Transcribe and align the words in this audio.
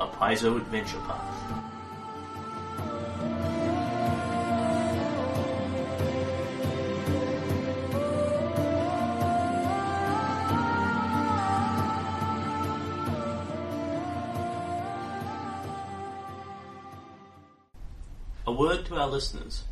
a 0.00 0.06
Paizo 0.06 0.56
adventure 0.56 0.98
path. 1.00 1.36
A 18.46 18.52
word 18.52 18.86
to 18.86 18.96
our 18.96 19.06
listeners. 19.06 19.64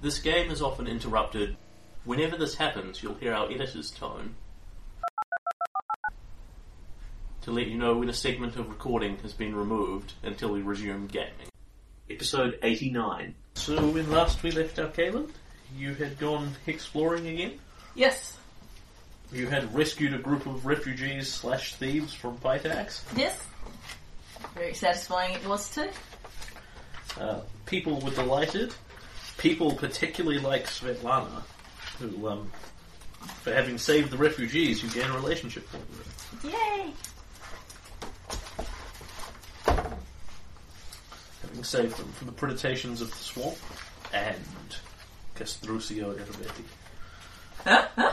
This 0.00 0.18
game 0.18 0.50
is 0.50 0.62
often 0.62 0.86
interrupted. 0.86 1.56
Whenever 2.04 2.38
this 2.38 2.54
happens, 2.54 3.02
you'll 3.02 3.14
hear 3.14 3.34
our 3.34 3.50
editor's 3.50 3.90
tone 3.90 4.34
to 7.42 7.50
let 7.50 7.66
you 7.66 7.76
know 7.76 7.96
when 7.96 8.08
a 8.08 8.12
segment 8.14 8.56
of 8.56 8.68
recording 8.68 9.16
has 9.18 9.32
been 9.32 9.54
removed 9.54 10.12
until 10.22 10.50
we 10.50 10.62
resume 10.62 11.06
gaming. 11.06 11.48
Episode 12.08 12.58
89. 12.62 13.34
So, 13.54 13.88
when 13.88 14.10
last 14.10 14.42
we 14.42 14.50
left 14.52 14.78
our 14.78 14.88
Kalen, 14.88 15.30
you 15.76 15.94
had 15.94 16.18
gone 16.18 16.52
exploring 16.66 17.26
again? 17.26 17.58
Yes. 17.94 18.38
You 19.32 19.46
had 19.46 19.74
rescued 19.74 20.14
a 20.14 20.18
group 20.18 20.46
of 20.46 20.66
refugees 20.66 21.32
slash 21.32 21.74
thieves 21.74 22.12
from 22.12 22.36
Pitax. 22.38 23.02
Yes. 23.16 23.46
Very 24.54 24.74
satisfying 24.74 25.34
it 25.34 25.46
was 25.46 25.74
too. 25.74 25.88
Uh, 27.18 27.40
people 27.66 28.00
were 28.00 28.10
delighted. 28.10 28.74
People 29.38 29.72
particularly 29.72 30.38
like 30.38 30.66
Svetlana, 30.66 31.42
who, 31.98 32.28
um, 32.28 32.52
for 33.42 33.52
having 33.52 33.78
saved 33.78 34.10
the 34.10 34.16
refugees, 34.16 34.82
you 34.82 34.90
gain 34.90 35.10
a 35.10 35.14
relationship 35.14 35.68
point 35.70 35.84
with 35.90 36.42
her. 36.42 36.48
Yay! 36.48 36.92
Having 41.52 41.64
saved 41.64 41.98
them 41.98 42.10
from 42.12 42.28
the 42.28 42.32
predations 42.32 43.02
of 43.02 43.10
the 43.10 43.16
swamp 43.18 43.58
and 44.14 44.36
Castruccio 45.36 46.14
Irovetti. 46.16 46.64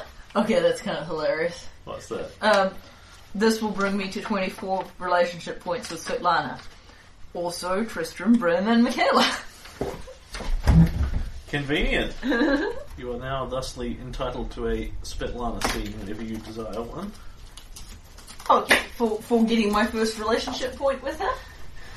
Okay, 0.35 0.59
that's 0.59 0.79
kind 0.81 0.97
of 0.97 1.07
hilarious. 1.07 1.67
What's 1.85 2.07
that? 2.09 2.29
Um, 2.41 2.75
this 3.33 3.63
will 3.63 3.71
bring 3.71 3.97
me 3.97 4.09
to 4.11 4.21
24 4.21 4.85
relationship 4.99 5.59
points 5.59 5.89
with 5.89 6.05
Svetlana. 6.05 6.59
Also, 7.33 7.83
Tristram, 7.83 8.33
Brim, 8.33 8.67
and 8.67 8.83
Michaela. 8.83 9.27
Convenient. 11.47 12.13
you 12.97 13.11
are 13.11 13.17
now 13.17 13.47
thusly 13.47 13.97
entitled 14.01 14.51
to 14.51 14.67
a 14.67 14.91
Svetlana 15.01 15.65
scene 15.71 15.97
whenever 15.99 16.23
you 16.23 16.37
desire 16.37 16.83
one. 16.83 17.11
Okay, 18.51 18.81
for, 18.97 19.19
for 19.23 19.43
getting 19.45 19.71
my 19.71 19.87
first 19.87 20.19
relationship 20.19 20.75
point 20.75 21.01
with 21.01 21.19
her? 21.19 21.33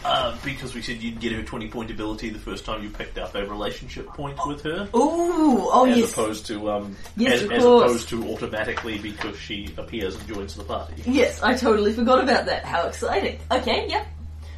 Uh, 0.04 0.36
because 0.44 0.74
we 0.74 0.82
said 0.82 0.96
you'd 0.96 1.20
get 1.20 1.32
her 1.32 1.42
20 1.42 1.68
point 1.68 1.90
ability 1.90 2.28
the 2.30 2.38
first 2.38 2.64
time 2.64 2.82
you 2.82 2.90
picked 2.90 3.18
up 3.18 3.34
a 3.36 3.46
relationship 3.46 4.06
point 4.08 4.36
with 4.46 4.60
her. 4.62 4.88
Ooh, 4.94 5.68
oh 5.70 5.86
as 5.88 5.96
yes. 5.96 6.12
opposed 6.12 6.46
to 6.46 6.70
um, 6.70 6.96
Yes, 7.16 7.34
as, 7.34 7.42
of 7.42 7.52
as 7.52 7.62
course. 7.62 7.84
opposed 7.84 8.08
to 8.08 8.28
automatically 8.28 8.98
because 8.98 9.38
she 9.38 9.72
appears 9.76 10.16
and 10.16 10.26
joins 10.26 10.56
the 10.56 10.64
party. 10.64 10.94
Yes, 11.06 11.40
I 11.42 11.54
totally 11.54 11.92
forgot 11.92 12.22
about 12.22 12.46
that. 12.46 12.64
How 12.64 12.86
exciting. 12.88 13.38
Okay, 13.50 13.88
yep. 13.88 14.06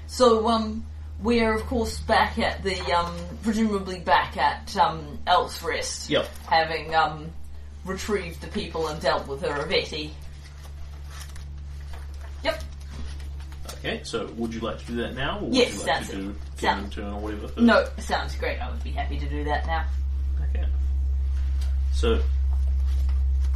So, 0.06 0.48
um, 0.48 0.86
we're 1.22 1.54
of 1.54 1.66
course 1.66 1.98
back 2.00 2.38
at 2.38 2.62
the, 2.62 2.80
um, 2.92 3.14
presumably 3.42 4.00
back 4.00 4.36
at, 4.38 4.74
um, 4.78 5.18
Elf's 5.26 5.62
Rest. 5.62 6.08
Yep. 6.08 6.26
Having, 6.46 6.94
um, 6.94 7.30
retrieved 7.84 8.40
the 8.40 8.48
people 8.48 8.88
and 8.88 9.00
dealt 9.00 9.26
with 9.28 9.42
her. 9.42 9.68
Yep. 12.42 12.62
Okay, 13.84 14.00
so 14.02 14.26
would 14.38 14.54
you 14.54 14.60
like 14.60 14.78
to 14.78 14.86
do 14.86 14.96
that 14.96 15.14
now, 15.14 15.38
or 15.40 15.44
would 15.46 15.54
Yes, 15.54 15.72
you 15.74 15.78
like 15.80 15.86
that's 15.86 16.08
to 16.08 16.14
it. 16.14 16.22
do 16.22 16.34
Sound- 16.56 16.92
Turn 16.92 17.12
or 17.12 17.20
whatever? 17.20 17.48
First? 17.48 17.58
No, 17.58 17.86
sounds 17.98 18.34
great. 18.36 18.58
I 18.58 18.70
would 18.70 18.82
be 18.82 18.92
happy 18.92 19.18
to 19.18 19.28
do 19.28 19.44
that 19.44 19.66
now. 19.66 19.84
Okay. 20.48 20.64
So, 21.92 22.22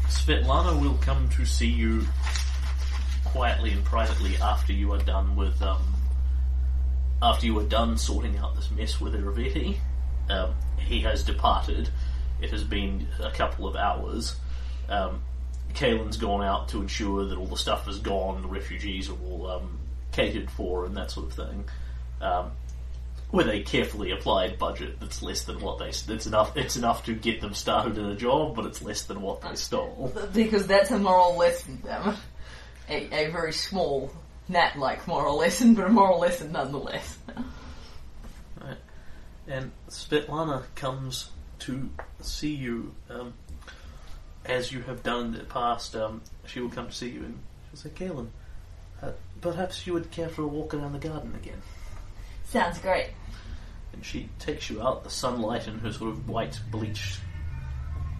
Svetlana 0.08 0.78
will 0.80 0.98
come 0.98 1.30
to 1.30 1.46
see 1.46 1.66
you 1.68 2.02
quietly 3.24 3.70
and 3.72 3.82
privately 3.84 4.36
after 4.36 4.72
you 4.74 4.92
are 4.92 4.98
done 4.98 5.34
with 5.36 5.60
um, 5.62 5.94
after 7.22 7.46
you 7.46 7.58
are 7.58 7.64
done 7.64 7.96
sorting 7.96 8.36
out 8.36 8.54
this 8.54 8.70
mess 8.70 9.00
with 9.00 9.14
Irovetti. 9.14 9.76
Um, 10.28 10.54
he 10.78 11.00
has 11.00 11.22
departed. 11.22 11.88
It 12.42 12.50
has 12.50 12.64
been 12.64 13.08
a 13.20 13.30
couple 13.30 13.66
of 13.66 13.76
hours. 13.76 14.36
Um, 14.90 15.22
Kalen's 15.74 16.16
gone 16.18 16.42
out 16.44 16.68
to 16.68 16.80
ensure 16.82 17.24
that 17.26 17.36
all 17.38 17.46
the 17.46 17.56
stuff 17.56 17.88
is 17.88 17.98
gone, 17.98 18.42
the 18.42 18.48
refugees 18.48 19.08
are 19.10 19.16
all 19.24 19.50
um, 19.50 19.77
catered 20.18 20.50
for, 20.50 20.84
and 20.84 20.96
that 20.96 21.12
sort 21.12 21.26
of 21.26 21.32
thing. 21.34 21.64
Um, 22.20 22.50
with 23.30 23.48
a 23.48 23.60
carefully 23.62 24.10
applied 24.10 24.58
budget 24.58 24.98
that's 24.98 25.22
less 25.22 25.44
than 25.44 25.60
what 25.60 25.78
they 25.78 25.88
it's 25.88 26.26
enough 26.26 26.56
it's 26.56 26.76
enough 26.76 27.04
to 27.04 27.12
get 27.12 27.40
them 27.40 27.54
started 27.54 27.96
in 27.96 28.06
a 28.06 28.16
job, 28.16 28.56
but 28.56 28.64
it's 28.66 28.82
less 28.82 29.04
than 29.04 29.20
what 29.20 29.42
they 29.42 29.54
stole. 29.54 30.12
Because 30.34 30.66
that's 30.66 30.90
a 30.90 30.98
moral 30.98 31.36
lesson, 31.36 31.80
damn 31.84 32.10
it. 32.10 32.16
A, 32.88 33.26
a 33.26 33.30
very 33.30 33.52
small, 33.52 34.10
gnat-like 34.48 35.06
moral 35.06 35.36
lesson, 35.36 35.74
but 35.74 35.84
a 35.84 35.88
moral 35.90 36.18
lesson 36.18 36.52
nonetheless. 36.52 37.18
Right. 38.60 38.78
And 39.46 39.70
Svetlana 39.88 40.64
comes 40.74 41.30
to 41.60 41.90
see 42.20 42.54
you 42.54 42.94
um, 43.10 43.34
as 44.46 44.72
you 44.72 44.80
have 44.82 45.02
done 45.02 45.26
in 45.26 45.32
the 45.32 45.44
past. 45.44 45.94
Um, 45.94 46.22
she 46.46 46.60
will 46.60 46.70
come 46.70 46.88
to 46.88 46.94
see 46.94 47.10
you 47.10 47.20
and 47.20 47.38
she'll 47.70 47.78
say, 47.78 47.90
"Galen, 47.94 48.32
uh, 49.02 49.10
perhaps 49.40 49.86
you 49.86 49.92
would 49.92 50.10
care 50.10 50.28
for 50.28 50.42
a 50.42 50.46
walk 50.46 50.74
around 50.74 50.92
the 50.92 50.98
garden 50.98 51.34
again." 51.34 51.60
Sounds 52.44 52.78
great. 52.78 53.10
and 53.92 54.04
she 54.04 54.28
takes 54.38 54.70
you 54.70 54.80
out 54.82 55.02
the 55.04 55.10
sunlight 55.10 55.66
and 55.66 55.80
her 55.80 55.92
sort 55.92 56.10
of 56.10 56.28
white 56.28 56.58
bleached 56.70 57.20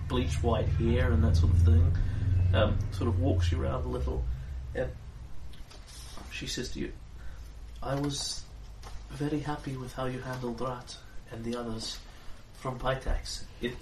bleached 0.08 0.42
white 0.42 0.66
hair 0.68 1.12
and 1.12 1.22
that 1.22 1.36
sort 1.36 1.52
of 1.52 1.62
thing 1.62 1.96
um, 2.54 2.78
sort 2.92 3.08
of 3.08 3.20
walks 3.20 3.52
you 3.52 3.62
around 3.62 3.84
a 3.84 3.88
little 3.88 4.24
and 4.74 4.90
she 6.30 6.46
says 6.46 6.70
to 6.70 6.80
you 6.80 6.92
I 7.82 7.94
was 7.94 8.42
very 9.10 9.40
happy 9.40 9.76
with 9.76 9.92
how 9.92 10.06
you 10.06 10.20
handled 10.20 10.60
Rat 10.60 10.96
and 11.30 11.44
the 11.44 11.56
others 11.56 11.98
from 12.54 12.78
Pitax 12.78 13.42
it 13.60 13.76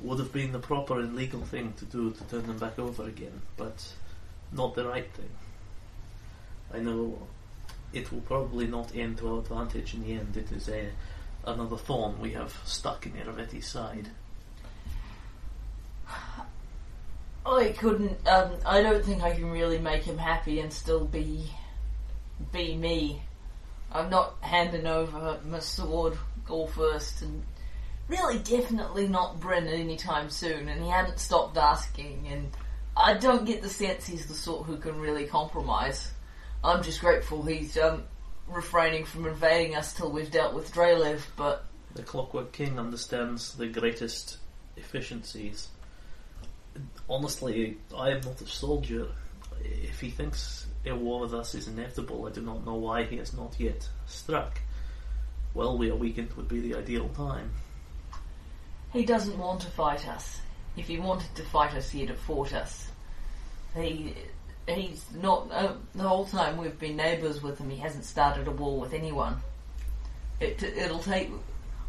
would 0.00 0.18
have 0.20 0.32
been 0.32 0.52
the 0.52 0.58
proper 0.60 1.00
and 1.00 1.16
legal 1.16 1.40
thing 1.42 1.72
to 1.78 1.84
do 1.84 2.12
to 2.12 2.24
turn 2.24 2.46
them 2.46 2.58
back 2.58 2.78
over 2.78 3.04
again 3.04 3.42
but 3.56 3.84
not 4.52 4.74
the 4.74 4.86
right 4.86 5.10
thing 5.12 5.30
I 6.72 6.78
know 6.78 7.18
it 7.92 8.12
will 8.12 8.20
probably 8.20 8.66
not 8.66 8.94
end 8.94 9.18
to 9.18 9.34
our 9.34 9.38
advantage 9.40 9.94
in 9.94 10.02
the 10.02 10.12
end. 10.12 10.36
It 10.36 10.52
is 10.52 10.68
a 10.68 10.88
another 11.46 11.76
thorn 11.76 12.20
we 12.20 12.32
have 12.32 12.54
stuck 12.64 13.06
in 13.06 13.12
Irovetti's 13.12 13.66
side. 13.66 14.08
I 17.46 17.74
couldn't. 17.78 18.26
Um, 18.28 18.56
I 18.66 18.82
don't 18.82 19.04
think 19.04 19.22
I 19.22 19.34
can 19.34 19.50
really 19.50 19.78
make 19.78 20.02
him 20.02 20.18
happy 20.18 20.60
and 20.60 20.72
still 20.72 21.04
be 21.04 21.50
be 22.52 22.76
me. 22.76 23.22
I'm 23.90 24.10
not 24.10 24.36
handing 24.40 24.86
over 24.86 25.40
my 25.46 25.60
sword 25.60 26.18
all 26.48 26.66
first, 26.66 27.22
and 27.22 27.42
really, 28.08 28.38
definitely 28.38 29.08
not 29.08 29.40
Bryn 29.40 29.66
anytime 29.66 30.28
soon. 30.28 30.68
And 30.68 30.82
he 30.82 30.90
hadn't 30.90 31.18
stopped 31.18 31.56
asking, 31.56 32.28
and 32.30 32.50
I 32.94 33.14
don't 33.14 33.46
get 33.46 33.62
the 33.62 33.70
sense 33.70 34.06
he's 34.06 34.26
the 34.26 34.34
sort 34.34 34.66
who 34.66 34.76
can 34.76 35.00
really 35.00 35.24
compromise. 35.24 36.10
I'm 36.62 36.82
just 36.82 37.00
grateful 37.00 37.42
he's 37.42 37.78
um, 37.78 38.02
refraining 38.48 39.04
from 39.04 39.26
invading 39.26 39.76
us 39.76 39.92
till 39.92 40.10
we've 40.10 40.30
dealt 40.30 40.54
with 40.54 40.72
Drelev, 40.72 41.20
but 41.36 41.64
The 41.94 42.02
Clockwork 42.02 42.52
King 42.52 42.78
understands 42.78 43.54
the 43.54 43.68
greatest 43.68 44.38
efficiencies. 44.76 45.68
Honestly, 47.08 47.78
I 47.96 48.10
am 48.10 48.20
not 48.22 48.40
a 48.40 48.46
soldier. 48.46 49.08
If 49.62 50.00
he 50.00 50.10
thinks 50.10 50.66
a 50.84 50.94
war 50.94 51.20
with 51.20 51.34
us 51.34 51.54
is 51.54 51.68
inevitable, 51.68 52.26
I 52.26 52.30
do 52.30 52.40
not 52.40 52.64
know 52.64 52.74
why 52.74 53.04
he 53.04 53.16
has 53.16 53.32
not 53.34 53.54
yet 53.58 53.88
struck. 54.06 54.60
Well, 55.54 55.78
we 55.78 55.90
are 55.90 55.96
weakened 55.96 56.32
would 56.34 56.48
be 56.48 56.60
the 56.60 56.76
ideal 56.76 57.08
time. 57.10 57.50
he 58.92 59.04
doesn't 59.04 59.38
want 59.38 59.60
to 59.62 59.68
fight 59.68 60.06
us. 60.08 60.40
If 60.76 60.86
he 60.86 60.98
wanted 60.98 61.34
to 61.36 61.42
fight 61.42 61.74
us, 61.74 61.90
he'd 61.90 62.10
have 62.10 62.20
fought 62.20 62.52
us. 62.52 62.90
He 63.74 64.14
he's 64.76 65.04
not 65.22 65.48
uh, 65.50 65.72
the 65.94 66.02
whole 66.02 66.26
time 66.26 66.56
we've 66.56 66.78
been 66.78 66.96
neighbours 66.96 67.42
with 67.42 67.58
him. 67.58 67.70
He 67.70 67.78
hasn't 67.78 68.04
started 68.04 68.48
a 68.48 68.50
war 68.50 68.80
with 68.80 68.92
anyone. 68.92 69.36
It 70.40 70.62
it'll 70.62 70.98
take. 70.98 71.30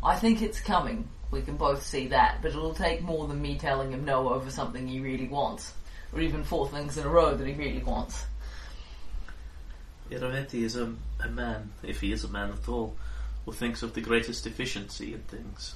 I 0.03 0.15
think 0.15 0.41
it's 0.41 0.59
coming. 0.59 1.07
We 1.31 1.41
can 1.41 1.57
both 1.57 1.85
see 1.85 2.07
that, 2.07 2.39
but 2.41 2.49
it'll 2.49 2.73
take 2.73 3.01
more 3.01 3.27
than 3.27 3.41
me 3.41 3.57
telling 3.57 3.91
him 3.91 4.05
no 4.05 4.29
over 4.29 4.49
something 4.49 4.87
he 4.87 4.99
really 4.99 5.27
wants, 5.27 5.73
or 6.13 6.21
even 6.21 6.43
four 6.43 6.67
things 6.69 6.97
in 6.97 7.05
a 7.05 7.09
row 7.09 7.35
that 7.35 7.45
he 7.45 7.53
really 7.53 7.83
wants. 7.83 8.25
Irovetti 10.09 10.63
is 10.63 10.75
a, 10.75 10.91
a 11.23 11.27
man, 11.29 11.71
if 11.83 12.01
he 12.01 12.11
is 12.11 12.23
a 12.23 12.29
man 12.29 12.51
at 12.51 12.67
all, 12.67 12.95
who 13.45 13.51
thinks 13.51 13.83
of 13.83 13.93
the 13.93 14.01
greatest 14.01 14.47
efficiency 14.47 15.13
in 15.13 15.19
things. 15.21 15.75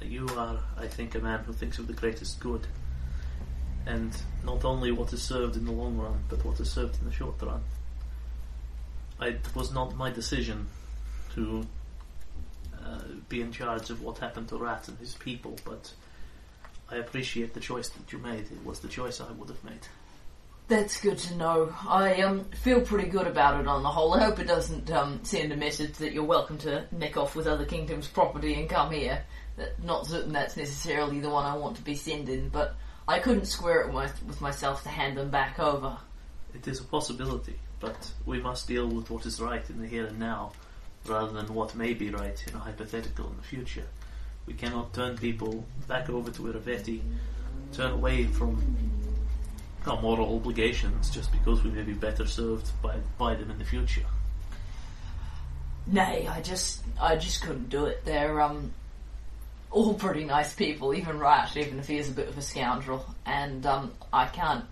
You 0.00 0.26
are, 0.36 0.58
I 0.78 0.86
think, 0.86 1.14
a 1.14 1.18
man 1.18 1.40
who 1.40 1.52
thinks 1.52 1.78
of 1.78 1.86
the 1.86 1.92
greatest 1.92 2.40
good. 2.40 2.66
And 3.86 4.12
not 4.44 4.64
only 4.64 4.90
what 4.90 5.12
is 5.12 5.22
served 5.22 5.56
in 5.56 5.64
the 5.64 5.72
long 5.72 5.96
run, 5.96 6.24
but 6.28 6.44
what 6.44 6.58
is 6.60 6.70
served 6.70 6.98
in 7.00 7.08
the 7.08 7.12
short 7.12 7.40
run. 7.40 7.62
It 9.20 9.54
was 9.54 9.72
not 9.72 9.96
my 9.96 10.10
decision 10.10 10.66
to 11.34 11.66
uh, 12.74 13.00
be 13.28 13.40
in 13.40 13.52
charge 13.52 13.90
of 13.90 14.02
what 14.02 14.18
happened 14.18 14.48
to 14.48 14.56
Rat 14.56 14.88
and 14.88 14.98
his 14.98 15.14
people, 15.14 15.56
but 15.64 15.92
I 16.90 16.96
appreciate 16.96 17.54
the 17.54 17.60
choice 17.60 17.88
that 17.90 18.12
you 18.12 18.18
made. 18.18 18.50
It 18.50 18.64
was 18.64 18.80
the 18.80 18.88
choice 18.88 19.20
I 19.20 19.30
would 19.32 19.48
have 19.48 19.62
made. 19.64 19.86
That's 20.68 21.00
good 21.00 21.18
to 21.18 21.36
know. 21.36 21.74
I 21.88 22.22
um, 22.22 22.44
feel 22.62 22.80
pretty 22.80 23.08
good 23.08 23.28
about 23.28 23.60
it 23.60 23.68
on 23.68 23.84
the 23.84 23.88
whole. 23.88 24.14
I 24.14 24.24
hope 24.24 24.40
it 24.40 24.48
doesn't 24.48 24.90
um, 24.90 25.20
send 25.22 25.52
a 25.52 25.56
message 25.56 25.92
that 25.94 26.12
you're 26.12 26.24
welcome 26.24 26.58
to 26.58 26.84
nick 26.90 27.16
off 27.16 27.36
with 27.36 27.46
other 27.46 27.64
kingdoms' 27.64 28.08
property 28.08 28.54
and 28.54 28.68
come 28.68 28.90
here. 28.90 29.22
Not 29.82 30.06
certain 30.06 30.32
that's 30.32 30.56
necessarily 30.56 31.20
the 31.20 31.30
one 31.30 31.46
I 31.46 31.56
want 31.56 31.76
to 31.76 31.82
be 31.82 31.94
sending, 31.94 32.48
but 32.48 32.76
I 33.08 33.20
couldn't 33.20 33.46
square 33.46 33.82
it 33.82 33.92
with, 33.92 34.20
with 34.26 34.40
myself 34.40 34.82
to 34.82 34.88
hand 34.88 35.16
them 35.16 35.30
back 35.30 35.58
over. 35.60 35.96
It 36.54 36.66
is 36.66 36.80
a 36.80 36.84
possibility, 36.84 37.58
but 37.78 38.12
we 38.24 38.40
must 38.40 38.66
deal 38.66 38.88
with 38.88 39.10
what 39.10 39.26
is 39.26 39.40
right 39.40 39.68
in 39.70 39.80
the 39.80 39.86
here 39.86 40.06
and 40.06 40.18
now, 40.18 40.52
rather 41.06 41.32
than 41.32 41.54
what 41.54 41.76
may 41.76 41.94
be 41.94 42.10
right 42.10 42.44
in 42.48 42.54
a 42.54 42.58
hypothetical 42.58 43.28
in 43.28 43.36
the 43.36 43.42
future. 43.42 43.86
We 44.46 44.54
cannot 44.54 44.92
turn 44.92 45.16
people 45.16 45.64
back 45.86 46.10
over 46.10 46.30
to 46.32 46.42
Irovetti, 46.42 47.00
turn 47.72 47.92
away 47.92 48.24
from 48.24 48.76
our 49.86 50.00
moral 50.00 50.34
obligations 50.34 51.10
just 51.10 51.30
because 51.30 51.62
we 51.62 51.70
may 51.70 51.82
be 51.82 51.92
better 51.92 52.26
served 52.26 52.70
by, 52.82 52.96
by 53.18 53.34
them 53.36 53.50
in 53.52 53.58
the 53.58 53.64
future. 53.64 54.04
Nay, 55.86 56.26
I 56.26 56.40
just, 56.40 56.82
I 57.00 57.14
just 57.14 57.42
couldn't 57.42 57.68
do 57.68 57.86
it. 57.86 58.04
They're 58.04 58.40
um, 58.40 58.72
all 59.70 59.94
pretty 59.94 60.24
nice 60.24 60.54
people, 60.54 60.94
even 60.94 61.18
Rat, 61.18 61.56
even 61.56 61.78
if 61.78 61.88
he 61.88 61.98
is 61.98 62.08
a 62.08 62.12
bit 62.12 62.28
of 62.28 62.38
a 62.38 62.42
scoundrel. 62.42 63.04
And 63.24 63.64
um, 63.66 63.92
I 64.12 64.26
can't. 64.26 64.64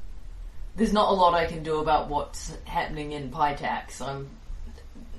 There's 0.76 0.92
not 0.92 1.10
a 1.10 1.14
lot 1.14 1.34
I 1.34 1.46
can 1.46 1.62
do 1.62 1.78
about 1.78 2.08
what's 2.08 2.56
happening 2.64 3.12
in 3.12 3.30
Pitax. 3.30 4.00
I'm 4.00 4.28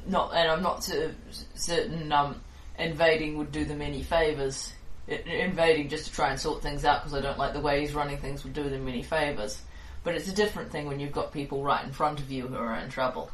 not, 0.07 0.33
and 0.33 0.49
I'm 0.49 0.61
not 0.61 0.83
cer- 0.83 1.15
certain 1.53 2.11
um, 2.11 2.41
invading 2.77 3.37
would 3.37 3.51
do 3.51 3.65
them 3.65 3.81
any 3.81 4.03
favors. 4.03 4.73
Invading 5.07 5.89
just 5.89 6.05
to 6.05 6.11
try 6.11 6.31
and 6.31 6.39
sort 6.39 6.63
things 6.63 6.83
out 6.83 7.03
because 7.03 7.13
I 7.13 7.21
don't 7.21 7.37
like 7.37 7.53
the 7.53 7.59
way 7.59 7.81
he's 7.81 7.93
running 7.93 8.17
things 8.17 8.43
would 8.43 8.53
do 8.53 8.69
them 8.69 8.87
any 8.87 9.03
favors. 9.03 9.61
But 10.03 10.15
it's 10.15 10.27
a 10.27 10.33
different 10.33 10.71
thing 10.71 10.87
when 10.87 10.99
you've 10.99 11.11
got 11.11 11.31
people 11.31 11.63
right 11.63 11.83
in 11.83 11.91
front 11.91 12.19
of 12.19 12.31
you 12.31 12.47
who 12.47 12.55
are 12.55 12.75
in 12.75 12.89
trouble. 12.89 13.31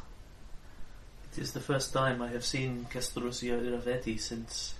It 1.31 1.39
is 1.39 1.53
the 1.53 1.61
first 1.61 1.93
time 1.93 2.21
I 2.21 2.27
have 2.29 2.43
seen 2.43 2.87
Castruccio 2.91 3.61
Irovetti 3.61 4.19
since 4.19 4.73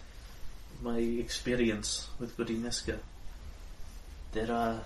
my 0.82 0.98
experience 0.98 2.10
with 2.20 2.36
Godineska. 2.38 2.98
There 4.32 4.52
are 4.52 4.82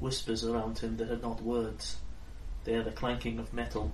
whispers 0.00 0.44
around 0.44 0.78
him 0.78 0.96
that 0.98 1.10
are 1.10 1.16
not 1.16 1.42
words. 1.42 1.96
They 2.64 2.74
are 2.74 2.82
the 2.82 2.90
clanking 2.92 3.38
of 3.38 3.52
metal, 3.52 3.90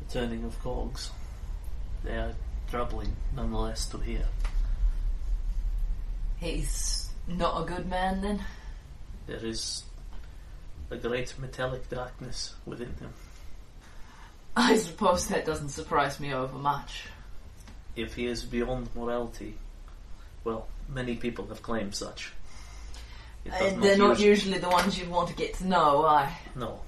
the 0.00 0.12
turning 0.12 0.44
of 0.44 0.60
cogs. 0.62 1.10
They 2.02 2.16
are 2.16 2.34
troubling 2.70 3.16
nonetheless 3.34 3.86
to 3.86 3.98
hear. 3.98 4.26
He's 6.36 7.08
not 7.26 7.62
a 7.62 7.66
good 7.66 7.88
man 7.88 8.20
then? 8.20 8.44
There 9.26 9.44
is 9.44 9.84
a 10.90 10.96
great 10.96 11.34
metallic 11.38 11.88
darkness 11.88 12.54
within 12.66 12.94
him. 13.00 13.12
I 14.56 14.76
suppose 14.76 15.26
that 15.28 15.46
doesn't 15.46 15.70
surprise 15.70 16.20
me 16.20 16.32
over 16.32 16.58
much. 16.58 17.04
If 17.96 18.14
he 18.14 18.26
is 18.26 18.42
beyond 18.42 18.88
morality, 18.94 19.56
well, 20.44 20.68
many 20.88 21.16
people 21.16 21.46
have 21.48 21.62
claimed 21.62 21.94
such. 21.94 22.32
Does 23.44 23.74
they're 23.80 23.98
not 23.98 24.10
usually- 24.18 24.28
usually 24.28 24.58
the 24.58 24.68
ones 24.70 24.98
you'd 24.98 25.10
want 25.10 25.28
to 25.28 25.34
get 25.34 25.54
to 25.54 25.66
know, 25.66 26.04
I. 26.06 26.34
No. 26.54 26.80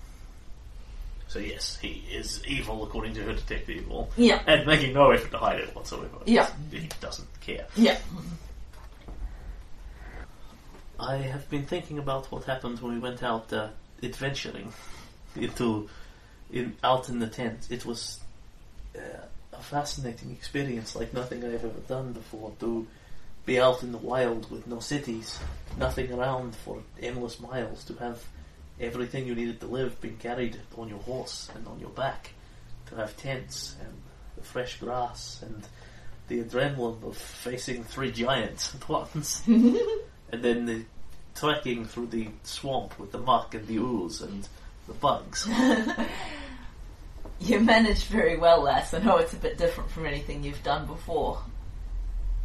So 1.29 1.39
yes, 1.41 1.77
he 1.83 2.03
is 2.11 2.41
evil 2.47 2.85
according 2.85 3.13
to 3.15 3.23
her 3.25 3.35
detective 3.35 3.77
evil, 3.83 4.11
Yeah, 4.17 4.41
and 4.47 4.65
making 4.67 4.95
no 4.95 5.11
effort 5.11 5.31
to 5.33 5.39
hide 5.39 5.59
it 5.61 5.75
whatsoever. 5.75 6.17
Yeah. 6.25 6.49
he 6.71 6.89
doesn't 7.01 7.29
care. 7.41 7.67
yeah. 7.77 7.99
I 10.99 11.17
have 11.17 11.49
been 11.51 11.67
thinking 11.67 11.99
about 11.99 12.31
what 12.33 12.45
happened 12.45 12.81
when 12.81 12.95
we 12.95 12.99
went 13.01 13.23
out 13.23 13.53
uh, 13.53 13.69
adventuring 14.03 14.73
into 15.35 15.89
in 16.51 16.75
out 16.83 17.09
in 17.11 17.19
the 17.19 17.27
tent. 17.27 17.67
It 17.71 17.85
was 17.85 18.21
uh, 18.97 19.01
a 19.53 19.63
fascinating 19.63 20.31
experience, 20.31 20.97
like 20.97 21.13
nothing 21.13 21.45
I 21.45 21.49
have 21.51 21.65
ever 21.65 21.81
done 21.87 22.13
before. 22.13 22.53
To 22.61 22.87
be 23.47 23.61
out 23.61 23.83
in 23.83 23.93
the 23.93 23.99
wild 23.99 24.51
with 24.51 24.67
no 24.67 24.81
cities, 24.81 25.39
nothing 25.79 26.13
around 26.13 26.55
for 26.57 26.83
endless 27.01 27.41
miles, 27.41 27.85
to 27.85 27.95
have 27.95 28.23
everything 28.81 29.27
you 29.27 29.35
needed 29.35 29.61
to 29.61 29.67
live 29.67 29.99
being 30.01 30.17
carried 30.19 30.57
on 30.77 30.89
your 30.89 30.99
horse 30.99 31.49
and 31.55 31.67
on 31.67 31.79
your 31.81 31.91
back, 31.91 32.31
to 32.87 32.97
have 32.97 33.17
tents 33.17 33.77
and 33.81 33.93
the 34.37 34.43
fresh 34.43 34.79
grass 34.79 35.43
and 35.43 35.67
the 36.29 36.43
adrenaline 36.43 37.03
of 37.05 37.17
facing 37.17 37.85
three 37.85 38.11
giants 38.11 38.75
at 38.75 38.89
once 38.89 39.43
and 39.47 40.43
then 40.43 40.67
the 40.67 40.85
trekking 41.37 41.85
through 41.85 42.09
the 42.09 42.29
swamp 42.43 42.99
with 42.99 43.13
the 43.13 43.19
muck 43.19 43.55
and 43.55 43.67
the 43.67 43.77
ooze 43.77 44.21
and 44.23 44.49
the 44.89 44.95
bugs. 44.95 45.49
You 47.39 47.61
managed 47.61 48.07
very 48.07 48.37
well, 48.39 48.63
Les. 48.63 48.95
I 48.95 48.99
know 48.99 49.19
it's 49.19 49.35
a 49.35 49.37
bit 49.37 49.59
different 49.59 49.91
from 49.91 50.07
anything 50.07 50.43
you've 50.43 50.63
done 50.63 50.87
before. 50.87 51.43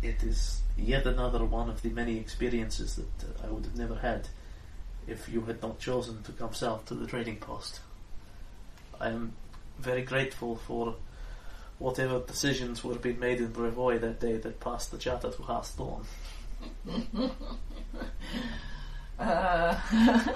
it 0.01 0.22
is 0.22 0.61
yet 0.77 1.05
another 1.05 1.43
one 1.45 1.69
of 1.69 1.81
the 1.81 1.89
many 1.89 2.17
experiences 2.17 2.95
that 2.95 3.25
uh, 3.25 3.47
I 3.47 3.51
would 3.51 3.65
have 3.65 3.77
never 3.77 3.95
had 3.95 4.27
if 5.07 5.27
you 5.29 5.41
had 5.41 5.61
not 5.61 5.79
chosen 5.79 6.23
to 6.23 6.31
come 6.31 6.53
south 6.53 6.85
to 6.85 6.93
the 6.93 7.07
trading 7.07 7.37
post. 7.37 7.79
I 8.99 9.09
am 9.09 9.33
very 9.79 10.03
grateful 10.03 10.55
for 10.55 10.95
whatever 11.79 12.19
decisions 12.19 12.83
were 12.83 12.95
being 12.95 13.19
made 13.19 13.39
in 13.39 13.51
Brevoy 13.51 13.99
that 13.99 14.19
day 14.19 14.37
that 14.37 14.59
passed 14.59 14.91
the 14.91 14.97
charter 14.97 15.31
to 15.31 15.41
Hearthstone. 15.41 16.05
Uh, 19.19 19.79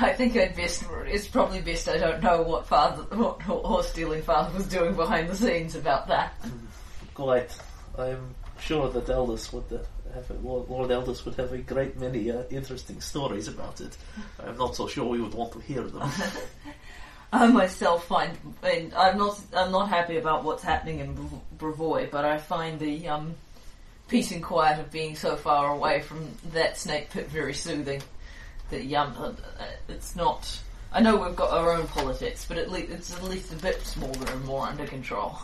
I 0.00 0.12
think 0.12 0.36
I'd 0.36 0.54
best. 0.54 0.84
It's 1.06 1.26
probably 1.26 1.60
best 1.60 1.88
I 1.88 1.98
don't 1.98 2.22
know 2.22 2.42
what 2.42 2.66
father, 2.66 3.02
what 3.16 3.42
horse 3.42 3.88
stealing 3.88 4.22
father 4.22 4.56
was 4.56 4.68
doing 4.68 4.94
behind 4.94 5.28
the 5.28 5.34
scenes 5.34 5.74
about 5.74 6.06
that. 6.06 6.32
Quite. 7.14 7.58
I'm 7.98 8.34
sure 8.60 8.88
that 8.90 9.08
Eldest 9.08 9.52
would 9.52 9.64
have 10.14 10.30
a, 10.30 10.34
Lord, 10.34 10.68
Lord 10.68 10.90
would 11.24 11.34
have 11.34 11.52
a 11.52 11.58
great 11.58 11.98
many 11.98 12.30
uh, 12.30 12.42
interesting 12.50 13.00
stories 13.00 13.48
about 13.48 13.80
it. 13.80 13.96
I'm 14.44 14.56
not 14.56 14.76
so 14.76 14.86
sure 14.86 15.04
we 15.06 15.20
would 15.20 15.34
want 15.34 15.52
to 15.52 15.60
hear 15.60 15.82
them. 15.82 16.10
I 17.32 17.46
myself 17.48 18.06
find, 18.06 18.36
and 18.62 18.94
I'm 18.94 19.18
not, 19.18 19.38
I'm 19.54 19.70
not 19.70 19.90
happy 19.90 20.16
about 20.16 20.44
what's 20.44 20.62
happening 20.62 21.00
in 21.00 21.14
Brevoy, 21.58 22.10
but 22.10 22.24
I 22.24 22.38
find 22.38 22.80
the 22.80 23.08
um, 23.08 23.34
peace 24.08 24.32
and 24.32 24.42
quiet 24.42 24.80
of 24.80 24.90
being 24.90 25.14
so 25.14 25.36
far 25.36 25.74
away 25.74 26.00
from 26.00 26.26
that 26.52 26.78
snake 26.78 27.10
pit 27.10 27.28
very 27.28 27.52
soothing. 27.52 28.02
The 28.70 28.96
um, 28.96 29.36
it's 29.88 30.16
not. 30.16 30.60
I 30.90 31.00
know 31.00 31.16
we've 31.16 31.36
got 31.36 31.50
our 31.50 31.74
own 31.74 31.86
politics, 31.88 32.46
but 32.48 32.56
at 32.56 32.70
least 32.70 32.90
it's 32.90 33.14
at 33.14 33.22
least 33.22 33.52
a 33.52 33.56
bit 33.56 33.80
smaller 33.82 34.30
and 34.30 34.44
more 34.44 34.66
under 34.66 34.86
control. 34.86 35.38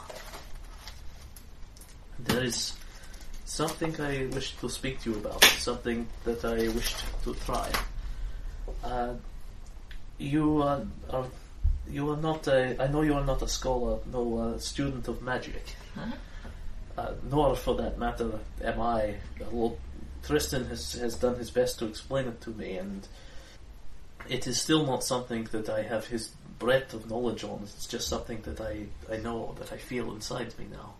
There 2.19 2.43
is 2.43 2.75
something 3.45 3.99
I 4.01 4.27
wish 4.27 4.57
to 4.57 4.69
speak 4.69 5.01
to 5.03 5.11
you 5.11 5.17
about, 5.17 5.45
something 5.45 6.07
that 6.25 6.45
I 6.45 6.69
wished 6.69 7.05
to 7.25 7.35
try. 7.35 7.71
Uh, 8.83 9.15
you 10.19 10.63
uh, 10.63 10.85
are 11.11 11.27
you 11.89 12.11
are 12.11 12.17
not 12.17 12.47
a. 12.47 12.83
I 12.83 12.87
know 12.89 13.03
you 13.03 13.15
are 13.15 13.25
not 13.25 13.43
a 13.43 13.49
scholar, 13.49 13.99
no 14.11 14.39
uh, 14.39 14.59
student 14.59 15.09
of 15.09 15.23
magic. 15.23 15.77
Uh, 16.97 17.13
nor, 17.29 17.57
for 17.57 17.75
that 17.75 17.99
matter, 17.99 18.39
am 18.63 18.81
I. 18.81 19.17
Although 19.53 19.77
Tristan 20.23 20.65
has 20.67 20.93
has 20.93 21.17
done 21.17 21.37
his 21.37 21.51
best 21.51 21.79
to 21.81 21.87
explain 21.87 22.29
it 22.29 22.41
to 22.43 22.51
me, 22.51 22.77
and 22.77 23.07
it 24.29 24.47
is 24.47 24.61
still 24.61 24.87
not 24.87 25.05
something 25.05 25.45
that 25.53 25.69
I 25.69 25.83
have 25.83 26.07
his 26.07 26.29
breadth 26.59 26.95
of 26.95 27.11
knowledge 27.11 27.45
on. 27.45 27.61
It's 27.65 27.87
just 27.87 28.09
something 28.09 28.41
that 28.43 28.61
I 28.61 28.87
I 29.13 29.19
know 29.19 29.55
that 29.59 29.73
I 29.73 29.77
feel 29.77 30.13
inside 30.13 30.59
me 30.59 30.67
now. 30.71 30.95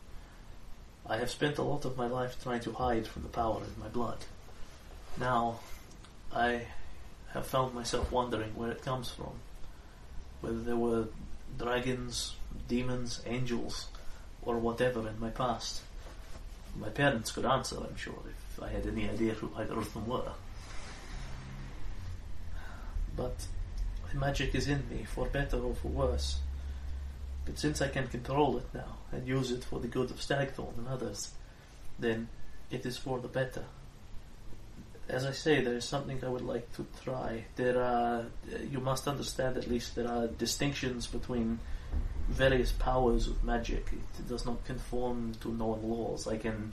I 1.07 1.19
have 1.19 1.31
spent 1.31 1.59
a 1.59 1.63
lot 1.63 1.85
of 1.85 1.99
my 1.99 2.07
life 2.07 2.43
trying 2.43 2.61
to 2.61 2.73
hide 2.73 3.07
from 3.07 3.23
the 3.23 3.29
power 3.29 3.63
in 3.63 3.81
my 3.81 3.89
blood. 3.89 4.19
Now, 5.19 5.61
I 6.33 6.63
have 7.33 7.47
found 7.47 7.75
myself 7.75 8.11
wondering 8.11 8.55
where 8.55 8.71
it 8.71 8.83
comes 8.83 9.11
from. 9.11 9.33
Whether 10.41 10.61
there 10.61 10.77
were 10.77 11.09
dragons, 11.59 12.37
demons, 12.69 13.21
angels, 13.27 13.89
or 14.43 14.59
whatever 14.59 15.07
in 15.07 15.21
my 15.21 15.31
past. 15.31 15.83
My 16.75 16.89
parents 16.89 17.33
could 17.33 17.45
answer, 17.45 17.77
I'm 17.77 17.97
sure, 17.97 18.19
if 18.27 18.63
I 18.63 18.69
had 18.69 18.87
any 18.87 19.09
idea 19.09 19.35
who 19.35 19.51
either 19.57 19.79
of 19.79 19.93
them 19.93 20.07
were. 20.07 20.33
But 23.15 23.47
the 24.11 24.19
magic 24.19 24.55
is 24.55 24.69
in 24.69 24.89
me, 24.89 25.05
for 25.05 25.27
better 25.27 25.59
or 25.59 25.75
for 25.75 25.89
worse. 25.89 26.39
But 27.45 27.59
since 27.59 27.83
I 27.83 27.89
can 27.89 28.09
control 28.09 28.57
it 28.57 28.67
now 28.73 28.97
and 29.15 29.27
use 29.27 29.51
it 29.51 29.65
for 29.65 29.79
the 29.79 29.89
good 29.89 30.11
of 30.11 30.17
Stagthorn 30.21 30.77
and 30.79 30.89
others, 30.89 31.33
then 31.99 32.29
it 32.71 32.85
is 32.85 32.97
for 32.97 33.19
the 33.21 33.29
better. 33.29 33.65
As 35.09 35.25
I 35.25 35.33
say, 35.33 35.63
there 35.63 35.75
is 35.75 35.85
something 35.85 36.25
I 36.25 36.29
would 36.29 36.43
like 36.43 36.73
to 36.77 36.87
try. 37.03 37.45
There 37.57 37.83
are, 37.83 38.25
you 38.71 38.81
must 38.81 39.07
understand 39.07 39.57
at 39.57 39.69
least, 39.69 39.95
there 39.95 40.09
are 40.09 40.27
distinctions 40.27 41.07
between 41.07 41.59
various 42.29 42.73
powers 42.73 43.29
of 43.29 43.45
magic. 43.45 43.87
It 43.93 44.29
does 44.29 44.47
not 44.47 44.65
conform 44.65 45.35
to 45.43 45.53
known 45.53 45.83
laws. 45.83 46.27
I 46.27 46.39
can 46.39 46.73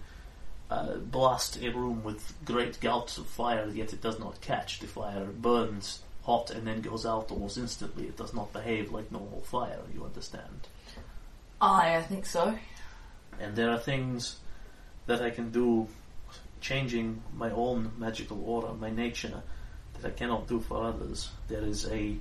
uh, 0.70 0.96
blast 0.96 1.62
a 1.62 1.70
room 1.70 2.04
with 2.04 2.34
great 2.46 2.80
gouts 2.80 3.18
of 3.18 3.28
fire, 3.28 3.68
yet 3.74 3.92
it 3.92 4.02
does 4.02 4.18
not 4.18 4.40
catch. 4.40 4.80
The 4.80 4.88
fire 4.88 5.26
burns 5.26 6.02
hot 6.24 6.52
and 6.52 6.66
then 6.66 6.82
goes 6.82 7.06
out 7.06 7.32
almost 7.32 7.58
instantly. 7.58 8.06
It 8.06 8.18
does 8.18 8.34
not 8.34 8.54
behave 8.54 8.92
like 8.92 9.12
normal 9.12 9.42
fire, 9.42 9.82
you 9.94 10.06
understand. 10.06 10.68
Aye, 11.62 11.96
I 11.98 12.02
think 12.02 12.26
so. 12.26 12.58
And 13.40 13.56
there 13.56 13.70
are 13.70 13.78
things 13.78 14.38
that 15.06 15.22
I 15.22 15.30
can 15.30 15.52
do 15.52 15.88
changing 16.60 17.22
my 17.36 17.52
own 17.52 17.92
magical 18.00 18.44
aura, 18.44 18.74
my 18.74 18.90
nature, 18.90 19.44
that 19.94 20.08
I 20.08 20.12
cannot 20.12 20.48
do 20.48 20.60
for 20.60 20.84
others. 20.84 21.30
There 21.48 21.64
is 21.64 21.88
a 21.88 22.18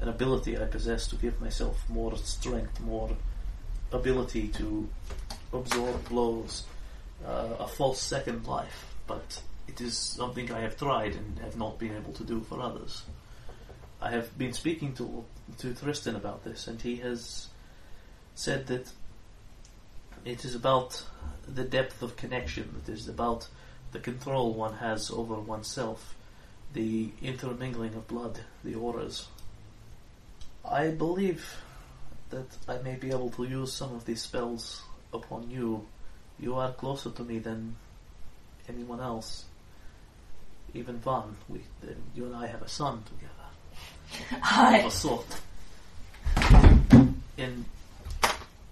an 0.00 0.08
ability 0.08 0.58
I 0.58 0.64
possess 0.64 1.06
to 1.08 1.16
give 1.16 1.40
myself 1.40 1.88
more 1.88 2.16
strength, 2.16 2.80
more 2.80 3.10
ability 3.92 4.48
to 4.48 4.88
absorb 5.52 6.08
blows, 6.08 6.64
uh, 7.24 7.54
a 7.60 7.68
false 7.68 8.02
second 8.02 8.46
life. 8.46 8.94
But 9.06 9.40
it 9.68 9.80
is 9.80 9.96
something 9.96 10.50
I 10.52 10.60
have 10.60 10.76
tried 10.76 11.14
and 11.14 11.38
have 11.38 11.56
not 11.56 11.78
been 11.78 11.96
able 11.96 12.12
to 12.14 12.24
do 12.24 12.40
for 12.40 12.60
others. 12.60 13.04
I 14.02 14.10
have 14.10 14.36
been 14.36 14.52
speaking 14.52 14.92
to 14.96 15.24
to 15.58 15.74
Tristan 15.74 16.16
about 16.16 16.44
this, 16.44 16.66
and 16.66 16.82
he 16.82 16.96
has 16.96 17.48
said 18.34 18.66
that 18.66 18.90
it 20.24 20.44
is 20.44 20.54
about 20.54 21.04
the 21.46 21.64
depth 21.64 22.02
of 22.02 22.16
connection. 22.16 22.82
It 22.84 22.90
is 22.90 23.08
about 23.08 23.48
the 23.92 23.98
control 24.00 24.54
one 24.54 24.74
has 24.74 25.10
over 25.10 25.34
oneself, 25.34 26.14
the 26.72 27.10
intermingling 27.22 27.94
of 27.94 28.08
blood, 28.08 28.40
the 28.64 28.74
auras. 28.74 29.28
I 30.68 30.88
believe 30.88 31.56
that 32.30 32.46
I 32.66 32.78
may 32.78 32.96
be 32.96 33.10
able 33.10 33.30
to 33.30 33.44
use 33.44 33.72
some 33.72 33.94
of 33.94 34.04
these 34.04 34.22
spells 34.22 34.82
upon 35.12 35.50
you. 35.50 35.86
You 36.40 36.56
are 36.56 36.72
closer 36.72 37.10
to 37.10 37.22
me 37.22 37.38
than 37.38 37.76
anyone 38.68 39.00
else. 39.00 39.44
Even 40.72 40.98
Van, 40.98 41.36
we, 41.48 41.60
you 42.14 42.24
and 42.24 42.34
I 42.34 42.48
have 42.48 42.62
a 42.62 42.68
son 42.68 43.04
together. 43.04 44.40
Aye. 44.42 44.78
Of 44.78 44.86
a 44.86 44.90
sort. 44.90 45.26
In 47.36 47.64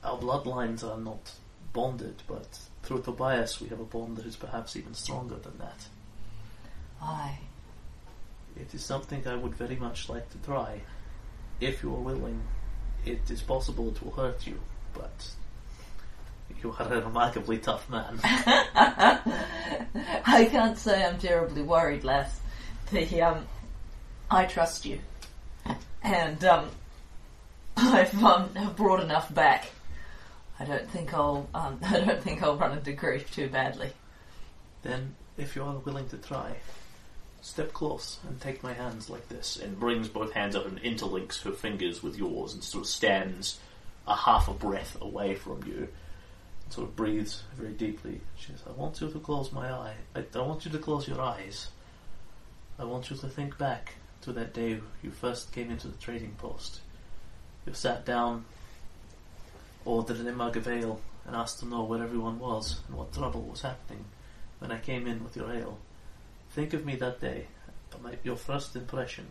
our 0.04 0.18
bloodlines 0.18 0.84
are 0.84 0.98
not 0.98 1.32
bonded, 1.72 2.22
but 2.26 2.58
through 2.82 3.02
Tobias 3.02 3.60
we 3.60 3.68
have 3.68 3.80
a 3.80 3.84
bond 3.84 4.16
that 4.16 4.26
is 4.26 4.36
perhaps 4.36 4.76
even 4.76 4.94
stronger 4.94 5.36
than 5.36 5.58
that. 5.58 5.86
Aye. 7.00 7.38
It 8.56 8.74
is 8.74 8.84
something 8.84 9.26
I 9.26 9.34
would 9.34 9.54
very 9.54 9.76
much 9.76 10.08
like 10.08 10.30
to 10.30 10.38
try. 10.38 10.80
If 11.60 11.82
you 11.82 11.94
are 11.94 12.00
willing, 12.00 12.42
it 13.04 13.30
is 13.30 13.42
possible 13.42 13.88
it 13.88 14.02
will 14.02 14.12
hurt 14.12 14.46
you, 14.46 14.60
but 14.92 15.30
you 16.62 16.74
are 16.78 16.92
a 16.92 17.00
remarkably 17.00 17.58
tough 17.58 17.88
man. 17.88 18.20
I 18.24 19.18
can't 20.50 20.78
say 20.78 21.04
I'm 21.04 21.18
terribly 21.18 21.62
worried, 21.62 22.04
lass. 22.04 22.40
The 22.90 23.22
um, 23.22 23.46
I 24.30 24.44
trust 24.44 24.84
you, 24.84 24.98
and 26.02 26.44
um, 26.44 26.68
I've 27.76 28.22
um, 28.22 28.50
brought 28.76 29.00
enough 29.00 29.34
back. 29.34 29.70
I 30.58 30.64
don't 30.64 30.88
think 30.90 31.14
I'll 31.14 31.48
um, 31.54 31.78
I 31.84 32.00
don't 32.00 32.22
think 32.22 32.42
I'll 32.42 32.56
run 32.56 32.76
into 32.76 32.92
grief 32.92 33.34
too 33.34 33.48
badly. 33.48 33.90
then, 34.82 35.14
if 35.36 35.56
you 35.56 35.62
are 35.62 35.76
willing 35.78 36.08
to 36.10 36.18
try, 36.18 36.56
step 37.40 37.72
close 37.72 38.18
and 38.28 38.40
take 38.40 38.62
my 38.62 38.72
hands 38.72 39.10
like 39.10 39.28
this. 39.28 39.56
and 39.56 39.78
brings 39.78 40.08
both 40.08 40.32
hands 40.32 40.54
up 40.54 40.66
and 40.66 40.80
interlinks 40.82 41.42
her 41.42 41.52
fingers 41.52 42.02
with 42.02 42.16
yours 42.16 42.54
and 42.54 42.62
sort 42.62 42.84
of 42.84 42.88
stands 42.88 43.58
a 44.06 44.14
half 44.14 44.48
a 44.48 44.54
breath 44.54 44.96
away 45.00 45.34
from 45.34 45.62
you. 45.66 45.88
and 46.64 46.72
Sort 46.72 46.88
of 46.88 46.96
breathes 46.96 47.42
very 47.56 47.72
deeply. 47.72 48.20
She 48.36 48.48
says, 48.52 48.62
I 48.68 48.72
want 48.72 49.00
you 49.00 49.10
to 49.10 49.18
close 49.18 49.52
my 49.52 49.70
eye. 49.70 49.94
I, 50.14 50.24
I 50.34 50.38
want 50.40 50.64
you 50.64 50.70
to 50.70 50.78
close 50.78 51.08
your 51.08 51.20
eyes. 51.20 51.68
I 52.78 52.84
want 52.84 53.10
you 53.10 53.16
to 53.16 53.28
think 53.28 53.58
back 53.58 53.94
to 54.22 54.32
that 54.32 54.54
day 54.54 54.80
you 55.02 55.10
first 55.10 55.52
came 55.52 55.70
into 55.70 55.88
the 55.88 55.98
trading 55.98 56.34
post. 56.38 56.80
You 57.66 57.74
sat 57.74 58.04
down, 58.04 58.44
ordered 59.84 60.26
a 60.26 60.32
mug 60.32 60.56
of 60.56 60.68
ale, 60.68 61.00
and 61.26 61.36
asked 61.36 61.60
to 61.60 61.66
know 61.66 61.84
where 61.84 62.02
everyone 62.02 62.38
was 62.38 62.80
and 62.88 62.96
what 62.96 63.12
trouble 63.12 63.42
was 63.42 63.62
happening 63.62 64.04
when 64.58 64.72
I 64.72 64.78
came 64.78 65.06
in 65.06 65.22
with 65.22 65.36
your 65.36 65.52
ale. 65.52 65.78
Think 66.50 66.74
of 66.74 66.84
me 66.84 66.96
that 66.96 67.20
day, 67.20 67.46
my, 68.02 68.16
your 68.22 68.36
first 68.36 68.76
impression, 68.76 69.26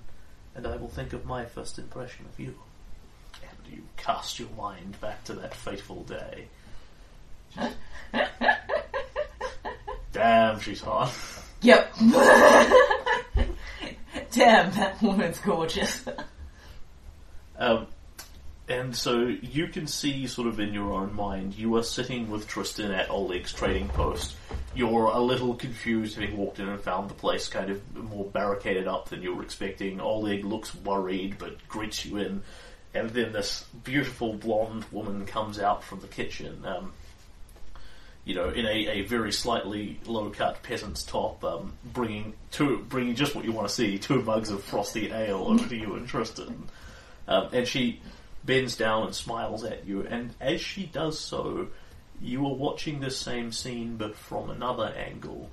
and 0.56 0.66
I 0.66 0.78
will 0.78 0.90
think 0.90 1.14
of 1.14 1.26
my 1.26 1.46
first 1.46 1.78
impression 1.80 2.26
of 2.32 2.40
you. 2.40 2.56
And 3.42 3.74
you 3.74 3.84
cast 3.98 4.40
your 4.40 4.50
mind 4.58 5.00
back 5.00 5.24
to 5.26 5.34
that 5.34 5.54
fateful 5.54 6.04
day. 6.04 6.48
Damn, 10.12 10.60
she's 10.60 10.82
hot. 10.82 11.14
Yep. 11.62 11.94
Damn, 14.32 14.72
that 14.72 15.02
woman's 15.02 15.40
gorgeous. 15.40 16.06
Um, 17.58 17.88
and 18.72 18.96
so 18.96 19.26
you 19.26 19.68
can 19.68 19.86
see, 19.86 20.28
sort 20.28 20.48
of 20.48 20.58
in 20.62 20.74
your 20.74 20.94
own 20.94 21.14
mind, 21.14 21.56
you 21.56 21.76
are 21.76 21.84
sitting 21.84 22.30
with 22.30 22.48
Tristan 22.48 22.92
at 22.92 23.10
Oleg's 23.10 23.52
trading 23.52 23.90
post. 23.90 24.34
You're 24.74 25.08
a 25.08 25.20
little 25.20 25.56
confused, 25.56 26.16
having 26.16 26.38
walked 26.38 26.60
in 26.60 26.70
and 26.70 26.80
found 26.80 27.10
the 27.10 27.14
place 27.14 27.50
kind 27.50 27.70
of 27.70 27.96
more 27.96 28.24
barricaded 28.24 28.88
up 28.88 29.10
than 29.10 29.22
you 29.22 29.36
were 29.36 29.44
expecting. 29.44 30.00
Oleg 30.00 30.46
looks 30.46 30.74
worried, 30.74 31.36
but 31.38 31.68
greets 31.68 32.06
you 32.06 32.16
in. 32.16 32.44
And 32.94 33.10
then 33.10 33.34
this 33.34 33.66
beautiful 33.84 34.36
blonde 34.36 34.86
woman 34.90 35.26
comes 35.26 35.60
out 35.60 35.84
from 35.84 36.00
the 36.00 36.08
kitchen. 36.08 36.66
Um, 36.66 36.94
you 38.24 38.36
know, 38.36 38.52
in 38.52 38.66
a, 38.66 38.88
a 38.88 39.02
very 39.02 39.34
slightly 39.34 40.00
low 40.06 40.30
cut 40.30 40.64
peasant's 40.64 41.04
top, 41.04 41.44
um, 41.44 41.74
bringing 41.84 42.36
two, 42.52 42.86
bringing 42.88 43.16
just 43.16 43.36
what 43.36 43.44
you 43.44 43.52
want 43.52 43.68
to 43.68 43.74
see, 43.74 44.00
two 44.00 44.22
mugs 44.22 44.50
of 44.50 44.64
frosty 44.64 45.12
ale 45.12 45.44
over 45.48 45.68
to 45.68 45.76
you 45.76 45.96
and 45.96 46.08
Tristan. 46.08 46.70
Um, 47.28 47.50
and 47.52 47.68
she 47.68 48.00
bends 48.44 48.76
down 48.76 49.08
and 49.08 49.16
smiles 49.16 49.64
at 49.64 49.86
you, 49.86 50.06
and 50.08 50.34
as 50.40 50.62
she 50.62 50.86
does 50.86 51.20
so, 51.20 51.68
you 52.22 52.46
are 52.46 52.54
watching 52.54 53.00
this 53.00 53.18
same 53.18 53.52
scene 53.52 53.98
but 53.98 54.16
from 54.16 54.50
another 54.50 54.88
angle. 54.88 55.50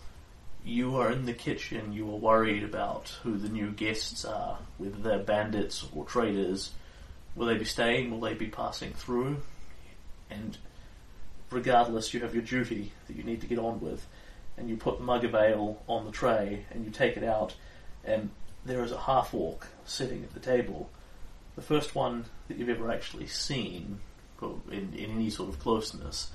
You 0.64 0.96
are 0.96 1.10
in 1.10 1.24
the 1.24 1.32
kitchen, 1.32 1.92
you 1.92 2.10
are 2.10 2.16
worried 2.16 2.62
about 2.62 3.08
who 3.22 3.38
the 3.38 3.48
new 3.48 3.70
guests 3.70 4.24
are, 4.24 4.58
whether 4.76 4.96
they're 4.96 5.18
bandits 5.18 5.86
or 5.94 6.04
traders. 6.04 6.70
Will 7.34 7.46
they 7.46 7.56
be 7.56 7.64
staying? 7.64 8.10
Will 8.10 8.20
they 8.20 8.34
be 8.34 8.48
passing 8.48 8.92
through? 8.92 9.38
And 10.30 10.58
regardless, 11.50 12.12
you 12.12 12.20
have 12.20 12.34
your 12.34 12.42
duty 12.42 12.92
that 13.06 13.16
you 13.16 13.22
need 13.22 13.40
to 13.40 13.46
get 13.46 13.58
on 13.58 13.80
with. 13.80 14.06
And 14.56 14.68
you 14.68 14.76
put 14.76 14.98
the 14.98 15.04
mug 15.04 15.24
of 15.24 15.34
ale 15.34 15.80
on 15.86 16.04
the 16.04 16.10
tray 16.10 16.66
and 16.70 16.84
you 16.84 16.90
take 16.90 17.16
it 17.16 17.24
out, 17.24 17.54
and 18.04 18.30
there 18.64 18.82
is 18.82 18.92
a 18.92 18.98
half 18.98 19.32
orc 19.32 19.66
sitting 19.86 20.24
at 20.24 20.34
the 20.34 20.40
table. 20.40 20.90
The 21.58 21.64
first 21.64 21.96
one 21.96 22.24
that 22.46 22.56
you've 22.56 22.68
ever 22.68 22.88
actually 22.88 23.26
seen 23.26 23.98
in, 24.40 24.94
in 24.94 25.10
any 25.10 25.28
sort 25.28 25.48
of 25.48 25.58
closeness. 25.58 26.30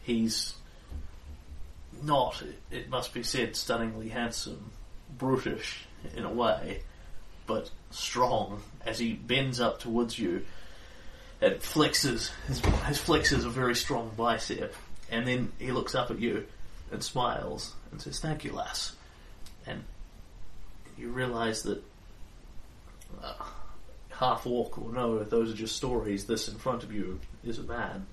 He's 0.00 0.54
not, 2.04 2.40
it, 2.70 2.88
must 2.88 3.12
be 3.12 3.24
said, 3.24 3.56
stunningly 3.56 4.10
handsome, 4.10 4.70
brutish 5.18 5.86
in 6.16 6.24
a 6.24 6.32
way, 6.32 6.82
but 7.48 7.72
strong 7.90 8.62
as 8.86 9.00
he 9.00 9.14
bends 9.14 9.58
up 9.58 9.80
towards 9.80 10.20
you. 10.20 10.46
and 11.40 11.56
flexes 11.56 12.30
his, 12.46 12.60
his 12.60 12.98
flexes 12.98 13.44
a 13.44 13.50
very 13.50 13.74
strong 13.74 14.12
bicep, 14.16 14.72
and 15.10 15.26
then 15.26 15.50
he 15.58 15.72
looks 15.72 15.96
up 15.96 16.12
at 16.12 16.20
you 16.20 16.46
and 16.92 17.02
smiles 17.02 17.74
and 17.90 18.00
says, 18.00 18.20
"Thank 18.20 18.44
you, 18.44 18.52
lass." 18.52 18.94
And 19.66 19.82
you 20.96 21.10
realise 21.10 21.62
that 21.62 21.82
uh, 23.20 23.32
half 24.20 24.46
orc 24.46 24.78
or 24.78 24.92
no, 24.92 25.24
those 25.24 25.50
are 25.50 25.56
just 25.56 25.74
stories. 25.74 26.26
This 26.26 26.46
in 26.48 26.56
front 26.56 26.84
of 26.84 26.92
you 26.92 27.18
is 27.42 27.58
a 27.58 27.62
man, 27.62 28.06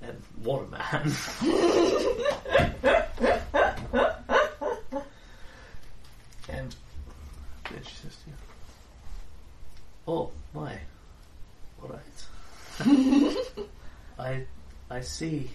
and 0.00 0.16
what 0.42 0.62
a 0.62 0.68
man! 0.68 1.02
and 6.48 6.74
then 7.68 7.82
she 7.82 7.94
says 7.94 8.16
to 8.16 8.30
you, 8.30 8.36
"Oh 10.08 10.30
my, 10.54 10.78
all 11.82 11.90
right. 11.90 12.00
I 14.18 14.46
I 14.90 15.02
see. 15.02 15.50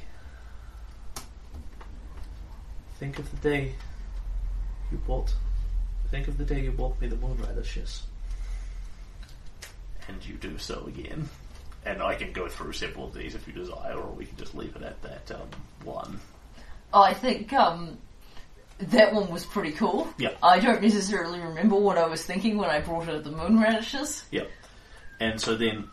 Think 3.00 3.18
of 3.18 3.30
the 3.32 3.38
day 3.50 3.74
you 4.92 5.00
bought. 5.00 5.34
Think 6.12 6.28
of 6.28 6.38
the 6.38 6.46
day 6.46 6.62
you 6.62 6.72
bought 6.72 7.02
me 7.02 7.08
the 7.08 7.16
moon 7.16 7.38
radishes." 7.42 8.04
And 10.08 10.26
you 10.26 10.36
do 10.36 10.58
so 10.58 10.86
again. 10.88 11.30
And 11.86 12.02
I 12.02 12.16
can 12.16 12.32
go 12.32 12.48
through 12.48 12.74
several 12.74 13.08
of 13.08 13.14
these 13.14 13.36
if 13.36 13.48
you 13.48 13.54
desire, 13.54 13.96
or 13.96 14.12
we 14.12 14.26
can 14.26 14.38
just 14.38 14.56
leave 14.56 14.76
it 14.76 14.82
at 14.82 15.02
that 15.04 15.32
um, 15.32 15.48
one. 15.84 16.20
I 16.94 17.14
think 17.14 17.54
um, 17.54 17.98
that 18.80 19.14
one 19.14 19.30
was 19.30 19.46
pretty 19.46 19.72
cool. 19.72 20.08
Yeah. 20.18 20.32
I 20.42 20.60
don't 20.60 20.82
necessarily 20.82 21.40
remember 21.40 21.76
what 21.76 21.98
I 21.98 22.08
was 22.08 22.26
thinking 22.26 22.58
when 22.58 22.70
I 22.70 22.80
brought 22.82 23.06
her 23.06 23.20
the 23.20 23.32
moon 23.32 23.60
radishes. 23.60 24.26
Yep. 24.32 24.50
And 25.20 25.40
so 25.40 25.56
then, 25.56 25.90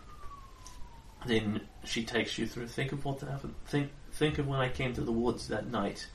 then 1.26 1.60
she 1.84 2.04
takes 2.04 2.38
you 2.38 2.46
through. 2.46 2.68
Think 2.68 2.92
of 2.92 3.04
what 3.04 3.20
happened. 3.20 3.54
Think, 3.66 3.90
think 4.12 4.38
of 4.38 4.48
when 4.48 4.60
I 4.60 4.68
came 4.68 4.94
to 4.94 5.02
the 5.02 5.12
woods 5.12 5.48
that 5.48 5.70
night 5.70 6.06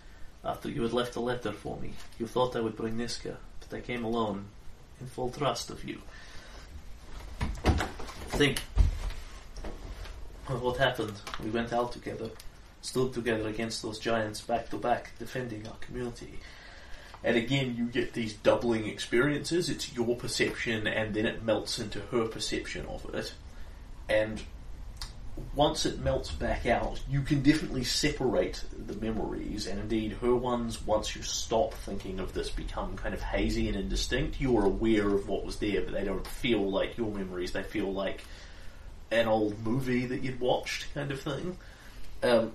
after 0.43 0.69
you 0.69 0.81
had 0.83 0.93
left 0.93 1.15
a 1.15 1.19
letter 1.19 1.51
for 1.51 1.77
me. 1.77 1.93
You 2.19 2.27
thought 2.27 2.55
I 2.55 2.61
would 2.61 2.75
bring 2.75 2.97
Niska, 2.97 3.35
but 3.59 3.77
I 3.77 3.81
came 3.81 4.03
alone, 4.03 4.45
in 4.99 5.07
full 5.07 5.29
trust 5.29 5.69
of 5.69 5.83
you. 5.83 6.01
Think 8.37 8.61
of 10.47 10.61
what 10.61 10.77
happened. 10.77 11.13
We 11.43 11.49
went 11.49 11.73
out 11.73 11.91
together, 11.91 12.29
stood 12.83 13.11
together 13.11 13.47
against 13.47 13.81
those 13.81 13.97
giants 13.97 14.41
back 14.41 14.69
to 14.69 14.77
back, 14.77 15.13
defending 15.17 15.67
our 15.67 15.77
community. 15.81 16.37
And 17.23 17.35
again, 17.35 17.73
you 17.75 17.85
get 17.85 18.13
these 18.13 18.33
doubling 18.33 18.85
experiences. 18.85 19.71
It's 19.71 19.91
your 19.95 20.15
perception, 20.15 20.85
and 20.85 21.15
then 21.15 21.25
it 21.25 21.41
melts 21.41 21.79
into 21.79 21.99
her 22.11 22.27
perception 22.27 22.85
of 22.85 23.11
it. 23.15 23.33
And 24.07 24.43
once 25.55 25.85
it 25.85 25.99
melts 25.99 26.31
back 26.31 26.65
out, 26.65 26.99
you 27.09 27.21
can 27.21 27.41
definitely 27.41 27.83
separate 27.83 28.63
the 28.85 28.95
memories, 28.95 29.67
and 29.67 29.79
indeed 29.79 30.13
her 30.13 30.35
ones, 30.35 30.85
once 30.85 31.15
you 31.15 31.21
stop 31.21 31.73
thinking 31.73 32.19
of 32.19 32.33
this, 32.33 32.49
become 32.49 32.95
kind 32.95 33.13
of 33.13 33.21
hazy 33.21 33.67
and 33.67 33.75
indistinct. 33.75 34.39
You 34.39 34.57
are 34.57 34.65
aware 34.65 35.09
of 35.09 35.27
what 35.27 35.45
was 35.45 35.57
there, 35.57 35.81
but 35.81 35.93
they 35.93 36.03
don't 36.03 36.25
feel 36.25 36.69
like 36.69 36.97
your 36.97 37.11
memories. 37.11 37.51
They 37.51 37.63
feel 37.63 37.91
like 37.91 38.23
an 39.11 39.27
old 39.27 39.63
movie 39.63 40.05
that 40.05 40.23
you'd 40.23 40.39
watched, 40.39 40.93
kind 40.93 41.11
of 41.11 41.21
thing. 41.21 41.57
Um, 42.23 42.53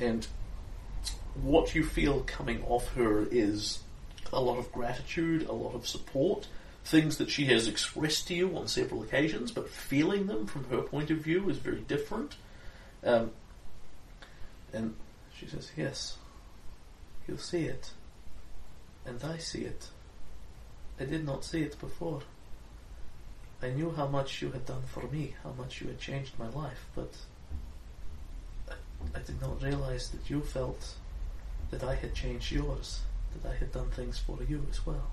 and 0.00 0.26
what 1.34 1.74
you 1.74 1.84
feel 1.84 2.20
coming 2.20 2.62
off 2.64 2.92
her 2.94 3.26
is 3.30 3.80
a 4.32 4.40
lot 4.40 4.58
of 4.58 4.72
gratitude, 4.72 5.46
a 5.46 5.52
lot 5.52 5.74
of 5.74 5.86
support, 5.86 6.48
things 6.84 7.18
that 7.18 7.30
she 7.30 7.46
has 7.46 7.68
expressed 7.68 8.28
to 8.28 8.34
you 8.34 8.56
on 8.56 8.68
several 8.68 9.02
occasions, 9.02 9.52
but 9.52 9.68
feeling 9.68 10.26
them 10.26 10.46
from 10.46 10.64
her 10.64 10.82
point 10.82 11.10
of 11.10 11.18
view 11.18 11.48
is 11.48 11.58
very 11.58 11.80
different. 11.80 12.36
Um, 13.04 13.30
and 14.72 14.94
she 15.36 15.46
says, 15.46 15.70
Yes, 15.76 16.16
you'll 17.26 17.38
see 17.38 17.64
it. 17.64 17.92
And 19.04 19.22
I 19.24 19.38
see 19.38 19.62
it. 19.62 19.88
I 21.00 21.04
did 21.04 21.24
not 21.24 21.44
see 21.44 21.62
it 21.62 21.78
before. 21.80 22.22
I 23.62 23.70
knew 23.70 23.92
how 23.92 24.08
much 24.08 24.42
you 24.42 24.50
had 24.50 24.66
done 24.66 24.82
for 24.86 25.04
me, 25.08 25.34
how 25.42 25.52
much 25.52 25.80
you 25.80 25.88
had 25.88 25.98
changed 25.98 26.32
my 26.38 26.48
life, 26.48 26.86
but 26.94 27.14
I, 28.68 28.74
I 29.14 29.20
did 29.20 29.40
not 29.40 29.62
realize 29.62 30.10
that 30.10 30.28
you 30.28 30.40
felt 30.42 30.94
that 31.70 31.84
I 31.84 31.94
had 31.94 32.14
changed 32.14 32.50
yours, 32.50 33.00
that 33.34 33.48
I 33.48 33.54
had 33.54 33.72
done 33.72 33.90
things 33.90 34.18
for 34.18 34.38
you 34.48 34.66
as 34.70 34.84
well. 34.84 35.10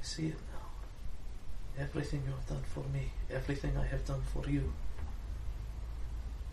I 0.00 0.04
see 0.04 0.26
it 0.26 0.38
now. 0.52 1.82
Everything 1.82 2.22
you 2.26 2.32
have 2.32 2.46
done 2.46 2.64
for 2.74 2.84
me, 2.92 3.10
everything 3.30 3.76
I 3.76 3.86
have 3.86 4.04
done 4.04 4.22
for 4.32 4.48
you. 4.48 4.72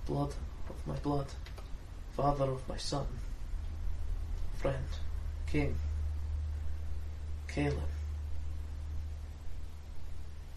Blood 0.06 0.34
of 0.70 0.88
my 0.88 0.96
blood, 0.96 1.28
father 2.16 2.46
of 2.46 2.68
my 2.68 2.78
son, 2.78 3.08
friend, 4.56 4.86
king, 5.48 5.76
Caleb. 7.48 7.80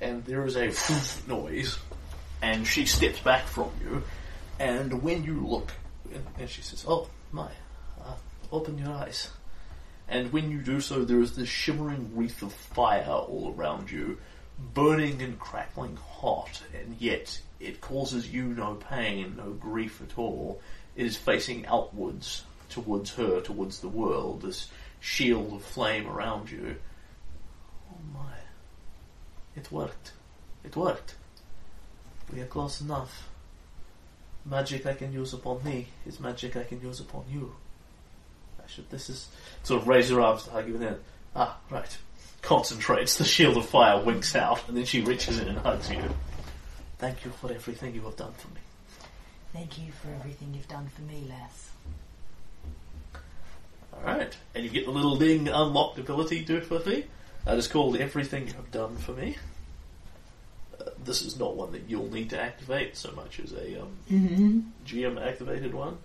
And 0.00 0.24
there 0.24 0.44
is 0.44 0.56
a 0.56 0.72
noise, 1.28 1.78
and 2.42 2.66
she 2.66 2.86
steps 2.86 3.20
back 3.20 3.44
from 3.44 3.70
you, 3.82 4.02
and 4.58 5.02
when 5.02 5.24
you 5.24 5.46
look, 5.46 5.72
and, 6.38 6.48
she 6.48 6.62
says, 6.62 6.84
"Oh 6.86 7.08
my, 7.32 7.50
uh, 8.00 8.14
open 8.52 8.78
your 8.78 8.90
eyes." 8.90 9.30
And 10.08 10.32
when 10.32 10.50
you 10.50 10.58
do 10.60 10.80
so, 10.80 11.04
there 11.04 11.20
is 11.20 11.36
this 11.36 11.48
shimmering 11.48 12.12
wreath 12.14 12.42
of 12.42 12.52
fire 12.52 13.04
all 13.04 13.54
around 13.56 13.90
you, 13.90 14.18
burning 14.58 15.20
and 15.20 15.38
crackling 15.38 15.96
hot, 15.96 16.62
and 16.74 16.96
yet 16.98 17.40
it 17.60 17.80
causes 17.80 18.32
you 18.32 18.44
no 18.44 18.74
pain, 18.74 19.34
no 19.36 19.50
grief 19.50 20.00
at 20.00 20.16
all. 20.16 20.60
It 20.96 21.04
is 21.06 21.16
facing 21.16 21.66
outwards, 21.66 22.44
towards 22.70 23.14
her, 23.14 23.40
towards 23.40 23.80
the 23.80 23.88
world, 23.88 24.42
this 24.42 24.68
shield 25.00 25.52
of 25.52 25.62
flame 25.62 26.06
around 26.06 26.50
you. 26.50 26.76
Oh 27.92 27.98
my. 28.14 28.36
It 29.56 29.70
worked. 29.70 30.12
It 30.64 30.76
worked. 30.76 31.16
We 32.32 32.40
are 32.40 32.46
close 32.46 32.80
enough. 32.80 33.28
Magic 34.44 34.86
I 34.86 34.94
can 34.94 35.12
use 35.12 35.32
upon 35.32 35.62
me 35.64 35.88
is 36.06 36.20
magic 36.20 36.56
I 36.56 36.64
can 36.64 36.80
use 36.80 37.00
upon 37.00 37.24
you. 37.30 37.54
Should, 38.68 38.90
this 38.90 39.08
is 39.10 39.28
sort 39.62 39.82
of 39.82 39.88
raise 39.88 40.10
her 40.10 40.20
arms 40.20 40.44
to 40.44 40.50
hug 40.50 40.68
you 40.68 40.74
and 40.74 40.82
then, 40.82 40.96
ah, 41.34 41.56
right. 41.70 41.98
Concentrates, 42.42 43.16
the 43.16 43.24
shield 43.24 43.56
of 43.56 43.66
fire 43.66 44.00
winks 44.02 44.36
out, 44.36 44.68
and 44.68 44.76
then 44.76 44.84
she 44.84 45.00
reaches 45.00 45.38
in 45.40 45.48
and 45.48 45.58
hugs 45.58 45.90
you. 45.90 46.02
Thank 46.98 47.24
you 47.24 47.30
for 47.32 47.52
everything 47.52 47.94
you 47.94 48.02
have 48.02 48.16
done 48.16 48.32
for 48.32 48.48
me. 48.48 48.60
Thank 49.52 49.78
you 49.78 49.90
for 49.92 50.08
everything 50.14 50.52
you've 50.54 50.68
done 50.68 50.88
for 50.94 51.02
me, 51.02 51.24
Les 51.28 51.70
Alright, 53.94 54.36
and 54.54 54.64
you 54.64 54.70
get 54.70 54.84
the 54.84 54.90
little 54.92 55.16
ding 55.16 55.48
unlocked 55.48 55.98
ability 55.98 56.44
difficulty. 56.44 57.06
That 57.44 57.56
is 57.58 57.66
called 57.66 57.96
Everything 57.96 58.46
You 58.46 58.52
Have 58.54 58.70
Done 58.70 58.96
For 58.96 59.12
Me. 59.12 59.36
Uh, 60.80 60.90
this 61.04 61.22
is 61.22 61.38
not 61.38 61.56
one 61.56 61.72
that 61.72 61.88
you'll 61.88 62.10
need 62.10 62.30
to 62.30 62.40
activate 62.40 62.96
so 62.96 63.10
much 63.12 63.40
as 63.40 63.52
a 63.52 63.80
um, 63.82 63.96
Mm-hmm. 64.10 64.60
GM 64.86 65.26
activated 65.26 65.74
one. 65.74 65.98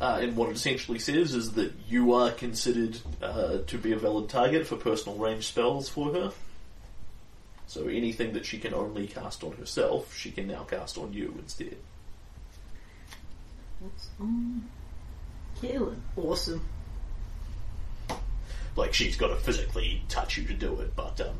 Uh, 0.00 0.18
and 0.22 0.34
what 0.34 0.48
it 0.48 0.56
essentially 0.56 0.98
says 0.98 1.34
is 1.34 1.52
that 1.52 1.72
you 1.86 2.14
are 2.14 2.30
considered 2.30 2.98
uh, 3.20 3.58
to 3.66 3.76
be 3.76 3.92
a 3.92 3.96
valid 3.98 4.30
target 4.30 4.66
for 4.66 4.76
personal 4.76 5.18
range 5.18 5.46
spells 5.46 5.90
for 5.90 6.12
her. 6.14 6.32
So 7.66 7.86
anything 7.86 8.32
that 8.32 8.46
she 8.46 8.58
can 8.58 8.72
only 8.72 9.06
cast 9.06 9.44
on 9.44 9.52
herself, 9.52 10.16
she 10.16 10.30
can 10.30 10.48
now 10.48 10.64
cast 10.64 10.96
on 10.96 11.12
you 11.12 11.34
instead. 11.38 11.76
That's 13.80 14.08
um, 14.18 14.68
Kalen. 15.60 15.96
Awesome. 16.16 16.66
Like 18.74 18.94
she's 18.94 19.16
got 19.16 19.28
to 19.28 19.36
physically 19.36 20.02
touch 20.08 20.38
you 20.38 20.46
to 20.46 20.54
do 20.54 20.80
it, 20.80 20.96
but 20.96 21.20
um, 21.20 21.36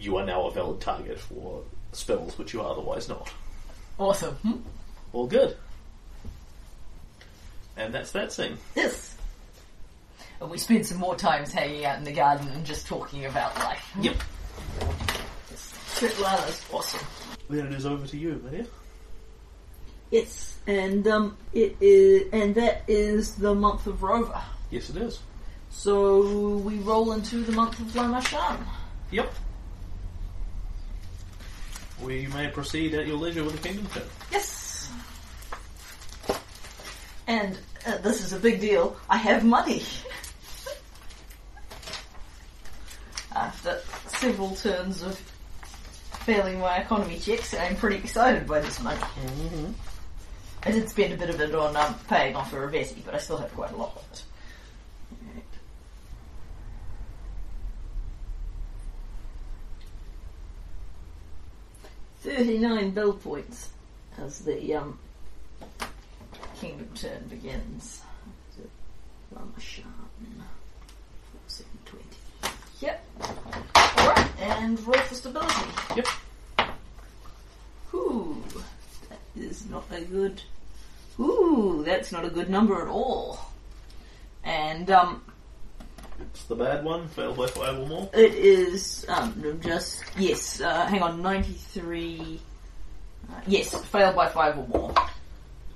you 0.00 0.16
are 0.16 0.26
now 0.26 0.46
a 0.46 0.50
valid 0.50 0.80
target 0.80 1.18
for 1.18 1.62
spells 1.92 2.36
which 2.38 2.52
you 2.52 2.60
are 2.60 2.72
otherwise 2.72 3.08
not. 3.08 3.30
Awesome. 3.98 4.34
Hmm? 4.34 4.56
All 5.12 5.28
good. 5.28 5.56
And 7.76 7.92
that's 7.92 8.12
that 8.12 8.32
scene. 8.32 8.58
Yes. 8.74 9.16
And 10.40 10.50
we 10.50 10.58
spend 10.58 10.86
some 10.86 10.98
more 10.98 11.16
times 11.16 11.52
hanging 11.52 11.84
out 11.84 11.98
in 11.98 12.04
the 12.04 12.12
garden 12.12 12.48
and 12.48 12.64
just 12.64 12.86
talking 12.86 13.24
about 13.24 13.56
life. 13.58 13.92
Yep. 14.00 14.16
Svetlana's 15.54 16.64
awesome. 16.72 17.06
Then 17.48 17.66
it 17.66 17.72
is 17.72 17.86
over 17.86 18.06
to 18.06 18.16
you, 18.16 18.40
Lydia. 18.44 18.66
Yes, 20.10 20.56
and 20.66 21.06
um, 21.08 21.36
it 21.52 21.76
is, 21.80 22.28
and 22.32 22.54
that 22.54 22.84
is 22.86 23.34
the 23.34 23.54
month 23.54 23.86
of 23.86 24.00
Rova. 24.00 24.42
Yes, 24.70 24.90
it 24.90 24.96
is. 24.96 25.20
So 25.70 26.58
we 26.58 26.78
roll 26.78 27.12
into 27.12 27.42
the 27.42 27.52
month 27.52 27.80
of 27.80 27.86
Lamashan. 27.88 28.58
Yep. 29.10 29.32
We 32.02 32.26
may 32.28 32.48
proceed 32.48 32.94
at 32.94 33.06
your 33.06 33.16
leisure 33.16 33.44
with 33.44 33.60
the 33.60 33.68
kingdom 33.68 33.86
turn. 33.88 34.04
Yes. 34.30 34.63
And 37.26 37.58
uh, 37.86 37.98
this 37.98 38.22
is 38.22 38.32
a 38.32 38.38
big 38.38 38.60
deal. 38.60 38.96
I 39.08 39.16
have 39.16 39.44
money. 39.44 39.82
After 43.34 43.80
several 44.08 44.54
turns 44.54 45.02
of 45.02 45.18
failing 46.24 46.60
my 46.60 46.78
economy 46.78 47.18
checks, 47.18 47.54
I'm 47.54 47.76
pretty 47.76 47.96
excited 47.96 48.46
by 48.46 48.60
this 48.60 48.80
money. 48.80 49.00
I 50.62 50.70
did 50.70 50.88
spend 50.88 51.12
a 51.12 51.16
bit 51.16 51.30
of 51.30 51.40
it 51.40 51.54
on 51.54 51.76
um, 51.76 51.94
paying 52.08 52.36
off 52.36 52.52
a 52.52 52.56
Revetti, 52.56 53.04
but 53.04 53.14
I 53.14 53.18
still 53.18 53.36
have 53.36 53.52
quite 53.54 53.72
a 53.72 53.76
lot 53.76 53.96
of 53.96 54.02
it. 54.12 54.24
Thirty-nine 62.22 62.92
build 62.92 63.22
points 63.22 63.68
as 64.16 64.38
the 64.38 64.74
um, 64.74 64.98
kingdom 66.64 66.88
turn 66.94 67.22
begins. 67.28 68.00
Lamashan. 69.34 69.84
Seven 71.46 71.78
twenty. 71.84 72.06
Yep. 72.80 73.04
Alright, 73.76 74.30
and 74.40 74.86
roll 74.86 74.96
for 74.98 75.14
stability. 75.14 75.54
Yep. 75.96 76.06
Ooh, 77.94 78.42
that 79.10 79.18
is 79.36 79.68
not 79.68 79.84
a 79.92 80.00
good. 80.00 80.40
Ooh, 81.20 81.82
that's 81.84 82.10
not 82.12 82.24
a 82.24 82.30
good 82.30 82.48
number 82.48 82.80
at 82.80 82.88
all. 82.88 83.38
And 84.42 84.90
um, 84.90 85.22
It's 86.20 86.44
the 86.44 86.54
bad 86.56 86.82
one. 86.84 87.08
Failed 87.08 87.36
by 87.36 87.46
five 87.48 87.78
or 87.78 87.86
more. 87.86 88.10
it 88.14 88.34
is 88.34 89.04
um 89.08 89.60
just 89.62 90.02
yes. 90.18 90.60
Uh, 90.62 90.86
hang 90.86 91.02
on, 91.02 91.20
ninety-three. 91.20 92.40
Uh, 93.28 93.40
yes, 93.46 93.74
failed 93.86 94.16
by 94.16 94.28
five 94.28 94.56
or 94.58 94.66
more. 94.68 94.94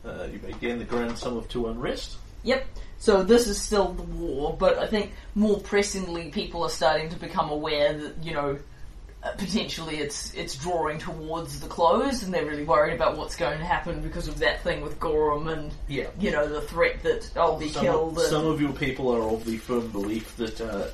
Uh, 0.04 0.24
you 0.32 0.40
may 0.42 0.52
gain 0.52 0.78
the 0.78 0.84
grand 0.84 1.18
sum 1.18 1.36
of 1.36 1.48
two 1.48 1.66
unrest. 1.68 2.16
Yep. 2.44 2.66
So 2.98 3.22
this 3.22 3.46
is 3.46 3.60
still 3.60 3.92
the 3.92 4.02
war, 4.02 4.56
but 4.58 4.78
I 4.78 4.86
think 4.86 5.12
more 5.34 5.58
pressingly, 5.60 6.30
people 6.30 6.62
are 6.64 6.70
starting 6.70 7.08
to 7.10 7.16
become 7.16 7.50
aware 7.50 7.92
that 7.96 8.14
you 8.22 8.32
know 8.32 8.58
uh, 9.22 9.30
potentially 9.32 9.96
it's 9.98 10.32
it's 10.34 10.56
drawing 10.56 10.98
towards 10.98 11.60
the 11.60 11.66
close, 11.68 12.22
and 12.22 12.32
they're 12.32 12.46
really 12.46 12.64
worried 12.64 12.94
about 12.94 13.16
what's 13.16 13.36
going 13.36 13.58
to 13.58 13.64
happen 13.64 14.00
because 14.02 14.26
of 14.28 14.38
that 14.40 14.62
thing 14.62 14.80
with 14.80 14.98
Gorham 14.98 15.48
and 15.48 15.72
Yeah. 15.88 16.08
you 16.18 16.30
know 16.30 16.48
the 16.48 16.60
threat 16.62 17.02
that 17.02 17.30
I'll 17.36 17.58
be 17.58 17.68
Some, 17.68 17.82
killed. 17.84 18.12
of, 18.12 18.18
and- 18.18 18.26
some 18.28 18.46
of 18.46 18.60
your 18.60 18.72
people 18.72 19.14
are 19.14 19.22
of 19.34 19.44
the 19.44 19.58
firm 19.58 19.88
belief 19.90 20.36
that 20.36 20.60
uh, 20.60 20.86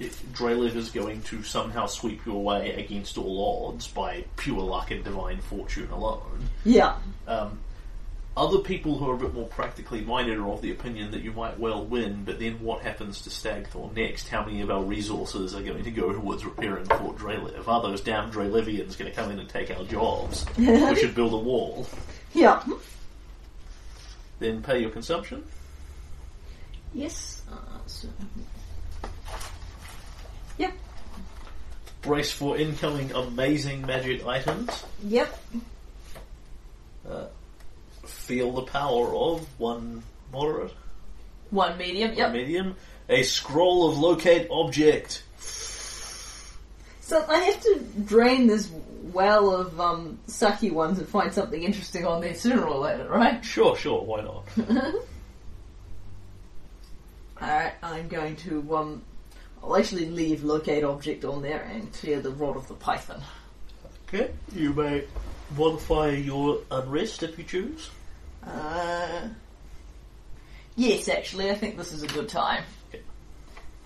is 0.00 0.90
going 0.90 1.22
to 1.22 1.42
somehow 1.42 1.86
sweep 1.86 2.24
you 2.26 2.34
away 2.34 2.72
against 2.72 3.16
all 3.18 3.68
odds 3.68 3.86
by 3.88 4.24
pure 4.36 4.60
luck 4.60 4.90
and 4.90 5.04
divine 5.04 5.38
fortune 5.40 5.88
alone. 5.90 6.48
yeah, 6.64 6.96
Um, 7.28 7.58
other 8.36 8.58
people 8.58 8.96
who 8.96 9.10
are 9.10 9.14
a 9.14 9.18
bit 9.18 9.34
more 9.34 9.46
practically 9.48 10.00
minded 10.00 10.38
are 10.38 10.48
of 10.48 10.62
the 10.62 10.70
opinion 10.70 11.10
that 11.10 11.22
you 11.22 11.32
might 11.32 11.58
well 11.58 11.84
win, 11.84 12.24
but 12.24 12.38
then 12.38 12.60
what 12.60 12.82
happens 12.82 13.22
to 13.22 13.30
Stagthor 13.30 13.94
next? 13.94 14.28
How 14.28 14.44
many 14.44 14.62
of 14.62 14.70
our 14.70 14.82
resources 14.82 15.54
are 15.54 15.62
going 15.62 15.84
to 15.84 15.90
go 15.90 16.12
towards 16.12 16.44
repairing 16.44 16.86
Fort 16.86 17.16
Drelev? 17.16 17.68
Are 17.68 17.82
those 17.82 18.00
damn 18.00 18.30
Drelevians 18.30 18.96
going 18.96 19.10
to 19.10 19.16
come 19.16 19.30
in 19.30 19.38
and 19.38 19.48
take 19.48 19.70
our 19.70 19.84
jobs? 19.84 20.46
we 20.56 20.94
should 20.96 21.14
build 21.14 21.34
a 21.34 21.38
wall. 21.38 21.86
yeah. 22.32 22.62
Then 24.38 24.62
pay 24.62 24.80
your 24.80 24.90
consumption. 24.90 25.44
Yes. 26.94 27.42
Uh, 27.50 27.56
so, 27.86 28.08
yep. 30.56 30.72
Brace 32.00 32.32
for 32.32 32.56
incoming 32.56 33.12
amazing 33.12 33.82
magic 33.82 34.26
items. 34.26 34.84
Yep. 35.04 35.38
Uh, 37.08 37.26
feel 38.12 38.52
the 38.52 38.62
power 38.62 39.14
of 39.14 39.46
one 39.58 40.02
moderate, 40.32 40.72
One 41.50 41.76
medium. 41.78 42.10
one 42.10 42.18
Yep. 42.18 42.32
medium. 42.32 42.76
A 43.08 43.22
scroll 43.24 43.90
of 43.90 43.98
locate 43.98 44.48
object. 44.50 45.22
So 47.00 47.24
I 47.28 47.38
have 47.40 47.60
to 47.62 47.80
drain 48.04 48.46
this 48.46 48.70
well 49.12 49.50
of 49.54 49.78
um, 49.80 50.18
sucky 50.28 50.72
ones 50.72 50.98
and 50.98 51.06
find 51.08 51.32
something 51.34 51.62
interesting 51.62 52.06
on 52.06 52.20
there 52.22 52.34
sooner 52.34 52.64
or 52.64 52.78
later, 52.78 53.08
right? 53.08 53.44
Sure, 53.44 53.76
sure, 53.76 54.00
why 54.02 54.22
not? 54.22 54.44
Alright, 57.40 57.72
I'm 57.82 58.08
going 58.08 58.36
to, 58.36 58.76
um, 58.76 59.02
I'll 59.62 59.76
actually 59.76 60.06
leave 60.06 60.44
locate 60.44 60.84
object 60.84 61.24
on 61.24 61.42
there 61.42 61.62
and 61.62 61.92
clear 61.92 62.20
the 62.20 62.30
rod 62.30 62.56
of 62.56 62.68
the 62.68 62.74
python. 62.74 63.20
Okay, 64.08 64.30
you 64.54 64.72
may 64.72 65.04
modify 65.56 66.10
your 66.10 66.60
unrest 66.70 67.22
if 67.22 67.36
you 67.36 67.44
choose. 67.44 67.90
Uh, 68.46 69.28
yes, 70.76 71.08
actually, 71.08 71.50
I 71.50 71.54
think 71.54 71.76
this 71.76 71.92
is 71.92 72.02
a 72.02 72.06
good 72.08 72.28
time. 72.28 72.64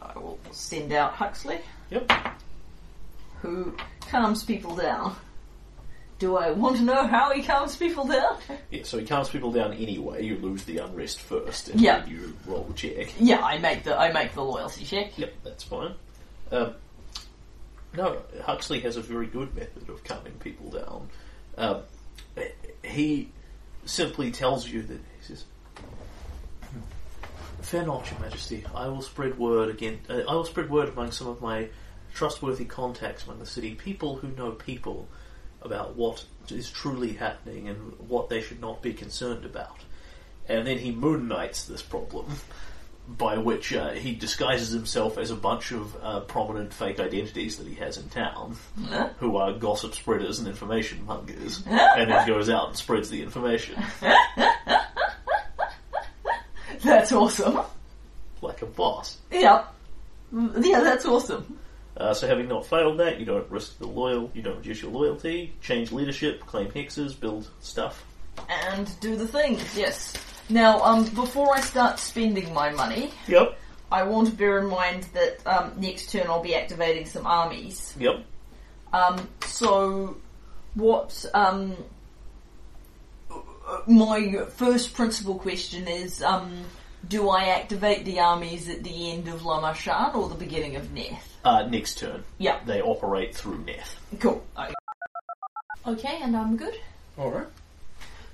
I 0.02 0.18
will 0.18 0.38
send 0.52 0.92
out 0.92 1.12
Huxley, 1.14 1.58
Yep. 1.90 2.10
who 3.42 3.76
calms 4.08 4.44
people 4.44 4.74
down. 4.76 5.16
Do 6.18 6.36
I 6.38 6.50
want 6.52 6.78
to 6.78 6.82
know 6.82 7.06
how 7.06 7.32
he 7.32 7.42
calms 7.42 7.76
people 7.76 8.06
down? 8.06 8.38
Yeah, 8.70 8.84
so 8.84 8.98
he 8.98 9.04
calms 9.04 9.28
people 9.28 9.52
down 9.52 9.74
anyway. 9.74 10.24
You 10.24 10.36
lose 10.38 10.64
the 10.64 10.78
unrest 10.78 11.20
first, 11.20 11.68
and 11.68 11.78
Yeah. 11.80 12.00
then 12.00 12.08
you 12.08 12.36
roll 12.46 12.72
check. 12.74 13.08
Yeah, 13.20 13.44
I 13.44 13.58
make 13.58 13.82
the 13.84 13.94
I 13.98 14.12
make 14.12 14.32
the 14.32 14.42
loyalty 14.42 14.84
check. 14.86 15.18
Yep, 15.18 15.34
that's 15.44 15.64
fine. 15.64 15.94
Um, 16.50 16.74
no, 17.94 18.22
Huxley 18.44 18.80
has 18.80 18.96
a 18.96 19.02
very 19.02 19.26
good 19.26 19.54
method 19.54 19.90
of 19.90 20.02
calming 20.04 20.34
people 20.38 20.70
down. 20.70 21.10
Um, 21.58 21.82
he 22.82 23.28
simply 23.86 24.30
tells 24.30 24.68
you 24.68 24.82
that 24.82 25.00
he 25.18 25.24
says, 25.24 25.44
"Fear 27.62 27.86
not, 27.86 28.10
Your 28.10 28.20
Majesty. 28.20 28.64
I 28.74 28.88
will 28.88 29.02
spread 29.02 29.38
word 29.38 29.70
again. 29.70 30.00
Uh, 30.08 30.22
I 30.28 30.34
will 30.34 30.44
spread 30.44 30.70
word 30.70 30.88
among 30.88 31.12
some 31.12 31.28
of 31.28 31.40
my 31.40 31.68
trustworthy 32.14 32.64
contacts 32.64 33.24
among 33.24 33.38
the 33.38 33.46
city, 33.46 33.74
people 33.74 34.16
who 34.16 34.28
know 34.28 34.52
people, 34.52 35.08
about 35.62 35.96
what 35.96 36.24
is 36.48 36.70
truly 36.70 37.14
happening 37.14 37.68
and 37.68 37.98
what 37.98 38.28
they 38.28 38.40
should 38.40 38.60
not 38.60 38.82
be 38.82 38.92
concerned 38.92 39.44
about." 39.44 39.78
And 40.48 40.66
then 40.66 40.78
he 40.78 40.92
moon 40.92 41.26
knights 41.26 41.64
this 41.64 41.82
problem 41.82 42.26
by 43.08 43.38
which 43.38 43.72
uh, 43.72 43.90
he 43.90 44.14
disguises 44.14 44.70
himself 44.70 45.16
as 45.18 45.30
a 45.30 45.36
bunch 45.36 45.70
of 45.72 45.96
uh, 46.02 46.20
prominent 46.20 46.72
fake 46.72 46.98
identities 46.98 47.56
that 47.58 47.66
he 47.66 47.74
has 47.76 47.96
in 47.98 48.08
town, 48.08 48.56
who 49.18 49.36
are 49.36 49.52
gossip 49.52 49.94
spreaders 49.94 50.38
and 50.38 50.48
information 50.48 51.04
mongers, 51.06 51.62
and 51.66 52.10
then 52.10 52.26
goes 52.26 52.50
out 52.50 52.68
and 52.68 52.76
spreads 52.76 53.08
the 53.10 53.22
information 53.22 53.80
That's 56.82 57.10
awesome. 57.12 57.60
like 58.42 58.62
a 58.62 58.66
boss. 58.66 59.18
Yeah. 59.30 59.64
Yeah, 60.32 60.80
that's 60.80 61.04
awesome. 61.06 61.58
Uh, 61.96 62.12
so, 62.12 62.26
having 62.26 62.48
not 62.48 62.66
failed 62.66 62.98
that, 62.98 63.18
you 63.18 63.24
don't 63.24 63.50
risk 63.50 63.78
the 63.78 63.86
loyal, 63.86 64.30
you 64.34 64.42
don't 64.42 64.58
reduce 64.58 64.82
your 64.82 64.90
loyalty, 64.90 65.54
change 65.62 65.92
leadership, 65.92 66.44
claim 66.46 66.70
hexes, 66.70 67.18
build 67.18 67.48
stuff. 67.60 68.04
And 68.48 68.88
do 69.00 69.16
the 69.16 69.26
things, 69.26 69.76
yes. 69.76 70.12
Now, 70.48 70.80
um, 70.82 71.04
before 71.06 71.54
I 71.56 71.60
start 71.60 71.98
spending 71.98 72.52
my 72.54 72.70
money, 72.70 73.10
Yep. 73.26 73.58
I 73.90 74.02
want 74.04 74.28
to 74.28 74.34
bear 74.34 74.58
in 74.58 74.66
mind 74.66 75.04
that 75.14 75.44
um, 75.46 75.72
next 75.78 76.10
turn 76.12 76.26
I'll 76.28 76.42
be 76.42 76.54
activating 76.54 77.06
some 77.06 77.26
armies. 77.26 77.94
Yep. 77.98 78.24
Um, 78.92 79.28
so, 79.44 80.16
what 80.74 81.24
um, 81.34 81.76
my 83.86 84.44
first 84.56 84.94
principal 84.94 85.38
question 85.38 85.88
is: 85.88 86.22
um, 86.22 86.64
Do 87.08 87.28
I 87.28 87.46
activate 87.46 88.04
the 88.04 88.20
armies 88.20 88.68
at 88.68 88.82
the 88.84 89.10
end 89.12 89.28
of 89.28 89.42
Lamashan 89.42 90.14
or 90.14 90.28
the 90.28 90.34
beginning 90.36 90.76
of 90.76 90.86
Neth? 90.94 91.18
Uh, 91.44 91.66
next 91.66 91.98
turn, 91.98 92.24
Yeah, 92.38 92.58
they 92.66 92.80
operate 92.82 93.34
through 93.34 93.58
Neth. 93.64 93.96
cool. 94.20 94.44
Okay. 94.58 94.72
Okay, 95.86 96.18
and 96.22 96.36
I'm 96.36 96.56
good. 96.56 96.74
Alright. 97.16 97.46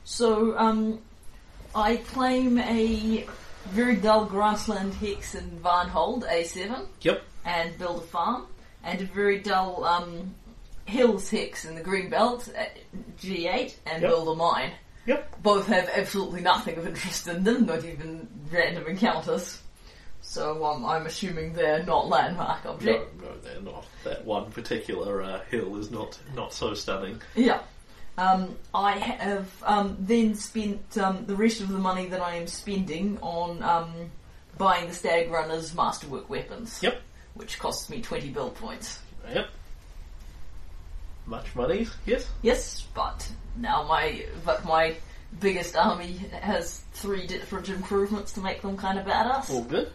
So, 0.05 0.57
um, 0.59 1.01
I 1.75 1.97
claim 1.97 2.59
a 2.59 3.27
very 3.71 3.97
dull 3.97 4.25
grassland 4.27 4.95
hex 4.95 5.35
in 5.35 5.61
Varnhold, 5.63 6.25
A7, 6.29 6.87
Yep. 7.01 7.23
and 7.45 7.79
build 7.79 8.03
a 8.03 8.07
farm, 8.07 8.47
and 8.85 9.01
a 9.01 9.05
very 9.05 9.39
dull 9.39 9.85
um, 9.85 10.35
hills 10.85 11.31
hex 11.31 11.65
in 11.65 11.75
the 11.75 11.81
Greenbelt, 11.81 12.49
at 12.57 12.77
G8, 13.21 13.75
and 13.87 14.03
Yep. 14.03 14.11
build 14.11 14.29
a 14.29 14.35
mine. 14.35 14.73
Yep. 15.07 15.43
Both 15.43 15.67
have 15.69 15.89
absolutely 15.95 16.43
nothing 16.43 16.77
of 16.77 16.87
interest 16.87 17.27
in 17.29 17.43
them, 17.45 17.67
not 17.67 17.85
even 17.85 18.29
random 18.51 18.87
encounters. 18.87 19.61
So 20.21 20.65
um, 20.65 20.85
I'm 20.87 21.07
assuming 21.07 21.53
they're 21.53 21.83
not 21.85 22.09
landmark 22.09 22.65
objects. 22.65 23.11
No, 23.21 23.29
objects. 23.29 23.45
no, 23.45 23.51
they're 23.51 23.63
not. 23.63 23.85
That 24.05 24.25
one 24.25 24.51
particular 24.53 25.21
uh, 25.23 25.41
hill 25.51 25.77
is 25.77 25.91
not 25.91 26.17
not 26.37 26.53
so 26.53 26.75
stunning. 26.75 27.21
Yeah. 27.35 27.61
Um, 28.19 28.57
I 28.75 28.93
have 28.93 29.51
um, 29.65 29.97
then 29.99 30.35
spent 30.35 30.99
um, 30.99 31.25
the 31.27 31.35
rest 31.35 31.61
of 31.61 31.69
the 31.69 31.79
money 31.79 32.07
that 32.07 32.21
I 32.21 32.37
am 32.37 32.47
spending 32.47 33.19
on 33.23 33.63
um, 33.63 34.11
buying 34.59 34.89
the 34.89 34.95
Stag 34.95 35.31
Runner's 35.31 35.75
Masterwork 35.75 36.29
weapons. 36.29 36.81
Yep. 36.83 37.01
Which 37.35 37.59
costs 37.59 37.89
me 37.89 38.03
20 38.03 38.29
build 38.31 38.55
points. 38.55 39.01
Yep. 39.33 39.49
Much 41.27 41.55
money, 41.55 41.87
yes. 42.05 42.29
Yes, 42.43 42.87
but 42.95 43.31
now 43.57 43.85
my 43.85 44.27
but 44.45 44.65
my 44.65 44.97
biggest 45.41 45.77
army 45.77 46.15
has 46.33 46.83
three 46.93 47.27
different 47.27 47.69
improvements 47.69 48.33
to 48.33 48.41
make 48.41 48.61
them 48.61 48.77
kind 48.77 48.99
of 48.99 49.07
badass. 49.07 49.51
All 49.51 49.63
good. 49.63 49.91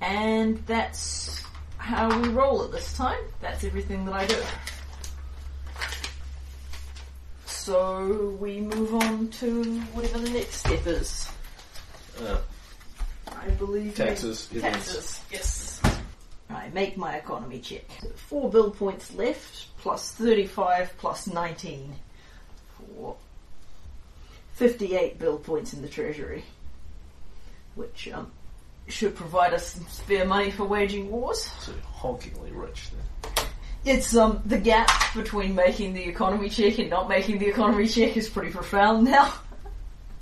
And 0.00 0.58
that's 0.66 1.44
how 1.78 2.20
we 2.20 2.28
roll 2.28 2.64
at 2.64 2.72
this 2.72 2.92
time. 2.94 3.20
That's 3.40 3.62
everything 3.62 4.04
that 4.06 4.14
I 4.14 4.26
do. 4.26 4.42
So 7.66 8.36
we 8.38 8.60
move 8.60 8.94
on 8.94 9.26
to 9.40 9.80
whatever 9.92 10.18
the 10.20 10.30
next 10.30 10.58
step 10.58 10.86
is. 10.86 11.28
Uh, 12.22 12.38
I 13.26 13.48
believe 13.58 13.96
Taxes, 13.96 14.48
it. 14.54 14.60
Taxes, 14.60 15.20
yes. 15.32 15.82
I 16.48 16.68
make 16.68 16.96
my 16.96 17.16
economy 17.16 17.58
check. 17.58 17.82
So 18.00 18.08
four 18.14 18.50
build 18.50 18.76
points 18.78 19.12
left, 19.16 19.76
plus 19.78 20.12
35, 20.12 20.96
plus 20.98 21.26
19. 21.26 21.92
For 22.78 23.16
58 24.52 25.18
build 25.18 25.42
points 25.42 25.74
in 25.74 25.82
the 25.82 25.88
treasury. 25.88 26.44
Which 27.74 28.06
um, 28.12 28.30
should 28.86 29.16
provide 29.16 29.54
us 29.54 29.72
some 29.72 29.88
spare 29.88 30.24
money 30.24 30.52
for 30.52 30.66
waging 30.66 31.10
wars. 31.10 31.50
so 31.58 31.72
honkingly 32.00 32.52
rich 32.54 32.90
then. 32.90 33.15
It's 33.86 34.16
um 34.16 34.42
the 34.44 34.58
gap 34.58 34.90
between 35.14 35.54
making 35.54 35.94
the 35.94 36.02
economy 36.02 36.48
check 36.48 36.78
and 36.78 36.90
not 36.90 37.08
making 37.08 37.38
the 37.38 37.46
economy 37.46 37.86
check 37.86 38.16
is 38.16 38.28
pretty 38.28 38.50
profound 38.50 39.04
now. 39.04 39.32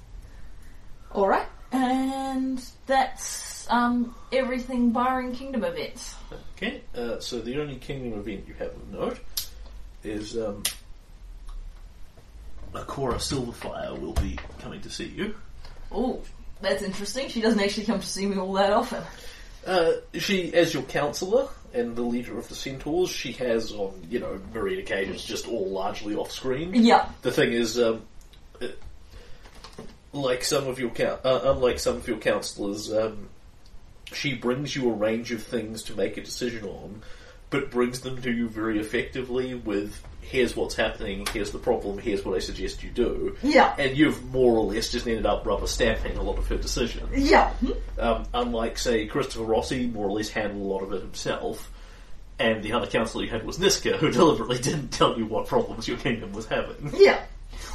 Alright, 1.15 1.47
and 1.73 2.63
that's 2.85 3.67
um 3.71 4.15
everything 4.31 4.91
barring 4.91 5.33
kingdom 5.33 5.65
events. 5.65 6.15
Okay, 6.57 6.83
uh, 6.95 7.19
so 7.21 7.41
the 7.41 7.59
only 7.59 7.77
kingdom 7.77 8.19
event 8.19 8.45
you 8.47 8.53
have 8.55 8.69
of 8.69 8.93
note 8.93 9.21
is 10.03 10.37
um, 10.37 10.63
Akora 12.75 13.15
Silverfire 13.15 13.99
will 13.99 14.13
be 14.13 14.39
coming 14.59 14.83
to 14.83 14.91
see 14.91 15.07
you. 15.07 15.35
Oh, 15.91 16.21
that's 16.61 16.83
interesting. 16.83 17.31
She 17.31 17.41
doesn't 17.41 17.61
actually 17.61 17.87
come 17.87 18.01
to 18.01 18.07
see 18.07 18.27
me 18.27 18.37
all 18.37 18.53
that 18.53 18.75
often. 18.75 19.03
Uh, 19.67 19.93
she, 20.15 20.53
as 20.55 20.75
your 20.75 20.83
counsellor 20.85 21.49
and 21.73 21.97
the 21.97 22.03
leader 22.03 22.39
of 22.39 22.49
the 22.49 22.55
Centaurs, 22.55 23.11
she 23.11 23.33
has 23.33 23.73
on, 23.73 23.93
you 24.11 24.21
know, 24.21 24.39
myriad 24.53 24.79
occasions 24.79 25.25
just 25.25 25.49
all 25.49 25.69
largely 25.69 26.15
off 26.15 26.31
screen. 26.31 26.75
Yeah. 26.75 27.09
The 27.23 27.33
thing 27.33 27.53
is, 27.53 27.79
um, 27.79 28.03
uh, 28.61 28.69
like 30.13 30.45
some 30.45 30.67
of 30.69 30.79
your 30.79 30.91
coun 30.91 31.19
uh, 31.25 31.41
unlike 31.45 31.79
some 31.79 31.97
of 31.97 32.07
your 32.07 32.19
counsellors, 32.19 32.93
um, 32.93 33.29
she 34.13 34.35
brings 34.35 34.77
you 34.77 34.91
a 34.91 34.93
range 34.93 35.33
of 35.33 35.43
things 35.43 35.83
to 35.85 35.97
make 35.97 36.17
a 36.17 36.23
decision 36.23 36.65
on, 36.65 37.03
but 37.51 37.71
brings 37.71 38.01
them 38.01 38.21
to 38.23 38.31
you 38.31 38.49
very 38.49 38.79
effectively 38.79 39.55
with 39.55 40.03
"Here's 40.25 40.57
what's 40.57 40.75
happening. 40.75 41.27
Here's 41.33 41.51
the 41.53 41.59
problem. 41.59 41.99
Here's 41.99 42.25
what 42.25 42.35
I 42.35 42.39
suggest 42.41 42.83
you 42.83 42.91
do." 42.91 43.37
Yeah. 43.43 43.75
And 43.79 43.97
you've 43.97 44.25
more 44.33 44.57
or 44.57 44.65
less 44.65 44.91
just 44.91 45.07
ended 45.07 45.27
up 45.27 45.47
rubber 45.47 45.67
stamping 45.67 46.17
a 46.17 46.23
lot 46.23 46.39
of 46.39 46.47
her 46.49 46.57
decisions. 46.57 47.09
Yeah. 47.17 47.53
Um, 47.99 48.25
unlike, 48.35 48.79
say, 48.79 49.07
Christopher 49.07 49.45
Rossi, 49.45 49.87
more 49.87 50.07
or 50.07 50.13
less 50.13 50.29
handled 50.31 50.63
a 50.63 50.65
lot 50.65 50.83
of 50.83 50.93
it 50.93 51.01
himself. 51.03 51.71
And 52.39 52.65
the 52.65 52.73
other 52.73 52.87
counsellor 52.89 53.23
you 53.25 53.31
had 53.31 53.47
was 53.47 53.59
Niska, 53.59 53.97
who 53.97 54.11
deliberately 54.13 54.59
didn't 54.59 54.89
tell 54.89 55.17
you 55.17 55.25
what 55.27 55.47
problems 55.47 55.87
your 55.87 55.99
kingdom 55.99 56.33
was 56.33 56.47
having. 56.47 56.91
Yeah. 56.97 57.21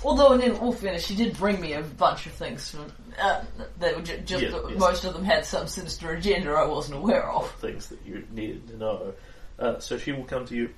Although, 0.04 0.34
in 0.34 0.52
all 0.58 0.74
fairness, 0.74 1.06
she 1.06 1.16
did 1.16 1.38
bring 1.38 1.60
me 1.62 1.74
a 1.74 1.82
bunch 1.82 2.26
of 2.26 2.34
things 2.34 2.70
from, 2.72 2.92
uh, 3.22 3.42
that 3.80 3.96
were 3.96 4.02
ju- 4.02 4.18
just 4.26 4.44
Yeah, 4.44 4.50
that 4.52 4.70
yes. 4.72 4.80
most 4.80 5.06
of 5.06 5.14
them 5.14 5.24
had 5.24 5.46
some 5.46 5.68
sinister 5.68 6.12
agenda 6.12 6.52
I 6.52 6.66
wasn't 6.66 6.98
aware 6.98 7.30
of. 7.30 7.50
Things 7.56 7.88
that 7.88 8.00
you 8.06 8.26
needed 8.32 8.68
to 8.70 8.78
know. 8.78 9.14
Uh, 9.58 9.80
so 9.80 9.98
she 9.98 10.12
will 10.12 10.24
come 10.26 10.46
to 10.46 10.56
you. 10.56 10.70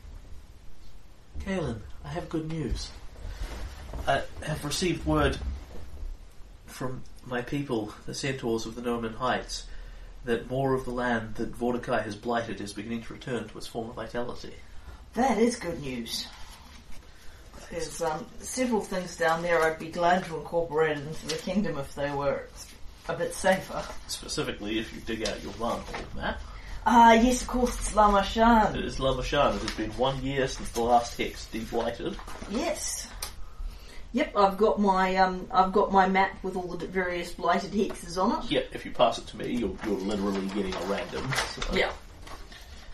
Kalen, 1.45 1.79
I 2.05 2.09
have 2.09 2.29
good 2.29 2.47
news. 2.47 2.91
I 4.07 4.21
have 4.43 4.63
received 4.63 5.05
word 5.05 5.37
from 6.65 7.03
my 7.25 7.41
people, 7.41 7.93
the 8.05 8.13
centaurs 8.13 8.65
of 8.65 8.75
the 8.75 8.81
Nomen 8.81 9.13
Heights, 9.13 9.65
that 10.25 10.49
more 10.49 10.73
of 10.73 10.85
the 10.85 10.91
land 10.91 11.35
that 11.35 11.57
Vordakai 11.57 12.03
has 12.03 12.15
blighted 12.15 12.61
is 12.61 12.73
beginning 12.73 13.03
to 13.03 13.13
return 13.13 13.47
to 13.47 13.57
its 13.57 13.67
former 13.67 13.93
vitality. 13.93 14.53
That 15.13 15.37
is 15.37 15.55
good 15.55 15.81
news. 15.81 16.27
There's 17.69 18.01
um, 18.01 18.25
several 18.39 18.81
things 18.81 19.15
down 19.17 19.41
there 19.41 19.63
I'd 19.63 19.79
be 19.79 19.89
glad 19.89 20.25
to 20.25 20.35
incorporate 20.37 20.97
into 20.97 21.27
the 21.27 21.35
kingdom 21.35 21.77
if 21.77 21.95
they 21.95 22.11
were 22.11 22.47
a 23.07 23.13
bit 23.13 23.33
safer. 23.33 23.83
Specifically, 24.07 24.79
if 24.79 24.93
you 24.93 25.01
dig 25.01 25.27
out 25.27 25.41
your 25.41 25.53
Varnhold 25.53 26.15
map, 26.15 26.41
Ah, 26.85 27.13
yes, 27.13 27.41
of 27.43 27.47
course, 27.47 27.75
it's 27.75 27.95
Lama 27.95 28.19
it 28.21 28.25
Shan. 28.25 28.75
is 28.75 28.97
Lamashan. 28.97 29.55
It 29.55 29.61
has 29.61 29.71
been 29.75 29.91
one 29.91 30.21
year 30.23 30.47
since 30.47 30.69
the 30.71 30.81
last 30.81 31.15
hex 31.17 31.47
deblighted. 31.53 32.15
Yes. 32.49 33.07
Yep, 34.13 34.35
I've 34.35 34.57
got 34.57 34.79
my 34.81 35.15
um, 35.17 35.47
I've 35.51 35.71
got 35.71 35.91
my 35.91 36.07
map 36.09 36.43
with 36.43 36.55
all 36.55 36.67
the 36.67 36.87
various 36.87 37.31
blighted 37.33 37.71
hexes 37.71 38.21
on 38.21 38.43
it. 38.43 38.51
Yeah, 38.51 38.61
if 38.73 38.83
you 38.85 38.91
pass 38.91 39.17
it 39.19 39.27
to 39.27 39.37
me, 39.37 39.51
you're, 39.55 39.75
you're 39.85 39.95
literally 39.99 40.45
getting 40.47 40.73
a 40.75 40.79
random. 40.85 41.31
so- 41.33 41.73
Yeah. 41.75 41.91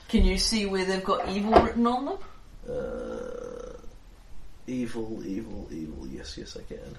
Can 0.10 0.24
you 0.24 0.38
see 0.38 0.66
where 0.66 0.86
they've 0.86 1.04
got 1.04 1.28
evil 1.30 1.54
written 1.62 1.88
on 1.88 2.06
them? 2.06 2.18
Uh, 2.70 3.74
evil, 4.68 5.22
evil, 5.26 5.68
evil. 5.72 6.08
Yes, 6.08 6.38
yes, 6.38 6.56
I 6.56 6.62
can. 6.62 6.98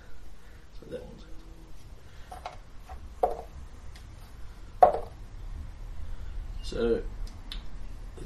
So 0.81 0.87
that 0.90 1.05
one's. 1.05 1.22
So 6.68 7.00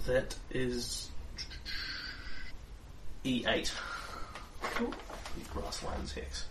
that 0.06 0.34
is 0.50 1.08
E8. 3.24 3.70
The 4.80 4.90
grasslands 5.54 6.12
hex. 6.12 6.46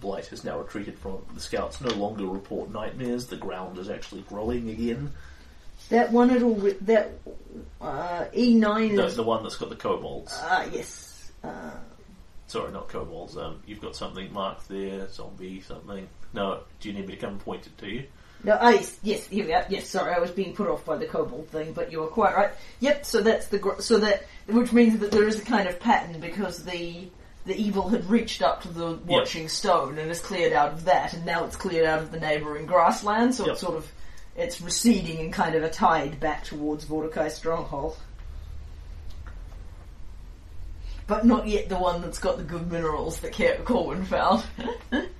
Blight 0.00 0.26
has 0.26 0.44
now 0.44 0.58
retreated 0.58 0.98
from 0.98 1.14
it. 1.14 1.34
The 1.34 1.40
scouts 1.40 1.80
no 1.80 1.94
longer 1.94 2.26
report 2.26 2.70
nightmares. 2.70 3.26
The 3.26 3.36
ground 3.36 3.78
is 3.78 3.88
actually 3.88 4.20
growing 4.22 4.68
again. 4.68 5.12
That 5.88 6.12
one 6.12 6.28
at 6.30 6.42
all. 6.42 6.56
That 6.82 7.12
uh, 7.80 8.26
E 8.36 8.54
nine 8.54 8.96
The, 8.96 9.06
is 9.06 9.16
the 9.16 9.22
one 9.22 9.42
that's 9.42 9.56
got 9.56 9.70
the 9.70 9.76
kobolds. 9.76 10.36
ah 10.42 10.66
yes. 10.70 11.30
Uh, 11.42 11.70
Sorry, 12.48 12.70
not 12.70 12.88
kobolds. 12.88 13.38
Um, 13.38 13.60
you've 13.66 13.80
got 13.80 13.96
something 13.96 14.30
marked 14.30 14.68
there, 14.68 15.08
zombie 15.08 15.62
something. 15.62 16.06
No, 16.34 16.60
do 16.80 16.88
you 16.90 16.94
need 16.94 17.06
me 17.06 17.14
to 17.14 17.20
come 17.20 17.30
and 17.30 17.40
point 17.40 17.66
it 17.66 17.78
to 17.78 17.88
you? 17.88 18.04
No, 18.44 18.58
oh, 18.60 18.68
yes, 18.68 18.98
yes, 19.02 19.26
here 19.26 19.46
we 19.46 19.54
are. 19.54 19.64
Yes, 19.70 19.88
sorry, 19.88 20.12
I 20.12 20.18
was 20.18 20.30
being 20.30 20.54
put 20.54 20.68
off 20.68 20.84
by 20.84 20.96
the 20.98 21.06
kobold 21.06 21.48
thing, 21.48 21.72
but 21.72 21.90
you 21.90 22.00
were 22.00 22.08
quite 22.08 22.36
right. 22.36 22.50
Yep, 22.80 23.06
so 23.06 23.22
that's 23.22 23.46
the 23.46 23.58
gr- 23.58 23.80
so 23.80 23.98
that 23.98 24.24
which 24.46 24.70
means 24.72 24.98
that 24.98 25.10
there 25.10 25.26
is 25.26 25.40
a 25.40 25.44
kind 25.44 25.66
of 25.66 25.80
pattern 25.80 26.20
because 26.20 26.62
the 26.64 27.08
the 27.46 27.56
evil 27.56 27.88
had 27.88 28.08
reached 28.08 28.42
up 28.42 28.62
to 28.62 28.68
the 28.68 28.98
watching 29.06 29.48
stone 29.48 29.98
and 29.98 30.08
has 30.08 30.20
cleared 30.20 30.52
out 30.52 30.72
of 30.72 30.84
that, 30.84 31.14
and 31.14 31.24
now 31.24 31.44
it's 31.44 31.56
cleared 31.56 31.86
out 31.86 32.00
of 32.02 32.10
the 32.12 32.20
neighbouring 32.20 32.66
grassland. 32.66 33.34
So 33.34 33.44
Yep. 33.46 33.52
it's 33.52 33.60
sort 33.62 33.76
of 33.76 33.90
it's 34.36 34.60
receding 34.60 35.18
in 35.20 35.30
kind 35.32 35.54
of 35.54 35.62
a 35.62 35.70
tide 35.70 36.20
back 36.20 36.44
towards 36.44 36.84
Vordakai 36.84 37.30
stronghold. 37.30 37.96
But 41.06 41.24
not 41.24 41.46
yet 41.46 41.68
the 41.68 41.76
one 41.76 42.00
that's 42.02 42.18
got 42.18 42.36
the 42.38 42.42
good 42.44 42.70
minerals 42.70 43.20
that 43.20 43.64
Corwin 43.64 44.04
found. 44.04 44.42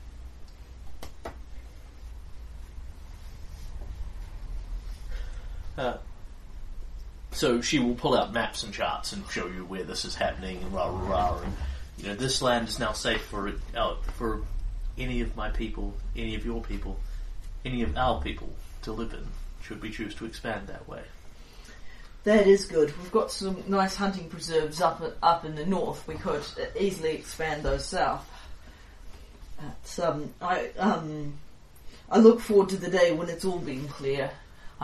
Uh, 5.76 5.96
so 7.32 7.60
she 7.60 7.78
will 7.78 7.94
pull 7.94 8.16
out 8.16 8.32
maps 8.32 8.62
and 8.62 8.72
charts 8.72 9.12
and 9.12 9.28
show 9.30 9.46
you 9.46 9.64
where 9.64 9.82
this 9.82 10.04
is 10.04 10.14
happening 10.14 10.62
and 10.62 10.72
rah 10.72 10.86
rah 10.86 11.08
rah. 11.08 11.38
And 11.38 11.52
you 11.98 12.08
know 12.08 12.14
this 12.14 12.40
land 12.40 12.68
is 12.68 12.78
now 12.78 12.92
safe 12.92 13.22
for 13.22 13.52
uh, 13.76 13.94
for 14.16 14.42
any 14.96 15.20
of 15.20 15.36
my 15.36 15.50
people, 15.50 15.94
any 16.16 16.34
of 16.34 16.44
your 16.46 16.62
people, 16.62 16.98
any 17.64 17.82
of 17.82 17.96
our 17.96 18.20
people 18.20 18.50
to 18.82 18.92
live 18.92 19.12
in. 19.12 19.26
Should 19.62 19.82
we 19.82 19.90
choose 19.90 20.14
to 20.16 20.26
expand 20.26 20.68
that 20.68 20.88
way? 20.88 21.02
That 22.24 22.46
is 22.46 22.66
good. 22.66 22.96
We've 22.98 23.12
got 23.12 23.30
some 23.30 23.64
nice 23.66 23.96
hunting 23.96 24.28
preserves 24.28 24.80
up 24.80 25.02
up 25.22 25.44
in 25.44 25.56
the 25.56 25.66
north. 25.66 26.06
We 26.06 26.14
could 26.14 26.42
easily 26.78 27.14
expand 27.14 27.62
those 27.64 27.84
south. 27.84 28.28
That's, 29.60 29.98
um, 29.98 30.32
I 30.40 30.68
um, 30.78 31.34
I 32.10 32.18
look 32.18 32.40
forward 32.40 32.68
to 32.70 32.76
the 32.76 32.90
day 32.90 33.12
when 33.12 33.28
it's 33.28 33.44
all 33.44 33.58
been 33.58 33.88
clear. 33.88 34.30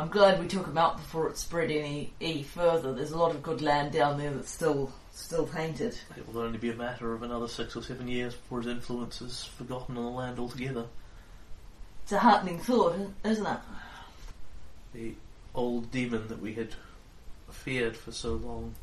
I'm 0.00 0.08
glad 0.08 0.40
we 0.40 0.48
took 0.48 0.64
them 0.64 0.78
out 0.78 0.96
before 0.96 1.28
it 1.28 1.36
spread 1.36 1.70
any 1.70 2.14
any 2.22 2.42
further. 2.42 2.94
There's 2.94 3.10
a 3.10 3.18
lot 3.18 3.34
of 3.34 3.42
good 3.42 3.60
land 3.60 3.92
down 3.92 4.16
there 4.16 4.30
that's 4.30 4.50
still 4.50 4.90
still 5.12 5.46
painted. 5.46 5.94
It 6.16 6.26
will 6.26 6.40
only 6.40 6.56
be 6.56 6.70
a 6.70 6.74
matter 6.74 7.12
of 7.12 7.22
another 7.22 7.48
six 7.48 7.76
or 7.76 7.82
seven 7.82 8.08
years 8.08 8.34
before 8.34 8.62
his 8.62 8.68
influence 8.68 9.20
is 9.20 9.44
forgotten 9.44 9.98
on 9.98 10.04
the 10.04 10.10
land 10.10 10.38
altogether. 10.38 10.86
It's 12.04 12.12
a 12.12 12.18
heartening 12.18 12.60
thought, 12.60 12.96
isn't 13.24 13.46
it? 13.46 13.58
The 14.94 15.14
old 15.54 15.90
demon 15.90 16.28
that 16.28 16.40
we 16.40 16.54
had 16.54 16.70
feared 17.50 17.94
for 17.94 18.10
so 18.10 18.36
long. 18.36 18.74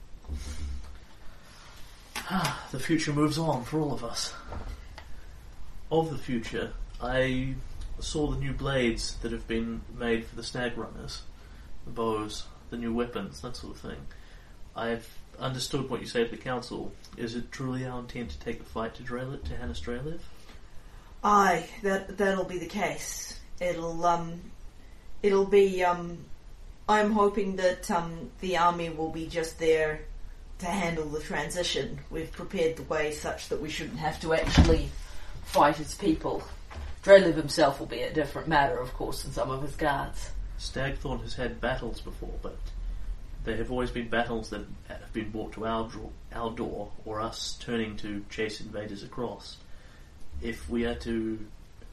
Ah, 2.30 2.68
the 2.72 2.80
future 2.80 3.12
moves 3.12 3.40
on 3.40 3.64
for 3.64 3.80
all 3.80 3.92
of 3.92 4.04
us. 4.04 4.36
Of 5.92 6.12
the 6.12 6.18
future, 6.20 6.74
I 7.02 7.56
saw 8.00 8.28
the 8.28 8.38
new 8.38 8.54
blades 8.54 9.16
that 9.22 9.32
have 9.32 9.48
been 9.48 9.82
made 9.98 10.26
for 10.26 10.36
the 10.36 10.44
stag 10.44 10.78
runners, 10.78 11.24
the 11.86 11.92
bows, 11.92 12.46
the 12.70 12.78
new 12.78 12.94
weapons, 12.94 13.42
that 13.42 13.56
sort 13.56 13.76
of 13.76 13.82
thing. 13.82 14.08
I've 14.76 15.08
understood 15.40 15.90
what 15.90 16.02
you 16.02 16.08
say 16.08 16.24
to 16.24 16.30
the 16.30 16.38
council. 16.38 16.92
Is 17.16 17.36
it 17.36 17.52
truly 17.52 17.86
our 17.86 18.00
intent 18.00 18.32
to 18.32 18.40
take 18.40 18.60
the 18.60 18.66
fight 18.66 18.96
to 18.96 19.04
Drelev, 19.04 19.44
to 19.46 19.56
Hannis 19.56 19.80
Drelev? 19.80 20.20
Aye, 21.24 21.68
that 21.84 22.18
that'll 22.18 22.46
be 22.46 22.60
the 22.60 22.68
case. 22.68 23.40
It'll 23.60 24.06
um, 24.06 24.40
it'll 25.24 25.46
be 25.46 25.84
um, 25.84 26.20
I'm 26.88 27.12
hoping 27.12 27.56
that 27.58 27.90
um, 27.90 28.30
the 28.40 28.58
army 28.58 28.90
will 28.90 29.10
be 29.10 29.28
just 29.28 29.60
there 29.60 30.02
to 30.60 30.66
handle 30.68 31.06
the 31.06 31.20
transition. 31.20 32.00
We've 32.10 32.32
prepared 32.32 32.78
the 32.78 32.84
way 32.84 33.12
such 33.12 33.50
that 33.50 33.62
we 33.62 33.70
shouldn't 33.70 34.00
have 34.00 34.20
to 34.22 34.34
actually 34.34 34.90
fight 35.44 35.80
its 35.80 35.96
people. 35.96 36.44
Drelev 37.08 37.36
himself 37.36 37.80
will 37.80 37.88
be 37.88 38.02
a 38.02 38.12
different 38.12 38.50
matter, 38.50 38.80
of 38.80 38.94
course, 38.94 39.24
than 39.24 39.32
some 39.32 39.50
of 39.50 39.62
his 39.62 39.78
guards. 39.78 40.32
Stagthorn 40.60 41.22
has 41.22 41.36
had 41.36 41.62
battles 41.62 42.02
before, 42.02 42.34
but 42.42 42.58
they 43.46 43.56
have 43.56 43.72
always 43.72 43.92
been 43.92 44.10
battles 44.10 44.50
that 44.50 44.66
have 44.90 45.14
been 45.14 45.30
brought 45.30 45.54
to 45.54 45.66
our, 45.66 45.88
draw, 45.88 46.10
our 46.34 46.52
door, 46.52 46.92
or 47.06 47.22
us 47.22 47.58
turning 47.62 47.96
to 47.96 48.26
chase 48.30 48.60
invaders 48.60 49.04
across. 49.04 49.56
If 50.42 50.70
we 50.70 50.86
are 50.86 50.96
to 50.96 51.40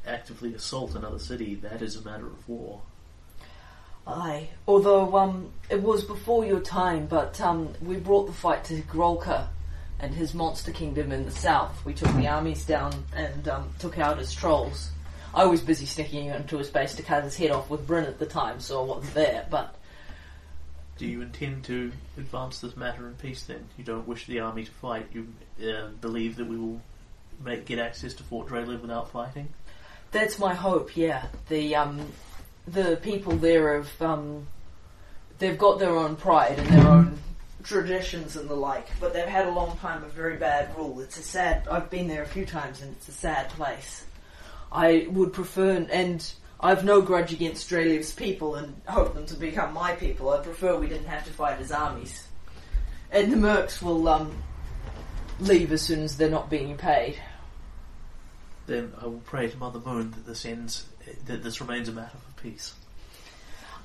actively 0.04 0.52
assault 0.52 0.96
another 0.96 1.20
city, 1.20 1.54
that 1.62 1.80
is 1.80 1.94
a 1.94 2.02
matter 2.02 2.26
of 2.26 2.48
war. 2.48 2.82
Aye. 4.08 4.48
Although 4.66 5.16
um, 5.16 5.52
it 5.70 5.80
was 5.80 6.02
before 6.02 6.44
your 6.44 6.58
time, 6.58 7.06
but 7.06 7.40
um, 7.40 7.72
we 7.80 7.98
brought 7.98 8.26
the 8.26 8.32
fight 8.32 8.64
to 8.64 8.82
Hargulka 8.82 9.46
and 10.00 10.12
his 10.12 10.34
monster 10.34 10.72
kingdom 10.72 11.12
in 11.12 11.24
the 11.24 11.30
south. 11.30 11.84
We 11.84 11.94
took 11.94 12.12
the 12.16 12.26
armies 12.26 12.66
down 12.66 13.04
and 13.14 13.46
um, 13.46 13.70
took 13.78 13.96
out 14.00 14.18
his 14.18 14.34
trolls. 14.34 14.90
I 15.34 15.46
was 15.46 15.60
busy 15.60 15.86
sneaking 15.86 16.26
into 16.26 16.58
his 16.58 16.70
base 16.70 16.94
to 16.94 17.02
cut 17.02 17.24
his 17.24 17.36
head 17.36 17.50
off 17.50 17.68
with 17.70 17.86
Bryn 17.86 18.04
at 18.04 18.18
the 18.18 18.26
time, 18.26 18.60
so 18.60 18.82
I 18.82 18.84
wasn't 18.86 19.14
there. 19.14 19.46
But 19.50 19.74
Do 20.98 21.06
you 21.06 21.22
intend 21.22 21.64
to 21.64 21.92
advance 22.16 22.60
this 22.60 22.76
matter 22.76 23.06
in 23.08 23.14
peace 23.14 23.42
then? 23.42 23.68
You 23.76 23.84
don't 23.84 24.06
wish 24.06 24.26
the 24.26 24.40
army 24.40 24.64
to 24.64 24.70
fight? 24.70 25.08
You 25.12 25.28
uh, 25.62 25.88
believe 26.00 26.36
that 26.36 26.46
we 26.46 26.56
will 26.56 26.80
make, 27.44 27.66
get 27.66 27.78
access 27.78 28.14
to 28.14 28.22
Fort 28.22 28.48
Drelev 28.48 28.80
without 28.80 29.10
fighting? 29.10 29.48
that's 30.14 30.38
my 30.38 30.54
hope. 30.54 30.96
Yeah, 30.96 31.26
the 31.48 31.76
um, 31.76 32.00
the 32.66 32.98
people 33.02 33.36
there 33.36 33.76
have 33.76 34.00
um, 34.02 34.46
they've 35.38 35.58
got 35.58 35.78
their 35.78 35.94
own 35.94 36.16
pride 36.16 36.58
and 36.58 36.68
their 36.68 36.88
own 36.88 37.18
traditions 37.64 38.36
and 38.36 38.48
the 38.48 38.54
like, 38.54 38.88
but 39.00 39.12
they've 39.12 39.26
had 39.26 39.46
a 39.46 39.50
long 39.50 39.76
time 39.78 40.04
of 40.04 40.12
very 40.12 40.36
bad 40.36 40.74
rule. 40.76 41.00
It's 41.00 41.18
a 41.18 41.22
sad. 41.22 41.68
I've 41.68 41.90
been 41.90 42.08
there 42.08 42.22
a 42.22 42.26
few 42.26 42.46
times, 42.46 42.80
and 42.80 42.92
it's 42.92 43.08
a 43.08 43.12
sad 43.12 43.50
place. 43.50 44.04
I 44.74 45.06
would 45.10 45.32
prefer, 45.32 45.86
and 45.90 46.32
I've 46.58 46.84
no 46.84 47.00
grudge 47.00 47.32
against 47.32 47.68
Drelev's 47.68 48.12
people, 48.12 48.56
and 48.56 48.74
hope 48.86 49.14
them 49.14 49.24
to 49.26 49.36
become 49.36 49.72
my 49.72 49.92
people. 49.92 50.30
I 50.30 50.40
prefer 50.40 50.76
we 50.76 50.88
didn't 50.88 51.06
have 51.06 51.24
to 51.24 51.30
fight 51.30 51.58
his 51.58 51.70
armies, 51.70 52.26
and 53.12 53.32
the 53.32 53.36
mercs 53.36 53.80
will 53.80 54.08
um, 54.08 54.36
leave 55.38 55.70
as 55.70 55.80
soon 55.80 56.02
as 56.02 56.16
they're 56.16 56.28
not 56.28 56.50
being 56.50 56.76
paid. 56.76 57.16
Then 58.66 58.92
I 59.00 59.06
will 59.06 59.22
pray 59.24 59.48
to 59.48 59.56
Mother 59.56 59.78
Moon 59.78 60.10
that 60.10 60.26
this 60.26 60.44
ends, 60.44 60.86
that 61.26 61.44
this 61.44 61.60
remains 61.60 61.88
a 61.88 61.92
matter 61.92 62.16
for 62.16 62.42
peace. 62.42 62.74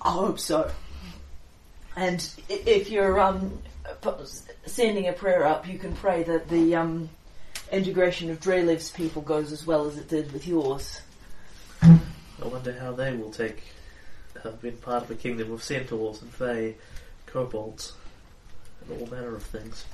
I 0.01 0.11
hope 0.11 0.39
so. 0.39 0.71
And 1.95 2.27
if 2.47 2.89
you're 2.89 3.19
um, 3.19 3.59
sending 4.65 5.07
a 5.07 5.13
prayer 5.13 5.45
up, 5.45 5.67
you 5.67 5.77
can 5.77 5.93
pray 5.95 6.23
that 6.23 6.47
the 6.49 6.75
um, 6.75 7.09
integration 7.71 8.29
of 8.29 8.39
Drelev's 8.39 8.91
people 8.91 9.21
goes 9.21 9.51
as 9.51 9.65
well 9.65 9.85
as 9.87 9.97
it 9.97 10.07
did 10.07 10.31
with 10.31 10.47
yours. 10.47 11.01
I 11.81 11.97
wonder 12.43 12.73
how 12.73 12.93
they 12.93 13.13
will 13.13 13.31
take, 13.31 13.63
have 14.43 14.61
been 14.61 14.77
part 14.77 15.03
of 15.03 15.11
a 15.11 15.15
kingdom 15.15 15.51
of 15.51 15.63
centaurs 15.63 16.21
and 16.21 16.31
fae, 16.31 16.75
kobolds, 17.25 17.93
and 18.81 18.99
all 18.99 19.07
manner 19.07 19.35
of 19.35 19.43
things. 19.43 19.85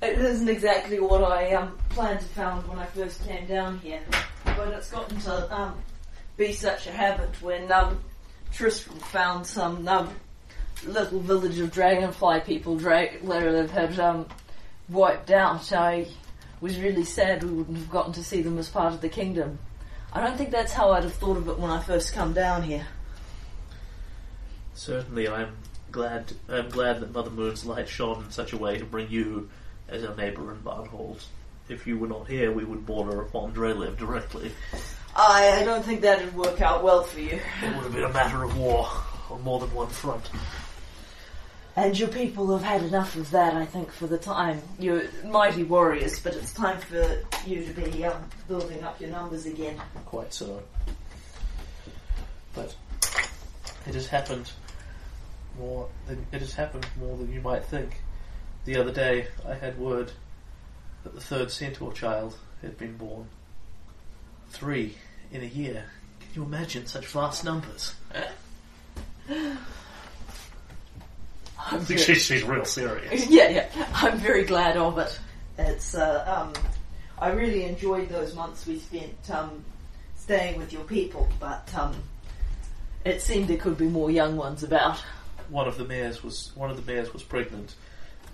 It 0.00 0.18
isn't 0.18 0.48
exactly 0.48 1.00
what 1.00 1.24
I 1.24 1.54
um, 1.54 1.76
planned 1.90 2.20
to 2.20 2.26
found 2.26 2.66
when 2.68 2.78
I 2.78 2.86
first 2.86 3.26
came 3.26 3.46
down 3.46 3.78
here, 3.80 4.00
but 4.44 4.68
it's 4.68 4.90
gotten 4.90 5.20
to 5.22 5.54
um, 5.54 5.74
be 6.36 6.52
such 6.52 6.86
a 6.86 6.92
habit 6.92 7.30
when 7.42 7.70
um, 7.72 7.98
Tristram 8.52 8.98
found 8.98 9.46
some 9.46 9.86
um, 9.88 10.08
little 10.86 11.18
village 11.20 11.58
of 11.58 11.72
dragonfly 11.72 12.40
people 12.40 12.76
dra- 12.76 13.18
Drelev 13.18 13.70
had 13.70 13.98
um, 13.98 14.26
wiped 14.88 15.30
out. 15.30 15.72
I 15.72 16.06
was 16.60 16.78
really 16.78 17.04
sad 17.04 17.42
we 17.42 17.50
wouldn't 17.50 17.78
have 17.78 17.90
gotten 17.90 18.12
to 18.14 18.24
see 18.24 18.42
them 18.42 18.58
as 18.58 18.68
part 18.68 18.92
of 18.92 19.00
the 19.00 19.08
kingdom. 19.08 19.58
I 20.12 20.20
don't 20.20 20.36
think 20.36 20.50
that's 20.50 20.72
how 20.72 20.92
I'd 20.92 21.04
have 21.04 21.14
thought 21.14 21.36
of 21.36 21.48
it 21.48 21.58
when 21.58 21.70
I 21.70 21.80
first 21.80 22.12
come 22.12 22.32
down 22.32 22.62
here. 22.62 22.86
Certainly, 24.74 25.28
I'm 25.28 25.56
glad. 25.90 26.32
I'm 26.48 26.68
glad 26.68 27.00
that 27.00 27.12
Mother 27.12 27.30
Moon's 27.30 27.64
light 27.64 27.88
shone 27.88 28.24
in 28.24 28.30
such 28.30 28.52
a 28.52 28.56
way 28.56 28.78
to 28.78 28.84
bring 28.84 29.10
you 29.10 29.50
as 29.88 30.04
our 30.04 30.14
neighbour 30.14 30.52
in 30.52 30.58
Varnhold. 30.60 31.24
If 31.68 31.86
you 31.86 31.98
were 31.98 32.06
not 32.06 32.28
here, 32.28 32.50
we 32.50 32.64
would 32.64 32.86
border 32.86 33.20
upon 33.20 33.52
Drelev 33.52 33.98
directly. 33.98 34.52
I, 35.14 35.60
I 35.60 35.64
don't 35.64 35.84
think 35.84 36.00
that'd 36.00 36.34
work 36.34 36.60
out 36.62 36.82
well 36.82 37.02
for 37.02 37.20
you. 37.20 37.40
It 37.62 37.74
would 37.74 37.84
have 37.84 37.92
been 37.92 38.04
a 38.04 38.12
matter 38.12 38.44
of 38.44 38.56
war 38.56 38.88
on 39.30 39.42
more 39.42 39.60
than 39.60 39.72
one 39.74 39.88
front. 39.88 40.30
And 41.78 41.96
your 41.96 42.08
people 42.08 42.58
have 42.58 42.66
had 42.66 42.82
enough 42.82 43.14
of 43.14 43.30
that, 43.30 43.54
I 43.54 43.64
think, 43.64 43.92
for 43.92 44.08
the 44.08 44.18
time. 44.18 44.60
You're 44.80 45.04
mighty 45.24 45.62
warriors, 45.62 46.18
but 46.18 46.34
it's 46.34 46.52
time 46.52 46.80
for 46.80 47.22
you 47.46 47.64
to 47.64 47.72
be 47.72 48.04
um, 48.04 48.20
building 48.48 48.82
up 48.82 49.00
your 49.00 49.10
numbers 49.10 49.46
again. 49.46 49.80
Quite 50.04 50.34
so. 50.34 50.60
But 52.52 52.74
it 53.86 53.94
has 53.94 54.08
happened 54.08 54.50
more 55.56 55.88
than 56.08 56.26
it 56.32 56.40
has 56.40 56.52
happened 56.52 56.84
more 56.98 57.16
than 57.16 57.32
you 57.32 57.40
might 57.40 57.64
think. 57.66 58.02
The 58.64 58.74
other 58.74 58.92
day, 58.92 59.28
I 59.46 59.54
had 59.54 59.78
word 59.78 60.10
that 61.04 61.14
the 61.14 61.20
third 61.20 61.52
centaur 61.52 61.92
child 61.92 62.36
had 62.60 62.76
been 62.76 62.96
born. 62.96 63.28
Three 64.48 64.96
in 65.30 65.42
a 65.42 65.46
year. 65.46 65.84
Can 66.18 66.28
you 66.34 66.42
imagine 66.42 66.88
such 66.88 67.06
vast 67.06 67.44
numbers? 67.44 67.94
I'm 71.58 71.80
think 71.80 72.00
very- 72.00 72.14
she's, 72.14 72.22
she's 72.24 72.44
real 72.44 72.64
serious. 72.64 73.26
yeah, 73.30 73.48
yeah. 73.48 73.86
I'm 73.94 74.18
very 74.18 74.44
glad 74.44 74.76
of 74.76 74.98
it. 74.98 75.18
It's 75.58 75.94
uh, 75.94 76.24
um, 76.26 76.52
I 77.18 77.30
really 77.30 77.64
enjoyed 77.64 78.08
those 78.08 78.34
months 78.34 78.66
we 78.66 78.78
spent 78.78 79.30
um, 79.30 79.64
staying 80.16 80.58
with 80.58 80.72
your 80.72 80.84
people, 80.84 81.28
but 81.40 81.68
um, 81.74 81.94
it 83.04 83.20
seemed 83.20 83.48
there 83.48 83.56
could 83.56 83.76
be 83.76 83.88
more 83.88 84.10
young 84.10 84.36
ones 84.36 84.62
about. 84.62 84.98
One 85.48 85.66
of 85.66 85.76
the 85.78 85.84
mayors 85.84 86.22
was 86.22 86.52
one 86.54 86.70
of 86.70 86.76
the 86.76 86.90
mayors 86.90 87.12
was 87.12 87.22
pregnant. 87.22 87.74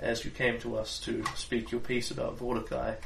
As 0.00 0.24
you 0.24 0.30
came 0.30 0.58
to 0.60 0.76
us 0.76 0.98
to 1.00 1.24
speak 1.37 1.70
your 1.70 1.80
piece 1.80 2.10
about 2.10 2.38
Vordakai, 2.38 2.96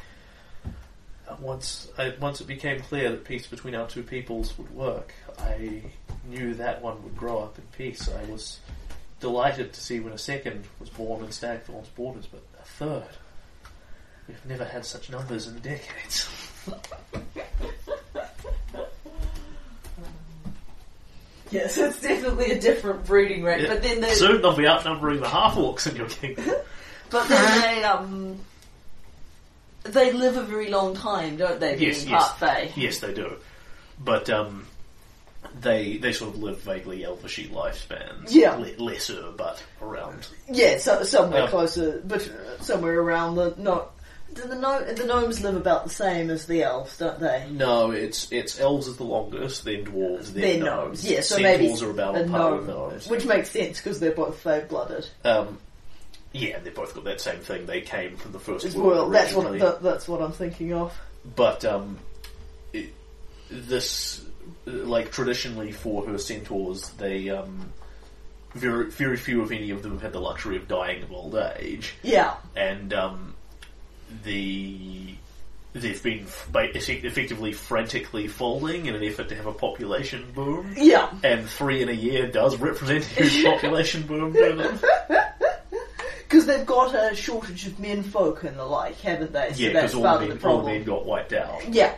Uh, 1.28 1.36
once 1.40 1.88
I, 1.98 2.14
once 2.18 2.40
it 2.40 2.46
became 2.46 2.80
clear 2.80 3.10
that 3.10 3.24
peace 3.24 3.46
between 3.46 3.74
our 3.74 3.86
two 3.86 4.02
peoples 4.02 4.56
would 4.58 4.70
work, 4.74 5.12
I 5.38 5.82
knew 6.26 6.54
that 6.54 6.80
one 6.82 7.02
would 7.04 7.16
grow 7.16 7.38
up 7.40 7.58
in 7.58 7.64
peace. 7.76 8.08
I 8.08 8.24
was 8.30 8.58
delighted 9.20 9.72
to 9.72 9.80
see 9.80 10.00
when 10.00 10.12
a 10.12 10.18
second 10.18 10.64
was 10.78 10.90
born 10.90 11.24
in 11.24 11.30
Stagthorn's 11.30 11.88
borders, 11.88 12.26
but 12.26 12.42
a 12.60 12.64
third. 12.64 13.08
We've 14.26 14.46
never 14.46 14.64
had 14.64 14.84
such 14.84 15.10
numbers 15.10 15.46
in 15.46 15.58
decades. 15.58 16.28
Yes, 21.50 21.78
it's 21.78 22.00
definitely 22.00 22.50
a 22.50 22.60
different 22.60 23.06
breeding 23.06 23.42
rate. 23.42 23.68
But 23.68 23.82
then 23.82 24.00
there's 24.00 24.18
Soon 24.18 24.42
they'll 24.42 24.56
be 24.56 24.66
outnumbering 24.66 25.20
the 25.20 25.28
half 25.28 25.54
orcs 25.54 25.88
in 25.88 25.96
your 25.96 26.08
kingdom. 26.08 26.44
But 27.10 27.26
then 27.26 27.60
they 27.62 27.84
um 27.84 28.38
they 29.84 30.12
live 30.12 30.36
a 30.36 30.42
very 30.42 30.68
long 30.68 30.94
time, 30.94 31.38
don't 31.38 31.58
they? 31.58 31.78
Yes, 31.78 32.00
being 32.00 32.10
yes. 32.10 32.32
part. 32.34 32.76
Yes, 32.76 32.98
they 32.98 33.14
do. 33.14 33.36
But 33.98 34.28
um, 34.28 34.66
they 35.60 35.96
they 35.96 36.12
sort 36.12 36.34
of 36.34 36.42
live 36.42 36.60
vaguely 36.60 37.00
elvishy 37.00 37.50
lifespans. 37.50 38.26
Yeah. 38.28 38.54
Le- 38.56 38.82
lesser, 38.82 39.32
but 39.36 39.62
around. 39.82 40.26
Yeah, 40.50 40.78
so 40.78 41.02
somewhere 41.02 41.42
Yeah. 41.42 41.48
closer, 41.50 42.00
but 42.04 42.28
uh, 42.28 42.60
somewhere 42.62 42.98
around 43.00 43.36
the 43.36 43.54
not. 43.58 43.92
Do 44.34 44.42
the 44.42 44.56
gnome, 44.56 44.84
the 44.94 45.04
gnomes 45.06 45.42
live 45.42 45.56
about 45.56 45.84
the 45.84 45.90
same 45.90 46.28
as 46.28 46.44
the 46.44 46.62
elves, 46.62 46.98
don't 46.98 47.18
they? 47.18 47.46
No, 47.50 47.92
it's 47.92 48.30
it's 48.30 48.60
elves 48.60 48.86
is 48.86 48.98
the 48.98 49.02
longest, 49.04 49.64
then 49.64 49.86
dwarves, 49.86 50.32
then 50.34 50.42
They're 50.42 50.58
gnomes. 50.64 51.02
gnomes, 51.02 51.10
yeah. 51.10 51.20
So 51.22 51.36
Centaurs 51.36 51.60
maybe 51.80 51.86
are 51.86 51.90
about 51.90 52.16
a 52.16 52.26
gnome, 52.26 52.66
gnomes. 52.66 53.08
which 53.08 53.24
makes 53.24 53.50
sense 53.50 53.78
because 53.80 54.00
they're 54.00 54.12
both 54.12 54.38
fae-blooded. 54.40 55.08
Um, 55.24 55.58
yeah, 56.32 56.58
they've 56.58 56.74
both 56.74 56.94
got 56.94 57.04
that 57.04 57.22
same 57.22 57.38
thing. 57.40 57.64
They 57.64 57.80
came 57.80 58.16
from 58.16 58.32
the 58.32 58.38
first 58.38 58.76
world 58.76 58.86
well, 58.86 59.08
that's 59.08 59.32
what 59.32 59.58
that, 59.58 59.82
that's 59.82 60.06
what 60.06 60.20
I'm 60.20 60.32
thinking 60.32 60.74
of. 60.74 60.94
but 61.34 61.64
um, 61.64 61.98
it, 62.74 62.92
this 63.50 64.22
like 64.68 65.10
traditionally 65.10 65.72
for 65.72 66.06
her 66.06 66.18
centaurs, 66.18 66.90
they 66.90 67.30
um, 67.30 67.72
very 68.54 68.90
very 68.90 69.16
few 69.16 69.42
if 69.42 69.50
any 69.50 69.70
of 69.70 69.82
them 69.82 69.92
have 69.92 70.02
had 70.02 70.12
the 70.12 70.20
luxury 70.20 70.56
of 70.56 70.68
dying 70.68 71.02
of 71.02 71.12
old 71.12 71.34
age. 71.58 71.94
Yeah, 72.02 72.34
and 72.56 72.92
um, 72.92 73.34
the 74.24 75.14
they've 75.74 76.02
been 76.02 76.20
f- 76.24 76.48
effectively 76.54 77.52
frantically 77.52 78.26
folding 78.26 78.86
in 78.86 78.94
an 78.96 79.04
effort 79.04 79.28
to 79.28 79.34
have 79.36 79.46
a 79.46 79.52
population 79.52 80.26
boom. 80.34 80.74
yeah. 80.76 81.10
And 81.22 81.48
three 81.48 81.82
in 81.82 81.88
a 81.88 81.92
year 81.92 82.26
does 82.26 82.56
represent 82.56 83.04
a 83.04 83.24
huge 83.24 83.44
population 83.52 84.02
boom 84.06 84.32
to 84.32 84.52
them. 84.54 84.80
Because 86.28 86.44
they've 86.44 86.66
got 86.66 86.94
a 86.94 87.14
shortage 87.16 87.66
of 87.66 87.78
men 87.80 88.02
folk 88.02 88.44
and 88.44 88.54
the 88.58 88.64
like, 88.66 89.00
haven't 89.00 89.32
they? 89.32 89.50
So 89.54 89.62
Yeah, 89.62 89.68
because 89.70 89.94
all, 89.94 90.02
the 90.02 90.10
of 90.10 90.28
men- 90.28 90.38
all 90.44 90.58
the 90.60 90.72
men 90.72 90.84
got 90.84 91.06
wiped 91.06 91.32
out. 91.32 91.66
Yeah. 91.72 91.94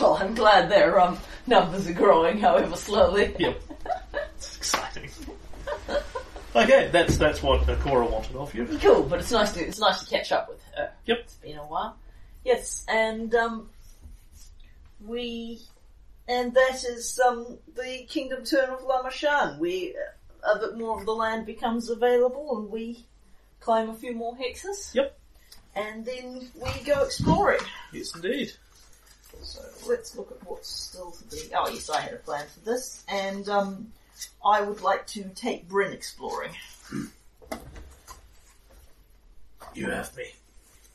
Well, 0.00 0.14
I'm 0.20 0.34
glad 0.34 0.70
their 0.70 1.00
um, 1.00 1.18
numbers 1.46 1.88
are 1.88 1.92
growing, 1.92 2.38
however 2.38 2.76
slowly. 2.76 3.34
Yep. 3.38 3.60
It's 4.36 4.56
exciting. 4.56 5.10
Okay, 6.56 6.88
that's 6.92 7.16
that's 7.16 7.42
what 7.42 7.62
Akora 7.62 8.08
wanted 8.08 8.36
of 8.36 8.54
you. 8.54 8.66
Cool, 8.80 9.02
but 9.02 9.18
it's 9.18 9.32
nice 9.32 9.52
to 9.52 9.66
it's 9.66 9.80
nice 9.80 10.04
to 10.04 10.06
catch 10.10 10.30
up 10.30 10.48
with 10.48 10.62
her. 10.76 10.90
Yep. 11.06 11.18
It's 11.24 11.34
been 11.34 11.58
a 11.58 11.62
while. 11.62 11.96
Yes, 12.44 12.84
and 12.88 13.34
um, 13.34 13.70
we 15.04 15.60
and 16.28 16.54
that 16.54 16.84
is 16.84 17.20
um 17.26 17.58
the 17.74 18.04
kingdom 18.08 18.44
turn 18.44 18.70
of 18.70 18.80
Lamashan. 18.80 19.58
We 19.58 19.96
uh, 20.44 20.54
a 20.54 20.58
bit 20.60 20.78
more 20.78 21.00
of 21.00 21.06
the 21.06 21.12
land 21.12 21.44
becomes 21.44 21.90
available, 21.90 22.58
and 22.58 22.70
we 22.70 23.04
climb 23.60 23.90
a 23.90 23.94
few 23.94 24.14
more 24.14 24.36
hexes. 24.36 24.94
Yep. 24.94 25.18
And 25.74 26.04
then 26.04 26.48
we 26.54 26.84
go 26.84 27.02
exploring. 27.02 27.60
Yes, 27.92 28.14
indeed. 28.14 28.52
So 29.44 29.60
let's 29.88 30.16
look 30.16 30.30
at 30.30 30.48
what's 30.48 30.68
still 30.68 31.10
to 31.12 31.24
be. 31.24 31.42
Oh 31.56 31.68
yes, 31.68 31.90
I 31.90 32.00
had 32.00 32.12
a 32.14 32.16
plan 32.16 32.46
for 32.52 32.60
this, 32.70 33.04
and 33.08 33.48
um, 33.48 33.92
I 34.44 34.60
would 34.62 34.80
like 34.80 35.06
to 35.08 35.24
take 35.34 35.68
Bryn 35.68 35.92
exploring 35.92 36.52
You 39.74 39.90
have 39.90 40.16
me. 40.16 40.24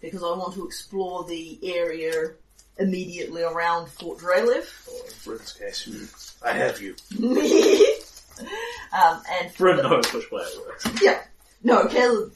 because 0.01 0.23
I 0.23 0.27
want 0.27 0.53
to 0.55 0.65
explore 0.65 1.25
the 1.25 1.59
area 1.63 2.31
immediately 2.77 3.43
around 3.43 3.89
Fort 3.89 4.19
Drelev. 4.19 4.87
Or 4.87 5.05
in 5.05 5.13
Bryn's 5.25 5.51
case, 5.53 6.37
I 6.45 6.53
have 6.53 6.81
you. 6.81 6.95
um, 8.93 9.21
and 9.31 9.53
Bryn 9.57 9.77
the- 9.77 9.83
knows 9.83 10.13
which 10.13 10.31
way 10.31 10.41
it 10.43 10.65
works. 10.65 11.01
yeah, 11.03 11.21
no, 11.61 11.83
Kalen, 11.85 12.31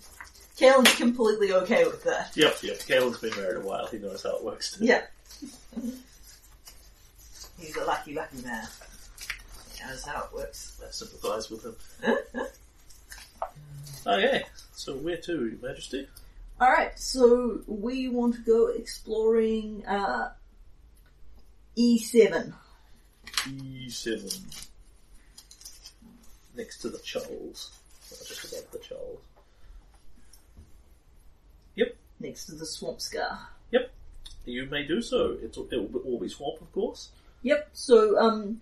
Kalen's 0.58 0.94
completely 0.96 1.54
okay 1.54 1.86
with 1.86 2.04
that. 2.04 2.36
Yep, 2.36 2.58
yep. 2.62 2.78
Kalen's 2.80 3.20
been 3.20 3.32
married 3.42 3.58
a 3.64 3.66
while. 3.66 3.88
He 3.88 3.98
knows 4.00 4.24
how 4.24 4.36
it 4.36 4.44
works. 4.44 4.78
Too. 4.78 4.84
Yeah, 4.86 5.04
he's 7.60 7.76
a 7.78 7.84
lucky, 7.86 8.14
lucky 8.14 8.42
man. 8.44 8.68
That's 9.86 10.06
how 10.06 10.24
it 10.24 10.34
works. 10.34 10.82
I 10.86 10.92
sympathise 10.92 11.50
with 11.50 11.66
him. 11.66 11.76
okay, 14.08 14.44
so 14.74 14.96
where 14.96 15.18
to, 15.18 15.48
Your 15.48 15.70
Majesty? 15.70 16.08
All 16.62 16.70
right, 16.70 16.98
so 16.98 17.62
we 17.68 18.08
want 18.08 18.36
to 18.36 18.42
go 18.42 18.68
exploring 18.68 19.86
uh, 19.86 20.30
E 21.76 22.00
E7. 22.00 22.54
E7. 23.26 24.64
Next 26.56 26.78
to 26.80 26.90
the 26.90 27.00
Charles. 27.00 27.72
Or 28.12 28.24
just 28.26 28.54
above 28.54 28.72
the 28.72 28.80
Charles. 28.80 29.20
Yep, 31.76 31.96
next 32.20 32.46
to 32.46 32.56
the 32.56 32.66
swamp 32.66 33.02
scar. 33.02 33.50
You 34.46 34.66
may 34.66 34.86
do 34.86 35.02
so. 35.02 35.38
It's, 35.42 35.58
it 35.58 35.92
will 35.92 36.02
all 36.02 36.20
be 36.20 36.30
swamp, 36.30 36.62
of 36.62 36.72
course. 36.72 37.10
Yep. 37.44 37.70
So 37.74 38.18
um, 38.20 38.62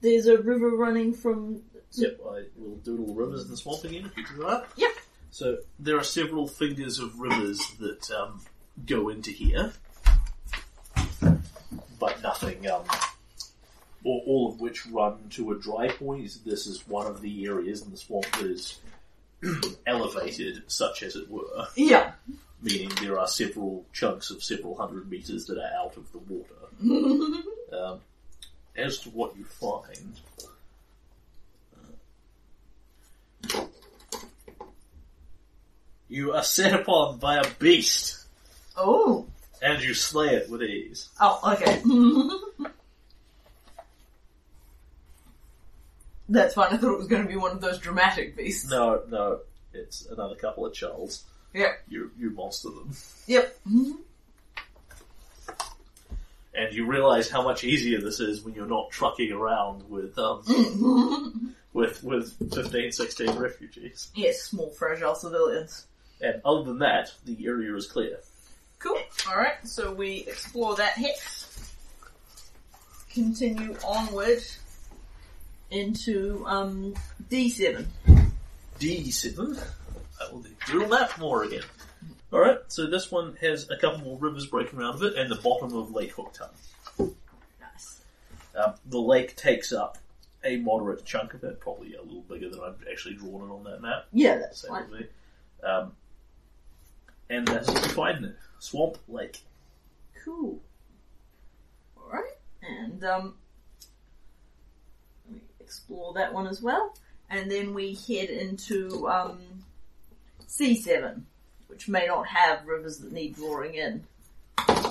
there's 0.00 0.26
a 0.26 0.38
river 0.38 0.70
running 0.70 1.12
from. 1.12 1.62
Yep, 1.92 2.20
I 2.24 2.42
will 2.56 2.76
doodle 2.76 3.14
rivers 3.14 3.44
in 3.44 3.50
the 3.50 3.56
swamp 3.56 3.82
again 3.84 4.04
if 4.06 4.16
you 4.16 4.24
do 4.24 4.44
that. 4.44 4.66
Yep. 4.76 4.90
So 5.32 5.58
there 5.78 5.96
are 5.98 6.04
several 6.04 6.46
fingers 6.46 6.98
of 6.98 7.18
rivers 7.18 7.60
that 7.80 8.10
um, 8.12 8.40
go 8.86 9.08
into 9.08 9.30
here, 9.30 9.72
but 11.98 12.22
nothing. 12.22 12.68
Um, 12.68 12.84
all, 14.04 14.22
all 14.26 14.48
of 14.52 14.60
which 14.60 14.86
run 14.86 15.28
to 15.30 15.52
a 15.52 15.58
dry 15.58 15.88
point. 15.88 16.30
This 16.44 16.66
is 16.66 16.86
one 16.86 17.06
of 17.06 17.20
the 17.20 17.46
areas 17.46 17.82
in 17.82 17.90
the 17.90 17.96
swamp 17.96 18.30
that 18.32 18.46
is 18.46 18.78
elevated, 19.86 20.62
such 20.68 21.02
as 21.02 21.16
it 21.16 21.30
were, 21.30 21.66
Yeah. 21.76 22.12
Meaning 22.62 22.90
there 23.00 23.18
are 23.18 23.26
several 23.26 23.84
chunks 23.92 24.30
of 24.30 24.42
several 24.42 24.76
hundred 24.76 25.10
meters 25.10 25.46
that 25.46 25.58
are 25.58 25.82
out 25.82 25.96
of 25.96 26.10
the 26.12 26.18
water. 26.18 26.54
Um, 27.72 28.00
as 28.74 28.98
to 28.98 29.10
what 29.10 29.36
you 29.36 29.44
find, 29.44 30.18
uh, 33.54 33.66
you 36.08 36.32
are 36.32 36.42
set 36.42 36.74
upon 36.74 37.18
by 37.18 37.36
a 37.36 37.48
beast, 37.60 38.26
oh. 38.76 39.24
and 39.62 39.80
you 39.80 39.94
slay 39.94 40.34
it 40.34 40.50
with 40.50 40.64
ease. 40.64 41.10
Oh. 41.20 41.52
Okay. 41.52 41.80
That's 46.28 46.54
fine. 46.54 46.72
I 46.72 46.76
thought 46.76 46.92
it 46.92 46.98
was 46.98 47.08
going 47.08 47.22
to 47.22 47.28
be 47.28 47.36
one 47.36 47.52
of 47.52 47.60
those 47.60 47.78
dramatic 47.78 48.36
beasts. 48.36 48.68
No, 48.68 49.02
no, 49.08 49.40
it's 49.72 50.06
another 50.06 50.36
couple 50.36 50.66
of 50.66 50.72
Charles. 50.72 51.24
Yep. 51.54 51.82
You 51.88 52.10
you 52.18 52.30
monster 52.30 52.68
them, 52.70 52.94
Yep. 53.26 53.58
and 56.54 56.72
you 56.72 56.86
realise 56.86 57.30
how 57.30 57.42
much 57.42 57.64
easier 57.64 58.00
this 58.00 58.20
is 58.20 58.42
when 58.42 58.54
you're 58.54 58.66
not 58.66 58.90
trucking 58.90 59.32
around 59.32 59.88
with 59.88 60.18
um 60.18 61.54
with 61.72 62.02
with 62.02 62.32
15, 62.54 62.92
16 62.92 63.36
refugees. 63.36 64.10
yes. 64.14 64.42
Small, 64.42 64.70
fragile 64.70 65.14
civilians. 65.14 65.86
And 66.20 66.40
other 66.44 66.64
than 66.64 66.80
that, 66.80 67.12
the 67.24 67.46
area 67.46 67.74
is 67.74 67.86
clear. 67.86 68.18
Cool. 68.78 68.98
Alright, 69.28 69.66
so 69.66 69.92
we 69.92 70.24
explore 70.28 70.76
that 70.76 70.92
hex. 70.92 71.46
Continue 73.12 73.74
onward 73.84 74.42
into 75.70 76.44
um, 76.46 76.94
D7. 77.30 77.86
D7. 78.78 79.62
I 80.20 80.32
will 80.32 80.40
do 80.40 80.50
doodle 80.66 80.88
map 80.88 81.18
more 81.18 81.44
again. 81.44 81.62
Alright, 82.32 82.58
so 82.68 82.86
this 82.86 83.10
one 83.10 83.36
has 83.40 83.68
a 83.70 83.76
couple 83.76 84.00
more 84.00 84.18
rivers 84.18 84.46
breaking 84.46 84.78
around 84.78 84.94
of 84.96 85.02
it 85.02 85.16
and 85.16 85.30
the 85.30 85.36
bottom 85.36 85.74
of 85.74 85.90
Lake 85.92 86.14
Hooktongue. 86.14 86.50
Nice. 87.60 88.00
Um, 88.54 88.74
the 88.86 89.00
lake 89.00 89.34
takes 89.36 89.72
up 89.72 89.98
a 90.44 90.56
moderate 90.56 91.04
chunk 91.04 91.34
of 91.34 91.42
it, 91.44 91.60
probably 91.60 91.94
a 91.94 92.02
little 92.02 92.22
bigger 92.22 92.48
than 92.48 92.60
I've 92.60 92.86
actually 92.90 93.14
drawn 93.14 93.48
it 93.48 93.52
on 93.52 93.64
that 93.64 93.82
map. 93.82 94.06
Yeah, 94.12 94.38
that's 94.38 94.62
Same 94.62 94.70
fine. 94.70 94.90
me. 94.92 95.06
Um, 95.64 95.92
and 97.28 97.48
that's 97.48 97.68
what 97.68 97.82
you 97.82 97.92
find 97.92 98.18
in 98.18 98.24
it. 98.26 98.36
Swamp 98.58 98.98
Lake. 99.08 99.40
Cool. 100.24 100.60
Alright, 102.00 102.38
and 102.62 103.04
um, 103.04 103.34
we 105.30 105.40
explore 105.60 106.12
that 106.14 106.32
one 106.32 106.46
as 106.46 106.62
well. 106.62 106.94
And 107.28 107.50
then 107.50 107.74
we 107.74 107.94
head 108.08 108.30
into 108.30 109.08
um, 109.08 109.38
C7, 110.50 111.22
which 111.68 111.88
may 111.88 112.06
not 112.06 112.26
have 112.26 112.66
rivers 112.66 112.98
that 112.98 113.12
need 113.12 113.36
drawing 113.36 113.74
in. 113.74 114.04
Uh, 114.58 114.90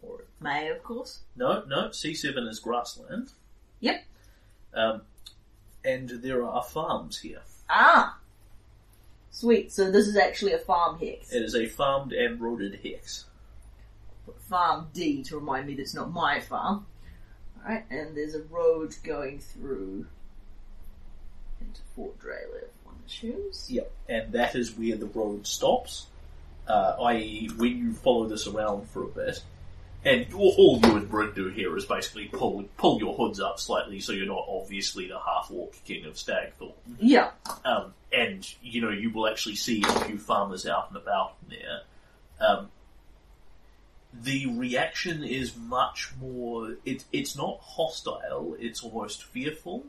or, 0.00 0.24
May, 0.40 0.68
of 0.68 0.82
course. 0.84 1.20
no, 1.34 1.64
no, 1.66 1.88
C7 1.88 2.48
is 2.48 2.60
grassland. 2.60 3.30
Yep. 3.80 4.04
Um, 4.74 5.02
and 5.84 6.08
there 6.08 6.44
are 6.44 6.62
farms 6.62 7.18
here. 7.18 7.42
Ah! 7.68 8.18
Sweet, 9.30 9.72
so 9.72 9.90
this 9.90 10.06
is 10.06 10.16
actually 10.16 10.52
a 10.52 10.58
farm 10.58 10.98
hex. 10.98 11.32
It 11.32 11.42
is 11.42 11.54
a 11.56 11.66
farmed 11.66 12.12
and 12.12 12.40
roaded 12.40 12.78
hex. 12.82 13.24
farm 14.48 14.88
D 14.94 15.22
to 15.24 15.36
remind 15.36 15.66
me 15.66 15.74
that 15.74 15.82
it's 15.82 15.94
not 15.94 16.12
my 16.12 16.40
farm. 16.40 16.86
Alright, 17.62 17.84
and 17.90 18.16
there's 18.16 18.34
a 18.34 18.42
road 18.44 18.94
going 19.02 19.40
through 19.40 20.06
into 21.60 21.80
Fort 21.94 22.18
Drelev, 22.18 22.68
one 22.84 22.96
assumes. 23.06 23.66
Yep. 23.70 23.90
And 24.08 24.32
that 24.32 24.54
is 24.54 24.72
where 24.72 24.96
the 24.96 25.06
road 25.06 25.46
stops. 25.46 26.06
Uh, 26.66 26.96
i.e., 27.04 27.48
when 27.56 27.78
you 27.78 27.92
follow 27.92 28.26
this 28.26 28.46
around 28.46 28.88
for 28.88 29.04
a 29.04 29.08
bit, 29.08 29.42
and 30.06 30.32
all, 30.34 30.54
all 30.56 30.80
you 30.80 30.96
and 30.96 31.08
Bryn 31.08 31.32
do 31.34 31.48
here 31.48 31.76
is 31.76 31.84
basically 31.84 32.26
pull 32.26 32.64
pull 32.76 32.98
your 32.98 33.14
hoods 33.14 33.40
up 33.40 33.58
slightly 33.58 33.98
so 33.98 34.12
you're 34.12 34.26
not 34.26 34.44
obviously 34.48 35.08
the 35.08 35.18
half 35.18 35.50
orc 35.50 35.72
king 35.84 36.04
of 36.06 36.14
Stagthorn. 36.14 36.74
Yeah. 36.98 37.30
Um, 37.64 37.92
and 38.12 38.46
you 38.62 38.82
know 38.82 38.90
you 38.90 39.10
will 39.10 39.28
actually 39.28 39.56
see 39.56 39.82
a 39.82 40.00
few 40.04 40.18
farmers 40.18 40.66
out 40.66 40.88
and 40.88 40.96
about 40.96 41.34
there. 41.48 41.80
Um, 42.40 42.68
the 44.22 44.46
reaction 44.46 45.24
is 45.24 45.56
much 45.56 46.12
more. 46.20 46.76
It, 46.84 47.04
it's 47.12 47.36
not 47.36 47.58
hostile. 47.60 48.56
It's 48.58 48.82
almost 48.82 49.24
fearful. 49.24 49.84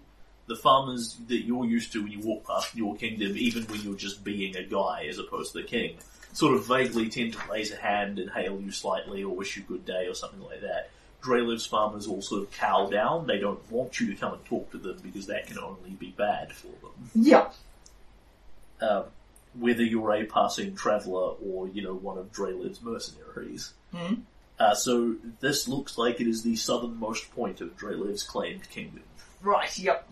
The 0.47 0.55
farmers 0.55 1.17
that 1.27 1.39
you're 1.45 1.65
used 1.65 1.91
to 1.93 2.03
when 2.03 2.11
you 2.11 2.19
walk 2.19 2.47
past 2.47 2.75
your 2.75 2.95
kingdom, 2.95 3.33
even 3.37 3.63
when 3.63 3.81
you're 3.81 3.95
just 3.95 4.23
being 4.23 4.55
a 4.55 4.63
guy 4.63 5.05
as 5.09 5.19
opposed 5.19 5.51
to 5.53 5.61
the 5.61 5.67
king, 5.67 5.97
sort 6.33 6.55
of 6.55 6.65
vaguely 6.67 7.09
tend 7.09 7.33
to 7.33 7.39
raise 7.51 7.71
a 7.71 7.75
hand 7.75 8.17
and 8.19 8.29
hail 8.31 8.59
you 8.61 8.71
slightly 8.71 9.23
or 9.23 9.35
wish 9.35 9.57
you 9.57 9.63
good 9.63 9.85
day 9.85 10.07
or 10.07 10.13
something 10.13 10.41
like 10.41 10.61
that. 10.61 10.89
Drelev's 11.21 11.65
farmers 11.65 12.07
all 12.07 12.21
sort 12.21 12.43
of 12.43 12.51
cow 12.51 12.87
down. 12.87 13.27
They 13.27 13.39
don't 13.39 13.59
want 13.71 13.99
you 13.99 14.07
to 14.13 14.15
come 14.15 14.33
and 14.33 14.45
talk 14.45 14.71
to 14.71 14.77
them 14.77 14.97
because 15.03 15.27
that 15.27 15.47
can 15.47 15.57
only 15.59 15.89
be 15.91 16.13
bad 16.17 16.53
for 16.53 16.67
them 16.67 17.09
Yeah. 17.15 17.49
um, 18.81 19.05
whether 19.59 19.83
you're 19.83 20.13
a 20.13 20.25
passing 20.25 20.75
traveller 20.75 21.33
or, 21.45 21.67
you 21.69 21.81
know, 21.81 21.93
one 21.95 22.17
of 22.17 22.31
Drelev's 22.31 22.81
mercenaries. 22.81 23.73
Hmm. 23.93 24.13
Uh, 24.59 24.75
so 24.75 25.15
this 25.39 25.67
looks 25.67 25.97
like 25.97 26.21
it 26.21 26.27
is 26.27 26.43
the 26.43 26.55
southernmost 26.55 27.31
point 27.35 27.59
of 27.61 27.75
Drelev's 27.75 28.23
claimed 28.23 28.69
kingdom. 28.69 29.03
Right, 29.41 29.77
yep. 29.79 30.07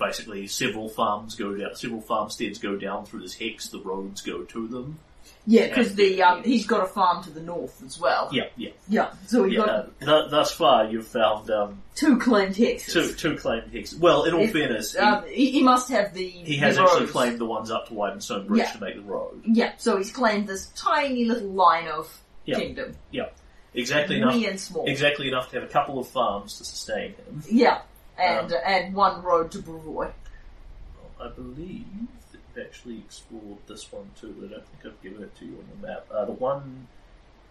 Basically, 0.00 0.46
several 0.46 0.88
farms 0.88 1.34
go 1.34 1.54
down, 1.54 1.74
several 1.76 2.00
farmsteads 2.00 2.58
go 2.58 2.76
down 2.76 3.04
through 3.06 3.20
this 3.20 3.34
hex, 3.34 3.68
the 3.68 3.78
roads 3.80 4.22
go 4.22 4.42
to 4.44 4.66
them. 4.66 4.98
Yeah, 5.46 5.68
because 5.68 5.94
the 5.94 6.22
um, 6.22 6.42
he's 6.42 6.66
got 6.66 6.82
a 6.82 6.86
farm 6.86 7.22
to 7.24 7.30
the 7.30 7.40
north 7.42 7.82
as 7.84 7.98
well. 8.00 8.30
Yeah, 8.32 8.44
yeah, 8.56 8.70
Yeah, 8.88 9.12
so 9.26 9.42
we 9.42 9.52
yeah. 9.52 9.58
got 9.58 9.68
Uh, 9.68 9.82
th- 10.00 10.30
thus 10.30 10.52
far, 10.52 10.86
you've 10.86 11.06
found 11.06 11.50
um, 11.50 11.82
two 11.94 12.18
claimed 12.18 12.54
hexes. 12.54 12.92
two 12.92 13.12
two 13.14 13.36
claimed 13.36 13.70
hexes. 13.72 13.98
Well, 13.98 14.24
in 14.24 14.32
all 14.34 14.46
fairness, 14.46 14.92
he, 14.92 14.98
Um, 14.98 15.24
he, 15.28 15.50
he 15.50 15.62
must 15.62 15.90
have 15.90 16.14
the. 16.14 16.26
he 16.26 16.56
has 16.56 16.76
the 16.76 16.82
actually 16.82 17.00
roads. 17.00 17.12
claimed 17.12 17.38
the 17.38 17.44
ones 17.46 17.70
up 17.70 17.88
to 17.88 17.94
Widenstone 17.94 18.46
Bridge 18.46 18.60
Yeah. 18.60 18.72
to 18.72 18.80
make 18.80 18.96
the 18.96 19.02
road. 19.02 19.42
Yeah, 19.46 19.72
so 19.76 19.98
he's 19.98 20.10
claimed 20.12 20.46
this 20.46 20.66
tiny 20.74 21.26
little 21.26 21.50
line 21.50 21.88
of 21.88 22.20
Yeah. 22.46 22.58
kingdom, 22.58 22.96
Yeah, 23.10 23.28
exactly 23.74 24.16
enough. 24.16 24.34
wee 24.34 24.46
and 24.46 24.58
small. 24.60 24.86
Exactly 24.88 25.28
enough 25.28 25.50
to 25.50 25.60
have 25.60 25.68
a 25.68 25.72
couple 25.72 25.98
of 25.98 26.08
farms 26.08 26.56
to 26.58 26.64
sustain 26.64 27.14
him. 27.14 27.42
Yeah, 27.50 27.80
and 28.20 28.52
Um, 28.52 28.60
and 28.64 28.94
one 28.94 29.22
road 29.22 29.50
to 29.52 29.58
Brevoy. 29.58 30.12
I 31.20 31.28
believe 31.28 31.86
that 32.32 32.40
you've 32.56 32.66
actually 32.66 32.98
explored 32.98 33.58
this 33.66 33.90
one 33.92 34.10
too. 34.20 34.34
I 34.44 34.52
don't 34.52 34.66
think 34.66 34.86
I've 34.86 35.02
given 35.02 35.22
it 35.22 35.36
to 35.38 35.44
you 35.44 35.56
on 35.58 35.80
the 35.80 35.86
map. 35.88 36.06
Uh, 36.10 36.24
the 36.26 36.32
one 36.32 36.88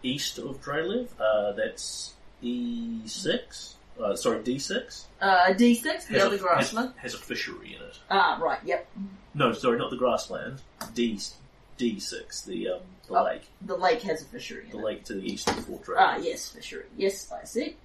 east 0.03 0.37
of 0.39 0.61
Drelev, 0.63 1.09
uh, 1.19 1.51
that's 1.53 2.13
E6. 2.43 3.73
Uh, 4.01 4.15
sorry, 4.15 4.39
D6. 4.39 5.03
Uh, 5.21 5.47
D6, 5.49 5.83
the 5.83 6.13
Has 6.13 6.23
other 6.23 6.35
a, 6.37 6.39
grassland. 6.39 6.93
Has, 6.97 7.11
has 7.13 7.21
a 7.21 7.23
fishery 7.23 7.75
in 7.75 7.81
it. 7.85 7.99
Ah, 8.09 8.39
right, 8.41 8.59
yep. 8.63 8.87
No, 9.33 9.51
sorry, 9.51 9.77
not 9.77 9.89
the 9.89 9.97
grassland. 9.97 10.61
D 10.93 11.19
D6, 11.77 12.45
the 12.45 12.69
um, 12.69 12.79
the 13.07 13.15
Oh. 13.19 13.23
lake, 13.23 13.43
The 13.61 13.75
lake 13.75 14.01
has 14.03 14.21
a 14.21 14.25
fishery 14.25 14.65
in 14.65 14.71
the 14.71 14.77
it. 14.77 14.83
lake 14.83 15.03
to 15.05 15.13
the 15.15 15.21
east 15.33 15.49
of 15.49 15.65
Fort. 15.65 15.83
Ah, 15.97 16.17
yes, 16.17 16.49
fishery. 16.49 16.85
Yes, 16.97 17.29
I 17.31 17.43
see. 17.45 17.75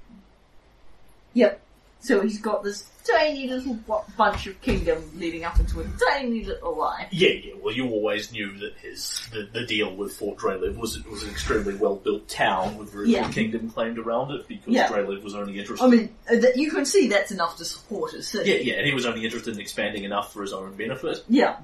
Yep. 1.34 1.60
So 2.04 2.20
he's 2.20 2.38
got 2.38 2.62
this 2.62 2.84
tiny 3.10 3.48
little 3.48 3.78
bunch 4.18 4.46
of 4.46 4.60
kingdom 4.60 5.02
leading 5.16 5.42
up 5.44 5.58
into 5.58 5.80
a 5.80 5.84
tiny 6.10 6.44
little 6.44 6.76
line. 6.76 7.06
Yeah, 7.10 7.30
yeah. 7.30 7.54
Well, 7.62 7.74
you 7.74 7.88
always 7.88 8.30
knew 8.30 8.58
that 8.58 8.74
his 8.82 9.26
the, 9.32 9.48
the 9.50 9.64
deal 9.64 9.94
with 9.96 10.12
Fort 10.12 10.36
Drelev 10.36 10.76
was 10.76 10.96
it 10.98 11.10
was 11.10 11.22
an 11.22 11.30
extremely 11.30 11.74
well 11.76 11.96
built 11.96 12.28
town 12.28 12.76
with 12.76 12.92
very 12.92 13.08
Yeah. 13.08 13.20
little 13.20 13.32
kingdom 13.32 13.70
claimed 13.70 13.98
around 13.98 14.32
it 14.32 14.46
because 14.46 14.68
Yeah. 14.68 14.90
Was 14.90 15.34
only 15.34 15.58
interested. 15.58 15.82
I 15.82 15.88
mean, 15.88 16.14
uh, 16.30 16.36
that 16.40 16.56
you 16.58 16.70
can 16.70 16.84
see 16.84 17.08
that's 17.08 17.30
enough 17.30 17.56
to 17.56 17.64
support 17.64 18.12
a 18.12 18.22
city. 18.22 18.50
yeah, 18.50 18.56
yeah, 18.58 18.74
and 18.74 18.86
he 18.86 18.92
was 18.92 19.06
only 19.06 19.24
interested 19.24 19.54
in 19.54 19.60
expanding 19.60 20.04
enough 20.04 20.30
for 20.30 20.42
his 20.42 20.52
own 20.52 20.74
benefit. 20.74 21.24
Yeah. 21.26 21.56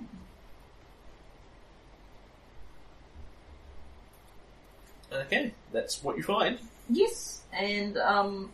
Okay, 5.12 5.52
that's 5.72 6.02
what 6.02 6.16
you 6.16 6.22
find. 6.22 6.58
Yes, 6.88 7.42
and 7.52 7.98
um, 7.98 8.50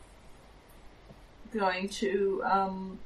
going 1.53 1.89
to 1.89 2.43
um, 2.45 2.99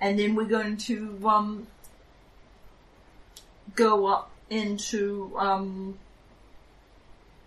and 0.00 0.18
then 0.18 0.34
we're 0.34 0.44
going 0.44 0.76
to 0.76 1.18
um, 1.26 1.66
go 3.74 4.06
up 4.06 4.30
into 4.50 5.32
um, 5.38 5.98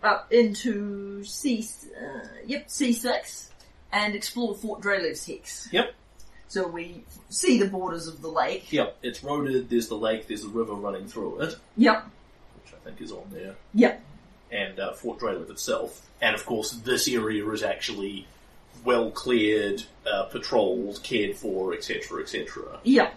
up 0.04 0.32
into 0.32 1.24
C, 1.24 1.68
uh, 2.00 2.28
yep, 2.46 2.70
C 2.70 2.94
six, 2.94 3.52
and 3.92 4.16
explore 4.16 4.56
Fort 4.56 4.82
Drelev's 4.82 5.26
hex. 5.26 5.70
Yep. 5.72 5.94
So 6.50 6.68
we 6.68 7.04
see 7.30 7.60
the 7.60 7.68
borders 7.68 8.08
of 8.08 8.22
the 8.22 8.30
lake. 8.30 8.72
Yep, 8.72 8.98
it's 9.04 9.20
roaded. 9.20 9.70
There's 9.70 9.90
the 9.90 9.98
lake. 9.98 10.28
There's 10.28 10.46
a 10.46 10.50
river 10.50 10.74
running 10.74 11.08
through 11.08 11.42
it, 11.42 11.56
Yep. 11.76 12.06
which 12.64 12.74
I 12.74 12.78
think 12.86 13.02
is 13.02 13.12
on 13.12 13.26
there, 13.32 13.56
Yep. 13.74 14.02
and 14.52 14.80
uh, 14.80 14.94
Fort 14.94 15.20
Drelev 15.20 15.50
itself. 15.50 16.08
And 16.22 16.34
of 16.36 16.46
course, 16.46 16.72
this 16.72 17.08
area 17.10 17.48
is 17.50 17.64
actually 17.64 18.28
well 18.84 19.12
cleared, 19.12 19.84
uh, 20.12 20.24
patrolled, 20.26 21.02
cared 21.04 21.36
for, 21.36 21.74
etc., 21.74 22.22
etc. 22.22 22.80
Yeah. 22.84 23.12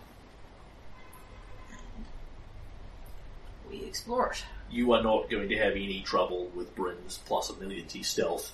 We 3.69 3.83
explore 3.85 4.33
it. 4.33 4.45
you 4.71 4.93
are 4.93 5.03
not 5.03 5.31
going 5.31 5.49
to 5.49 5.57
have 5.57 5.73
any 5.73 6.03
trouble 6.03 6.51
with 6.55 6.75
Bryn's 6.75 7.19
plus 7.27 7.51
a 7.51 7.57
million 7.57 7.87
T 7.87 8.03
stealth 8.03 8.53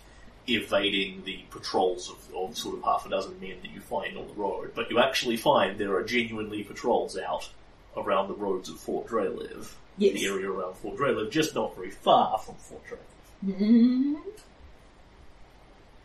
evading 0.49 1.23
the 1.25 1.41
patrols 1.51 2.09
of, 2.11 2.35
of 2.35 2.57
sort 2.57 2.77
of 2.79 2.85
half 2.85 3.05
a 3.05 3.09
dozen 3.09 3.39
men 3.41 3.57
that 3.63 3.71
you 3.73 3.81
find 3.81 4.17
on 4.17 4.29
the 4.29 4.35
road. 4.35 4.73
But 4.75 4.91
you 4.91 4.99
actually 5.01 5.37
find 5.37 5.77
there 5.79 5.97
are 5.97 6.05
genuinely 6.05 6.63
patrols 6.63 7.19
out 7.19 7.49
around 7.97 8.29
the 8.29 8.35
roads 8.35 8.69
of 8.69 8.79
Fort 8.79 9.09
Drelev. 9.09 9.73
Yes. 9.99 10.15
The 10.15 10.27
area 10.27 10.51
around 10.51 10.77
Fort 10.77 10.99
Drelev, 10.99 11.31
just 11.31 11.55
not 11.55 11.75
very 11.75 11.91
far 11.91 12.39
from 12.39 12.55
Fort 12.57 12.83
Drelev. 12.87 13.59
Mhm. 13.59 14.17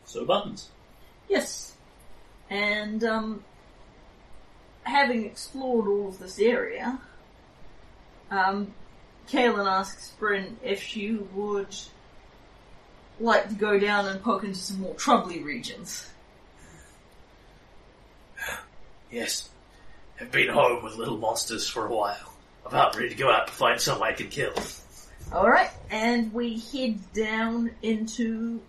So 0.06 0.26
buttons. 0.26 0.70
Yes. 1.32 1.74
And, 2.50 3.06
um, 3.06 3.44
having 4.84 5.26
explored 5.26 5.88
all 5.88 6.10
of 6.10 6.20
this 6.20 6.38
area, 6.40 7.00
um, 8.30 8.74
Kalen 9.30 9.66
asks 9.66 10.10
Bryn 10.20 10.58
if 10.62 10.84
she 10.84 11.14
would 11.14 11.74
like 13.22 13.48
to 13.48 13.56
go 13.56 13.80
down 13.80 14.08
and 14.08 14.22
poke 14.22 14.44
into 14.44 14.60
some 14.60 14.82
more 14.82 14.94
troubly 14.96 15.42
regions. 15.42 16.10
Yes. 19.10 19.50
I've 20.20 20.32
been 20.32 20.50
home 20.50 20.84
with 20.84 20.96
little 20.96 21.18
monsters 21.18 21.66
for 21.68 21.88
a 21.88 21.90
while. 21.90 22.34
I'm 22.66 22.72
About 22.72 22.96
ready 22.98 23.10
to 23.10 23.16
go 23.16 23.32
out 23.32 23.48
to 23.48 23.54
find 23.54 23.80
some 23.80 24.04
I 24.04 24.12
can 24.12 24.28
kill. 24.28 24.54
Alright, 25.32 25.72
and 25.90 26.34
we 26.34 26.60
head 26.60 27.00
down 27.14 27.72
into 27.82 28.60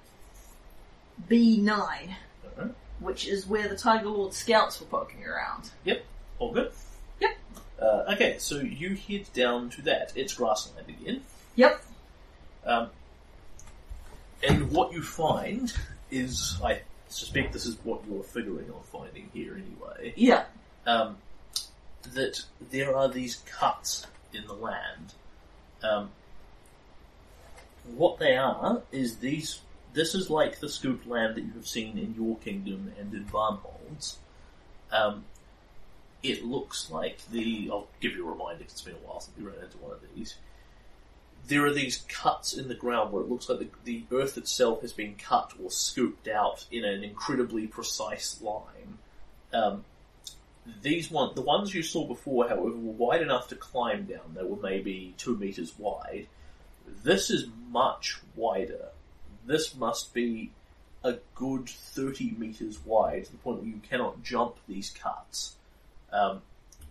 B9, 1.29 2.15
Alright. 2.59 2.75
which 3.01 3.27
is 3.27 3.47
where 3.47 3.69
the 3.69 3.77
Tiger 3.77 4.09
Lord 4.09 4.33
scouts 4.35 4.81
were 4.81 4.87
poking 4.87 5.25
around. 5.25 5.71
Yep. 5.85 6.05
All 6.39 6.53
good? 6.53 6.73
Yep. 7.21 7.37
Uh, 7.81 8.05
okay, 8.15 8.37
so 8.39 8.59
you 8.61 8.95
head 8.97 9.27
down 9.35 9.71
to 9.71 9.83
that. 9.83 10.13
It's 10.15 10.35
grassland 10.35 10.89
again. 10.89 11.23
Yep. 11.57 11.83
Um, 12.65 12.91
and 14.47 14.71
what 14.71 14.93
you 14.93 15.03
find 15.03 15.73
is, 16.11 16.59
I 16.65 16.81
suspect 17.09 17.53
this 17.53 17.67
is 17.67 17.77
what 17.85 18.01
you're 18.09 18.23
figuring 18.23 18.71
on 18.71 18.83
finding 18.85 19.29
here 19.33 19.55
anyway, 19.55 20.15
Yeah. 20.17 20.45
um, 20.87 21.17
that 22.15 22.43
there 22.71 22.97
are 22.97 23.09
these 23.09 23.37
cuts 23.47 24.07
in 24.33 24.47
the 24.47 24.55
land. 24.55 25.15
Um, 25.83 26.11
what 27.97 28.19
they 28.19 28.37
are 28.37 28.83
is 28.93 29.17
these. 29.19 29.61
This 29.93 30.15
is 30.15 30.31
like 30.31 30.61
the 30.61 30.69
scooped 30.69 31.07
land 31.07 31.35
that 31.37 31.43
you 31.43 31.53
have 31.53 31.67
seen 31.67 31.99
in 31.99 32.15
your 32.15 32.37
kingdom 32.39 32.93
and 32.99 33.13
in 33.13 33.25
Varnholds. 33.25 34.17
Um, 34.91 35.25
it 36.23 36.45
looks 36.45 36.91
like 36.91 37.19
the. 37.31 37.69
I'll 37.71 37.89
give 38.01 38.13
you 38.13 38.27
a 38.27 38.31
reminder 38.31 38.65
'cause 38.65 38.73
it's 38.73 38.83
been 38.83 38.95
a 38.95 38.99
while 38.99 39.21
since 39.21 39.37
we 39.37 39.45
ran 39.45 39.63
into 39.63 39.79
one 39.79 39.93
of 39.93 40.01
these. 40.15 40.37
There 41.49 41.67
are 41.67 41.73
these 41.73 42.05
cuts 42.09 42.55
in 42.55 42.69
the 42.69 42.75
ground 42.75 43.13
where 43.13 43.23
it 43.23 43.29
looks 43.29 43.49
like 43.49 43.59
the, 43.59 43.69
the 43.85 44.05
earth 44.17 44.39
itself 44.39 44.83
has 44.83 44.93
been 44.93 45.17
cut 45.17 45.53
or 45.63 45.71
scooped 45.71 46.29
out 46.29 46.67
in 46.71 46.85
an 46.85 47.03
incredibly 47.03 47.67
precise 47.67 48.41
line. 48.41 48.99
Um, 49.53 49.85
these 50.81 51.11
one, 51.11 51.35
the 51.35 51.43
ones 51.43 51.75
you 51.75 51.83
saw 51.83 52.07
before, 52.07 52.49
however, 52.49 52.63
were 52.63 52.93
wide 52.93 53.23
enough 53.23 53.49
to 53.49 53.57
climb 53.57 54.07
down. 54.07 54.35
They 54.35 54.45
were 54.45 54.63
maybe 54.63 55.15
two 55.19 55.37
meters 55.37 55.77
wide. 55.77 56.29
This 57.03 57.31
is 57.31 57.49
much 57.69 58.21
wider. 58.37 58.91
This 59.47 59.75
must 59.75 60.15
be 60.15 60.51
a 61.05 61.15
good 61.35 61.69
30 61.69 62.35
meters 62.39 62.79
wide 62.85 63.25
to 63.25 63.33
the 63.33 63.39
point 63.39 63.59
where 63.59 63.69
you 63.69 63.81
cannot 63.89 64.23
jump 64.23 64.57
these 64.69 64.91
cuts. 64.91 65.57
Um, 66.13 66.43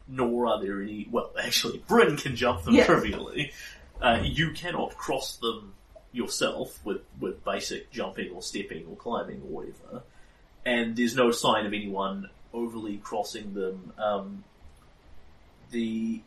nor 0.07 0.47
are 0.47 0.61
there 0.61 0.81
any, 0.81 1.07
well, 1.09 1.31
actually, 1.41 1.83
Bryn 1.87 2.17
can 2.17 2.35
jump 2.35 2.63
them 2.63 2.75
trivially. 2.75 3.51
Uh, 4.01 4.19
you 4.23 4.51
cannot 4.51 4.97
cross 4.97 5.37
them 5.37 5.73
yourself 6.11 6.83
with, 6.83 7.01
with 7.19 7.43
basic 7.45 7.91
jumping 7.91 8.31
or 8.31 8.41
stepping 8.41 8.85
or 8.89 8.95
climbing 8.95 9.41
or 9.43 9.61
whatever. 9.61 10.03
And 10.65 10.95
there's 10.95 11.15
no 11.15 11.31
sign 11.31 11.65
of 11.65 11.73
anyone 11.73 12.29
overly 12.53 12.97
crossing 12.97 13.53
them. 13.53 13.93
Um, 13.97 14.43
the 15.71 16.21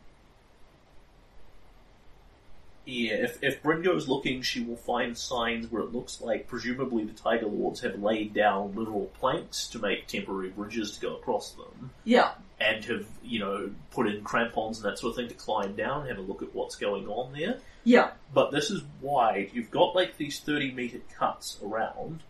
yeah, 2.85 3.13
if 3.15 3.43
if 3.43 3.63
Bryn 3.63 3.81
goes 3.81 4.07
looking, 4.07 4.41
she 4.41 4.61
will 4.63 4.75
find 4.75 5.17
signs 5.17 5.71
where 5.71 5.81
it 5.81 5.91
looks 5.93 6.21
like 6.21 6.47
presumably 6.47 7.03
the 7.03 7.13
Tiger 7.13 7.47
Lords 7.47 7.81
have 7.81 8.01
laid 8.01 8.33
down 8.33 8.75
literal 8.75 9.05
planks 9.19 9.67
to 9.69 9.79
make 9.79 10.07
temporary 10.07 10.49
bridges 10.49 10.91
to 10.95 11.01
go 11.01 11.15
across 11.15 11.51
them, 11.51 11.89
Yeah. 12.03 12.31
and 12.59 12.83
have 12.85 13.05
you 13.23 13.39
know 13.39 13.71
put 13.91 14.07
in 14.07 14.23
crampons 14.23 14.77
and 14.77 14.85
that 14.91 14.99
sort 14.99 15.11
of 15.11 15.15
thing 15.17 15.27
to 15.29 15.33
climb 15.33 15.75
down 15.75 16.01
and 16.01 16.09
have 16.09 16.17
a 16.19 16.21
look 16.21 16.41
at 16.41 16.53
what's 16.53 16.75
going 16.75 17.07
on 17.07 17.33
there. 17.33 17.59
Yeah. 17.83 18.11
But 18.33 18.51
this 18.51 18.71
is 18.71 18.81
wide. 19.01 19.51
You've 19.53 19.71
got 19.71 19.95
like 19.95 20.17
these 20.17 20.39
30 20.39 20.71
meter 20.71 20.99
cuts 21.17 21.57
around. 21.63 22.21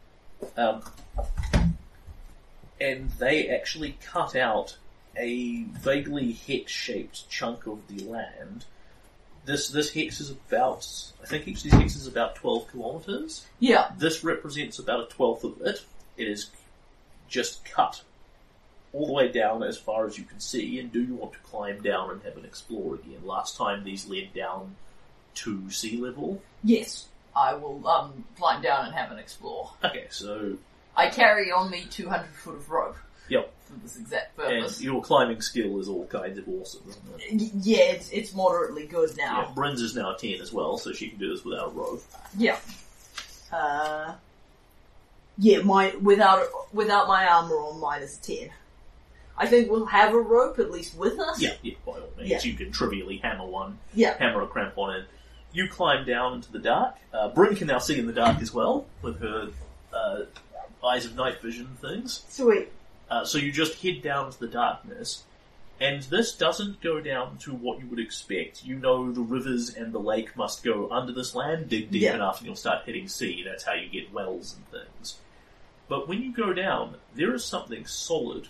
Um, 0.57 0.81
and 2.79 3.09
they 3.11 3.47
actually 3.49 3.97
cut 4.03 4.35
out 4.35 4.77
a 5.17 5.63
vaguely 5.63 6.33
hex 6.33 6.71
shaped 6.71 7.29
chunk 7.29 7.67
of 7.67 7.87
the 7.87 8.03
land. 8.03 8.65
This, 9.45 9.69
this 9.69 9.93
hex 9.93 10.19
is 10.19 10.31
about, 10.31 10.87
I 11.21 11.27
think 11.27 11.47
each 11.47 11.57
of 11.57 11.63
these 11.63 11.73
hexes 11.73 11.97
is 11.97 12.07
about 12.07 12.35
12 12.35 12.67
kilometers. 12.69 13.45
Yeah. 13.59 13.91
This 13.97 14.23
represents 14.23 14.79
about 14.79 15.01
a 15.01 15.05
twelfth 15.05 15.43
of 15.43 15.61
it. 15.61 15.83
It 16.17 16.27
is 16.27 16.49
just 17.27 17.63
cut 17.65 18.01
all 18.93 19.05
the 19.05 19.13
way 19.13 19.27
down 19.27 19.61
as 19.61 19.77
far 19.77 20.07
as 20.07 20.17
you 20.17 20.23
can 20.23 20.39
see. 20.39 20.79
And 20.79 20.91
do 20.91 21.01
you 21.01 21.15
want 21.15 21.33
to 21.33 21.39
climb 21.39 21.81
down 21.81 22.11
and 22.11 22.23
have 22.23 22.37
an 22.37 22.45
explore 22.45 22.95
again? 22.95 23.25
Last 23.25 23.57
time 23.57 23.83
these 23.83 24.07
led 24.07 24.33
down 24.33 24.75
to 25.35 25.69
sea 25.69 25.97
level. 25.97 26.41
Yes, 26.63 27.07
I 27.35 27.53
will 27.55 27.85
um, 27.87 28.23
climb 28.37 28.61
down 28.61 28.85
and 28.85 28.95
have 28.95 29.11
an 29.11 29.19
explore. 29.19 29.71
Okay, 29.83 30.07
so 30.09 30.57
I 30.95 31.09
carry 31.09 31.51
on 31.51 31.69
me 31.69 31.85
200 31.89 32.27
foot 32.27 32.55
of 32.55 32.69
rope 32.69 32.95
for 33.65 33.73
this 33.81 33.97
exact 33.97 34.37
and 34.39 34.47
purpose. 34.61 34.81
your 34.81 35.01
climbing 35.01 35.41
skill 35.41 35.79
is 35.79 35.87
all 35.87 36.05
kinds 36.07 36.37
of 36.37 36.47
awesome, 36.47 36.81
isn't 36.87 37.03
it? 37.19 37.41
Y- 37.41 37.59
yeah, 37.63 37.77
it's, 37.91 38.09
it's 38.11 38.33
moderately 38.33 38.85
good 38.87 39.11
Yeah, 39.17 39.25
now. 39.25 39.51
Bryn's 39.55 39.81
is 39.81 39.95
now 39.95 40.13
ten 40.13 40.39
as 40.41 40.53
well, 40.53 40.77
so 40.77 40.93
she 40.93 41.09
can 41.09 41.19
do 41.19 41.29
this 41.33 41.43
without 41.43 41.67
a 41.67 41.71
rope. 41.71 42.03
Yeah. 42.37 42.57
Uh, 43.51 44.13
yeah, 45.37 45.59
my 45.59 45.93
without 46.01 46.47
without 46.73 47.07
my 47.07 47.25
armor 47.27 47.55
on, 47.55 47.79
mine 47.79 48.01
is 48.01 48.17
ten. 48.17 48.49
I 49.37 49.47
think 49.47 49.69
we'll 49.69 49.85
have 49.87 50.13
a 50.13 50.19
rope 50.19 50.59
at 50.59 50.71
least 50.71 50.95
with 50.97 51.19
us. 51.19 51.41
Yeah, 51.41 51.55
yeah, 51.61 51.73
by 51.85 51.93
all 51.93 52.09
means, 52.17 52.29
Yeah. 52.29 52.39
you 52.41 52.53
can 52.53 52.71
trivially 52.71 53.17
hammer 53.17 53.45
one, 53.45 53.79
Yeah. 53.93 54.17
hammer 54.17 54.41
a 54.43 54.47
crampon 54.47 54.99
in. 54.99 55.05
You 55.51 55.67
climb 55.67 56.05
down 56.05 56.35
into 56.35 56.51
the 56.51 56.59
dark. 56.59 56.95
Uh, 57.13 57.29
Bryn 57.29 57.55
can 57.55 57.67
now 57.67 57.79
see 57.79 57.99
in 57.99 58.07
the 58.07 58.13
dark 58.13 58.41
as 58.41 58.53
well 58.53 58.85
with 59.01 59.19
her 59.21 59.49
uh, 59.93 60.19
eyes 60.85 61.05
of 61.05 61.15
night 61.15 61.41
vision 61.41 61.77
things. 61.81 62.23
Sweet. 62.29 62.69
Uh, 63.09 63.23
so 63.25 63.37
you 63.37 63.51
just 63.51 63.81
head 63.81 64.01
down 64.01 64.31
to 64.31 64.39
the 64.39 64.47
darkness, 64.47 65.23
and 65.79 66.03
this 66.03 66.33
doesn't 66.35 66.81
go 66.81 66.99
down 67.01 67.37
to 67.37 67.51
what 67.53 67.79
you 67.79 67.85
would 67.87 67.99
expect. 67.99 68.63
You 68.65 68.75
know 68.79 69.11
the 69.11 69.21
rivers 69.21 69.73
and 69.75 69.93
the 69.93 69.99
lake 69.99 70.35
must 70.35 70.63
go 70.63 70.89
under 70.89 71.11
this 71.11 71.35
land, 71.35 71.69
dig 71.69 71.91
deep 71.91 72.01
Yeah. 72.03 72.15
enough, 72.15 72.39
and 72.39 72.47
you'll 72.47 72.55
start 72.55 72.85
hitting 72.85 73.07
sea. 73.07 73.43
That's 73.43 73.63
how 73.63 73.73
you 73.73 73.89
get 73.89 74.11
wells 74.13 74.55
and 74.55 74.67
things. 74.69 75.17
But 75.87 76.07
when 76.07 76.21
you 76.23 76.31
go 76.33 76.51
down, 76.53 76.95
there 77.13 77.33
is 77.35 77.45
something 77.45 77.85
solid 77.85 78.47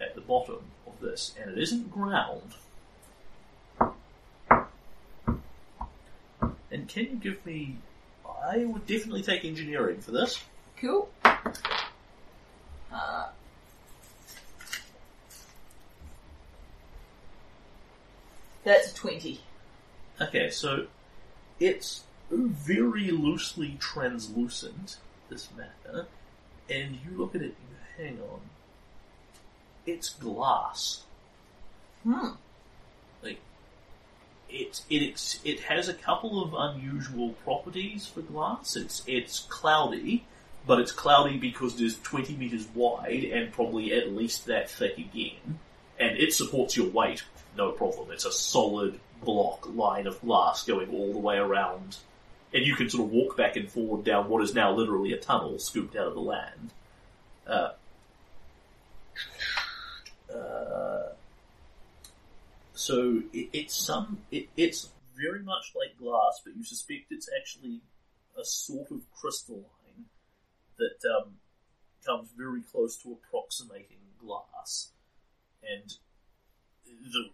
at 0.00 0.14
the 0.14 0.20
bottom 0.20 0.60
of 0.86 1.00
this, 1.00 1.34
and 1.40 1.50
it 1.50 1.58
isn't 1.58 1.90
ground. 1.90 2.52
And 6.70 6.88
can 6.88 7.04
you 7.04 7.16
give 7.16 7.44
me? 7.46 7.76
I 8.44 8.64
would 8.64 8.86
definitely 8.86 9.22
take 9.22 9.44
engineering 9.44 10.00
for 10.00 10.10
this. 10.12 10.38
Cool. 10.76 11.08
Uh, 12.92 13.28
that's 18.66 18.92
a 18.92 18.94
twenty. 18.94 19.40
Okay, 20.20 20.50
so 20.50 20.86
it's 21.60 22.02
very 22.30 23.10
loosely 23.10 23.76
translucent, 23.78 24.96
this 25.30 25.48
matter, 25.56 26.06
and 26.68 26.98
you 27.04 27.16
look 27.16 27.34
at 27.34 27.42
it 27.42 27.54
and 27.54 27.54
you 27.70 28.04
hang 28.04 28.20
on. 28.20 28.40
It's 29.86 30.10
glass. 30.10 31.04
Hmm. 32.02 32.30
Like, 33.22 33.38
it, 34.50 34.82
it, 34.90 35.38
it 35.44 35.60
has 35.60 35.88
a 35.88 35.94
couple 35.94 36.42
of 36.42 36.54
unusual 36.54 37.30
properties 37.44 38.06
for 38.06 38.22
glass. 38.22 38.74
It's, 38.74 39.02
it's 39.06 39.40
cloudy, 39.48 40.24
but 40.66 40.80
it's 40.80 40.92
cloudy 40.92 41.38
because 41.38 41.80
it's 41.80 41.98
20 42.00 42.34
meters 42.34 42.66
wide 42.74 43.24
and 43.24 43.52
probably 43.52 43.92
at 43.92 44.12
least 44.12 44.46
that 44.46 44.68
thick 44.68 44.98
again. 44.98 45.60
And 46.00 46.18
it 46.18 46.32
supports 46.32 46.76
your 46.76 46.90
weight, 46.90 47.22
no 47.56 47.72
problem. 47.72 48.10
It's 48.10 48.24
a 48.24 48.32
solid 48.32 49.00
block 49.22 49.66
line 49.74 50.06
of 50.06 50.20
glass 50.20 50.64
going 50.64 50.90
all 50.90 51.12
the 51.12 51.18
way 51.18 51.36
around. 51.36 51.96
And 52.52 52.64
you 52.64 52.76
can 52.76 52.88
sort 52.88 53.04
of 53.04 53.10
walk 53.10 53.36
back 53.36 53.56
and 53.56 53.70
forward 53.70 54.04
down 54.04 54.28
what 54.28 54.42
is 54.42 54.54
now 54.54 54.72
literally 54.72 55.12
a 55.12 55.18
tunnel 55.18 55.58
scooped 55.58 55.96
out 55.96 56.06
of 56.06 56.14
the 56.14 56.20
land. 56.20 56.70
Uh, 57.46 57.70
uh, 60.34 61.08
so 62.74 63.22
it, 63.32 63.48
it's 63.52 63.74
some, 63.74 64.18
it, 64.30 64.48
it's 64.56 64.90
very 65.16 65.42
much 65.42 65.72
like 65.74 65.98
glass, 65.98 66.40
but 66.44 66.56
you 66.56 66.64
suspect 66.64 67.10
it's 67.10 67.28
actually 67.40 67.80
a 68.38 68.44
sort 68.44 68.90
of 68.90 69.00
crystalline 69.12 69.64
that 70.78 70.98
um, 71.10 71.32
comes 72.04 72.28
very 72.36 72.60
close 72.60 72.96
to 72.98 73.12
approximating 73.12 73.98
glass. 74.20 74.90
And 75.62 75.94
the 77.12 77.30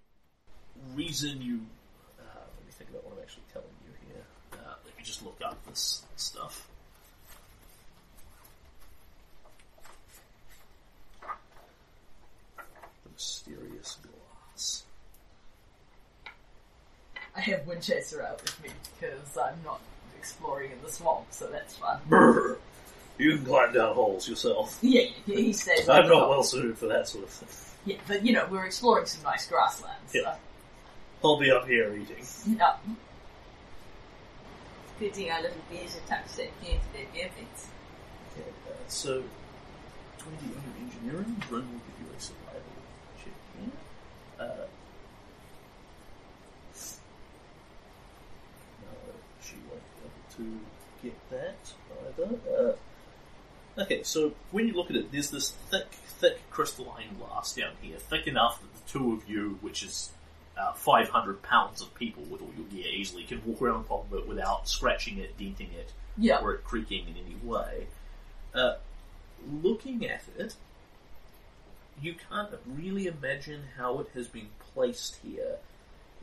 reason 0.95 1.41
you, 1.41 1.61
uh, 2.21 2.45
let 2.57 2.67
me 2.67 2.73
think 2.73 2.91
about 2.91 3.05
what 3.05 3.15
I'm 3.17 3.23
actually 3.23 3.45
telling 3.53 3.69
you 3.87 3.93
here. 4.09 4.25
Uh, 4.53 4.75
let 4.85 4.97
me 4.97 5.03
just 5.05 5.25
look 5.25 5.39
up 5.45 5.65
this 5.67 6.05
stuff. 6.17 6.69
The 11.21 13.11
mysterious 13.13 13.99
glass. 14.03 14.85
I 17.35 17.41
have 17.41 17.67
Winchester 17.67 18.23
out 18.23 18.43
with 18.43 18.63
me 18.63 18.69
because 19.01 19.37
I'm 19.37 19.59
not 19.65 19.81
exploring 20.19 20.73
in 20.73 20.83
the 20.83 20.91
swamp, 20.91 21.27
so 21.31 21.47
that's 21.47 21.77
fun. 21.77 22.01
Brr. 22.09 22.59
You 23.19 23.37
can 23.37 23.45
climb 23.45 23.73
down 23.73 23.95
holes 23.95 24.29
yourself. 24.29 24.79
Yeah, 24.83 25.03
he 25.27 25.45
he 25.45 25.53
stays. 25.53 25.89
I'm 25.89 26.09
not 26.09 26.29
well 26.29 26.43
suited 26.43 26.79
for 26.79 26.87
that 26.87 27.09
sort 27.09 27.25
of 27.25 27.31
thing. 27.31 27.49
Yeah, 27.85 28.01
but 28.09 28.25
you 28.25 28.33
know 28.33 28.47
we're 28.51 28.65
exploring 28.65 29.07
some 29.07 29.23
nice 29.23 29.47
grasslands. 29.47 30.15
Yeah. 30.15 30.35
I'll 31.25 31.39
be 31.39 31.51
up 31.51 31.69
here 31.69 31.95
eating. 31.95 32.25
So. 32.25 32.51
Yeah. 32.51 32.77
Putting 34.99 35.31
our 35.31 35.43
little 35.43 35.57
beers 35.71 35.97
and 35.97 36.07
tuck 36.07 36.29
set 36.29 36.51
into 36.61 36.81
their 36.93 37.07
benefits. 37.13 37.69
Okay, 38.33 38.49
uh, 38.69 38.75
so 38.89 39.23
20 40.19 40.37
under 40.57 40.79
engineering, 40.81 41.43
Bryn 41.49 41.63
will 41.63 41.81
give 41.81 41.99
you 42.01 42.17
a 42.17 42.21
survival 42.21 42.63
check 43.19 43.33
here. 43.59 43.71
Uh, 44.39 44.67
no, 48.81 49.13
she 49.43 49.55
won't 49.69 49.83
be 49.97 50.45
able 50.45 50.51
to 50.51 50.61
get 51.03 51.31
that 51.31 51.73
either. 52.19 52.77
Uh, 53.77 53.83
okay, 53.83 54.03
so 54.03 54.33
when 54.51 54.67
you 54.67 54.75
look 54.75 54.91
at 54.91 54.97
it, 54.97 55.11
there's 55.11 55.31
this 55.31 55.51
thick, 55.71 55.89
thick 56.21 56.49
crystalline 56.51 57.17
glass 57.19 57.55
down 57.55 57.73
here, 57.81 57.99
thick 57.99 58.27
enough 58.27 58.61
that 58.61 58.73
the 58.75 58.93
two 58.93 59.13
of 59.13 59.29
you, 59.29 59.59
which 59.61 59.83
is 59.83 60.11
uh, 60.59 60.73
500 60.73 61.43
pounds 61.43 61.81
of 61.83 61.95
people 61.95 62.23
with 62.25 62.41
all 62.43 62.51
your 62.57 62.67
gear 62.67 62.93
easily, 62.93 63.25
can 63.25 63.43
walk 63.45 63.63
around 63.63 63.77
on 63.77 63.85
top 63.85 64.13
of 64.13 64.19
it 64.19 64.29
without 64.29 64.69
scratching 64.69 65.19
it, 65.19 65.37
denting 65.39 65.71
it, 65.73 65.93
Yeah. 66.19 66.39
or 66.41 66.55
it 66.55 66.65
creaking 66.65 67.07
in 67.09 67.15
any 67.17 67.37
way. 67.43 67.87
Uh, 68.55 68.75
looking 69.63 70.07
at 70.07 70.23
it, 70.39 70.55
you 72.01 72.15
can't 72.31 72.51
really 72.67 73.07
imagine 73.07 73.63
how 73.79 73.99
it 74.01 74.09
has 74.15 74.29
been 74.29 74.49
placed 74.75 75.17
here. 75.23 75.57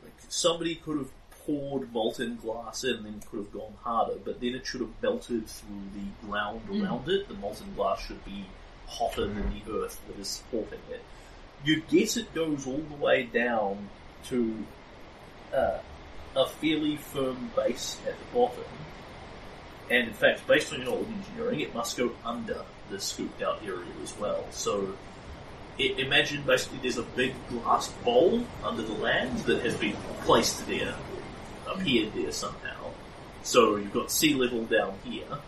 Like 0.02 0.12
somebody 0.28 0.74
could 0.76 0.98
have 0.98 1.10
poured 1.46 1.92
molten 1.92 2.36
glass 2.36 2.84
in 2.84 3.04
and 3.06 3.24
could 3.26 3.38
have 3.38 3.52
gone 3.52 3.74
harder, 3.82 4.16
but 4.24 4.40
then 4.40 4.54
it 4.54 4.66
should 4.66 4.80
have 4.80 4.90
melted 5.02 5.46
through 5.48 5.82
the 5.94 6.26
ground 6.26 6.60
around 6.70 7.08
it. 7.08 7.28
The 7.28 7.34
molten 7.34 7.74
glass 7.74 8.00
should 8.06 8.24
be 8.24 8.46
hotter 8.86 9.26
than 9.26 9.52
the 9.64 9.72
earth 9.72 10.00
that 10.06 10.18
is 10.18 10.28
supporting 10.28 10.80
it. 10.90 11.02
You 11.64 11.82
guess 11.82 12.16
it 12.16 12.34
goes 12.34 12.66
all 12.66 12.78
the 12.88 12.96
way 12.96 13.24
down 13.24 13.88
to 14.28 14.64
uh, 15.54 15.78
a 16.36 16.46
fairly 16.46 16.96
firm 16.96 17.50
base 17.56 17.98
at 18.06 18.18
the 18.18 18.24
bottom. 18.34 18.64
And 19.90 20.08
in 20.08 20.14
fact, 20.14 20.46
based 20.46 20.72
on 20.72 20.82
your 20.82 21.00
of 21.00 21.08
engineering, 21.08 21.60
it 21.60 21.74
must 21.74 21.96
go 21.96 22.12
under 22.24 22.62
the 22.90 23.00
scooped 23.00 23.42
out 23.42 23.60
area 23.64 23.86
as 24.02 24.16
well. 24.18 24.44
So 24.50 24.94
i 25.78 25.94
imagine 25.98 26.42
basically 26.42 26.78
there's 26.82 26.98
a 26.98 27.02
big 27.02 27.34
glass 27.48 27.88
bowl 28.04 28.44
under 28.62 28.82
the 28.82 28.92
land 28.92 29.38
that 29.40 29.62
has 29.62 29.74
been 29.76 29.96
placed 30.22 30.66
there, 30.66 30.94
appeared 31.66 32.12
there 32.14 32.32
somehow. 32.32 32.90
So 33.42 33.76
you've 33.76 33.92
got 33.92 34.10
sea 34.10 34.34
level 34.34 34.64
down 34.64 34.94
here, 35.04 35.38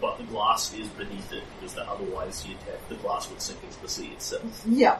but 0.00 0.18
the 0.18 0.24
glass 0.24 0.74
is 0.74 0.88
beneath 0.88 1.32
it 1.32 1.44
because 1.60 1.76
otherwise 1.78 2.44
you'd 2.46 2.56
have, 2.58 2.88
the 2.88 2.96
glass 2.96 3.30
would 3.30 3.40
sink 3.40 3.62
into 3.62 3.80
the 3.80 3.88
sea 3.88 4.08
itself. 4.08 4.62
Yeah. 4.66 4.98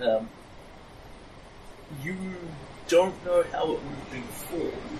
Um, 0.00 0.28
you 2.02 2.16
don't 2.88 3.14
know 3.24 3.42
how 3.52 3.64
it 3.64 3.80
would 3.82 3.94
have 3.98 4.10
been 4.10 4.22
formed, 4.22 4.98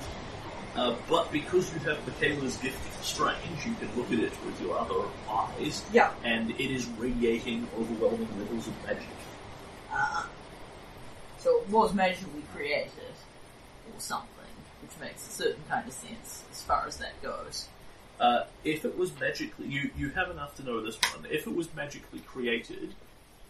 uh, 0.76 0.95
but 1.09 1.30
because 1.32 1.72
you 1.72 1.78
have 1.80 1.99
Michaela's 2.07 2.57
gift 2.57 2.76
of 2.99 3.05
strange, 3.05 3.66
you 3.66 3.74
can 3.74 3.95
look 3.97 4.11
at 4.12 4.18
it 4.18 4.32
with 4.45 4.61
your 4.61 4.76
other 4.78 5.07
eyes, 5.30 5.82
Yeah. 5.93 6.12
and 6.24 6.51
it 6.53 6.70
is 6.70 6.87
radiating 6.99 7.68
overwhelming 7.78 8.28
levels 8.39 8.66
of 8.66 8.85
magic. 8.85 9.07
Uh, 9.93 10.24
so 11.39 11.61
it 11.61 11.68
was 11.68 11.93
magically 11.95 12.43
created, 12.55 13.14
or 13.95 14.01
something, 14.01 14.28
which 14.82 14.93
makes 15.01 15.26
a 15.28 15.30
certain 15.30 15.62
kind 15.68 15.87
of 15.87 15.93
sense 15.95 16.43
as 16.51 16.62
far 16.62 16.87
as 16.87 16.97
that 16.99 17.20
goes. 17.22 17.68
Uh, 18.18 18.45
if 18.62 18.85
it 18.85 18.97
was 18.97 19.11
magically, 19.20 19.66
you, 19.66 19.91
you 19.97 20.09
have 20.11 20.30
enough 20.30 20.55
to 20.57 20.62
know 20.64 20.80
this 20.80 20.97
one. 21.12 21.26
If 21.30 21.47
it 21.47 21.55
was 21.55 21.72
magically 21.74 22.20
created, 22.20 22.95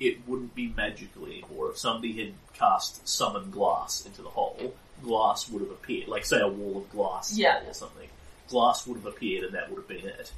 it 0.01 0.27
wouldn't 0.27 0.55
be 0.55 0.73
magical 0.77 1.27
anymore. 1.27 1.71
If 1.71 1.79
somebody 1.79 2.13
had 2.25 2.35
cast 2.53 3.07
summon 3.09 3.51
glass 3.51 4.05
into 4.05 4.23
the 4.23 4.29
hole, 4.29 4.75
glass 5.03 5.49
would 5.49 5.63
have 5.63 5.71
appeared. 5.71 6.09
Like 6.09 6.25
say 6.25 6.41
a 6.41 6.49
wall 6.49 6.79
of 6.79 6.91
glass 6.91 7.37
Yeah. 7.37 7.63
or 7.67 7.75
something. 7.75 8.09
Glass 8.49 8.87
would 8.87 8.97
have 8.97 9.07
appeared 9.07 9.45
and 9.45 9.55
that 9.55 9.71
would 9.71 9.77
have 9.79 9.89
been 9.89 10.07
it. 10.07 10.33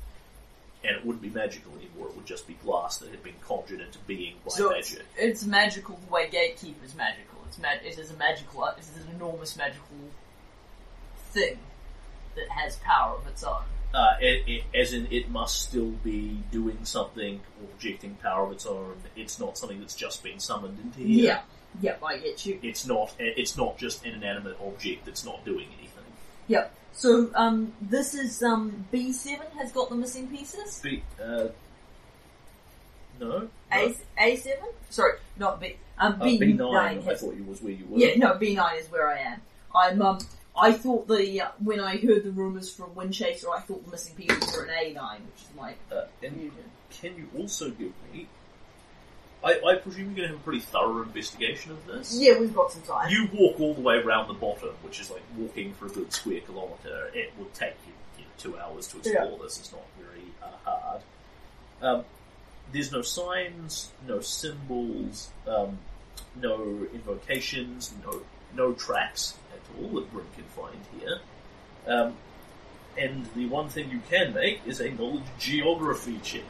And 0.84 0.94
it 0.96 1.04
wouldn't 1.04 1.22
be 1.22 1.30
magical 1.30 1.72
anymore. 1.72 2.08
It 2.08 2.16
would 2.16 2.26
just 2.26 2.46
be 2.46 2.54
glass 2.54 2.98
that 2.98 3.10
had 3.10 3.22
been 3.22 3.34
conjured 3.42 3.80
into 3.80 3.98
being 4.00 4.36
by 4.44 4.50
So 4.50 4.70
it's, 4.70 4.92
magic. 4.92 5.06
it's 5.16 5.44
magical 5.44 5.98
the 6.06 6.12
way 6.12 6.28
Gatekeeper 6.30 6.84
is 6.84 6.94
magical. 6.94 7.38
It's 7.48 7.58
mag- 7.58 7.80
it 7.84 7.98
is 7.98 8.10
a 8.10 8.14
magical, 8.14 8.64
it 8.66 8.78
is 8.78 8.90
an 9.04 9.14
enormous 9.16 9.56
magical 9.56 9.96
thing. 11.30 11.58
that 12.36 12.48
has 12.50 12.76
power 12.76 13.16
of 13.16 13.26
its 13.26 13.42
own. 13.42 13.62
Uh, 13.94 14.14
it, 14.20 14.42
it, 14.46 14.64
as 14.78 14.92
in, 14.92 15.06
it 15.10 15.30
must 15.30 15.62
still 15.62 15.90
be 16.04 16.38
doing 16.50 16.78
something 16.84 17.40
or 17.60 17.66
projecting 17.68 18.14
power 18.16 18.46
of 18.46 18.52
its 18.52 18.66
own. 18.66 18.94
It's 19.16 19.40
not 19.40 19.56
something 19.56 19.80
that's 19.80 19.94
just 19.94 20.22
been 20.22 20.38
summoned 20.38 20.78
into 20.78 21.00
here. 21.00 21.24
Yeah. 21.24 21.40
Yep, 21.80 22.02
I 22.04 22.18
get 22.18 22.46
you. 22.46 22.58
It's 22.62 22.86
not. 22.86 23.14
It's 23.18 23.56
not 23.56 23.76
just 23.78 24.04
an 24.04 24.14
inanimate 24.14 24.56
object 24.64 25.04
that's 25.04 25.24
not 25.24 25.44
doing 25.44 25.66
anything. 25.78 26.04
Yep. 26.48 26.72
So, 26.92 27.30
um, 27.34 27.74
this 27.82 28.14
is, 28.14 28.42
um, 28.42 28.86
B7 28.90 29.38
has 29.58 29.70
got 29.72 29.90
the 29.90 29.96
missing 29.96 30.28
pieces? 30.28 30.80
B, 30.82 31.02
uh, 31.22 31.48
no, 33.20 33.48
A, 33.70 33.94
A7? 34.18 34.48
Sorry, 34.88 35.18
not 35.38 35.60
B, 35.60 35.76
um, 35.98 36.14
Uh, 36.14 36.24
B9, 36.24 36.56
B9. 36.56 37.06
I 37.06 37.14
thought 37.14 37.34
you 37.36 37.44
was 37.44 37.60
where 37.60 37.72
you 37.72 37.84
were. 37.86 37.98
Yeah, 37.98 38.16
no, 38.16 38.32
B9 38.34 38.80
is 38.80 38.90
where 38.90 39.08
I 39.08 39.18
am. 39.18 39.42
I'm, 39.74 40.00
um, 40.00 40.18
I 40.58 40.72
thought 40.72 41.08
the, 41.08 41.40
uh, 41.42 41.48
when 41.58 41.80
I 41.80 41.96
heard 41.96 42.24
the 42.24 42.30
rumours 42.30 42.72
from 42.72 42.90
Windchaser, 42.90 43.46
I 43.54 43.60
thought 43.60 43.84
the 43.84 43.90
missing 43.90 44.14
pieces 44.14 44.56
were 44.56 44.64
an 44.64 44.70
A9, 44.70 45.20
which 45.20 45.42
is 45.42 45.48
my 45.56 45.74
Uh, 45.92 46.06
and 46.22 46.50
can 46.90 47.16
you 47.16 47.28
also 47.38 47.70
give 47.70 47.92
me? 48.12 48.26
I, 49.44 49.60
I 49.64 49.74
presume 49.76 50.06
you're 50.06 50.16
going 50.16 50.28
to 50.28 50.34
have 50.34 50.36
a 50.36 50.42
pretty 50.42 50.60
thorough 50.60 51.02
investigation 51.02 51.72
of 51.72 51.86
this. 51.86 52.16
Yeah, 52.18 52.38
we've 52.38 52.54
got 52.54 52.72
some 52.72 52.82
time. 52.82 53.10
You 53.10 53.28
walk 53.32 53.60
all 53.60 53.74
the 53.74 53.82
way 53.82 53.96
around 53.96 54.28
the 54.28 54.34
bottom, 54.34 54.70
which 54.82 55.00
is 55.00 55.10
like 55.10 55.22
walking 55.36 55.74
for 55.74 55.86
a 55.86 55.90
good 55.90 56.12
square 56.12 56.40
kilometre. 56.40 57.10
It 57.14 57.32
would 57.38 57.52
take 57.54 57.74
you, 57.86 57.92
you 58.18 58.24
know, 58.24 58.30
two 58.38 58.58
hours 58.58 58.88
to 58.88 58.98
explore 58.98 59.38
this. 59.42 59.60
It's 59.60 59.72
not 59.72 59.82
very 60.00 60.24
uh, 60.42 60.70
hard. 60.70 61.02
Um, 61.82 62.04
there's 62.72 62.90
no 62.90 63.02
signs, 63.02 63.92
no 64.08 64.20
symbols, 64.20 65.30
um, 65.46 65.78
no 66.40 66.86
invocations, 66.92 67.92
no 68.04 68.22
no 68.54 68.72
tracks 68.72 69.34
that 69.82 70.12
Bryn 70.12 70.26
can 70.34 70.44
find 70.44 70.78
here. 70.98 71.20
Um, 71.86 72.16
and 72.98 73.26
the 73.34 73.46
one 73.46 73.68
thing 73.68 73.90
you 73.90 74.00
can 74.08 74.32
make 74.32 74.60
is 74.66 74.80
a 74.80 74.90
knowledge 74.90 75.22
geography 75.38 76.18
check. 76.22 76.42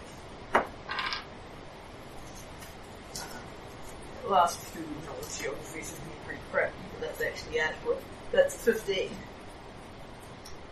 last 4.28 4.58
few 4.58 4.82
knowledge 5.06 5.38
geographies 5.38 5.90
have 5.90 6.00
been 6.00 6.18
pretty 6.24 6.40
crappy, 6.50 6.74
but 6.92 7.00
that's 7.00 7.22
actually 7.22 7.60
adequate. 7.60 8.02
That's 8.32 8.56
15. 8.64 9.10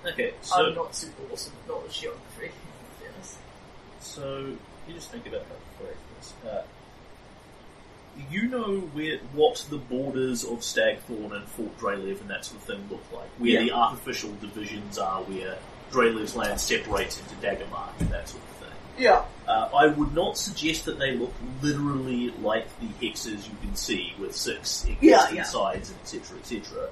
Okay, 0.07 0.34
so 0.42 0.66
I'm 0.66 0.74
not 0.74 0.94
super 0.94 1.22
awesome 1.32 1.52
at 1.62 1.68
knowledge 1.68 2.00
geography. 2.00 2.50
So 4.00 4.46
you 4.86 4.94
just 4.94 5.11
think 5.11 5.26
about 5.26 5.42
how 5.42 5.55
to 5.55 5.84
phrase 5.84 5.96
this. 6.18 6.34
Uh, 6.46 6.62
you 8.31 8.49
know 8.49 8.81
where 8.93 9.19
what 9.33 9.65
the 9.71 9.77
borders 9.79 10.45
of 10.45 10.59
Stagthorn 10.61 11.33
and 11.33 11.45
Fort 11.49 11.77
Drelev 11.79 12.21
and 12.21 12.31
that 12.31 12.45
sort 12.45 12.61
of 12.61 12.67
thing 12.67 12.87
look 12.91 13.03
like. 13.12 13.29
Where 13.39 13.51
Yeah. 13.51 13.61
the 13.62 13.73
artificial 13.73 14.33
divisions 14.41 14.99
are, 14.99 15.23
where 15.23 15.57
Drelev's 15.91 16.35
land 16.37 16.61
separates 16.61 17.21
into 17.21 17.35
Daggermark 17.37 18.01
and 18.01 18.11
that 18.11 18.29
sort 18.29 18.43
of 18.43 18.49
thing. 18.57 18.77
Yeah. 18.99 19.25
Uh, 19.49 19.69
I 19.75 19.87
would 19.89 20.15
not 20.15 20.39
suggest 20.39 20.85
that 20.87 20.99
they 20.99 21.12
look 21.17 21.33
literally 21.62 22.31
like 22.43 22.67
the 22.81 22.87
hexes 23.07 23.47
you 23.49 23.55
can 23.61 23.75
see 23.77 24.15
with 24.19 24.35
six 24.35 24.87
Yeah, 25.01 25.31
yeah. 25.31 25.43
sides, 25.43 25.93
etc., 26.03 26.39
etc. 26.39 26.89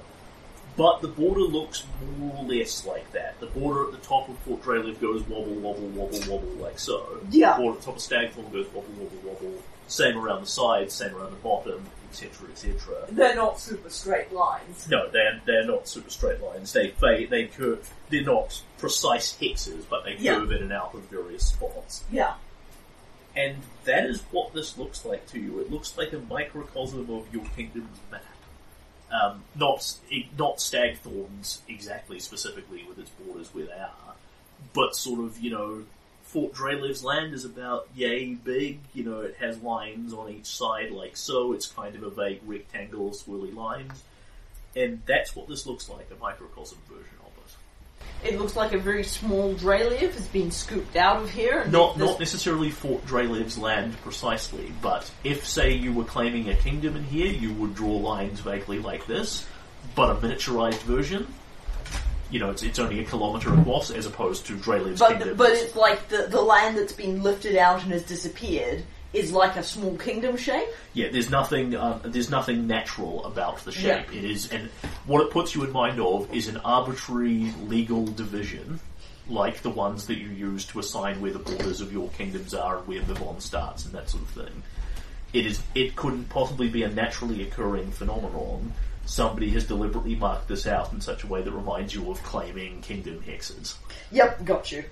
But 0.75 1.01
the 1.01 1.07
border 1.07 1.41
looks 1.41 1.83
more 2.19 2.35
or 2.37 2.43
less 2.45 2.85
like 2.85 3.11
that. 3.11 3.39
The 3.39 3.45
border 3.45 3.85
at 3.85 3.91
the 3.91 3.99
top 3.99 4.27
of 4.27 4.37
Fort 4.39 4.63
Drelev 4.63 4.99
goes 4.99 5.21
wobble, 5.27 5.53
wobble, 5.55 5.87
wobble, 5.89 6.19
wobble, 6.27 6.47
like 6.59 6.79
so. 6.79 7.19
Yeah. 7.29 7.53
The 7.57 7.61
border 7.61 7.77
at 7.77 7.79
the 7.81 7.85
top 7.85 7.95
of 7.97 8.01
Stagthorn 8.01 8.51
goes 8.51 8.65
wobble, 8.73 8.89
wobble, 8.97 9.17
wobble. 9.23 9.53
Same 9.93 10.17
around 10.17 10.41
the 10.41 10.47
sides, 10.49 10.91
same 10.95 11.13
around 11.15 11.29
the 11.29 11.35
bottom, 11.37 11.85
etc., 12.09 12.49
etc. 12.49 13.05
They're 13.09 13.35
not 13.35 13.59
super 13.59 13.91
straight 13.91 14.31
lines. 14.33 14.89
No, 14.89 15.07
they're 15.07 15.39
they're 15.45 15.65
not 15.67 15.87
super 15.87 16.09
straight 16.09 16.41
lines. 16.41 16.73
They 16.73 16.93
they 16.99 17.25
they 17.25 17.45
curve. 17.45 17.87
They're 18.09 18.23
not 18.23 18.59
precise 18.79 19.37
hexes, 19.39 19.83
but 19.87 20.03
they 20.03 20.15
Yeah. 20.17 20.35
curve 20.39 20.51
in 20.51 20.63
and 20.63 20.73
out 20.73 20.95
of 20.95 21.01
various 21.11 21.45
spots. 21.45 22.03
Yeah. 22.11 22.33
And 23.35 23.57
that 23.85 24.05
is 24.07 24.21
what 24.31 24.53
this 24.55 24.79
looks 24.79 25.05
like 25.05 25.27
to 25.27 25.39
you. 25.39 25.59
It 25.59 25.71
looks 25.71 25.95
like 25.95 26.11
a 26.11 26.19
microcosm 26.19 27.07
of 27.11 27.31
your 27.31 27.45
kingdom's 27.55 27.99
map. 28.11 28.23
Um, 29.11 29.43
not 29.53 29.95
not 30.39 30.57
Stagthorn's 30.57 31.61
exactly 31.69 32.19
specifically 32.19 32.83
with 32.89 32.97
its 32.97 33.11
borders 33.11 33.53
where 33.53 33.67
they 33.67 33.73
are, 33.73 34.15
but 34.73 34.95
sort 34.95 35.19
of 35.19 35.39
you 35.39 35.51
know, 35.51 35.83
Fort 36.33 36.51
Drelev's 36.53 37.03
land 37.03 37.35
is 37.35 37.45
about 37.45 37.87
yay 37.95 38.33
big. 38.33 38.79
You 38.95 39.03
know, 39.03 39.21
it 39.21 39.35
has 39.39 39.61
lines 39.61 40.13
on 40.13 40.31
each 40.31 40.47
side 40.47 40.89
like 40.89 41.15
so. 41.15 41.53
It's 41.53 41.67
kind 41.67 41.95
of 41.95 42.01
a 42.01 42.09
vague 42.09 42.41
rectangle, 42.47 43.11
swirly 43.11 43.53
lines, 43.53 44.03
and 44.75 45.03
that's 45.05 45.35
what 45.35 45.47
this 45.47 45.67
looks 45.67 45.87
like—a 45.89 46.15
microcosm 46.19 46.79
version 46.89 47.17
of 47.21 47.31
it. 48.25 48.33
It 48.33 48.39
looks 48.39 48.55
like 48.55 48.73
a 48.73 48.79
very 48.79 49.03
small 49.03 49.53
Drelev 49.53 50.13
has 50.13 50.27
been 50.29 50.49
scooped 50.49 50.95
out 50.95 51.21
of 51.21 51.29
here. 51.29 51.59
And 51.59 51.71
Not 51.71 51.99
this- 51.99 52.09
not 52.09 52.19
necessarily 52.19 52.71
Fort 52.71 53.05
Drelev's 53.05 53.59
land 53.59 53.95
precisely, 54.01 54.73
but 54.81 55.11
if 55.23 55.47
say 55.47 55.73
you 55.73 55.93
were 55.93 56.03
claiming 56.03 56.49
a 56.49 56.55
kingdom 56.55 56.95
in 56.95 57.03
here, 57.03 57.27
you 57.27 57.53
would 57.53 57.75
draw 57.75 57.95
lines 57.95 58.39
vaguely 58.39 58.79
like 58.79 59.05
this, 59.05 59.45
but 59.93 60.09
a 60.09 60.15
miniaturized 60.15 60.81
version. 60.81 61.27
You 62.33 62.39
know, 62.39 62.49
it's, 62.49 62.63
it's 62.63 62.79
only 62.79 62.99
a 62.99 63.03
kilometre 63.03 63.53
across 63.53 63.91
as 63.91 64.07
opposed 64.07 64.47
to 64.47 64.53
Drelev's 64.55 64.99
But, 64.99 65.19
kingdom. 65.19 65.37
but 65.37 65.51
it's 65.51 65.75
like 65.75 66.09
the, 66.09 66.25
the 66.29 66.41
land 66.41 66.77
that's 66.77 66.91
been 66.93 67.21
lifted 67.21 67.55
out 67.55 67.83
and 67.83 67.91
has 67.91 68.01
disappeared 68.01 68.83
is 69.13 69.31
like 69.31 69.55
a 69.55 69.61
small 69.61 69.95
kingdom 69.97 70.35
shape. 70.35 70.67
yeah, 70.93 71.09
there's 71.11 71.29
nothing 71.29 71.75
uh, 71.75 71.99
there's 72.03 72.31
nothing 72.31 72.65
natural 72.65 73.23
about 73.25 73.59
the 73.59 73.71
shape. 73.71 74.11
It 74.11 74.23
is, 74.23 74.51
and 74.51 74.69
what 75.05 75.21
it 75.21 75.29
puts 75.29 75.53
you 75.53 75.63
in 75.63 75.71
mind 75.71 75.99
of 75.99 76.33
is 76.33 76.47
an 76.47 76.57
arbitrary 76.65 77.53
legal 77.67 78.07
division. 78.07 78.79
Like 79.29 79.61
the 79.61 79.69
ones 79.69 80.07
that 80.07 80.17
you 80.17 80.29
use 80.29 80.65
to 80.65 80.79
assign 80.79 81.21
where 81.21 81.31
the 81.31 81.37
borders 81.39 81.79
of 81.81 81.93
your 81.93 82.09
kingdoms 82.17 82.55
are 82.55 82.79
and 82.79 82.87
where 82.87 83.01
the 83.01 83.13
Vivon 83.13 83.39
starts 83.41 83.85
and 83.85 83.93
that 83.93 84.09
sort 84.09 84.23
of 84.23 84.29
thing. 84.29 84.63
it 85.33 85.45
is 85.45 85.61
it 85.75 85.95
couldn't 85.95 86.29
possibly 86.29 86.67
be 86.67 86.81
a 86.81 86.89
naturally 86.89 87.43
occurring 87.43 87.91
phenomenon. 87.91 88.73
Somebody 89.05 89.49
has 89.51 89.65
deliberately 89.65 90.15
marked 90.15 90.47
this 90.47 90.65
out 90.65 90.93
in 90.93 91.01
such 91.01 91.23
a 91.23 91.27
way 91.27 91.41
that 91.41 91.51
reminds 91.51 91.93
you 91.93 92.09
of 92.09 92.21
claiming 92.23 92.81
kingdom 92.81 93.21
hexes. 93.27 93.75
Yep, 94.11 94.45
got 94.45 94.71
you. 94.71 94.83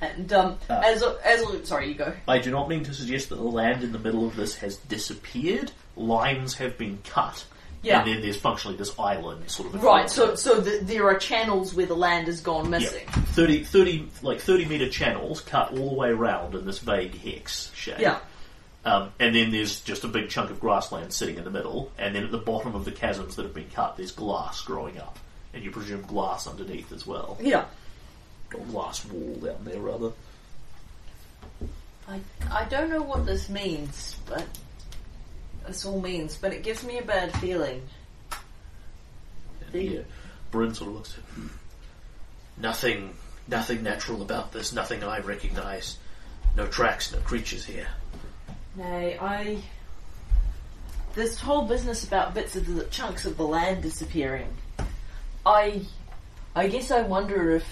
And 0.00 0.32
um, 0.32 0.56
Ah. 0.70 0.80
as 0.84 1.02
a, 1.02 1.16
as 1.24 1.42
a, 1.42 1.66
sorry, 1.66 1.88
you 1.88 1.94
go. 1.94 2.12
I 2.26 2.38
do 2.38 2.50
not 2.50 2.68
mean 2.68 2.84
to 2.84 2.94
suggest 2.94 3.28
that 3.28 3.36
the 3.36 3.42
land 3.42 3.82
in 3.82 3.92
the 3.92 3.98
middle 3.98 4.26
of 4.26 4.34
this 4.36 4.54
has 4.56 4.76
disappeared. 4.76 5.72
Lines 5.96 6.54
have 6.54 6.78
been 6.78 6.98
cut. 7.04 7.44
Yeah. 7.82 8.00
And 8.02 8.08
then 8.12 8.20
there's 8.22 8.36
functionally 8.36 8.76
this 8.76 8.98
island 8.98 9.50
sort 9.50 9.74
of. 9.74 9.82
Right, 9.82 10.08
so 10.08 10.34
so 10.34 10.60
the, 10.60 10.78
there 10.84 11.06
are 11.06 11.16
channels 11.18 11.74
where 11.74 11.86
the 11.86 11.96
land 11.96 12.26
has 12.28 12.40
gone 12.42 12.68
missing. 12.70 13.04
Yeah. 13.06 13.22
30, 13.32 13.64
30, 13.64 14.08
like 14.22 14.40
30 14.40 14.66
metre 14.66 14.88
channels 14.90 15.40
cut 15.40 15.72
all 15.72 15.90
the 15.90 15.96
way 15.96 16.10
around 16.10 16.54
in 16.54 16.66
this 16.66 16.78
vague 16.78 17.14
hex 17.18 17.70
shape. 17.74 17.98
Yeah. 17.98 18.18
Um, 18.84 19.12
and 19.18 19.34
then 19.34 19.50
there's 19.50 19.80
just 19.80 20.04
a 20.04 20.08
big 20.08 20.30
chunk 20.30 20.50
of 20.50 20.58
grassland 20.58 21.12
sitting 21.12 21.36
in 21.36 21.44
the 21.44 21.50
middle, 21.50 21.92
and 21.98 22.14
then 22.14 22.24
at 22.24 22.30
the 22.30 22.38
bottom 22.38 22.74
of 22.74 22.84
the 22.86 22.90
chasms 22.90 23.36
that 23.36 23.42
have 23.42 23.52
been 23.54 23.68
cut, 23.74 23.96
there's 23.96 24.12
glass 24.12 24.62
growing 24.62 24.98
up. 24.98 25.18
And 25.52 25.62
you 25.62 25.70
presume 25.70 26.02
glass 26.02 26.46
underneath 26.46 26.90
as 26.92 27.06
well. 27.06 27.36
Yeah. 27.40 27.66
Or 28.54 28.60
glass 28.66 29.04
wall 29.04 29.34
down 29.34 29.64
there, 29.64 29.80
rather. 29.80 30.12
I, 32.08 32.20
I 32.50 32.64
don't 32.64 32.88
know 32.88 33.02
what 33.02 33.26
this 33.26 33.48
means, 33.48 34.16
but 34.26 34.44
this 35.66 35.84
all 35.84 36.00
means, 36.00 36.36
but 36.36 36.52
it 36.52 36.62
gives 36.62 36.82
me 36.82 36.98
a 36.98 37.02
bad 37.02 37.32
feeling. 37.38 37.82
And 38.32 39.72
The- 39.72 39.80
here, 39.88 40.04
Bryn 40.50 40.74
sort 40.74 40.88
of 40.90 40.94
looks 40.96 41.14
at 41.18 41.24
"Hmm. 41.34 41.46
Nothing, 42.56 43.14
nothing 43.46 43.82
natural 43.82 44.22
about 44.22 44.52
this, 44.52 44.72
nothing 44.72 45.04
I 45.04 45.18
recognise. 45.20 45.98
No 46.56 46.66
tracks, 46.66 47.12
no 47.12 47.18
creatures 47.20 47.64
here. 47.64 47.86
Nay, 48.76 49.18
I. 49.20 49.58
This 51.14 51.40
whole 51.40 51.62
business 51.66 52.04
about 52.04 52.34
bits 52.34 52.54
of 52.56 52.66
the 52.72 52.84
chunks 52.84 53.24
of 53.24 53.36
the 53.36 53.44
land 53.44 53.82
disappearing. 53.82 54.48
I. 55.44 55.82
I 56.54 56.68
guess 56.68 56.90
I 56.90 57.02
wonder 57.02 57.52
if 57.52 57.64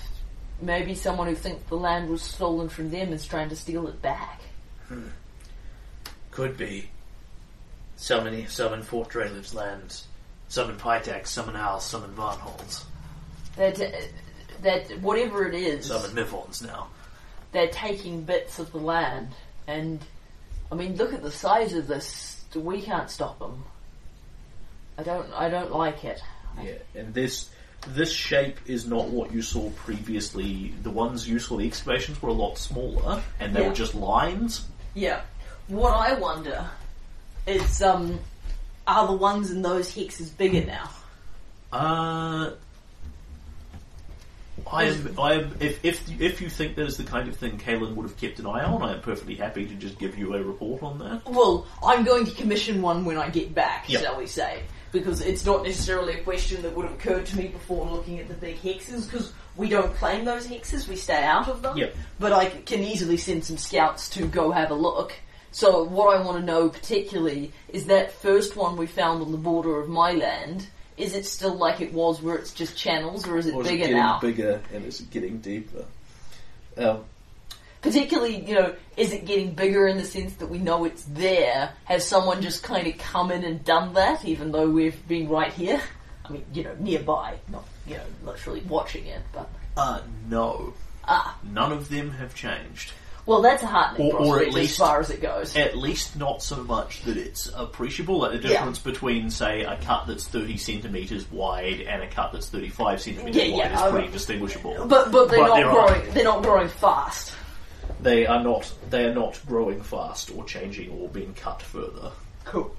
maybe 0.61 0.95
someone 0.95 1.29
who 1.29 1.35
thinks 1.35 1.63
the 1.69 1.77
land 1.77 2.09
was 2.09 2.23
stolen 2.23 2.69
from 2.69 2.91
them 2.91 3.13
is 3.13 3.27
trying 3.27 3.49
to 3.49 3.57
steal 3.57 3.87
it 3.89 4.01
back. 4.03 4.41
Hmm. 4.89 5.09
Could 6.31 6.57
be. 6.57 6.91
So 7.97 8.23
many, 8.23 8.47
some 8.47 8.73
in 8.75 8.83
Fort 8.83 9.09
Drelev's 9.09 9.55
lands, 9.55 10.07
some 10.49 10.71
in 10.71 10.77
Pitax, 10.77 11.29
some 11.29 11.49
in 11.49 11.57
Owl, 11.57 11.81
some 11.81 12.05
in 12.05 12.11
Varnholz, 12.11 12.85
That 13.57 13.77
that 14.63 14.91
whatever 15.01 15.49
it 15.49 15.55
is, 15.55 15.87
some 15.87 16.05
in 16.05 16.13
Mivons 16.13 16.65
now. 16.65 16.89
they're 17.51 17.67
taking 17.69 18.23
bits 18.23 18.61
of 18.61 18.71
the 18.71 18.79
land, 18.79 19.31
and 19.67 20.01
I 20.71 20.75
mean, 20.75 20.97
look 20.97 21.13
at 21.15 21.23
the 21.23 21.31
size 21.31 21.73
of 21.75 21.87
this. 21.87 22.45
We 22.55 22.83
can't 22.83 23.11
stop 23.11 23.39
them. 23.39 23.65
I 24.97 25.03
don't. 25.03 25.33
I 25.33 25.49
don't 25.49 25.73
like 25.73 26.05
it. 26.05 26.21
Yeah, 26.63 26.73
and 26.95 27.15
this 27.15 27.51
this 27.87 28.11
shape 28.13 28.59
is 28.67 28.87
not 28.87 29.09
what 29.09 29.33
you 29.33 29.43
saw 29.43 29.71
previously. 29.71 30.75
The 30.83 30.91
ones 30.91 31.29
you 31.29 31.39
saw, 31.39 31.57
the 31.59 31.67
excavations 31.67 32.21
were 32.21 32.31
a 32.31 32.33
lot 32.33 32.59
smaller, 32.59 33.23
and 33.39 33.55
they 33.55 33.61
Yeah. 33.63 33.69
were 33.69 33.75
just 33.75 33.95
lines. 33.95 34.67
Yeah. 34.95 35.21
What 35.69 35.93
I 35.95 36.15
wonder 36.15 36.69
is, 37.47 37.81
um, 37.83 38.19
are 38.87 39.07
the 39.07 39.13
ones 39.13 39.51
in 39.51 39.63
those 39.63 39.95
hexes 39.95 40.37
bigger 40.37 40.67
now? 40.67 40.91
Uh, 41.73 42.51
I 44.67 44.89
um, 44.89 45.09
am. 45.09 45.21
I 45.21 45.33
am. 45.35 45.57
If 45.61 45.85
if 45.85 46.21
if 46.21 46.41
you 46.41 46.49
think 46.49 46.77
that 46.77 46.87
is 46.87 46.97
the 46.97 47.05
kind 47.05 47.29
of 47.29 47.37
thing 47.37 47.59
Kalen 47.59 47.95
would 47.95 48.05
have 48.05 48.17
kept 48.17 48.39
an 48.39 48.47
eye 48.47 48.65
on, 48.65 48.83
I 48.83 48.95
am 48.95 49.01
perfectly 49.01 49.35
happy 49.37 49.67
to 49.67 49.75
just 49.75 49.99
give 49.99 50.17
you 50.19 50.35
a 50.35 50.43
report 50.43 50.83
on 50.83 50.99
that. 50.99 51.23
Well, 51.31 51.67
I'm 51.85 52.05
going 52.05 52.25
to 52.27 52.33
commission 52.33 52.83
one 52.83 53.05
when 53.05 53.17
I 53.17 53.29
get 53.31 53.55
back, 53.55 53.89
Yep. 53.89 54.03
shall 54.03 54.17
we 54.19 54.27
say. 54.27 54.63
Because 54.91 55.21
it's 55.21 55.45
not 55.45 55.65
necessarily 55.65 56.15
a 56.15 56.23
question 56.23 56.63
that 56.63 56.75
would 56.75 56.87
have 56.87 56.95
occurred 56.95 57.27
to 57.27 57.37
me 57.37 57.49
before 57.49 57.85
looking 57.87 58.19
at 58.21 58.29
the 58.29 58.35
big 58.35 58.57
hexes, 58.61 59.05
because 59.11 59.33
we 59.55 59.69
don't 59.69 59.95
claim 59.97 60.25
those 60.25 60.47
hexes, 60.47 60.89
we 60.89 60.97
stay 60.97 61.23
out 61.23 61.47
of 61.47 61.61
them. 61.61 61.77
Yep. 61.77 61.95
But 62.19 62.33
I 62.33 62.49
c- 62.51 62.59
can 62.65 62.83
easily 62.83 63.19
send 63.19 63.45
some 63.45 63.59
scouts 63.59 64.09
to 64.11 64.27
go 64.27 64.51
have 64.51 64.71
a 64.71 64.75
look. 64.75 65.13
So 65.51 65.83
what 65.85 66.17
I 66.17 66.23
want 66.25 66.39
to 66.39 66.45
know 66.45 66.71
particularly 66.71 67.53
is 67.69 67.87
that 67.87 68.13
first 68.13 68.57
one 68.57 68.77
we 68.79 68.87
found 68.87 69.21
on 69.23 69.31
the 69.33 69.39
border 69.39 69.79
of 69.79 69.89
my 69.91 70.13
land, 70.13 70.69
is 70.99 71.15
it 71.15 71.25
still 71.27 71.55
like 71.57 71.81
it 71.81 71.93
was 71.93 72.21
where 72.21 72.37
it's 72.37 72.53
just 72.53 72.77
channels, 72.77 73.27
or 73.27 73.39
is 73.39 73.47
it 73.47 73.55
Or 73.55 73.63
is 73.63 73.67
it 73.69 73.71
bigger 73.71 73.83
getting 73.85 73.97
now? 73.97 74.19
bigger 74.21 74.61
and 74.73 74.85
is 74.85 75.01
it 75.01 75.11
getting 75.11 75.39
deeper? 75.39 75.85
Um, 76.77 77.05
particularly, 77.83 78.45
you 78.45 78.55
know, 78.55 78.75
is 78.97 79.13
it 79.13 79.25
getting 79.25 79.55
bigger 79.55 79.87
in 79.87 79.97
the 79.97 80.05
sense 80.05 80.35
that 80.35 80.47
we 80.49 80.59
know 80.59 80.85
it's 80.85 81.05
there? 81.05 81.73
Has 81.85 82.07
someone 82.07 82.43
just 82.43 82.63
kind 82.63 82.87
of 82.87 82.99
come 82.99 83.31
in 83.31 83.45
and 83.45 83.65
done 83.65 83.95
that, 83.95 84.25
even 84.25 84.53
though 84.53 84.69
we've 84.69 85.07
been 85.09 85.29
right 85.29 85.53
here? 85.53 85.81
I 86.25 86.31
mean, 86.31 86.45
you 86.53 86.65
know, 86.65 86.75
nearby, 86.79 87.37
not, 87.49 87.65
you 87.87 87.95
know, 87.97 88.03
literally 88.25 88.61
watching 88.69 89.07
it, 89.07 89.23
but. 89.33 89.49
Uh, 89.77 90.01
no. 90.29 90.75
Ah, 91.05 91.39
None 91.43 91.73
of 91.73 91.89
them 91.89 92.11
have 92.11 92.35
changed. 92.35 92.93
Well, 93.29 93.43
that's 93.43 93.63
a 93.63 93.67
heartening 93.67 94.11
Or- 94.13 94.21
or 94.39 94.43
at 94.43 94.53
least- 94.55 94.73
as 94.73 94.79
far 94.79 95.01
as 95.01 95.11
it 95.11 95.21
goes. 95.21 95.55
At 95.55 95.77
least 95.77 96.17
not 96.17 96.43
so 96.43 96.57
much 96.65 97.03
that 97.03 97.17
it's 97.17 97.51
appreciable. 97.55 98.19
Like 98.21 98.33
the 98.33 98.39
Yeah. 98.39 98.49
difference 98.55 98.79
between, 98.79 99.31
say, 99.31 99.63
a 99.65 99.77
cut 99.77 100.07
that's 100.07 100.27
30 100.27 100.57
centimetres 100.57 101.31
wide 101.31 101.83
and 101.83 102.03
a 102.03 102.07
cut 102.09 102.33
that's 102.33 102.49
35 102.49 103.01
centimetres 103.03 103.37
Yeah, 103.37 103.55
wide 103.55 103.71
yeah, 103.71 103.87
is 103.87 103.93
pretty 103.93 104.09
distinguishable. 104.09 104.87
But 104.87 105.13
but 105.13 105.29
they're 105.29 105.41
But 105.41 105.47
not 105.49 105.57
there 105.57 105.71
are- 105.71 105.87
growing. 105.89 106.15
They're 106.15 106.25
not 106.25 106.43
growing 106.43 106.69
fast. 106.69 107.33
They 108.01 108.27
are 108.27 108.43
not. 108.43 108.71
They 108.91 109.05
are 109.05 109.15
not 109.15 109.39
growing 109.47 109.83
fast 109.83 110.31
or 110.35 110.45
changing 110.45 110.91
or 110.99 111.09
being 111.09 111.35
cut 111.35 111.61
further. 111.63 112.11
Cool. 112.45 112.75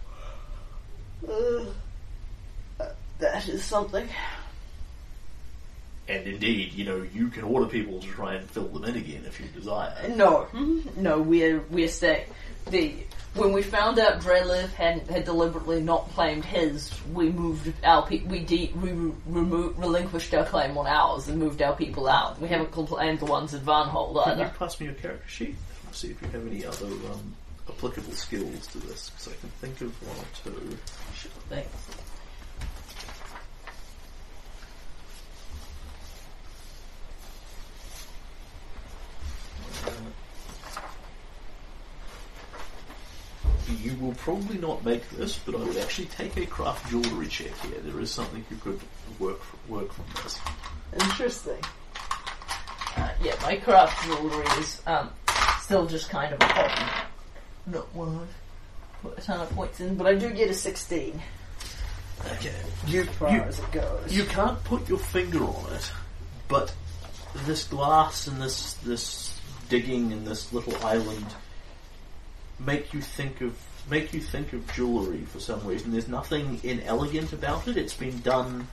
Uh, 1.28 2.86
that 3.20 3.47
is 3.47 3.64
something. 3.64 4.08
And 6.10 6.26
indeed, 6.26 6.74
you 6.74 6.86
know, 6.86 7.05
you 7.14 7.28
can 7.28 7.43
order 7.43 7.68
people 7.68 7.99
to 7.99 8.07
try 8.07 8.34
and 8.34 8.49
fill 8.49 8.68
them 8.68 8.84
in 8.86 8.95
again 8.95 9.24
if 9.28 9.39
you 9.39 9.45
desire. 9.47 9.93
No, 10.16 10.47
no, 10.97 11.22
we're 11.22 11.60
we're 11.70 11.88
staying. 11.88 12.26
The 12.70 12.95
when 13.36 13.53
we 13.53 13.62
found 13.62 13.99
out 13.99 14.20
Drelev 14.20 14.74
had 14.74 15.01
had 15.07 15.24
deliberately 15.26 15.82
not 15.82 16.10
claimed 16.16 16.43
his, 16.45 16.91
we 17.14 17.30
moved 17.30 17.72
our 17.84 18.07
pe- 18.07 18.24
we 18.24 18.39
de- 18.39 18.74
we 18.82 18.91
re- 18.91 19.14
remo- 19.28 19.70
relinquished 19.78 20.34
our 20.34 20.45
claim 20.45 20.76
on 20.80 20.88
ours 20.88 21.28
and 21.28 21.38
moved 21.38 21.62
our 21.62 21.76
people 21.76 22.10
out. 22.10 22.41
We 22.41 22.47
haven't 22.47 22.72
claimed 22.72 23.20
the 23.20 23.26
ones 23.26 23.53
at 23.53 23.62
Varnhold 23.62 24.24
Can 24.24 24.39
you 24.39 24.43
either. 24.45 24.55
pass 24.57 24.80
me 24.80 24.88
your 24.88 24.95
character 24.95 25.30
sheet? 25.30 25.55
See 25.91 26.10
if 26.10 26.20
you 26.24 26.28
have 26.30 26.47
any 26.47 26.66
other 26.66 26.88
um, 26.88 27.36
applicable 27.70 28.14
skills 28.14 28.66
to 28.68 28.80
this, 28.80 29.12
because 29.12 29.28
I 29.28 29.36
can 29.41 29.49
think 29.62 29.80
of 29.82 30.07
one 30.07 30.18
or 30.18 30.28
two. 30.43 30.78
Sure 31.16 31.32
thing. 31.49 31.66
You 43.84 43.89
will 44.00 44.14
probably 44.14 44.58
not 44.58 44.84
make 44.86 45.08
this, 45.12 45.38
but 45.39 45.56
I 45.56 45.60
would 45.60 45.78
actually 45.78 46.08
take 46.08 46.38
a 46.38 46.45
craft 46.45 46.89
jewellery 46.89 47.28
check 47.28 47.56
here. 47.60 47.80
There 47.82 48.00
is 48.00 48.12
something 48.12 48.43
you 48.50 48.58
could 48.58 48.80
work 49.20 49.39
work 49.68 49.91
from 49.93 50.06
this. 50.24 50.39
Interesting. 50.93 51.60
Uh, 52.97 53.10
yeah, 53.22 53.36
my 53.41 53.56
craft 53.58 54.04
jewellery 54.06 54.45
is 54.60 54.82
um, 54.88 55.10
still 55.62 55.86
just 55.86 56.10
kind 56.10 56.34
of 56.34 56.39
a 56.41 56.45
hobby. 56.45 56.91
Not 57.68 57.93
one 57.95 58.20
I've 58.20 59.02
put 59.04 59.18
a 59.18 59.22
ton 59.22 59.39
of 59.41 59.50
points 59.52 59.80
in, 59.80 59.95
but 59.95 60.08
I 60.08 60.16
do 60.16 60.32
get 60.32 60.50
a 60.50 60.54
16 60.54 61.22
Okay. 62.34 62.54
as 62.88 63.08
far 63.16 63.32
You- 63.32 63.41
as 63.43 63.60
it 63.60 63.72
goes. 63.72 64.12
You 64.12 64.26
can't 64.26 64.62
put 64.64 64.89
your 64.89 64.97
finger 65.00 65.43
on 65.43 65.74
it, 65.74 65.91
but 66.47 66.74
this 67.45 67.64
glass 67.66 68.28
and 68.28 68.41
this 68.41 68.74
this 68.84 69.39
digging 69.70 70.12
and 70.12 70.26
this 70.26 70.52
little 70.52 70.76
island 70.86 71.28
make 72.60 72.91
you 72.93 73.02
think 73.02 73.39
of 73.41 73.56
make 73.90 74.14
you 74.14 74.20
think 74.22 74.54
of 74.54 74.72
jewellery 74.74 75.22
for 75.26 75.40
some 75.40 75.66
reason. 75.66 75.92
There's 75.92 76.08
nothing 76.08 76.60
inelegant 76.64 77.34
about 77.34 77.68
it. 77.68 77.78
It's 77.78 77.94
been 77.94 78.20
done. 78.20 78.68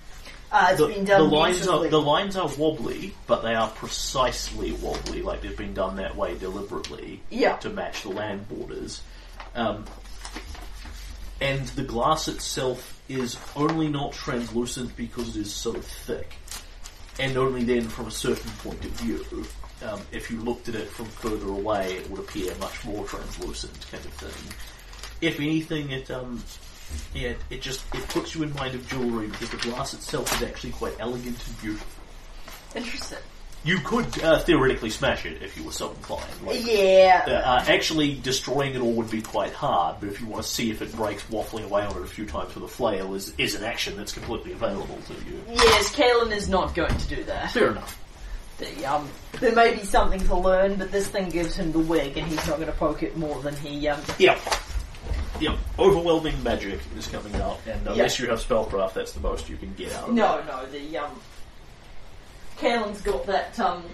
Uh, 0.52 0.68
it's 0.70 0.80
the, 0.80 0.86
been 0.86 1.04
done 1.04 1.28
the 1.28 1.36
lines 1.36 1.66
are 1.66 1.88
the 1.88 2.00
lines 2.00 2.36
are 2.36 2.48
wobbly, 2.56 3.14
but 3.26 3.42
they 3.42 3.54
are 3.54 3.68
precisely 3.68 4.72
wobbly, 4.72 5.22
like 5.22 5.42
they've 5.42 5.56
been 5.56 5.74
done 5.74 5.96
that 5.96 6.16
way 6.16 6.36
deliberately 6.38 7.20
Yeah. 7.30 7.56
to 7.56 7.68
match 7.70 8.02
the 8.02 8.10
land 8.10 8.48
borders. 8.48 9.02
Um, 9.54 9.84
and 11.40 11.66
the 11.68 11.82
glass 11.82 12.28
itself 12.28 13.02
is 13.08 13.36
only 13.56 13.88
not 13.88 14.12
translucent 14.12 14.96
because 14.96 15.36
it 15.36 15.40
is 15.40 15.52
so 15.52 15.72
thick, 15.74 16.34
and 17.18 17.36
only 17.36 17.64
then 17.64 17.82
from 17.88 18.06
a 18.06 18.10
certain 18.10 18.50
point 18.62 18.84
of 18.84 18.90
view. 18.92 19.24
Um, 19.84 20.00
if 20.10 20.30
you 20.30 20.40
looked 20.40 20.68
at 20.70 20.74
it 20.74 20.88
from 20.88 21.04
further 21.06 21.48
away, 21.48 21.94
it 21.96 22.08
would 22.10 22.20
appear 22.20 22.54
much 22.60 22.82
more 22.84 23.04
translucent, 23.04 23.74
kind 23.90 24.02
of 24.04 24.12
thing. 24.12 24.54
If 25.20 25.40
anything, 25.40 25.90
it 25.90 26.10
um, 26.10 26.42
yeah, 27.14 27.34
it 27.50 27.62
just 27.62 27.82
it 27.94 28.06
puts 28.08 28.34
you 28.34 28.42
in 28.42 28.54
mind 28.54 28.74
of 28.74 28.86
jewellery 28.88 29.28
because 29.28 29.50
the 29.50 29.56
glass 29.58 29.94
itself 29.94 30.32
is 30.40 30.46
actually 30.48 30.72
quite 30.72 30.94
elegant 30.98 31.36
and 31.46 31.60
beautiful. 31.60 31.86
Interesting. 32.74 33.18
You 33.64 33.78
could 33.80 34.22
uh, 34.22 34.38
theoretically 34.38 34.90
smash 34.90 35.26
it 35.26 35.42
if 35.42 35.56
you 35.56 35.64
were 35.64 35.72
so 35.72 35.90
inclined. 35.90 36.22
Like, 36.44 36.64
Yeah. 36.64 37.24
uh, 37.26 37.64
actually, 37.66 38.14
destroying 38.14 38.74
it 38.76 38.80
all 38.80 38.92
would 38.92 39.10
be 39.10 39.22
quite 39.22 39.52
hard, 39.52 39.96
but 39.98 40.08
if 40.08 40.20
you 40.20 40.26
want 40.28 40.44
to 40.44 40.48
see 40.48 40.70
if 40.70 40.82
it 40.82 40.94
breaks, 40.94 41.24
waffling 41.24 41.64
away 41.64 41.82
on 41.82 41.96
it 41.96 42.02
a 42.02 42.06
few 42.06 42.26
times 42.26 42.54
with 42.54 42.62
a 42.62 42.68
flail 42.68 43.14
is, 43.14 43.32
is 43.38 43.56
an 43.56 43.64
action 43.64 43.96
that's 43.96 44.12
completely 44.12 44.52
available 44.52 44.98
to 45.08 45.14
you. 45.14 45.42
Yes, 45.48 45.92
Kalen 45.96 46.30
is 46.30 46.48
not 46.48 46.76
going 46.76 46.96
to 46.96 47.08
do 47.08 47.24
that. 47.24 47.50
Fair 47.50 47.70
enough. 47.72 48.00
The, 48.58 48.86
um, 48.86 49.08
there 49.40 49.52
may 49.52 49.74
be 49.74 49.82
something 49.84 50.20
to 50.20 50.36
learn, 50.36 50.76
but 50.76 50.92
this 50.92 51.08
thing 51.08 51.28
gives 51.30 51.56
him 51.56 51.72
the 51.72 51.80
wig, 51.80 52.16
and 52.16 52.26
he's 52.28 52.46
not 52.46 52.58
going 52.58 52.70
to 52.70 52.78
poke 52.78 53.02
it 53.02 53.16
more 53.16 53.42
than 53.42 53.56
he. 53.56 53.88
Um, 53.88 54.00
Yep. 55.40 55.52
Yep. 55.52 55.58
Overwhelming 55.78 56.42
magic 56.42 56.80
is 56.98 57.06
coming 57.06 57.34
out, 57.36 57.58
and 57.66 57.86
unless 57.86 58.18
you 58.18 58.28
have 58.28 58.40
spellcraft, 58.40 58.94
that's 58.94 59.12
the 59.12 59.20
most 59.20 59.48
you 59.48 59.56
can 59.56 59.72
get 59.74 59.92
out 59.92 60.04
of 60.04 60.08
it. 60.10 60.14
no, 60.14 60.42
no, 60.46 60.66
the 60.66 60.98
um, 60.98 61.10
Kalen's 62.58 63.00
got 63.02 63.26
that. 63.26 63.58
Um, 63.60 63.84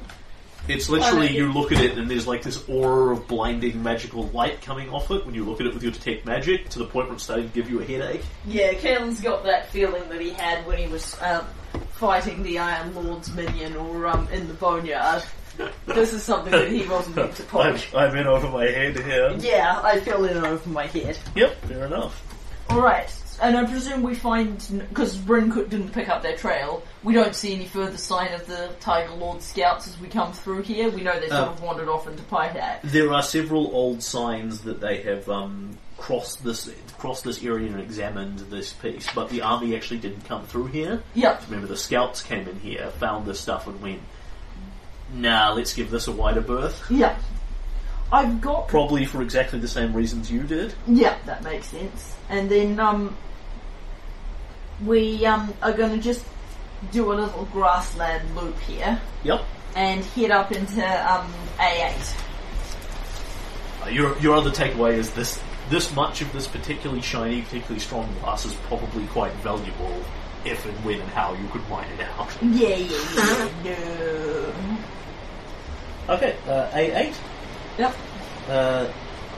It's 0.68 0.88
literally, 0.88 1.34
you 1.36 1.53
look 1.53 1.72
at 1.72 1.82
it 1.82 1.99
and 1.99 2.09
there's 2.09 2.26
like 2.28 2.43
this 2.43 2.68
aura 2.68 3.14
of 3.16 3.26
blinding 3.26 3.82
magical 3.82 4.28
light 4.28 4.62
coming 4.62 4.88
off 4.90 5.11
it 5.11 5.26
when 5.26 5.34
you 5.34 5.45
look 5.45 5.61
at 5.61 5.66
it 5.66 5.74
with 5.74 5.82
your 5.82 5.90
detect 5.90 6.24
magic 6.24 6.68
to 6.70 6.78
the 6.78 6.84
point 6.84 7.09
where 7.09 7.14
it's 7.14 7.24
starting 7.24 7.49
to 7.49 7.55
give 7.55 7.68
you 7.68 7.80
a 7.80 7.84
headache. 7.84 8.22
yeah, 8.47 8.72
Kalen's 8.74 9.20
got 9.20 9.43
that 9.45 9.68
feeling 9.70 10.09
that 10.09 10.20
he 10.20 10.30
had 10.30 10.64
when 10.66 10.78
he 10.78 10.86
was 10.86 11.20
um, 11.20 11.45
fighting 11.95 12.45
the 12.45 12.59
Iron 12.61 12.95
Lord's 12.95 13.32
minion 13.34 13.74
or 13.74 14.07
um, 14.07 14.28
in 14.28 14.47
the 14.47 14.55
boneyard. 14.55 15.24
This 15.87 16.13
is 16.13 16.23
something 16.23 16.51
that 16.53 16.69
he 16.71 16.87
wasn't 16.87 17.17
meant 17.17 17.35
to 17.37 17.43
poke. 17.45 17.81
I'm 17.95 18.17
in 18.17 18.27
over 18.35 18.49
my 18.49 18.65
head 18.65 18.97
here. 18.99 19.33
Yeah, 19.39 19.81
I 19.83 20.01
feel 20.01 20.25
in 20.25 20.39
over 20.39 20.69
my 20.71 20.87
head. 20.87 21.19
Yep, 21.35 21.65
fair 21.67 21.85
enough. 21.87 22.23
Alright, 22.71 23.15
and 23.43 23.57
I 23.57 23.65
presume 23.67 24.03
we 24.03 24.15
find, 24.15 24.57
because 24.89 25.17
Bryn 25.17 25.51
didn't 25.51 25.91
pick 25.93 26.09
up 26.09 26.23
their 26.23 26.37
trail, 26.37 26.83
we 27.03 27.13
don't 27.13 27.35
see 27.35 27.55
any 27.55 27.67
further 27.67 27.99
sign 27.99 28.33
of 28.33 28.47
the 28.47 28.71
Tiger 28.81 29.13
Lord 29.13 29.43
scouts 29.43 29.87
as 29.89 29.99
we 30.01 30.09
come 30.09 30.33
through 30.33 30.63
here. 30.63 30.89
We 30.89 31.03
know 31.03 31.19
they 31.21 31.29
sort 31.29 31.41
Uh, 31.49 31.51
of 31.51 31.63
wandered 31.63 31.89
off 31.89 32.07
into 32.07 32.23
Pyhat. 32.23 32.81
There 32.85 33.13
are 33.13 33.23
several 33.23 33.75
old 33.75 34.03
signs 34.03 34.61
that 34.63 34.81
they 34.81 35.03
have 35.03 35.29
um, 35.29 35.77
crossed 35.99 36.43
this 36.45 36.71
crossed 36.99 37.25
this 37.25 37.43
area 37.45 37.69
and 37.71 37.81
examined 37.81 38.39
this 38.39 38.73
piece, 38.73 39.09
but 39.13 39.29
the 39.29 39.43
army 39.43 39.75
actually 39.77 39.99
didn't 39.99 40.25
come 40.25 40.47
through 40.47 40.67
here. 40.67 41.03
Yep, 41.15 41.43
Remember, 41.49 41.67
the 41.67 41.77
scouts 41.77 42.23
came 42.23 42.49
in 42.49 42.59
here, 42.61 42.89
found 43.01 43.27
this 43.27 43.41
stuff, 43.41 43.67
and 43.67 43.83
went, 43.83 44.01
"Nah, 45.13 45.53
let's 45.53 45.73
give 45.75 45.91
this 45.91 46.07
a 46.09 46.13
wider 46.13 46.41
berth." 46.41 46.85
Yeah. 46.91 47.17
I've 48.13 48.43
got 48.43 48.69
Probably 48.69 49.07
for 49.07 49.23
exactly 49.23 49.59
the 49.59 49.69
same 49.69 49.95
reasons 49.95 50.31
you 50.31 50.43
did. 50.43 50.75
Yeah, 50.87 51.17
that 51.25 51.43
makes 51.43 51.69
sense. 51.69 52.15
And 52.29 52.51
then 52.51 52.79
um, 52.79 53.17
we 54.85 55.25
um, 55.25 55.55
are 55.63 55.73
going 55.73 55.93
to 55.93 55.99
just 56.03 56.23
do 56.91 57.11
a 57.13 57.15
little 57.15 57.47
grassland 57.53 58.37
loop 58.37 58.59
here 58.61 59.01
Yep. 59.25 59.43
and 59.77 60.05
head 60.05 60.31
up 60.31 60.53
into 60.53 60.83
um, 61.11 61.33
A8. 61.59 62.15
Uh, 63.85 63.89
your 63.89 64.19
your 64.19 64.35
other 64.37 64.51
takeaway 64.51 64.95
is 64.95 65.11
this: 65.13 65.41
this 65.71 65.95
much 65.95 66.21
of 66.21 66.31
this 66.33 66.47
particularly 66.47 67.01
shiny, 67.01 67.41
particularly 67.43 67.81
strong 67.81 68.13
glass 68.21 68.45
is 68.45 68.53
probably 68.69 69.07
quite 69.07 69.33
valuable 69.37 70.03
if 70.45 70.67
and 70.67 70.75
when 70.85 71.01
and 71.01 71.09
how 71.11 71.33
you 71.35 71.49
could 71.49 71.67
mine 71.71 71.89
it 71.99 72.07
out. 72.19 72.29
Yeah, 72.43 72.77
yeah, 72.77 73.49
yeah. 73.65 73.75
no. 73.81 74.53
Okay, 76.09 76.37
uh, 76.49 76.69
A8. 76.71 77.15
Yep. 77.79 77.97
Uh, 78.49 78.87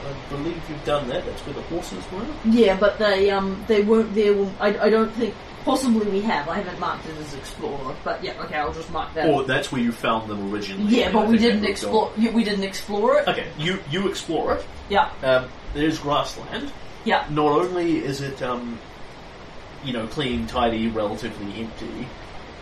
I 0.05 0.29
believe 0.29 0.61
you've 0.69 0.85
done 0.85 1.07
that. 1.09 1.25
That's 1.25 1.41
where 1.45 1.53
the 1.55 1.61
horses 1.63 2.03
were. 2.11 2.25
Yeah, 2.45 2.77
but 2.79 2.97
they 2.99 3.29
um 3.31 3.63
they 3.67 3.81
weren't 3.81 4.13
there. 4.13 4.33
When, 4.33 4.53
I 4.59 4.85
I 4.85 4.89
don't 4.89 5.11
think 5.13 5.33
Possibly 5.63 6.05
we 6.11 6.21
have. 6.21 6.47
I 6.47 6.57
haven't 6.57 6.79
marked 6.79 7.07
it 7.07 7.17
as 7.17 7.33
explorer, 7.33 7.95
but 8.03 8.23
yeah, 8.23 8.39
okay, 8.43 8.53
I'll 8.57 8.71
just 8.71 8.91
mark 8.91 9.11
that. 9.15 9.27
Or 9.27 9.43
that's 9.45 9.71
where 9.71 9.81
you 9.81 9.91
found 9.91 10.29
them 10.29 10.53
originally. 10.53 10.95
Yeah, 10.95 11.11
but 11.11 11.27
we 11.27 11.39
didn't 11.39 11.65
explore. 11.65 12.11
yeah, 12.17 12.29
We 12.31 12.43
didn't 12.43 12.63
explore 12.65 13.17
it. 13.17 13.27
Okay, 13.27 13.47
you 13.57 13.79
you 13.89 14.07
explore 14.07 14.53
it. 14.57 14.65
Yeah, 14.89 15.09
Um, 15.23 15.45
there's 15.73 15.97
grassland. 15.97 16.71
yeah, 17.03 17.25
Not 17.31 17.47
only 17.51 17.97
is 17.97 18.21
it, 18.21 18.43
um, 18.43 18.77
you 19.83 19.91
know, 19.93 20.05
clean, 20.05 20.45
tidy, 20.45 20.87
relatively 20.87 21.61
empty, 21.63 22.07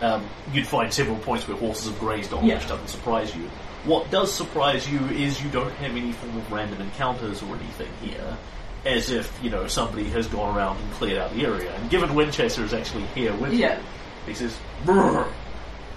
um, 0.00 0.26
you'd 0.54 0.66
find 0.66 0.90
several 0.90 1.18
points 1.18 1.46
where 1.46 1.58
horses 1.58 1.88
have 1.90 1.98
grazed 2.00 2.32
on, 2.32 2.46
Yeah. 2.46 2.54
which 2.54 2.68
doesn't 2.68 2.88
surprise 2.88 3.36
you. 3.36 3.50
What 3.84 4.10
does 4.10 4.32
surprise 4.32 4.88
you 4.90 5.00
is 5.08 5.42
you 5.42 5.50
don't 5.50 5.72
have 5.74 5.90
any 5.92 6.12
form 6.12 6.36
of 6.36 6.50
random 6.52 6.80
encounters 6.80 7.42
or 7.42 7.54
anything 7.56 7.88
here, 8.02 8.36
as 8.86 9.10
if, 9.10 9.38
you 9.42 9.50
know, 9.50 9.66
somebody 9.66 10.04
has 10.10 10.26
gone 10.26 10.56
around 10.56 10.78
and 10.78 10.92
cleared 10.92 11.18
out 11.18 11.34
the 11.34 11.44
area. 11.44 11.74
And 11.74 11.90
given 11.90 12.10
Windchaser 12.10 12.62
is 12.64 12.72
actually 12.72 13.04
here 13.14 13.34
with 13.34 13.52
Yeah. 13.52 13.76
you, 13.78 13.82
he 14.26 14.34
says, 14.34 14.56
Brrr. 14.84 15.26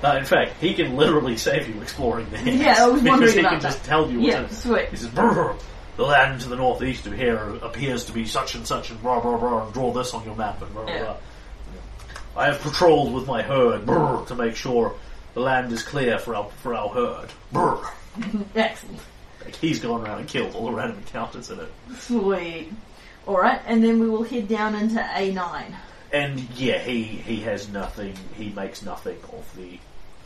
Uh, 0.03 0.15
in 0.19 0.25
fact, 0.25 0.53
he 0.61 0.73
can 0.75 0.95
literally 0.95 1.37
save 1.37 1.67
you 1.73 1.81
exploring 1.81 2.27
there. 2.29 2.47
Yeah, 2.47 2.83
I 2.83 2.87
was 2.87 3.01
wondering 3.01 3.19
because 3.19 3.33
he 3.33 3.39
about 3.39 3.49
can 3.53 3.59
that. 3.61 3.71
just 3.71 3.83
tell 3.83 4.11
you 4.11 4.19
what's 4.19 4.31
yeah. 4.33 4.43
in 4.43 4.49
Sweet. 4.51 4.89
he 4.89 4.95
says, 4.97 5.07
"Brr, 5.09 5.55
the 5.95 6.03
land 6.03 6.41
to 6.41 6.49
the 6.49 6.55
northeast 6.55 7.07
of 7.07 7.13
here 7.13 7.55
appears 7.63 8.05
to 8.05 8.11
be 8.11 8.25
such 8.25 8.53
and 8.53 8.67
such 8.67 8.91
and 8.91 9.01
blah 9.01 9.19
blah 9.19 9.37
blah 9.37 9.63
and 9.65 9.73
draw 9.73 9.91
this 9.91 10.13
on 10.13 10.23
your 10.23 10.35
map 10.35 10.61
and 10.61 10.71
blah 10.71 10.83
blah 10.83 10.93
Yeah. 10.93 11.03
blah. 11.03 12.43
I 12.43 12.45
have 12.45 12.61
patrolled 12.61 13.11
with 13.15 13.25
my 13.25 13.41
herd 13.41 13.87
brr, 13.87 14.23
to 14.27 14.35
make 14.35 14.55
sure 14.55 14.93
the 15.37 15.43
land 15.43 15.71
is 15.71 15.83
clear 15.83 16.17
for 16.17 16.33
our 16.33 16.49
for 16.63 16.73
our 16.73 16.89
herd. 16.89 17.29
Brr. 17.51 17.77
Excellent. 18.55 18.99
Like 19.45 19.55
he's 19.55 19.79
gone 19.79 20.01
around 20.01 20.21
and 20.21 20.27
killed 20.27 20.55
all 20.55 20.65
the 20.65 20.71
random 20.71 20.97
encounters 20.97 21.51
in 21.51 21.59
it. 21.59 21.71
Sweet. 21.99 22.73
All 23.27 23.37
right, 23.37 23.61
and 23.67 23.83
then 23.83 23.99
we 23.99 24.09
will 24.09 24.23
head 24.23 24.47
down 24.47 24.73
into 24.73 24.99
A 25.15 25.31
nine. 25.31 25.75
And 26.11 26.39
yeah, 26.55 26.79
he, 26.79 27.03
he 27.03 27.41
has 27.41 27.69
nothing 27.69 28.15
he 28.35 28.49
makes 28.49 28.81
nothing 28.81 29.19
of 29.31 29.55
the 29.55 29.77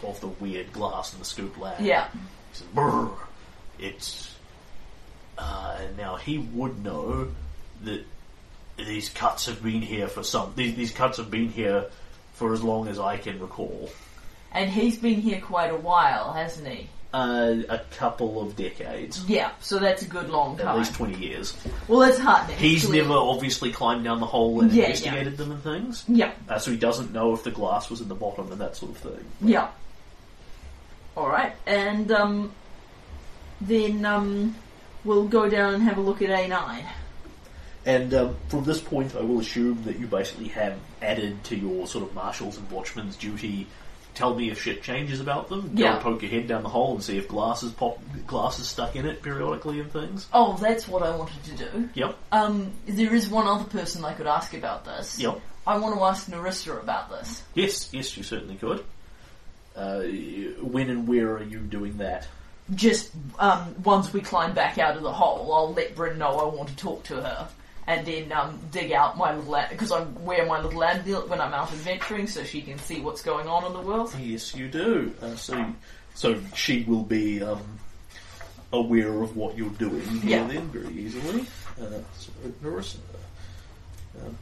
of 0.01 0.21
the 0.21 0.29
weird 0.29 0.71
glass 0.71 1.11
in 1.11 1.19
the 1.19 1.25
scoop 1.25 1.57
land. 1.57 1.85
Yeah. 1.85 2.07
He 2.13 2.19
says, 2.53 2.67
Brr, 2.73 3.09
it's. 3.79 4.33
Uh, 5.37 5.77
and 5.81 5.97
now 5.97 6.15
he 6.15 6.37
would 6.37 6.81
know 6.85 7.27
that 7.83 8.05
these 8.77 9.09
cuts 9.09 9.47
have 9.47 9.61
been 9.61 9.81
here 9.81 10.07
for 10.07 10.23
some. 10.23 10.53
These, 10.55 10.75
these 10.75 10.91
cuts 10.91 11.17
have 11.17 11.29
been 11.29 11.49
here 11.49 11.87
for 12.35 12.53
as 12.53 12.63
long 12.63 12.87
as 12.87 12.97
I 12.97 13.17
can 13.17 13.41
recall. 13.41 13.89
And 14.53 14.69
he's 14.69 14.97
been 14.97 15.21
here 15.21 15.39
quite 15.39 15.71
a 15.71 15.77
while, 15.77 16.33
hasn't 16.33 16.67
he? 16.67 16.87
Uh, 17.13 17.57
a 17.67 17.79
couple 17.97 18.41
of 18.41 18.55
decades. 18.55 19.25
Yeah, 19.27 19.51
so 19.59 19.79
that's 19.79 20.01
a 20.01 20.05
good 20.05 20.29
long 20.29 20.57
time. 20.57 20.67
At 20.67 20.77
least 20.77 20.93
20 20.95 21.17
years. 21.17 21.55
Well, 21.89 21.99
that's 21.99 22.17
heartening. 22.17 22.57
He's 22.57 22.85
clearly. 22.85 23.01
never 23.09 23.19
obviously 23.19 23.71
climbed 23.71 24.05
down 24.05 24.19
the 24.21 24.25
hole 24.25 24.61
and 24.61 24.71
Yeah, 24.71 24.85
investigated 24.85 25.35
them 25.37 25.51
and 25.51 25.61
things. 25.61 26.05
Yeah, 26.07 26.31
Uh, 26.47 26.57
so 26.57 26.71
he 26.71 26.77
doesn't 26.77 27.11
know 27.11 27.33
if 27.33 27.43
the 27.43 27.51
glass 27.51 27.89
was 27.89 27.99
in 27.99 28.07
the 28.07 28.15
bottom 28.15 28.49
and 28.51 28.61
that 28.61 28.77
sort 28.77 28.91
of 28.91 28.97
thing. 28.97 29.25
yeah. 29.41 29.69
All 31.17 31.27
right, 31.27 31.53
and 31.67 32.09
um, 32.13 32.53
then 33.59 34.05
um, 34.05 34.55
we'll 35.03 35.27
go 35.27 35.49
down 35.49 35.73
and 35.73 35.83
have 35.83 35.97
a 35.97 36.01
look 36.01 36.21
at 36.21 36.29
A 36.29 36.47
nine. 36.47 36.85
And 37.85 38.13
um, 38.13 38.35
from 38.47 38.63
this 38.63 38.79
point, 38.79 39.13
I 39.15 39.21
will 39.21 39.41
assume 39.41 39.83
that 39.83 39.99
you 39.99 40.07
basically 40.07 40.47
have 40.49 40.77
added 41.01 41.43
to 41.45 41.57
your 41.57 41.85
sort 41.87 42.05
of 42.07 42.13
marshals 42.15 42.57
and 42.57 42.69
watchmen's 42.71 43.17
duty. 43.17 43.67
Tell 44.21 44.35
me 44.35 44.51
if 44.51 44.61
shit 44.61 44.83
changes 44.83 45.19
about 45.19 45.49
them. 45.49 45.61
Go 45.75 45.81
Yeah. 45.81 45.93
and 45.95 46.01
poke 46.03 46.21
your 46.21 46.29
head 46.29 46.47
down 46.47 46.61
the 46.61 46.69
hole 46.69 46.93
and 46.93 47.03
see 47.03 47.17
if 47.17 47.27
glasses 47.27 47.71
pop, 47.71 47.97
glasses 48.27 48.67
stuck 48.67 48.95
in 48.95 49.07
it 49.07 49.23
periodically 49.23 49.79
and 49.79 49.91
things. 49.91 50.27
Oh, 50.31 50.55
that's 50.57 50.87
what 50.87 51.01
I 51.01 51.15
wanted 51.15 51.43
to 51.45 51.51
do. 51.55 51.89
Yep. 51.95 52.15
Um, 52.31 52.71
there 52.87 53.15
is 53.15 53.27
one 53.27 53.47
other 53.47 53.63
person 53.63 54.05
I 54.05 54.13
could 54.13 54.27
ask 54.27 54.53
about 54.53 54.85
this. 54.85 55.17
Yep. 55.19 55.41
I 55.65 55.79
want 55.79 55.95
to 55.97 56.03
ask 56.03 56.27
Nyrissa 56.29 56.79
about 56.79 57.09
this. 57.09 57.41
Yes. 57.55 57.89
Yes, 57.91 58.15
you 58.15 58.21
certainly 58.21 58.57
could. 58.57 58.83
Uh, 59.75 60.01
when 60.61 60.91
and 60.91 61.07
where 61.07 61.31
are 61.37 61.43
you 61.43 61.57
doing 61.57 61.97
that? 61.97 62.27
Just 62.75 63.09
um, 63.39 63.73
once 63.83 64.13
we 64.13 64.21
climb 64.21 64.53
back 64.53 64.77
out 64.77 64.97
of 64.97 65.01
the 65.01 65.11
hole, 65.11 65.51
I'll 65.51 65.73
let 65.73 65.95
Bryn 65.95 66.19
know 66.19 66.37
I 66.37 66.55
want 66.55 66.69
to 66.69 66.75
talk 66.75 67.05
to 67.05 67.15
her, 67.15 67.47
and 67.87 68.05
then 68.05 68.31
um, 68.31 68.59
dig 68.71 68.91
out 68.91 69.17
my 69.17 69.35
little 69.35 69.59
because 69.69 69.91
I 69.91 70.01
wear 70.03 70.45
my 70.45 70.61
little 70.61 70.83
amulet 70.83 71.27
when 71.29 71.41
I'm 71.41 71.53
out 71.53 71.71
adventuring, 71.71 72.27
so 72.27 72.43
she 72.43 72.61
can 72.61 72.77
see 72.79 73.01
what's 73.01 73.21
going 73.21 73.47
on 73.47 73.65
in 73.65 73.73
the 73.73 73.81
world. 73.81 74.13
Yes, 74.19 74.55
you 74.55 74.67
do. 74.67 75.13
Uh, 75.21 75.35
so, 75.35 75.73
so 76.13 76.39
she 76.55 76.83
will 76.83 77.03
be 77.03 77.41
um, 77.41 77.61
aware 78.71 79.21
of 79.21 79.35
what 79.35 79.57
you're 79.57 79.69
doing 79.71 80.01
here 80.21 80.39
Yeah. 80.39 80.47
then 80.47 80.67
very 80.69 80.93
easily. 80.93 81.41
Uh, 81.79 81.99
so, 82.17 82.31
Nyrissa. 82.63 82.97
Um, 84.23 84.37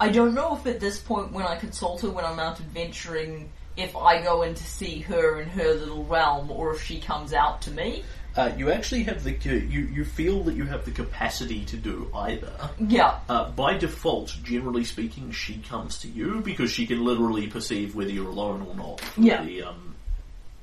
I 0.00 0.08
don't 0.10 0.34
know 0.34 0.56
if 0.56 0.66
at 0.66 0.80
this 0.80 0.98
point, 0.98 1.32
when 1.32 1.46
I 1.46 1.56
consult 1.56 2.00
her 2.02 2.10
when 2.10 2.24
I'm 2.24 2.38
out 2.38 2.58
adventuring, 2.60 3.50
if 3.76 3.96
I 3.96 4.22
go 4.22 4.42
in 4.42 4.54
to 4.54 4.64
see 4.64 5.00
her 5.00 5.40
in 5.40 5.48
her 5.50 5.74
little 5.74 6.04
realm, 6.04 6.50
or 6.50 6.74
if 6.74 6.82
she 6.82 7.00
comes 7.00 7.32
out 7.32 7.62
to 7.62 7.70
me. 7.70 8.04
Uh, 8.36 8.50
you 8.56 8.70
actually 8.72 9.04
have 9.04 9.22
the 9.22 9.30
you 9.30 9.80
you 9.92 10.04
feel 10.04 10.42
that 10.42 10.54
you 10.54 10.64
have 10.64 10.84
the 10.84 10.90
capacity 10.90 11.64
to 11.66 11.76
do 11.76 12.10
either. 12.14 12.52
Yeah, 12.80 13.18
Uh, 13.28 13.50
by 13.50 13.76
default, 13.78 14.36
generally 14.42 14.82
speaking, 14.82 15.30
she 15.30 15.58
comes 15.58 15.98
to 16.00 16.08
you 16.08 16.40
because 16.40 16.70
she 16.72 16.84
can 16.86 17.04
literally 17.04 17.46
perceive 17.46 17.94
whether 17.94 18.10
you're 18.10 18.28
alone 18.28 18.66
or 18.68 18.74
not. 18.74 19.00
Yeah. 19.16 19.44
The, 19.44 19.62
um, 19.62 19.94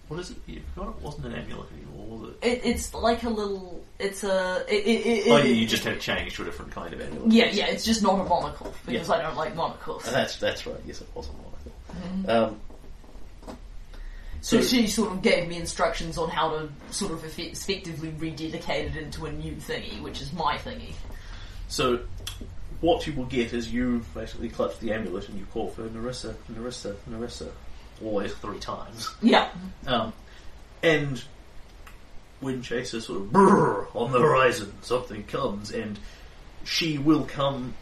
what 0.10 0.20
is 0.20 0.32
it? 0.32 0.38
You 0.48 0.62
forgot 0.76 0.90
it 0.98 1.02
wasn't 1.02 1.28
an 1.28 1.36
amulet 1.36 1.68
anymore, 1.72 2.18
was 2.20 2.30
it? 2.42 2.46
it, 2.46 2.62
it's 2.66 2.94
like 2.94 3.24
a 3.24 3.30
little. 3.30 3.82
It's 4.00 4.26
a. 4.26 4.66
It, 4.68 4.86
it, 4.86 5.06
it, 5.06 5.32
oh 5.32 5.38
yeah, 5.38 5.44
you 5.46 5.66
just 5.66 5.86
have 5.86 6.02
changed 6.02 6.36
to 6.36 6.42
a 6.42 6.46
different 6.46 6.74
kind 6.74 6.94
of 6.94 7.00
amulet. 7.00 7.32
Yeah, 7.32 7.46
yeah, 7.46 7.68
it's 7.68 7.86
just 7.86 8.04
not 8.04 8.20
a 8.20 8.24
monocle 8.26 8.74
because 8.86 9.08
Yeah. 9.08 9.16
I 9.16 9.22
don't 9.22 9.38
like 9.38 9.56
monocles. 9.56 10.06
Uh, 10.06 10.12
That's 10.12 10.36
that's 10.38 10.68
right. 10.68 10.76
Yes, 10.86 11.00
it 11.00 11.08
was 11.16 11.30
a 11.30 11.32
monocle. 11.32 11.72
Mm-hmm. 11.94 12.30
Um, 12.30 12.60
so 14.42 14.60
So 14.60 14.68
she 14.68 14.88
sort 14.88 15.12
of 15.12 15.22
gave 15.22 15.48
me 15.48 15.58
instructions 15.58 16.18
on 16.18 16.30
how 16.30 16.50
to 16.50 16.70
sort 16.90 17.12
of 17.12 17.22
effe- 17.24 17.52
effectively 17.52 18.10
rededicate 18.18 18.96
it 18.96 18.98
into 18.98 19.26
a 19.28 19.32
new 19.32 19.54
thingy, 19.54 20.02
which 20.02 20.22
is 20.22 20.34
my 20.34 20.58
thingy. 20.58 20.94
So, 21.68 22.00
what 22.82 23.06
you 23.06 23.14
will 23.14 23.26
get 23.26 23.54
is 23.54 23.72
you 23.72 24.04
basically 24.14 24.50
clutch 24.50 24.80
the 24.80 24.92
amulet 24.92 25.30
and 25.30 25.40
you 25.40 25.46
call 25.54 25.70
for 25.70 25.84
Nyrissa, 25.84 26.34
Nyrissa, 26.52 26.96
Nyrissa, 27.10 27.50
always 28.04 28.34
three 28.34 28.60
times. 28.60 29.10
Yeah, 29.22 29.50
Um, 29.86 30.12
and 30.82 31.24
Windchaser 32.42 33.02
sort 33.02 33.22
of 33.22 33.28
brrr 33.28 33.96
on 33.96 34.12
the 34.12 34.20
horizon, 34.20 34.74
something 34.82 35.24
comes, 35.26 35.72
and 35.72 36.00
she 36.64 36.98
will 36.98 37.26
come 37.26 37.76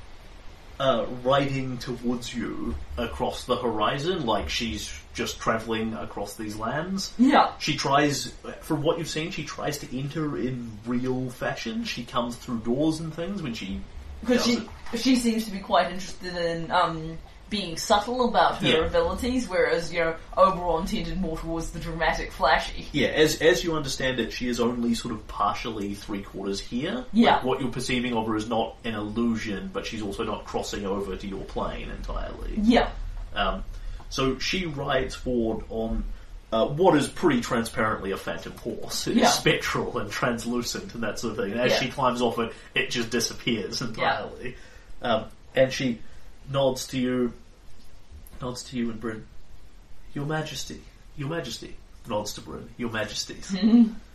uh, 0.79 1.05
riding 1.23 1.77
towards 1.77 2.33
you 2.33 2.75
across 2.97 3.45
the 3.45 3.55
horizon, 3.55 4.25
like 4.25 4.49
she's 4.49 4.91
just 5.19 5.37
travelling 5.39 5.93
across 5.95 6.35
these 6.35 6.55
lands. 6.55 7.11
yeah, 7.19 7.51
She 7.59 7.75
tries, 7.75 8.31
from 8.61 8.81
what 8.81 8.97
you've 8.97 9.09
seen, 9.09 9.31
she 9.31 9.43
tries 9.43 9.77
to 9.79 9.97
enter 9.99 10.37
in 10.37 10.71
real 10.85 11.29
fashion. 11.29 11.83
She 11.83 12.05
comes 12.05 12.37
through 12.37 12.59
doors 12.59 13.01
and 13.01 13.13
things 13.13 13.41
when 13.43 13.53
she 13.53 13.81
because 14.21 14.45
she 14.45 14.53
it. 14.93 14.99
she 14.99 15.15
seems 15.17 15.43
to 15.45 15.51
be 15.51 15.59
quite 15.59 15.91
interested 15.91 16.35
in 16.35 16.71
um, 16.71 17.17
being 17.49 17.75
subtle 17.77 18.29
about 18.29 18.57
her 18.61 18.67
Yeah. 18.67 18.85
abilities, 18.85 19.47
whereas 19.49 19.91
you 19.93 19.99
know 19.99 20.15
Oberon 20.37 20.85
tended 20.87 21.19
more 21.19 21.37
towards 21.37 21.71
the 21.71 21.79
dramatic, 21.79 22.31
flashy. 22.31 22.87
Yeah, 22.93 23.07
as 23.09 23.41
as 23.41 23.63
you 23.63 23.75
understand 23.75 24.19
it, 24.19 24.31
she 24.33 24.47
is 24.47 24.59
only 24.61 24.93
sort 24.95 25.13
of 25.13 25.25
partially 25.27 25.95
three 25.95 26.21
quarters 26.21 26.59
here. 26.61 27.05
Yeah. 27.11 27.35
Like, 27.35 27.43
what 27.43 27.61
you're 27.61 27.71
perceiving 27.71 28.13
of 28.15 28.25
her 28.27 28.35
is 28.37 28.47
not 28.47 28.75
an 28.85 28.93
illusion, 28.95 29.69
but 29.73 29.85
she's 29.85 30.01
also 30.01 30.23
not 30.23 30.45
crossing 30.45 30.85
over 30.85 31.15
to 31.17 31.27
your 31.27 31.43
plane 31.45 31.89
entirely. 31.89 32.53
Yeah, 32.61 32.89
Um, 33.35 33.63
so 34.09 34.37
she 34.39 34.65
rides 34.65 35.15
forward 35.15 35.65
on 35.69 36.03
uh, 36.51 36.65
what 36.67 36.97
is 36.97 37.07
pretty 37.07 37.41
transparently 37.41 38.11
a 38.11 38.17
phantom 38.17 38.53
horse. 38.57 39.05
It's 39.07 39.15
Yeah. 39.17 39.27
spectral 39.29 39.99
and 39.99 40.09
translucent 40.09 40.95
and 40.95 41.03
that 41.03 41.19
sort 41.19 41.37
of 41.37 41.37
thing. 41.45 41.51
And 41.51 41.61
as 41.61 41.71
Yeah. 41.73 41.79
she 41.79 41.89
climbs 41.91 42.21
off 42.23 42.39
it, 42.39 42.51
it 42.73 42.89
just 42.89 43.11
disappears 43.11 43.81
entirely. 43.83 44.55
Um, 45.01 45.25
and 45.55 45.71
she 45.71 45.99
nods 46.51 46.87
to 46.87 46.99
you, 46.99 47.33
nods 48.41 48.63
to 48.63 48.77
you 48.77 48.89
and 48.89 48.99
Bryn. 48.99 49.25
Your 50.15 50.25
Majesty, 50.25 50.81
Your 51.17 51.29
Majesty. 51.29 51.75
Nods 52.07 52.33
to 52.33 52.41
Bryn. 52.41 52.67
Your 52.77 52.89
Majesties. 52.89 53.55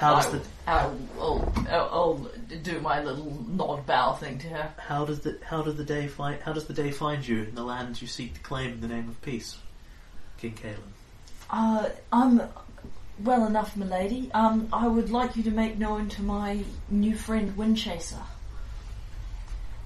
How 0.00 0.14
does 0.14 0.28
I, 0.28 0.30
the 0.30 0.42
I'll, 0.66 0.98
I'll, 1.18 1.52
I'll, 1.68 1.88
I'll 1.92 2.30
do 2.62 2.80
my 2.80 3.02
little 3.02 3.44
nod 3.48 3.84
bow 3.84 4.14
thing 4.14 4.38
to 4.38 4.48
her. 4.48 4.72
how 4.78 5.04
does 5.04 5.20
the 5.20 5.38
how 5.44 5.60
does 5.60 5.76
the 5.76 5.84
day 5.84 6.06
find 6.06 6.40
how 6.40 6.54
does 6.54 6.64
the 6.64 6.72
day 6.72 6.90
find 6.90 7.26
you 7.26 7.42
in 7.42 7.54
the 7.54 7.62
lands 7.62 8.00
you 8.00 8.08
seek 8.08 8.32
to 8.32 8.40
claim 8.40 8.72
in 8.72 8.80
the 8.80 8.88
name 8.88 9.10
of 9.10 9.20
peace, 9.20 9.58
King 10.38 10.54
Kalen? 10.54 10.78
Uh, 11.50 11.90
I'm 12.10 12.40
well 13.22 13.46
enough, 13.46 13.76
milady. 13.76 14.30
Um, 14.32 14.68
I 14.72 14.88
would 14.88 15.10
like 15.10 15.36
you 15.36 15.42
to 15.42 15.50
make 15.50 15.76
known 15.76 16.08
to 16.10 16.22
my 16.22 16.64
new 16.88 17.14
friend 17.14 17.54
Windchaser. 17.54 18.22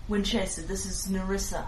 Windchaser, 0.08 0.64
this 0.68 0.86
is 0.86 1.08
Nyrissa. 1.10 1.66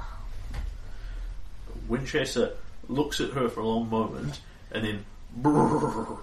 Windchaser 1.89 2.53
looks 2.89 3.21
at 3.21 3.31
her 3.31 3.49
for 3.49 3.59
a 3.59 3.67
long 3.67 3.91
moment 3.91 4.41
and 4.71 4.85
then 4.85 5.05
brrr, 5.43 6.19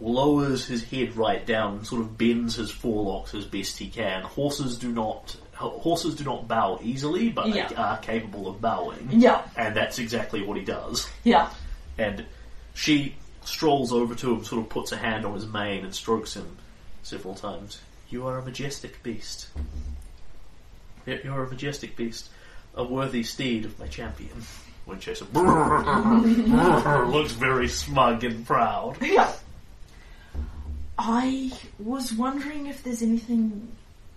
lowers 0.00 0.66
his 0.66 0.84
head 0.84 1.16
right 1.16 1.44
down 1.46 1.78
and 1.78 1.86
sort 1.86 2.00
of 2.02 2.16
bends 2.16 2.54
his 2.56 2.70
forelocks 2.70 3.34
as 3.34 3.44
best 3.44 3.78
he 3.78 3.88
can. 3.88 4.22
Horses 4.22 4.78
do 4.78 4.92
not 4.92 5.36
horses 5.54 6.14
do 6.14 6.22
not 6.22 6.46
bow 6.46 6.78
easily, 6.84 7.30
but 7.30 7.48
Yeah. 7.48 7.66
they 7.66 7.74
are 7.74 7.98
capable 7.98 8.46
of 8.46 8.60
bowing, 8.60 9.08
Yeah, 9.10 9.42
and 9.56 9.74
that's 9.74 9.98
exactly 9.98 10.40
what 10.40 10.56
he 10.56 10.62
does. 10.64 11.08
yeah. 11.24 11.50
And 11.98 12.24
she 12.74 13.16
strolls 13.44 13.92
over 13.92 14.14
to 14.14 14.34
him, 14.34 14.44
sort 14.44 14.62
of 14.62 14.68
puts 14.68 14.92
a 14.92 14.96
hand 14.96 15.24
on 15.24 15.34
his 15.34 15.46
mane 15.46 15.84
and 15.84 15.92
strokes 15.92 16.34
him 16.34 16.56
several 17.02 17.34
times. 17.34 17.80
You 18.08 18.24
are 18.28 18.38
a 18.38 18.44
majestic 18.44 19.02
beast. 19.02 19.48
You 21.06 21.32
are 21.32 21.42
a 21.42 21.48
majestic 21.50 21.96
beast, 21.96 22.28
a 22.76 22.84
worthy 22.84 23.24
steed 23.24 23.64
of 23.64 23.76
my 23.80 23.88
champion. 23.88 24.44
Windchaser 24.86 25.26
looks 27.12 27.32
very 27.32 27.66
smug 27.68 28.22
and 28.24 28.46
proud. 28.46 28.96
Yeah. 29.02 29.32
I 30.98 31.52
was 31.78 32.12
wondering 32.12 32.66
if 32.66 32.82
there's 32.82 33.02
anything 33.02 33.68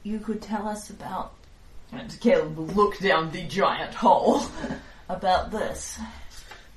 you 0.04 0.20
could 0.20 0.42
tell 0.42 0.68
us 0.68 0.90
about 0.90 1.34
And 1.92 2.10
Kalen 2.10 2.56
will 2.56 2.66
look 2.66 2.98
down 3.00 3.32
the 3.32 3.44
giant 3.44 3.94
hole. 3.94 4.42
about 5.12 5.52
this. 5.52 6.00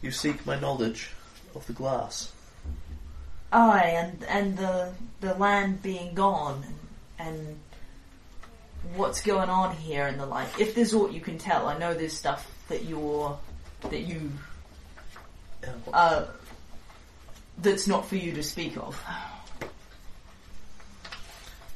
You 0.02 0.10
seek 0.10 0.44
my 0.44 0.58
knowledge 0.58 1.10
of 1.54 1.66
the 1.66 1.72
glass. 1.72 2.32
Aye, 3.52 3.94
and 3.96 4.24
and 4.24 4.58
the 4.58 4.92
the 5.20 5.34
land 5.34 5.82
being 5.82 6.14
gone, 6.14 6.64
and, 7.18 7.28
and 7.28 7.60
what's 8.96 9.22
going 9.22 9.48
on 9.48 9.76
here 9.76 10.06
and 10.06 10.18
the 10.18 10.26
like. 10.26 10.60
If 10.60 10.74
there's 10.74 10.92
aught 10.92 11.12
you 11.12 11.20
can 11.20 11.38
tell, 11.38 11.68
I 11.68 11.78
know 11.78 11.94
there's 11.94 12.12
stuff 12.12 12.50
that 12.68 12.84
you're 12.84 13.38
that 13.82 14.00
you 14.00 14.32
uh 15.92 16.26
that's 17.58 17.86
not 17.86 18.06
for 18.06 18.16
you 18.16 18.32
to 18.32 18.42
speak 18.42 18.76
of. 18.76 19.00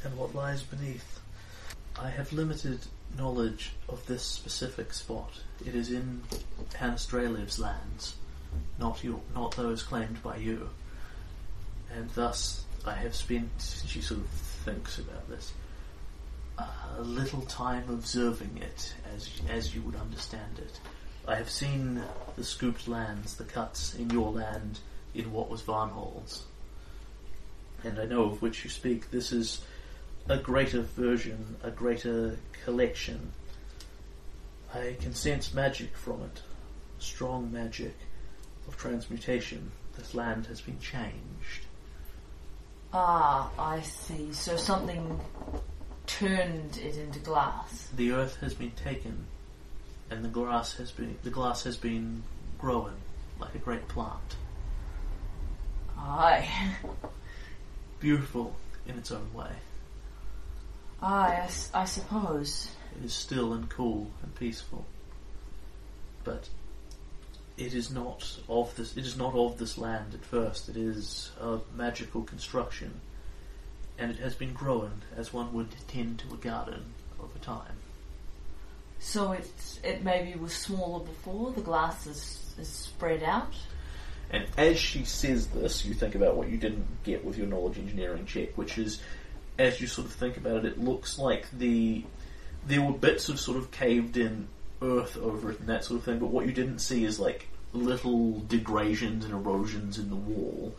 And 0.08 0.16
what 0.16 0.34
lies 0.34 0.62
beneath. 0.62 1.20
I 2.00 2.08
have 2.08 2.32
limited 2.32 2.80
knowledge 3.18 3.72
of 3.90 4.06
this 4.06 4.22
specific 4.22 4.94
spot. 4.94 5.42
It 5.66 5.74
is 5.74 5.92
in 5.92 6.22
Hannis 6.74 7.04
Drelev's 7.04 7.58
lands, 7.58 8.14
not 8.78 9.04
your, 9.04 9.20
not 9.34 9.54
those 9.54 9.82
claimed 9.82 10.22
by 10.22 10.38
you. 10.38 10.70
And 11.94 12.08
thus, 12.12 12.64
I 12.86 12.94
have 12.94 13.14
spent. 13.14 13.82
She 13.86 14.00
sort 14.00 14.20
of 14.20 14.28
thinks 14.28 14.98
about 14.98 15.28
this. 15.28 15.52
A 16.58 17.02
little 17.02 17.42
time 17.42 17.84
observing 17.90 18.62
it, 18.62 18.94
as 19.14 19.28
as 19.50 19.74
you 19.74 19.82
would 19.82 19.96
understand 19.96 20.58
it. 20.58 20.80
I 21.26 21.34
have 21.34 21.50
seen 21.50 22.02
the 22.34 22.44
scooped 22.44 22.88
lands, 22.88 23.36
the 23.36 23.44
cuts 23.44 23.94
in 23.94 24.08
your 24.08 24.32
land, 24.32 24.78
in 25.14 25.32
what 25.32 25.50
was 25.50 25.60
Varnhold's, 25.60 26.44
and 27.84 27.98
I 27.98 28.06
know 28.06 28.22
of 28.22 28.40
which 28.40 28.64
you 28.64 28.70
speak. 28.70 29.10
This 29.10 29.32
is 29.32 29.60
a 30.28 30.36
greater 30.36 30.82
version, 30.82 31.56
a 31.62 31.70
greater 31.70 32.38
collection. 32.64 33.32
I 34.74 34.96
can 35.00 35.14
sense 35.14 35.54
magic 35.54 35.96
from 35.96 36.22
it, 36.22 36.42
strong 36.98 37.50
magic 37.50 37.94
of 38.66 38.76
transmutation. 38.76 39.70
This 39.96 40.14
land 40.14 40.46
has 40.46 40.60
been 40.60 40.78
changed. 40.78 41.66
Ah, 42.92 43.50
I 43.58 43.80
see. 43.82 44.32
So 44.32 44.56
something 44.56 45.18
turned 46.06 46.76
it 46.78 46.96
into 46.96 47.18
glass. 47.20 47.88
The 47.96 48.12
earth 48.12 48.36
has 48.40 48.54
been 48.54 48.72
taken, 48.72 49.26
and 50.10 50.24
the 50.24 50.28
grass 50.28 50.74
has 50.76 50.90
been 50.90 51.16
the 51.22 51.30
glass 51.30 51.64
has 51.64 51.76
been 51.76 52.22
growing 52.58 52.94
like 53.40 53.54
a 53.54 53.58
great 53.58 53.86
plant, 53.88 54.36
Aye. 55.96 56.76
beautiful 58.00 58.56
in 58.86 58.98
its 58.98 59.12
own 59.12 59.32
way. 59.32 59.50
Aye, 61.02 61.48
I 61.74 61.84
suppose. 61.84 62.70
It 62.98 63.04
is 63.04 63.14
still 63.14 63.52
and 63.52 63.68
cool 63.68 64.10
and 64.22 64.34
peaceful. 64.34 64.84
But 66.24 66.48
it 67.56 67.74
is 67.74 67.90
not 67.90 68.38
of 68.48 68.74
this 68.76 68.96
it 68.96 69.04
is 69.04 69.16
not 69.16 69.34
of 69.34 69.58
this 69.58 69.78
land 69.78 70.14
at 70.14 70.24
first. 70.24 70.68
It 70.68 70.76
is 70.76 71.30
a 71.40 71.58
magical 71.74 72.22
construction. 72.22 73.00
And 73.98 74.10
it 74.10 74.18
has 74.18 74.34
been 74.34 74.52
growing 74.52 75.02
as 75.16 75.32
one 75.32 75.52
would 75.54 75.74
tend 75.88 76.20
to 76.20 76.34
a 76.34 76.36
garden 76.36 76.84
over 77.20 77.38
time. 77.40 77.76
So 79.00 79.32
it 79.32 79.50
it 79.84 80.02
maybe 80.04 80.38
was 80.38 80.52
smaller 80.52 81.04
before. 81.04 81.52
The 81.52 81.60
glass 81.60 82.06
is, 82.06 82.54
is 82.58 82.68
spread 82.68 83.22
out. 83.22 83.54
And 84.30 84.46
as 84.58 84.78
she 84.78 85.04
says 85.04 85.46
this, 85.48 85.84
you 85.84 85.94
think 85.94 86.14
about 86.14 86.36
what 86.36 86.48
you 86.48 86.58
didn't 86.58 87.02
get 87.02 87.24
with 87.24 87.38
your 87.38 87.46
knowledge 87.46 87.78
engineering 87.78 88.26
check, 88.26 88.58
which 88.58 88.76
is, 88.76 89.00
as 89.58 89.80
you 89.80 89.86
sort 89.86 90.06
of 90.06 90.12
think 90.12 90.36
about 90.36 90.64
it, 90.64 90.72
it 90.72 90.78
looks 90.82 91.18
like 91.18 91.46
the 91.58 92.04
there 92.66 92.82
were 92.82 92.92
bits 92.92 93.28
of 93.28 93.40
sort 93.40 93.56
of 93.56 93.70
caved 93.70 94.16
in 94.16 94.46
earth 94.82 95.16
over 95.16 95.50
it 95.50 95.58
and 95.60 95.68
that 95.68 95.84
sort 95.84 95.98
of 95.98 96.04
thing, 96.04 96.18
but 96.18 96.26
what 96.28 96.46
you 96.46 96.52
didn't 96.52 96.78
see 96.80 97.04
is 97.04 97.18
like 97.18 97.48
little 97.72 98.40
degradations 98.40 99.24
and 99.24 99.32
erosions 99.34 99.98
in 99.98 100.10
the 100.10 100.16
wall. 100.16 100.74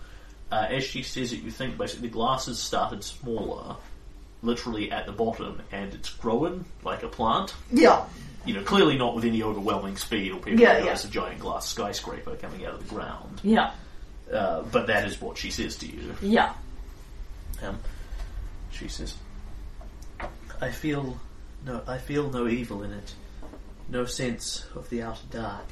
Uh, 0.52 0.68
as 0.70 0.84
she 0.84 1.04
says 1.04 1.32
it, 1.34 1.42
you 1.42 1.52
think 1.52 1.78
basically 1.78 2.08
the 2.08 2.14
glass 2.14 2.46
has 2.48 2.58
started 2.60 3.04
smaller, 3.04 3.76
literally 4.42 4.92
at 4.92 5.06
the 5.06 5.12
bottom, 5.12 5.62
and 5.72 5.94
it's 5.94 6.10
growing 6.10 6.66
like 6.84 7.04
a 7.04 7.08
plant. 7.08 7.54
Yeah. 7.72 8.06
You 8.46 8.54
know, 8.56 8.64
clearly 8.64 8.98
not 8.98 9.16
with 9.16 9.26
any 9.26 9.44
overwhelming 9.44 9.98
speed, 9.98 10.32
or 10.32 10.40
people 10.40 10.62
Yeah, 10.62 10.84
yeah. 10.84 10.94
a 10.94 11.08
giant 11.08 11.40
glass 11.40 11.68
skyscraper 11.68 12.36
coming 12.38 12.66
out 12.66 12.74
of 12.74 12.88
the 12.88 12.94
ground. 12.96 13.42
Yeah. 13.44 13.72
Uh, 14.32 14.62
but 14.64 14.88
that 14.88 15.06
is 15.06 15.20
what 15.22 15.38
she 15.38 15.52
says 15.52 15.76
to 15.78 15.88
you. 15.88 16.16
Yeah. 16.22 16.54
Um, 17.62 17.78
she 18.80 18.88
says, 18.88 19.16
"I 20.62 20.72
feel 20.72 21.20
no, 21.66 21.82
I 21.86 21.98
feel 21.98 22.30
no 22.30 22.48
evil 22.48 22.84
in 22.84 22.94
it, 22.94 23.14
no 23.90 24.06
sense 24.06 24.66
of 24.76 24.90
the 24.90 25.02
outer 25.02 25.28
dark. 25.30 25.66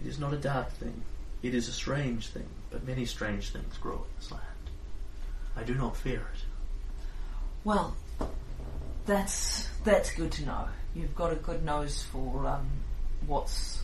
It 0.00 0.06
is 0.06 0.18
not 0.18 0.32
a 0.32 0.36
dark 0.36 0.70
thing. 0.72 1.02
It 1.42 1.54
is 1.54 1.68
a 1.68 1.72
strange 1.72 2.28
thing, 2.28 2.48
but 2.70 2.86
many 2.86 3.04
strange 3.04 3.50
things 3.50 3.76
grow 3.78 3.96
in 3.96 4.16
this 4.18 4.30
land. 4.30 4.44
I 5.56 5.64
do 5.64 5.74
not 5.74 5.96
fear 5.96 6.20
it. 6.34 6.44
Well, 7.64 7.96
that's 9.06 9.68
that's 9.84 10.12
good 10.14 10.30
to 10.32 10.46
know. 10.46 10.68
You've 10.94 11.16
got 11.16 11.32
a 11.32 11.36
good 11.36 11.64
nose 11.64 12.04
for 12.04 12.46
um, 12.46 12.68
what's 13.26 13.82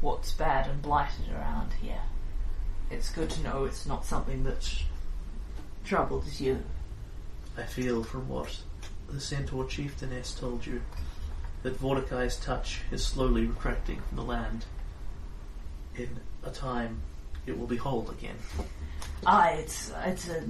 what's 0.00 0.32
bad 0.32 0.68
and 0.68 0.80
blighted 0.80 1.32
around 1.32 1.72
here. 1.80 2.02
It's 2.90 3.10
good 3.10 3.30
to 3.30 3.42
know 3.42 3.64
it's 3.64 3.86
not 3.86 4.04
something 4.04 4.44
that 4.44 4.68
troubles 5.84 6.40
you. 6.40 6.62
I 7.56 7.62
feel 7.62 8.02
from 8.02 8.28
what 8.28 8.58
the 9.08 9.20
centaur 9.20 9.66
chieftainess 9.66 10.34
told 10.34 10.64
you 10.64 10.82
that 11.62 11.78
Vordakai's 11.78 12.36
touch 12.38 12.80
is 12.90 13.04
slowly 13.04 13.46
retracting 13.46 14.00
from 14.00 14.16
the 14.16 14.24
land. 14.24 14.64
In 15.96 16.20
a 16.42 16.50
time, 16.50 17.02
it 17.46 17.58
will 17.58 17.66
be 17.66 17.76
whole 17.76 18.08
again." 18.10 18.36
Aye, 19.26 19.56
it's 19.58 19.92
it's 20.04 20.28
a 20.28 20.42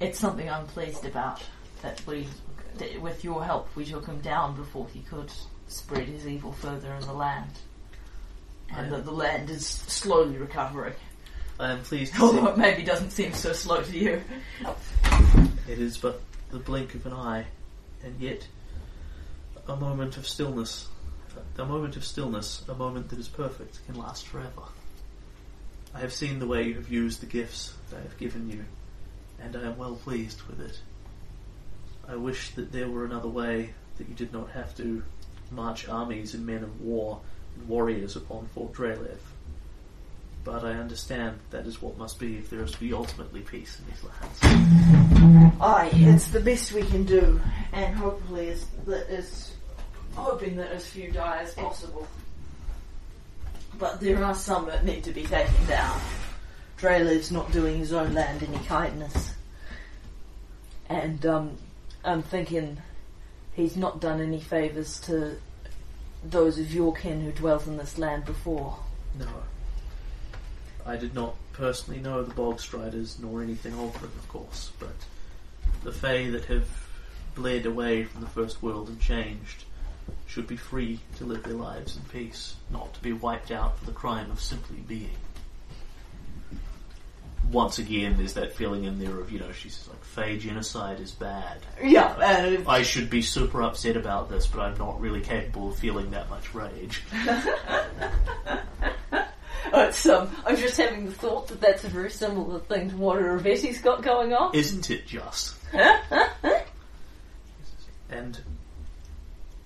it's 0.00 0.18
something 0.18 0.50
I'm 0.50 0.66
pleased 0.66 1.04
about 1.04 1.42
that 1.82 2.04
we, 2.06 2.26
that 2.78 3.00
with 3.00 3.22
your 3.22 3.44
help, 3.44 3.68
we 3.76 3.84
took 3.84 4.06
him 4.06 4.20
down 4.20 4.56
before 4.56 4.88
he 4.92 5.00
could 5.00 5.30
spread 5.68 6.08
his 6.08 6.26
evil 6.26 6.52
further 6.52 6.94
in 6.94 7.06
the 7.06 7.12
land, 7.12 7.50
and 8.74 8.90
that 8.90 9.04
the 9.04 9.12
land 9.12 9.50
is 9.50 9.66
slowly 9.66 10.36
recovering. 10.36 10.94
I 11.58 11.72
am 11.72 11.82
pleased 11.82 12.14
to 12.14 12.22
Although 12.22 12.48
it 12.48 12.58
maybe 12.58 12.82
doesn't 12.82 13.10
seem 13.10 13.34
so 13.34 13.52
slow 13.52 13.82
to 13.82 13.98
you. 13.98 14.22
It 15.70 15.78
is 15.78 15.96
but 15.96 16.20
the 16.50 16.58
blink 16.58 16.94
of 16.94 17.06
an 17.06 17.12
eye, 17.12 17.46
and 18.02 18.20
yet 18.20 18.46
a 19.68 19.76
moment 19.76 20.16
of 20.16 20.26
stillness. 20.26 20.88
A 21.58 21.64
moment 21.64 21.96
of 21.96 22.04
stillness, 22.04 22.64
a 22.68 22.74
moment 22.74 23.10
that 23.10 23.18
is 23.20 23.28
perfect, 23.28 23.86
can 23.86 23.94
last 23.94 24.26
forever. 24.26 24.62
I 25.94 26.00
have 26.00 26.12
seen 26.12 26.40
the 26.40 26.46
way 26.46 26.64
you 26.64 26.74
have 26.74 26.90
used 26.90 27.20
the 27.20 27.26
gifts 27.26 27.72
that 27.88 27.98
I 27.98 28.02
have 28.02 28.18
given 28.18 28.50
you, 28.50 28.64
and 29.40 29.56
I 29.56 29.62
am 29.62 29.78
well 29.78 29.94
pleased 29.94 30.42
with 30.42 30.60
it. 30.60 30.80
I 32.08 32.16
wish 32.16 32.50
that 32.56 32.72
there 32.72 32.88
were 32.88 33.04
another 33.04 33.28
way, 33.28 33.74
that 33.98 34.08
you 34.08 34.14
did 34.14 34.32
not 34.32 34.50
have 34.50 34.76
to 34.78 35.04
march 35.52 35.88
armies 35.88 36.34
and 36.34 36.46
men 36.46 36.64
of 36.64 36.80
war 36.80 37.20
and 37.56 37.68
warriors 37.68 38.16
upon 38.16 38.46
Fort 38.46 38.72
Drelev. 38.72 39.18
But 40.42 40.64
I 40.64 40.72
understand 40.72 41.38
that 41.50 41.66
is 41.66 41.80
what 41.80 41.98
must 41.98 42.18
be 42.18 42.38
if 42.38 42.50
there 42.50 42.62
is 42.62 42.72
to 42.72 42.80
be 42.80 42.92
ultimately 42.92 43.42
peace 43.42 43.78
in 43.78 43.84
these 43.86 44.02
lands. 44.02 44.99
Aye, 45.60 45.90
it's 45.92 46.28
the 46.28 46.40
best 46.40 46.72
we 46.72 46.82
can 46.82 47.04
do, 47.04 47.38
and 47.72 47.94
hopefully 47.94 48.48
is 48.48 49.52
hoping 50.14 50.56
that 50.56 50.72
as 50.72 50.86
few 50.88 51.10
die 51.12 51.40
as 51.42 51.52
possible. 51.52 52.08
But 53.78 54.00
there 54.00 54.24
are 54.24 54.34
some 54.34 54.66
that 54.66 54.86
need 54.86 55.04
to 55.04 55.12
be 55.12 55.24
taken 55.24 55.66
down. 55.66 56.00
Drelev's 56.78 57.30
not 57.30 57.52
doing 57.52 57.76
his 57.76 57.92
own 57.92 58.14
land 58.14 58.42
any 58.42 58.64
kindness, 58.64 59.34
and 60.88 61.26
um, 61.26 61.58
I'm 62.04 62.22
thinking 62.22 62.78
he's 63.52 63.76
not 63.76 64.00
done 64.00 64.22
any 64.22 64.40
favours 64.40 64.98
to 65.00 65.36
those 66.24 66.58
of 66.58 66.72
your 66.72 66.94
kin 66.94 67.20
who 67.20 67.32
dwelt 67.32 67.66
in 67.66 67.76
this 67.76 67.98
land 67.98 68.24
before. 68.24 68.78
No. 69.18 69.26
I 70.86 70.96
did 70.96 71.14
not 71.14 71.34
personally 71.52 72.00
know 72.00 72.22
the 72.22 72.32
Bog 72.32 72.60
Striders 72.60 73.18
nor 73.20 73.42
anything 73.42 73.74
of 73.74 73.92
them, 74.00 74.10
of 74.18 74.28
course, 74.28 74.72
but 74.78 74.94
the 75.82 75.92
Fae 75.92 76.30
that 76.30 76.44
have 76.46 76.68
bled 77.34 77.66
away 77.66 78.04
from 78.04 78.20
the 78.20 78.26
First 78.26 78.62
World 78.62 78.88
and 78.88 79.00
changed 79.00 79.64
should 80.26 80.46
be 80.46 80.56
free 80.56 81.00
to 81.16 81.24
live 81.24 81.42
their 81.42 81.54
lives 81.54 81.96
in 81.96 82.02
peace, 82.04 82.54
not 82.70 82.92
to 82.94 83.00
be 83.00 83.12
wiped 83.12 83.50
out 83.50 83.78
for 83.78 83.86
the 83.86 83.92
crime 83.92 84.30
of 84.30 84.40
simply 84.40 84.78
being. 84.78 85.16
Once 87.50 87.78
again, 87.78 88.16
there's 88.16 88.34
that 88.34 88.54
feeling 88.54 88.84
in 88.84 89.00
there 89.00 89.18
of, 89.18 89.32
you 89.32 89.40
know, 89.40 89.50
she's 89.50 89.88
like, 89.88 90.04
Fae 90.04 90.36
genocide 90.36 91.00
is 91.00 91.10
bad. 91.10 91.58
Yeah, 91.82 92.14
and 92.20 92.68
I 92.68 92.82
should 92.82 93.10
be 93.10 93.22
super 93.22 93.62
upset 93.62 93.96
about 93.96 94.30
this, 94.30 94.46
but 94.46 94.60
I'm 94.60 94.78
not 94.78 95.00
really 95.00 95.20
capable 95.20 95.70
of 95.70 95.76
feeling 95.76 96.12
that 96.12 96.30
much 96.30 96.54
rage. 96.54 97.02
it's, 99.74 100.06
um, 100.06 100.30
I'm 100.46 100.56
just 100.56 100.76
having 100.76 101.06
the 101.06 101.12
thought 101.12 101.48
that 101.48 101.60
that's 101.60 101.84
a 101.84 101.88
very 101.88 102.10
similar 102.10 102.60
thing 102.60 102.90
to 102.90 102.96
what 102.96 103.18
Irovetti's 103.20 103.80
got 103.80 104.02
going 104.02 104.32
on. 104.32 104.54
Isn't 104.54 104.90
it 104.90 105.06
just? 105.06 105.54
and 108.10 108.40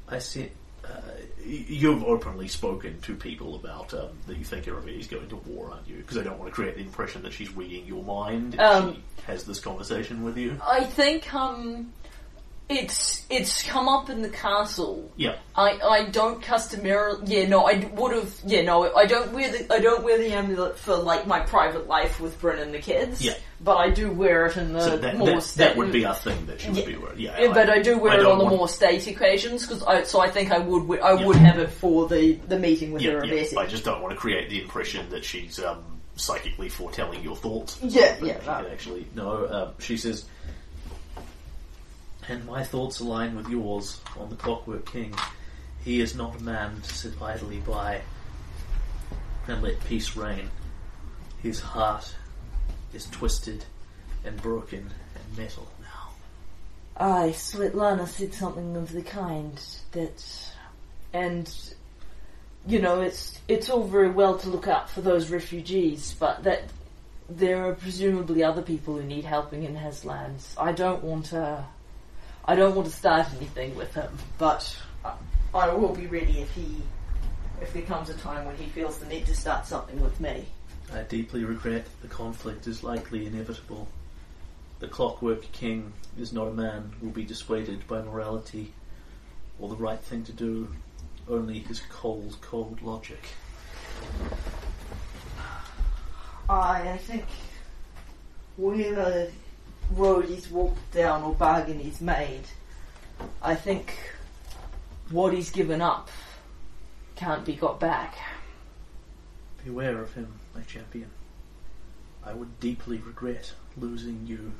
I 0.08 0.18
see. 0.18 0.50
Uh, 0.84 1.00
you've 1.44 2.04
openly 2.04 2.48
spoken 2.48 3.00
to 3.02 3.14
people 3.16 3.54
about 3.54 3.94
um, 3.94 4.08
that 4.26 4.36
you 4.36 4.44
think 4.44 4.66
Aravi's 4.66 5.06
going 5.06 5.28
to 5.28 5.36
war, 5.36 5.70
aren't 5.72 5.88
you? 5.88 5.96
Because 5.96 6.18
I 6.18 6.22
don't 6.22 6.38
want 6.38 6.50
to 6.50 6.54
create 6.54 6.76
the 6.76 6.82
impression 6.82 7.22
that 7.22 7.32
she's 7.32 7.54
reading 7.54 7.86
your 7.86 8.02
mind. 8.02 8.58
Um, 8.60 8.94
she 8.94 9.02
has 9.26 9.44
this 9.44 9.60
conversation 9.60 10.22
with 10.24 10.36
you. 10.36 10.58
I 10.62 10.84
think 10.84 11.32
um, 11.34 11.92
it's 12.68 13.26
it's 13.28 13.62
come 13.62 13.88
up 13.88 14.08
in 14.08 14.22
the 14.22 14.28
castle. 14.28 15.12
Yeah, 15.16 15.36
I, 15.54 15.78
I 15.82 16.04
don't 16.08 16.40
customarily 16.42 17.26
yeah 17.26 17.46
no 17.46 17.66
I 17.68 17.90
would 17.94 18.14
have 18.14 18.34
yeah 18.46 18.62
no 18.62 18.94
I 18.94 19.04
don't 19.04 19.32
wear 19.32 19.50
the 19.52 19.72
I 19.72 19.80
don't 19.80 20.02
wear 20.02 20.16
the 20.18 20.32
amulet 20.32 20.78
for 20.78 20.96
like 20.96 21.26
my 21.26 21.40
private 21.40 21.86
life 21.88 22.20
with 22.20 22.40
Bryn 22.40 22.58
and 22.58 22.72
the 22.72 22.78
kids. 22.78 23.20
Yeah. 23.22 23.34
But 23.60 23.76
I 23.76 23.90
do 23.90 24.10
wear 24.10 24.46
it 24.46 24.56
in 24.56 24.72
the 24.72 24.80
so 24.80 24.96
that, 24.98 25.16
more 25.16 25.26
that, 25.40 25.44
that 25.56 25.76
would 25.76 25.92
be 25.92 26.04
a 26.04 26.14
thing 26.14 26.46
that 26.46 26.60
she 26.60 26.68
would 26.68 26.78
Yeah. 26.78 26.84
be 26.86 26.96
wearing. 26.96 27.18
Yeah, 27.20 27.40
Yeah, 27.40 27.52
but 27.52 27.70
I 27.70 27.80
do 27.80 27.98
wear 27.98 28.12
I 28.12 28.16
it 28.16 28.26
on 28.26 28.38
the 28.38 28.44
want- 28.44 28.56
more 28.56 28.68
state 28.68 29.06
occasions 29.06 29.66
because 29.66 29.82
I 29.82 30.02
so 30.04 30.20
I 30.20 30.30
think 30.30 30.50
I 30.50 30.58
would 30.58 30.84
we- 30.84 31.00
I 31.00 31.14
Yeah. 31.14 31.26
would 31.26 31.36
have 31.36 31.58
it 31.58 31.70
for 31.70 32.08
the 32.08 32.32
the 32.48 32.58
meeting 32.58 32.92
with 32.92 33.02
Yeah, 33.02 33.20
the 33.20 33.26
yeah. 33.28 33.58
I 33.60 33.66
just 33.66 33.84
don't 33.84 34.00
want 34.00 34.12
to 34.14 34.18
create 34.20 34.48
the 34.48 34.60
impression 34.62 35.08
that 35.10 35.24
she's 35.24 35.58
um, 35.62 35.84
psychically 36.16 36.68
foretelling 36.70 37.22
your 37.22 37.36
thoughts. 37.36 37.78
Yeah, 37.82 38.16
But 38.18 38.26
yeah, 38.28 38.40
She 38.40 38.46
no. 38.46 38.62
can 38.62 38.66
actually 38.72 39.06
no. 39.14 39.48
Um, 39.50 39.68
she 39.80 39.96
says, 39.98 40.24
and 42.28 42.44
my 42.46 42.64
thoughts 42.64 43.00
align 43.00 43.36
with 43.36 43.48
yours 43.48 44.00
on 44.18 44.30
the 44.30 44.36
Clockwork 44.36 44.86
King. 44.86 45.14
He 45.84 46.00
is 46.00 46.14
not 46.14 46.40
a 46.40 46.42
man 46.42 46.80
to 46.80 46.94
sit 46.94 47.20
idly 47.20 47.58
by 47.60 48.00
and 49.46 49.62
let 49.62 49.84
peace 49.84 50.16
reign. 50.16 50.50
His 51.42 51.60
heart 51.60 52.14
is 52.94 53.06
twisted 53.10 53.64
and 54.24 54.40
broken 54.40 54.90
and 55.14 55.38
metal 55.38 55.68
now. 55.80 56.10
Aye, 56.96 57.30
Svetlana 57.34 58.06
said 58.06 58.32
something 58.32 58.76
of 58.76 58.92
the 58.92 59.02
kind 59.02 59.60
that, 59.92 60.24
and 61.12 61.52
you 62.66 62.80
know, 62.80 63.02
it's 63.02 63.38
it's 63.48 63.68
all 63.68 63.82
very 63.82 64.08
well 64.10 64.38
to 64.38 64.48
look 64.48 64.68
out 64.68 64.88
for 64.88 65.02
those 65.02 65.30
refugees, 65.30 66.14
but 66.18 66.44
that 66.44 66.62
there 67.28 67.66
are 67.66 67.74
presumably 67.74 68.42
other 68.42 68.62
people 68.62 68.96
who 68.96 69.02
need 69.02 69.24
helping 69.24 69.64
in 69.64 69.76
his 69.76 70.04
lands. 70.04 70.54
I 70.58 70.72
don't 70.72 71.02
want 71.02 71.26
to, 71.26 71.64
I 72.46 72.54
don't 72.54 72.74
want 72.74 72.86
to 72.88 72.94
start 72.94 73.26
anything 73.36 73.74
with 73.74 73.94
him, 73.94 74.10
but 74.36 74.76
I, 75.02 75.14
I 75.54 75.74
will 75.74 75.94
be 75.94 76.06
ready 76.06 76.40
if 76.40 76.50
he, 76.50 76.82
if 77.62 77.72
there 77.72 77.82
comes 77.82 78.10
a 78.10 78.14
time 78.14 78.44
when 78.44 78.56
he 78.56 78.66
feels 78.66 78.98
the 78.98 79.06
need 79.06 79.24
to 79.26 79.34
start 79.34 79.66
something 79.66 79.98
with 80.00 80.20
me. 80.20 80.44
I 80.92 81.02
deeply 81.02 81.44
regret 81.44 81.86
the 82.02 82.08
conflict 82.08 82.66
is 82.66 82.84
likely 82.84 83.26
inevitable. 83.26 83.88
The 84.80 84.88
Clockwork 84.88 85.50
King 85.52 85.94
is 86.18 86.34
not 86.34 86.48
a 86.48 86.52
man 86.52 86.92
who 87.00 87.06
will 87.06 87.14
be 87.14 87.24
dissuaded 87.24 87.86
by 87.86 88.02
morality 88.02 88.74
or 89.58 89.70
the 89.70 89.76
right 89.76 90.00
thing 90.00 90.24
to 90.24 90.32
do, 90.32 90.68
only 91.26 91.60
his 91.60 91.80
cold, 91.88 92.36
cold 92.42 92.82
logic. 92.82 93.20
I, 96.50 96.90
I 96.90 96.98
think 96.98 97.24
whatever 98.56 99.28
road 99.92 100.26
he's 100.26 100.50
walked 100.50 100.92
down 100.92 101.22
or 101.22 101.34
bargain 101.34 101.78
he's 101.78 102.00
made, 102.00 102.44
I 103.42 103.54
think 103.54 103.96
what 105.10 105.32
he's 105.32 105.50
given 105.50 105.80
up 105.80 106.10
can't 107.16 107.44
be 107.44 107.54
got 107.54 107.78
back. 107.78 108.16
Beware 109.64 110.02
of 110.02 110.12
him, 110.14 110.40
my 110.54 110.62
champion. 110.62 111.10
I 112.24 112.32
would 112.32 112.58
deeply 112.60 112.98
regret 112.98 113.52
losing 113.76 114.26
you. 114.26 114.52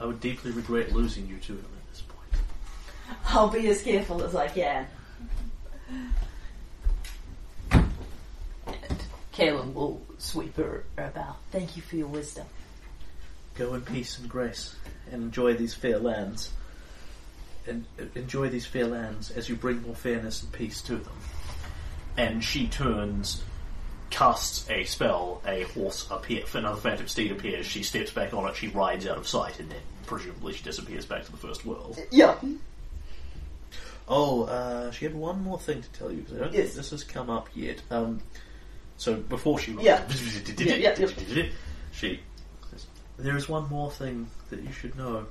I 0.00 0.06
would 0.06 0.20
deeply 0.20 0.50
regret 0.50 0.92
losing 0.92 1.26
you 1.26 1.38
to 1.38 1.52
him 1.52 1.64
at 1.64 1.90
this 1.90 2.02
point. 2.02 2.42
I'll 3.26 3.48
be 3.48 3.68
as 3.68 3.82
careful 3.82 4.22
as 4.22 4.34
I 4.34 4.48
can. 4.48 4.86
And 7.70 9.02
Kalen 9.32 9.74
will 9.74 10.00
sweep 10.18 10.56
her 10.56 10.84
about. 10.96 11.36
Thank 11.50 11.76
you 11.76 11.82
for 11.82 11.96
your 11.96 12.08
wisdom. 12.08 12.46
Go 13.58 13.74
in 13.74 13.80
peace 13.82 14.18
and 14.18 14.28
grace, 14.28 14.74
and 15.10 15.22
enjoy 15.22 15.54
these 15.54 15.74
fair 15.74 15.98
lands. 15.98 16.50
And 17.66 17.84
enjoy 18.14 18.48
these 18.48 18.66
fair 18.66 18.86
lands 18.86 19.30
as 19.30 19.48
you 19.48 19.56
bring 19.56 19.82
more 19.82 19.94
fairness 19.94 20.42
and 20.42 20.52
peace 20.52 20.80
to 20.82 20.96
them. 20.96 21.12
and 22.18 22.42
she 22.42 22.66
turns, 22.66 23.42
casts 24.08 24.70
a 24.70 24.84
spell, 24.84 25.42
a 25.46 25.64
horse 25.64 26.06
appears, 26.10 26.54
another 26.54 26.80
phantom 26.80 27.06
steed 27.08 27.30
appears, 27.30 27.66
she 27.66 27.82
steps 27.82 28.10
back 28.10 28.32
on 28.32 28.48
it, 28.48 28.56
she 28.56 28.68
rides 28.68 29.06
out 29.06 29.18
of 29.18 29.28
sight, 29.28 29.60
and 29.60 29.68
then 29.70 29.80
presumably 30.06 30.54
she 30.54 30.62
disappears 30.64 31.04
back 31.04 31.24
to 31.26 31.30
the 31.32 31.36
first 31.36 31.66
world. 31.66 31.98
Yeah. 32.10 32.36
Oh, 34.08 34.44
uh, 34.44 34.90
she 34.92 35.04
had 35.04 35.14
one 35.14 35.42
more 35.42 35.58
thing 35.58 35.82
to 35.82 35.88
tell 35.90 36.10
you 36.10 36.18
because 36.22 36.36
I 36.36 36.40
don't 36.44 36.52
Yes. 36.54 36.62
think 36.66 36.74
this 36.76 36.90
has 36.90 37.04
come 37.04 37.28
up 37.28 37.48
yet. 37.54 37.82
Um, 37.90 38.20
So 38.96 39.14
before 39.16 39.58
she 39.58 39.72
Yeah. 39.72 40.02
Yeah, 40.56 40.94
yeah, 40.96 41.48
she 41.92 42.20
says, 43.16 43.24
there 43.24 43.36
is 43.36 43.48
one 43.48 43.68
more 43.68 43.90
thing 43.90 44.28
that 44.50 44.62
you 44.62 44.72
should 44.72 44.96
know. 44.96 45.26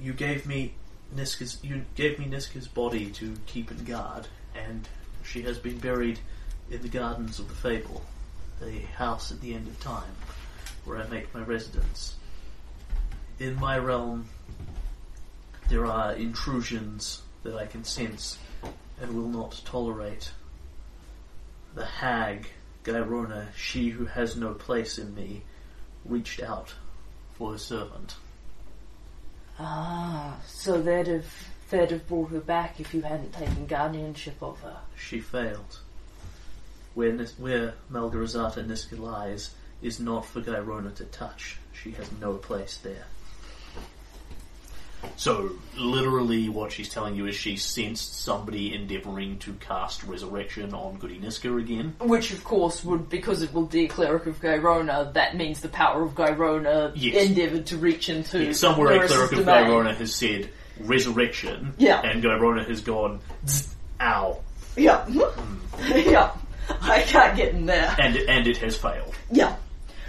You 0.00 0.12
gave 0.12 0.46
me 0.46 0.74
Niska's 1.14 1.58
you 1.62 1.84
gave 1.94 2.18
me 2.18 2.26
Niska's 2.26 2.68
body 2.68 3.10
to 3.10 3.34
keep 3.46 3.70
in 3.70 3.84
guard, 3.84 4.26
and 4.54 4.88
she 5.22 5.42
has 5.42 5.58
been 5.58 5.78
buried 5.78 6.18
in 6.70 6.82
the 6.82 6.88
gardens 6.88 7.38
of 7.38 7.48
the 7.48 7.54
Fable, 7.54 8.02
the 8.60 8.80
house 8.96 9.30
at 9.30 9.40
the 9.40 9.54
end 9.54 9.68
of 9.68 9.78
time, 9.80 10.14
where 10.84 10.98
I 10.98 11.06
make 11.08 11.32
my 11.34 11.42
residence. 11.42 12.16
In 13.38 13.54
my 13.56 13.78
realm, 13.78 14.28
there 15.68 15.86
are 15.86 16.12
intrusions 16.12 17.22
that 17.42 17.56
I 17.56 17.66
can 17.66 17.84
sense 17.84 18.38
and 19.00 19.14
will 19.14 19.28
not 19.28 19.60
tolerate. 19.64 20.30
The 21.74 21.84
hag, 21.84 22.48
Gyronna, 22.84 23.48
she 23.56 23.90
who 23.90 24.06
has 24.06 24.36
no 24.36 24.54
place 24.54 24.98
in 24.98 25.14
me, 25.14 25.42
reached 26.04 26.42
out 26.42 26.74
for 27.34 27.52
her 27.52 27.58
servant. 27.58 28.16
Ah, 29.58 30.36
so 30.46 30.80
they'd 30.80 31.06
have 31.06 31.26
they'd 31.70 31.90
have 31.90 32.06
brought 32.08 32.30
her 32.30 32.40
back 32.40 32.80
if 32.80 32.92
you 32.94 33.02
hadn't 33.02 33.32
taken 33.32 33.66
guardianship 33.66 34.36
of 34.42 34.60
her. 34.60 34.78
She 34.96 35.20
failed. 35.20 35.78
Where, 36.94 37.12
Nis- 37.12 37.38
where 37.38 37.74
Malgorzata 37.90 38.64
Niska 38.64 38.98
lies 38.98 39.50
is 39.82 39.98
not 39.98 40.24
for 40.24 40.40
Gyronna 40.40 40.94
to 40.96 41.04
touch. 41.06 41.58
She 41.72 41.90
has 41.92 42.08
no 42.20 42.34
place 42.34 42.78
there. 42.78 43.06
So 45.16 45.50
literally 45.76 46.48
what 46.48 46.72
she's 46.72 46.88
telling 46.88 47.14
you 47.16 47.26
is 47.26 47.34
she 47.34 47.56
sensed 47.56 48.20
somebody 48.22 48.74
endeavouring 48.74 49.38
to 49.40 49.52
cast 49.54 50.04
resurrection 50.04 50.74
on 50.74 50.96
Goody 50.98 51.18
Niska 51.18 51.58
again. 51.60 51.94
Which, 52.00 52.32
of 52.32 52.44
course, 52.44 52.84
would 52.84 53.08
because 53.08 53.42
it 53.42 53.52
will 53.52 53.66
be 53.66 53.84
a 53.84 53.88
cleric 53.88 54.26
of 54.26 54.40
Gyronna. 54.40 55.12
That 55.14 55.36
means 55.36 55.60
the 55.60 55.68
power 55.68 56.02
of 56.02 56.14
Gyronna 56.14 56.92
Yes. 56.94 57.28
endeavoured 57.28 57.66
to 57.66 57.76
reach 57.76 58.08
into 58.08 58.44
Yeah, 58.44 58.52
somewhere 58.52 59.02
a 59.02 59.06
cleric 59.06 59.32
of 59.32 59.38
domain. 59.44 59.66
Gyronna 59.66 59.94
has 59.94 60.14
said 60.14 60.50
resurrection, 60.80 61.74
Yeah. 61.78 62.00
and 62.02 62.22
Gyronna 62.22 62.64
has 62.68 62.80
gone, 62.80 63.20
"Zzz, 63.48 63.74
ow, 64.00 64.38
Yeah, 64.76 65.06
yeah. 65.88 66.30
I 66.80 67.02
can't 67.02 67.36
get 67.36 67.54
in 67.54 67.66
there. 67.66 67.94
and, 67.98 68.16
and 68.16 68.46
it 68.46 68.56
has 68.58 68.76
failed. 68.76 69.14
Yeah, 69.30 69.54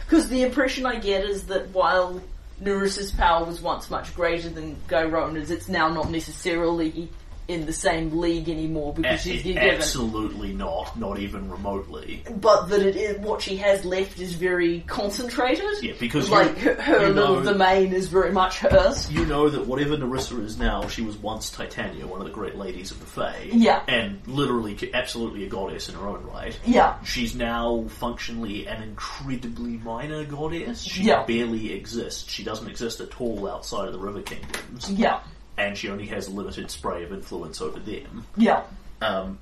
because 0.06 0.30
the 0.30 0.42
impression 0.44 0.86
I 0.86 0.96
get 1.00 1.24
is 1.26 1.44
that 1.48 1.70
while 1.70 2.22
Nyrissa's 2.62 3.12
power 3.12 3.46
was 3.46 3.62
once 3.62 3.90
much 3.90 4.16
greater 4.16 4.50
than 4.50 4.78
Gyronna's, 4.88 5.52
it's 5.52 5.68
now 5.68 5.90
not 5.90 6.10
necessarily 6.10 7.10
in 7.48 7.66
the 7.66 7.74
same 7.74 8.18
league 8.20 8.50
anymore 8.50 8.94
because 8.94 9.22
she's 9.22 9.44
given. 9.44 9.62
absolutely 9.64 10.54
not, 10.54 10.98
not 11.00 11.20
even 11.20 11.50
remotely. 11.50 12.24
But 12.42 12.66
that 12.68 12.82
it 12.82 12.96
is, 12.96 13.18
what 13.20 13.42
she 13.42 13.58
has 13.58 13.86
left 13.86 14.20
is 14.20 14.34
very 14.34 14.82
concentrated. 14.82 15.66
Yeah, 15.84 15.94
because 16.00 16.30
like 16.30 16.58
her, 16.58 16.74
her 16.82 17.08
you 17.08 17.14
little 17.14 17.42
know, 17.42 17.52
domain 17.54 17.94
is 17.94 18.08
very 18.08 18.32
much 18.32 18.60
hers. 18.60 19.12
you 19.12 19.26
know 19.26 19.50
that 19.50 19.68
whatever 19.68 19.96
Nyrissa 19.96 20.44
is 20.44 20.58
now, 20.58 20.88
she 20.88 21.02
was 21.02 21.16
once 21.18 21.50
Titania, 21.52 22.08
one 22.08 22.20
of 22.20 22.26
the 22.26 22.34
great 22.34 22.56
ladies 22.56 22.92
of 22.92 23.00
the 23.00 23.06
Fae. 23.06 23.50
Yeah. 23.52 23.84
And 23.88 24.20
literally, 24.28 24.78
absolutely 24.94 25.44
a 25.46 25.50
goddess 25.50 25.88
in 25.90 25.96
her 25.96 26.08
own 26.08 26.24
right. 26.26 26.58
Yeah, 26.66 27.02
She's 27.04 27.36
now 27.36 27.86
functionally 27.90 28.68
an 28.68 28.82
incredibly 28.82 29.78
minor 29.78 30.24
goddess. 30.26 30.82
She 30.82 31.04
Yeah. 31.04 31.24
barely 31.26 31.74
exists. 31.74 32.30
She 32.32 32.44
doesn't 32.44 32.68
exist 32.68 33.00
at 33.02 33.20
all 33.22 33.48
outside 33.50 33.86
of 33.88 33.94
the 33.94 34.00
River 34.00 34.22
Kingdoms. 34.22 34.90
yeah, 34.92 35.20
And 35.58 35.78
she 35.78 35.90
only 35.90 36.06
has 36.08 36.28
a 36.28 36.32
limited 36.32 36.70
spray 36.70 37.04
of 37.04 37.14
influence 37.14 37.62
over 37.62 37.80
them. 37.80 38.26
yeah, 38.36 38.64
Um, 39.02 39.40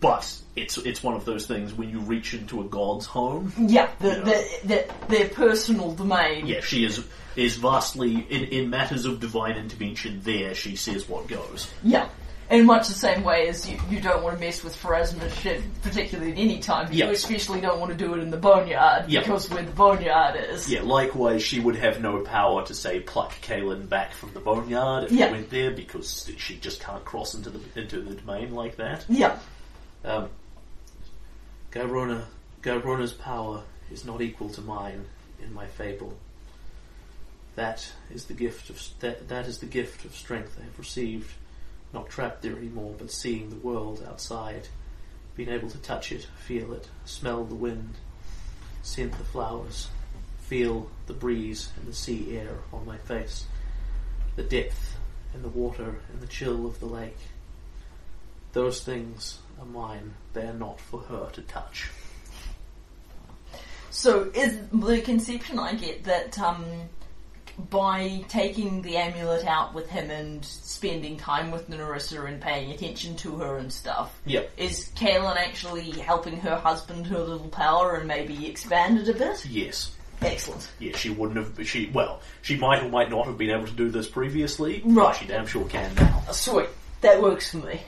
but 0.00 0.36
it's 0.56 0.76
it's 0.78 1.02
one 1.02 1.14
of 1.14 1.24
those 1.24 1.46
things 1.46 1.72
when 1.72 1.88
you 1.90 2.00
reach 2.00 2.34
into 2.34 2.60
a 2.60 2.64
god's 2.64 3.06
home. 3.06 3.52
yeah. 3.58 3.88
The, 4.00 4.08
Yeah. 4.08 4.20
the, 4.24 4.66
the, 4.66 4.94
their 5.08 5.28
personal 5.28 5.92
domain. 5.94 6.46
Yeah, 6.46 6.60
she 6.60 6.84
is 6.84 7.04
is 7.36 7.56
vastly 7.56 8.26
in, 8.28 8.44
in 8.44 8.70
matters 8.70 9.06
of 9.06 9.20
divine 9.20 9.56
intervention. 9.56 10.20
There, 10.22 10.54
she 10.54 10.76
says 10.76 11.08
what 11.08 11.26
goes. 11.26 11.70
Yeah. 11.82 12.08
In 12.50 12.66
much 12.66 12.88
the 12.88 12.94
same 12.94 13.24
way 13.24 13.48
as 13.48 13.68
you, 13.68 13.78
you 13.88 14.00
don't 14.00 14.22
want 14.22 14.36
to 14.36 14.40
mess 14.44 14.62
with 14.62 14.76
Pharasma 14.76 15.32
shit, 15.40 15.62
particularly 15.82 16.32
at 16.32 16.38
any 16.38 16.58
time, 16.60 16.86
but 16.86 16.94
Yeah. 16.94 17.06
you 17.06 17.12
especially 17.12 17.60
don't 17.60 17.80
want 17.80 17.90
to 17.90 17.96
do 17.96 18.12
it 18.14 18.20
in 18.20 18.30
the 18.30 18.36
boneyard, 18.36 19.08
Yeah. 19.08 19.20
because 19.20 19.48
where 19.48 19.62
the 19.62 19.72
boneyard 19.72 20.36
is. 20.50 20.68
Yeah, 20.68 20.82
likewise, 20.82 21.42
she 21.42 21.58
would 21.58 21.76
have 21.76 22.00
no 22.02 22.20
power 22.20 22.64
to 22.66 22.74
say 22.74 23.00
pluck 23.00 23.32
Kalen 23.40 23.88
back 23.88 24.12
from 24.12 24.34
the 24.34 24.40
boneyard 24.40 25.04
if 25.04 25.12
Yeah. 25.12 25.26
he 25.28 25.32
went 25.32 25.50
there 25.50 25.70
because 25.70 26.30
she 26.36 26.56
just 26.58 26.80
can't 26.80 27.04
cross 27.04 27.34
into 27.34 27.48
the 27.50 27.60
into 27.80 28.02
the 28.02 28.14
domain 28.14 28.54
like 28.54 28.76
that. 28.76 29.04
Yeah. 29.08 29.38
Um, 30.04 30.28
Gyronna, 31.72 32.24
Gyronna's 32.62 33.14
power 33.14 33.62
is 33.90 34.04
not 34.04 34.20
equal 34.20 34.48
to 34.50 34.60
mine 34.60 35.06
in 35.42 35.52
my 35.54 35.66
fable. 35.66 36.16
That 37.56 37.86
is 38.12 38.26
the 38.26 38.34
gift 38.34 38.68
of 38.70 38.80
that, 39.00 39.28
that 39.28 39.46
is 39.46 39.58
the 39.58 39.66
gift 39.66 40.04
of 40.04 40.14
strength 40.14 40.56
I 40.60 40.64
have 40.64 40.78
received, 40.78 41.30
not 41.94 42.10
trapped 42.10 42.42
there 42.42 42.56
anymore, 42.56 42.94
but 42.98 43.10
seeing 43.10 43.48
the 43.48 43.56
world 43.56 44.04
outside, 44.06 44.68
being 45.36 45.48
able 45.48 45.70
to 45.70 45.78
touch 45.78 46.12
it, 46.12 46.26
feel 46.44 46.72
it, 46.72 46.88
smell 47.04 47.44
the 47.44 47.54
wind, 47.54 47.94
scent 48.82 49.16
the 49.16 49.24
flowers, 49.24 49.88
feel 50.40 50.90
the 51.06 51.14
breeze 51.14 51.70
and 51.76 51.86
the 51.86 51.94
sea 51.94 52.36
air 52.36 52.58
on 52.72 52.84
my 52.84 52.98
face, 52.98 53.46
the 54.36 54.42
depth 54.42 54.96
and 55.32 55.42
the 55.42 55.48
water 55.48 55.96
and 56.12 56.20
the 56.20 56.26
chill 56.26 56.66
of 56.66 56.78
the 56.80 56.86
lake. 56.86 57.16
Those 58.52 58.82
things 58.82 59.38
are 59.58 59.66
mine. 59.66 60.14
They 60.32 60.46
are 60.46 60.52
not 60.52 60.80
for 60.80 61.00
her 61.00 61.28
to 61.32 61.42
touch. 61.42 61.90
So 63.90 64.30
is 64.34 64.58
the 64.72 65.00
conception 65.00 65.58
I 65.58 65.74
get 65.74 66.04
that 66.04 66.38
um, 66.38 66.64
by 67.70 68.24
taking 68.28 68.82
the 68.82 68.96
amulet 68.96 69.44
out 69.46 69.74
with 69.74 69.88
him 69.88 70.10
and 70.10 70.44
spending 70.44 71.16
time 71.16 71.50
with 71.50 71.70
Nyrissa 71.70 72.26
and 72.26 72.40
paying 72.40 72.70
attention 72.72 73.16
to 73.16 73.36
her 73.36 73.58
and 73.58 73.72
stuff, 73.72 74.18
Yep. 74.26 74.50
is 74.56 74.90
Kalen 74.96 75.36
actually 75.36 75.90
helping 75.92 76.38
her 76.40 76.56
husband 76.56 77.06
her 77.06 77.18
little 77.18 77.48
power 77.48 77.94
and 77.96 78.08
maybe 78.08 78.48
expand 78.48 78.98
it 78.98 79.08
a 79.08 79.14
bit? 79.18 79.44
Yes. 79.46 79.92
Excellent. 80.22 80.70
Yeah, 80.78 80.96
she 80.96 81.10
wouldn't 81.10 81.36
have. 81.56 81.66
She 81.66 81.90
well, 81.92 82.20
she 82.42 82.56
might 82.56 82.82
or 82.82 82.88
might 82.88 83.10
not 83.10 83.26
have 83.26 83.36
been 83.36 83.50
able 83.50 83.66
to 83.66 83.72
do 83.72 83.90
this 83.90 84.08
previously. 84.08 84.80
Right. 84.84 85.06
But 85.06 85.12
she 85.16 85.26
damn 85.26 85.46
sure 85.46 85.64
can 85.68 85.94
now. 85.96 86.22
Sweet. 86.30 86.68
That 87.02 87.20
works 87.20 87.50
for 87.50 87.58
me. 87.58 87.82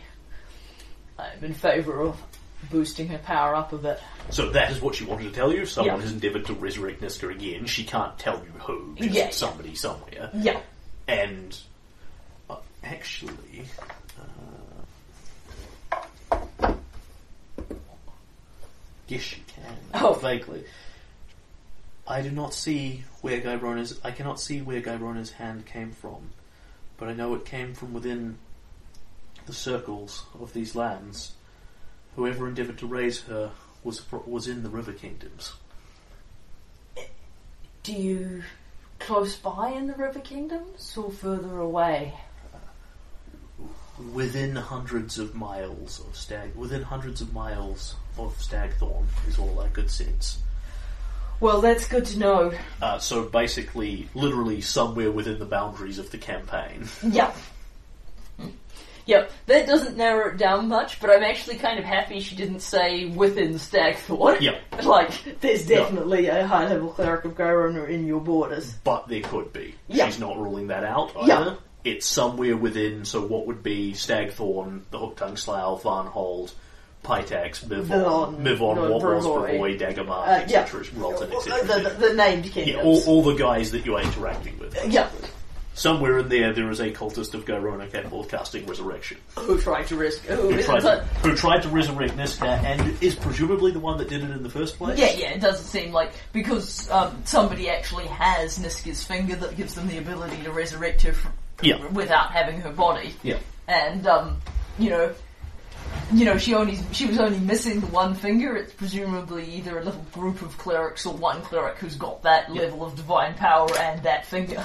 I'm 1.18 1.43
in 1.43 1.55
favour 1.55 2.02
of 2.02 2.20
boosting 2.70 3.09
her 3.09 3.18
power 3.18 3.55
up 3.55 3.72
a 3.72 3.78
bit. 3.78 4.01
So 4.30 4.50
that 4.50 4.70
is 4.72 4.80
what 4.80 4.94
she 4.94 5.04
wanted 5.04 5.24
to 5.24 5.30
tell 5.32 5.52
you. 5.52 5.64
Someone 5.66 5.96
Yeah. 5.96 6.02
has 6.02 6.12
endeavoured 6.12 6.46
to 6.46 6.54
resurrect 6.54 7.00
Niska 7.00 7.30
again. 7.30 7.66
She 7.66 7.84
can't 7.84 8.18
tell 8.18 8.36
you 8.44 8.50
who. 8.60 8.94
Just 8.96 9.10
Yeah. 9.14 9.30
somebody 9.30 9.74
somewhere. 9.74 10.30
Yeah. 10.34 10.60
And 11.08 11.56
uh, 12.50 12.56
actually, 12.82 13.64
uh, 16.60 16.74
Yes, 19.08 19.36
you 19.36 19.42
can. 19.46 19.76
Oh. 19.94 20.14
vaguely. 20.14 20.64
I 22.08 22.22
do 22.22 22.30
not 22.30 22.52
see 22.54 23.04
where 23.20 23.40
Gyronna's. 23.40 24.00
I 24.04 24.10
cannot 24.10 24.40
see 24.40 24.60
where 24.62 24.80
Gyronna's 24.80 25.32
hand 25.32 25.66
came 25.66 25.92
from, 25.92 26.30
but 26.98 27.08
I 27.08 27.12
know 27.12 27.34
it 27.34 27.44
came 27.44 27.74
from 27.74 27.92
within 27.92 28.38
the 29.46 29.52
circles 29.52 30.24
of 30.40 30.52
these 30.52 30.74
lands. 30.74 31.32
Whoever 32.16 32.48
endeavoured 32.48 32.78
to 32.78 32.86
raise 32.86 33.20
her 33.22 33.50
was 33.86 34.02
was 34.26 34.48
in 34.48 34.64
the 34.64 34.68
River 34.68 34.92
Kingdoms. 34.92 35.54
Do 37.84 37.92
you 37.92 38.42
close 38.98 39.36
by 39.36 39.70
in 39.70 39.86
the 39.86 39.94
River 39.94 40.18
Kingdoms 40.18 40.96
or 40.98 41.10
further 41.10 41.60
away? 41.60 42.12
Within 44.12 44.56
hundreds 44.56 45.18
of 45.18 45.34
miles 45.34 46.00
of 46.00 46.16
Stag, 46.16 46.54
within 46.56 46.82
hundreds 46.82 47.20
of 47.20 47.32
miles 47.32 47.94
of 48.18 48.36
Stagthorn 48.38 49.06
is 49.28 49.38
all 49.38 49.60
I 49.60 49.68
could 49.68 49.90
sense. 49.90 50.40
Well, 51.38 51.60
that's 51.60 51.86
good 51.86 52.06
to 52.06 52.18
know. 52.18 52.52
uh, 52.82 52.98
so 52.98 53.22
basically, 53.24 54.08
literally 54.14 54.60
somewhere 54.62 55.10
within 55.12 55.38
the 55.38 55.46
boundaries 55.46 55.98
of 55.98 56.10
the 56.10 56.18
campaign. 56.18 56.88
Yep. 57.02 57.36
Yep, 59.06 59.30
that 59.46 59.66
doesn't 59.66 59.96
narrow 59.96 60.30
it 60.32 60.36
down 60.36 60.68
much, 60.68 61.00
but 61.00 61.10
I'm 61.10 61.22
actually 61.22 61.56
kind 61.56 61.78
of 61.78 61.84
happy 61.84 62.20
she 62.20 62.34
didn't 62.36 62.60
say 62.60 63.06
within 63.06 63.54
Stagthorn. 63.54 64.40
Yep. 64.40 64.60
Like, 64.84 65.40
there's 65.40 65.66
definitely 65.66 66.26
a 66.26 66.46
high 66.46 66.68
level 66.68 66.90
cleric 66.90 67.24
of 67.24 67.34
Gyronna 67.36 67.88
in 67.88 68.06
your 68.06 68.20
borders. 68.20 68.72
But 68.84 69.08
there 69.08 69.22
could 69.22 69.52
be. 69.52 69.74
Yeah. 69.88 70.06
She's 70.06 70.18
not 70.20 70.36
ruling 70.38 70.66
that 70.68 70.84
out 70.84 71.12
Yeah. 71.24 71.38
either. 71.40 71.58
It's 71.84 72.04
somewhere 72.06 72.56
within, 72.56 73.04
so 73.04 73.24
what 73.24 73.46
would 73.46 73.62
be 73.62 73.92
Stagthorn, 73.92 74.82
the 74.90 74.98
Hooktongue 74.98 75.38
Slough, 75.38 75.82
Varnhold, 75.84 76.52
Pitax, 77.04 77.64
Mivon, 77.64 77.86
Mivon, 77.86 78.36
Mivon, 78.42 78.74
no, 78.76 78.98
Warboss, 78.98 79.22
Brevoy. 79.22 79.50
Brevoy, 79.50 79.78
Daggermark, 79.78 80.26
Uh, 80.26 80.44
yeah. 80.48 80.60
etc., 80.62 80.84
Rolton, 80.96 81.30
The, 81.30 81.36
etc. 81.36 81.82
the, 81.82 82.08
the 82.08 82.14
named 82.14 82.44
kingdoms. 82.50 82.76
Yeah, 82.76 82.82
all, 82.82 83.02
all 83.06 83.22
the 83.22 83.34
guys 83.34 83.70
that 83.70 83.86
you 83.86 83.94
are 83.96 84.02
interacting 84.02 84.58
with. 84.58 84.76
Yeah. 84.92 85.08
Somewhere 85.76 86.18
in 86.20 86.30
there, 86.30 86.54
there 86.54 86.70
is 86.70 86.80
a 86.80 86.90
cultist 86.90 87.34
of 87.34 87.44
Gyronna 87.44 87.86
capable 87.92 88.20
of 88.20 88.28
casting 88.30 88.64
Resurrection. 88.64 89.18
Who 89.38 89.60
tried 89.60 89.86
to 89.88 89.96
risk? 89.96 90.22
Who, 90.22 90.62
tried, 90.62 90.80
to, 90.80 91.04
who 91.22 91.36
tried 91.36 91.62
to 91.64 91.68
resurrect 91.68 92.16
Niska 92.16 92.46
and 92.64 93.02
is 93.02 93.14
presumably 93.14 93.72
the 93.72 93.78
one 93.80 93.98
that 93.98 94.08
did 94.08 94.24
it 94.24 94.30
in 94.30 94.42
the 94.42 94.48
first 94.48 94.78
place? 94.78 94.98
Yeah, 94.98 95.12
yeah, 95.12 95.32
it 95.32 95.40
doesn't 95.42 95.66
seem 95.66 95.92
like 95.92 96.12
because 96.32 96.90
um, 96.90 97.20
somebody 97.26 97.68
actually 97.68 98.06
has 98.06 98.58
Niska's 98.58 99.04
finger 99.04 99.36
that 99.36 99.54
gives 99.58 99.74
them 99.74 99.86
the 99.86 99.98
ability 99.98 100.42
to 100.44 100.50
resurrect 100.50 101.02
her 101.02 101.10
f- 101.10 101.28
Yeah. 101.62 101.86
without 101.88 102.30
having 102.32 102.58
her 102.62 102.72
body. 102.72 103.14
Yeah. 103.22 103.38
And 103.68 104.06
um, 104.06 104.40
you 104.78 104.88
know, 104.88 105.12
you 106.10 106.24
know, 106.24 106.38
she 106.38 106.54
only 106.54 106.78
she 106.92 107.04
was 107.04 107.18
only 107.20 107.38
missing 107.38 107.80
the 107.80 107.86
one 107.88 108.14
finger. 108.14 108.56
It's 108.56 108.72
presumably 108.72 109.44
either 109.56 109.78
a 109.78 109.84
little 109.84 110.06
group 110.12 110.40
of 110.40 110.56
clerics 110.56 111.04
or 111.04 111.12
one 111.12 111.42
cleric 111.42 111.76
who's 111.76 111.96
got 111.96 112.22
that 112.22 112.48
Yeah. 112.54 112.62
level 112.62 112.82
of 112.86 112.96
divine 112.96 113.34
power 113.34 113.68
and 113.78 114.02
that 114.04 114.24
finger. 114.24 114.64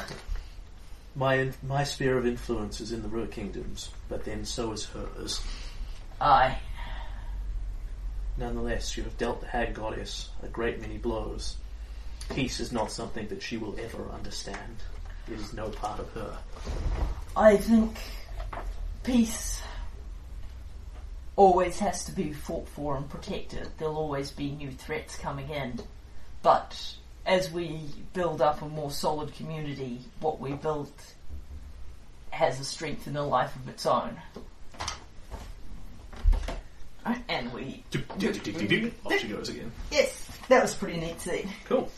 My 1.15 1.51
my 1.61 1.83
sphere 1.83 2.17
of 2.17 2.25
influence 2.25 2.79
is 2.79 2.91
in 2.91 3.01
the 3.01 3.09
River 3.09 3.27
Kingdoms, 3.27 3.89
but 4.07 4.23
then 4.23 4.45
so 4.45 4.71
is 4.71 4.85
hers. 4.85 5.41
Aye. 6.19 6.57
Nonetheless, 8.38 8.95
you 8.95 9.03
have 9.03 9.17
dealt 9.17 9.41
the 9.41 9.47
Hag 9.47 9.73
Goddess 9.73 10.29
a 10.41 10.47
great 10.47 10.79
many 10.79 10.97
blows. 10.97 11.57
Peace 12.29 12.59
is 12.59 12.71
not 12.71 12.91
something 12.91 13.27
that 13.27 13.41
she 13.41 13.57
will 13.57 13.75
ever 13.79 14.09
understand. 14.09 14.77
It 15.27 15.39
is 15.39 15.53
no 15.53 15.69
part 15.69 15.99
of 15.99 16.09
her. 16.13 16.38
I 17.35 17.57
think 17.57 17.97
peace 19.03 19.61
always 21.35 21.79
has 21.79 22.05
to 22.05 22.11
be 22.11 22.33
fought 22.33 22.67
for 22.69 22.95
and 22.95 23.09
protected. 23.09 23.67
There'll 23.77 23.97
always 23.97 24.31
be 24.31 24.51
new 24.51 24.71
threats 24.71 25.17
coming 25.17 25.49
in. 25.49 25.81
But 26.41 26.95
as 27.26 27.52
we 27.52 27.81
build 28.14 28.41
up 28.41 28.61
a 28.61 28.68
more 28.68 28.91
solid 28.91 29.34
community, 29.35 30.02
what 30.19 30.39
we 30.39 30.53
build 30.53 30.91
has 32.31 32.60
a 32.60 32.64
strength 32.64 33.07
and 33.07 33.18
a 33.18 33.23
life 33.23 33.56
of 33.56 33.68
its 33.68 33.85
own. 33.85 34.18
And 37.27 37.52
we. 37.53 37.84
Off 39.06 39.19
she 39.19 39.27
goes 39.27 39.49
again. 39.49 39.72
Yes, 39.91 40.30
that 40.49 40.61
was 40.61 40.73
a 40.73 40.77
pretty 40.77 40.99
neat 40.99 41.19
scene. 41.19 41.49
Cool. 41.65 41.89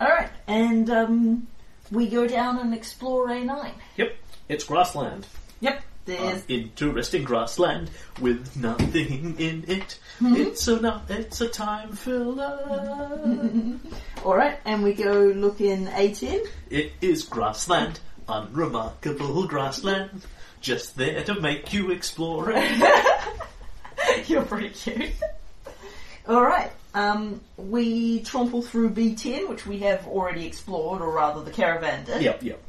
Alright, 0.00 0.30
and 0.46 0.90
um, 0.90 1.46
we 1.90 2.08
go 2.08 2.26
down 2.26 2.58
and 2.58 2.74
explore 2.74 3.28
A9. 3.28 3.72
Yep. 3.96 4.14
It's 4.48 4.64
grassland. 4.64 5.26
Yep, 5.60 5.82
there's. 6.06 6.44
Interesting 6.48 7.24
grassland 7.24 7.90
with 8.20 8.56
nothing 8.56 9.38
in 9.38 9.64
it. 9.68 9.98
It's 10.20 10.66
a 10.68 10.80
not, 10.80 11.10
it's 11.10 11.40
a 11.40 11.48
time 11.48 11.92
filler. 11.92 13.78
Alright, 14.24 14.58
and 14.64 14.82
we 14.82 14.94
go 14.94 15.12
look 15.12 15.60
in 15.60 15.86
A10. 15.86 16.46
it 16.70 16.92
is 17.00 17.24
grassland, 17.24 18.00
unremarkable 18.28 19.46
grassland. 19.46 20.22
just 20.60 20.96
there 20.96 21.22
to 21.24 21.40
make 21.40 21.72
you 21.72 21.90
explore 21.90 22.52
it. 22.54 23.08
You're 24.28 24.42
pretty 24.42 24.70
cute. 24.70 25.10
Alright, 26.28 26.72
um, 26.94 27.40
we 27.56 28.20
tromple 28.22 28.62
through 28.62 28.90
B10, 28.90 29.48
which 29.48 29.66
we 29.66 29.80
have 29.80 30.06
already 30.08 30.46
explored, 30.46 31.02
or 31.02 31.10
rather 31.12 31.42
the 31.42 31.50
caravan 31.50 32.04
did. 32.04 32.22
Yep, 32.22 32.42
yep. 32.42 32.62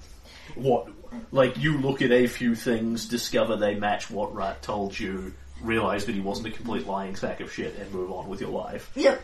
What? 0.55 0.89
Like 1.31 1.57
you 1.57 1.77
look 1.77 2.01
at 2.01 2.11
a 2.11 2.27
few 2.27 2.55
things, 2.55 3.07
discover 3.07 3.55
they 3.55 3.75
match 3.75 4.09
what 4.09 4.33
Rat 4.35 4.61
told 4.61 4.97
you, 4.97 5.33
realize 5.61 6.05
that 6.05 6.15
he 6.15 6.21
wasn't 6.21 6.47
a 6.47 6.51
complete 6.51 6.87
lying 6.87 7.15
sack 7.15 7.39
of 7.39 7.51
shit, 7.51 7.75
and 7.77 7.91
move 7.91 8.11
on 8.11 8.27
with 8.27 8.41
your 8.41 8.51
life. 8.51 8.91
Yep. 8.95 9.21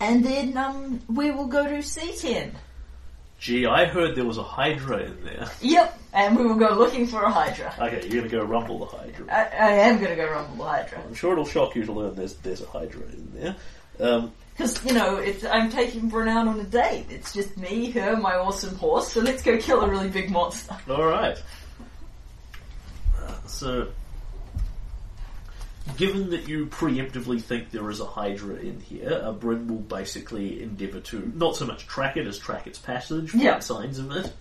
And 0.00 0.24
then 0.24 0.56
um, 0.56 1.00
we 1.08 1.30
will 1.30 1.46
go 1.46 1.66
to 1.66 1.78
C10. 1.78 2.52
Gee, 3.38 3.66
I 3.66 3.84
heard 3.84 4.14
there 4.14 4.24
was 4.24 4.38
a 4.38 4.42
Hydra 4.42 4.98
in 4.98 5.24
there. 5.24 5.50
Yep. 5.60 5.98
And 6.12 6.36
we 6.36 6.46
will 6.46 6.54
go 6.54 6.74
looking 6.74 7.06
for 7.06 7.22
a 7.22 7.30
Hydra. 7.30 7.74
Okay, 7.78 8.06
you're 8.08 8.22
gonna 8.22 8.28
go 8.28 8.44
rumble 8.44 8.78
the 8.78 8.86
Hydra. 8.86 9.26
I, 9.30 9.66
I 9.66 9.70
am 9.72 9.98
going 9.98 10.10
to 10.10 10.16
go 10.16 10.30
rumble 10.30 10.64
the 10.64 10.70
Hydra. 10.70 11.02
I'm 11.04 11.14
sure 11.14 11.32
it'll 11.32 11.44
shock 11.44 11.74
you 11.74 11.84
to 11.84 11.92
learn 11.92 12.14
there's 12.14 12.34
there's 12.36 12.62
a 12.62 12.66
Hydra 12.66 13.02
in 13.02 13.32
there. 13.34 13.56
Um, 14.00 14.32
Because, 14.56 14.84
you 14.84 14.92
know, 14.92 15.16
it's, 15.16 15.44
I'm 15.44 15.68
taking 15.70 16.08
Brunel 16.08 16.48
on 16.48 16.60
a 16.60 16.64
date. 16.64 17.06
It's 17.10 17.32
just 17.32 17.56
me, 17.56 17.90
her, 17.90 18.16
my 18.16 18.34
awesome 18.36 18.76
horse, 18.76 19.12
so 19.12 19.20
let's 19.20 19.42
go 19.42 19.58
kill 19.58 19.80
a 19.80 19.88
really 19.88 20.08
big 20.08 20.30
monster. 20.30 20.76
all 20.88 21.04
right. 21.06 21.36
Uh, 23.20 23.32
so, 23.48 23.88
given 25.96 26.30
that 26.30 26.48
you 26.48 26.66
preemptively 26.66 27.42
think 27.42 27.72
there 27.72 27.90
is 27.90 27.98
a 27.98 28.04
Hydra 28.06 28.54
in 28.56 28.78
here, 28.80 29.20
uh, 29.24 29.32
Bryn 29.32 29.66
will 29.66 29.78
basically 29.78 30.62
endeavour 30.62 31.00
to 31.00 31.32
not 31.34 31.56
so 31.56 31.66
much 31.66 31.86
track 31.88 32.16
it 32.16 32.26
as 32.28 32.38
track 32.38 32.68
its 32.68 32.78
passage, 32.78 33.30
find 33.30 33.42
Yeah. 33.42 33.58
signs 33.58 33.98
of 33.98 34.12
it. 34.12 34.32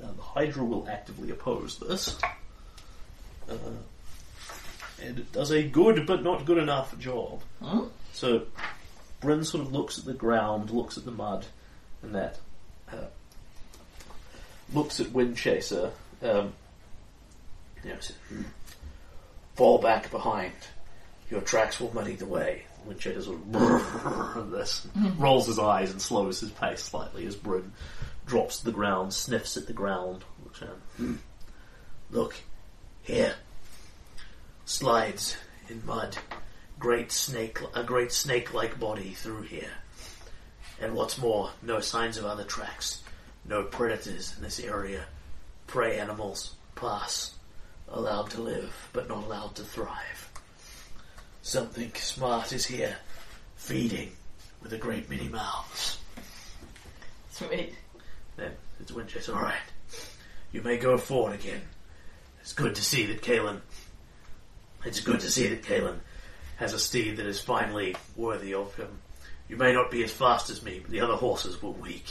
Uh, 0.00 0.12
the 0.16 0.22
Hydra 0.22 0.62
will 0.64 0.88
actively 0.88 1.30
oppose 1.30 1.78
this. 1.78 2.16
Uh, 3.50 3.54
and 5.02 5.18
it 5.18 5.32
does 5.32 5.50
a 5.50 5.62
good 5.64 6.06
but 6.06 6.22
not 6.22 6.44
good 6.44 6.58
enough 6.58 6.96
job. 7.00 7.42
Hmm? 7.60 7.80
So, 8.12 8.42
Bryn 9.20 9.44
sort 9.44 9.64
of 9.66 9.72
looks 9.72 9.98
at 9.98 10.04
the 10.04 10.12
ground, 10.14 10.70
looks 10.70 10.98
at 10.98 11.04
the 11.04 11.10
mud, 11.10 11.46
and 12.02 12.14
that. 12.14 12.38
Uh, 12.92 13.06
looks 14.72 15.00
at 15.00 15.08
Windchaser. 15.08 15.90
Um, 16.22 16.52
you 17.84 17.90
know, 17.90 18.00
says, 18.00 18.16
"Hmm. 18.28 18.42
Fall 19.54 19.78
back 19.78 20.10
behind. 20.10 20.52
Your 21.30 21.40
tracks 21.40 21.80
will 21.80 21.92
muddy 21.94 22.14
the 22.14 22.26
way. 22.26 22.64
Windchaser 22.86 23.22
sort 23.24 23.38
of 24.36 24.50
this, 24.50 24.86
rolls 25.18 25.46
his 25.46 25.58
eyes 25.58 25.90
and 25.90 26.00
slows 26.00 26.40
his 26.40 26.50
pace 26.52 26.82
slightly 26.82 27.26
as 27.26 27.34
Bryn 27.34 27.72
drops 28.26 28.58
to 28.58 28.64
the 28.64 28.72
ground, 28.72 29.12
sniffs 29.14 29.56
at 29.56 29.66
the 29.66 29.72
ground, 29.72 30.24
looks 30.44 30.62
around. 30.62 30.80
"Hmm. 30.96 31.14
Look, 32.10 32.36
here. 33.02 33.34
Slides 34.64 35.36
in 35.68 35.84
mud 35.86 36.16
great 36.78 37.10
snake, 37.12 37.58
a 37.74 37.82
great 37.82 38.12
snake-like 38.12 38.78
body 38.78 39.10
through 39.10 39.42
here. 39.42 39.70
And 40.80 40.94
what's 40.94 41.18
more, 41.18 41.50
no 41.62 41.80
signs 41.80 42.18
of 42.18 42.26
other 42.26 42.44
tracks, 42.44 43.02
no 43.44 43.62
predators 43.62 44.34
in 44.36 44.42
this 44.42 44.60
area. 44.60 45.04
Prey 45.66 45.98
animals 45.98 46.54
pass, 46.74 47.34
allowed 47.88 48.30
to 48.30 48.40
live, 48.40 48.88
but 48.92 49.08
not 49.08 49.24
allowed 49.24 49.54
to 49.56 49.62
thrive. 49.62 50.30
Something 51.42 51.92
smart 51.94 52.52
is 52.52 52.66
here, 52.66 52.96
feeding 53.56 54.12
with 54.62 54.72
a 54.72 54.78
great 54.78 55.08
many 55.08 55.28
mouths. 55.28 55.98
Sweet. 57.30 57.74
Then 58.36 58.52
it's 58.80 58.92
Windchaser. 58.92 59.34
All 59.34 59.42
right, 59.42 59.54
you 60.52 60.60
may 60.62 60.76
go 60.76 60.98
forward 60.98 61.34
again. 61.34 61.62
It's 62.40 62.52
good 62.52 62.74
to 62.74 62.82
see 62.82 63.06
that 63.06 63.22
Kalen. 63.22 63.60
It's 64.84 65.00
good 65.00 65.20
to 65.20 65.30
see 65.30 65.48
that 65.48 65.62
Kalen 65.62 65.98
has 66.56 66.72
a 66.72 66.78
steed 66.78 67.16
that 67.18 67.26
is 67.26 67.40
finally 67.40 67.96
worthy 68.16 68.54
of 68.54 68.74
him. 68.76 68.88
You 69.48 69.56
may 69.56 69.72
not 69.72 69.90
be 69.90 70.02
as 70.02 70.10
fast 70.10 70.50
as 70.50 70.62
me, 70.62 70.80
but 70.80 70.90
the 70.90 71.00
other 71.00 71.14
horses 71.14 71.62
were 71.62 71.70
weak. 71.70 72.04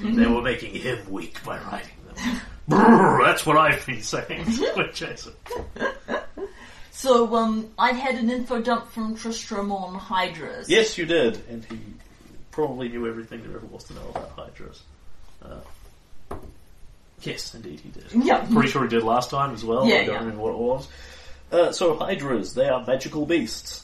They 0.00 0.26
were 0.26 0.42
making 0.42 0.74
him 0.74 0.98
weak 1.10 1.42
by 1.44 1.58
riding 1.58 1.90
them. 2.06 2.40
Brrr, 2.68 3.24
that's 3.24 3.46
what 3.46 3.56
I've 3.56 3.84
been 3.86 4.02
saying. 4.02 4.44
Windchaser. 4.44 5.32
So, 6.90 7.34
um, 7.36 7.70
I 7.78 7.92
had 7.92 8.16
an 8.16 8.30
info 8.30 8.60
dump 8.60 8.90
from 8.90 9.16
Tristram 9.16 9.72
on 9.72 9.94
Hydras. 9.94 10.68
Yes, 10.68 10.98
you 10.98 11.06
did, 11.06 11.42
and 11.48 11.64
he 11.64 11.78
probably 12.50 12.88
knew 12.88 13.08
everything 13.08 13.42
there 13.42 13.56
ever 13.56 13.66
was 13.66 13.84
to 13.84 13.94
know 13.94 14.08
about 14.10 14.30
Hydras. 14.30 14.82
Uh, 15.42 16.36
yes, 17.22 17.54
indeed 17.54 17.80
he 17.80 17.88
did. 17.88 18.04
Yeah. 18.12 18.46
Pretty 18.52 18.68
sure 18.68 18.82
he 18.82 18.88
did 18.88 19.02
last 19.02 19.30
time 19.30 19.54
as 19.54 19.64
well. 19.64 19.86
Yeah, 19.86 19.96
I 19.96 20.04
don't 20.04 20.14
yeah. 20.14 20.20
remember 20.20 20.42
what 20.42 20.52
it 20.52 20.58
was. 20.58 20.88
Uh, 21.50 21.72
so 21.72 21.96
Hydras, 21.96 22.54
they 22.54 22.68
are 22.68 22.84
magical 22.84 23.26
beasts. 23.26 23.81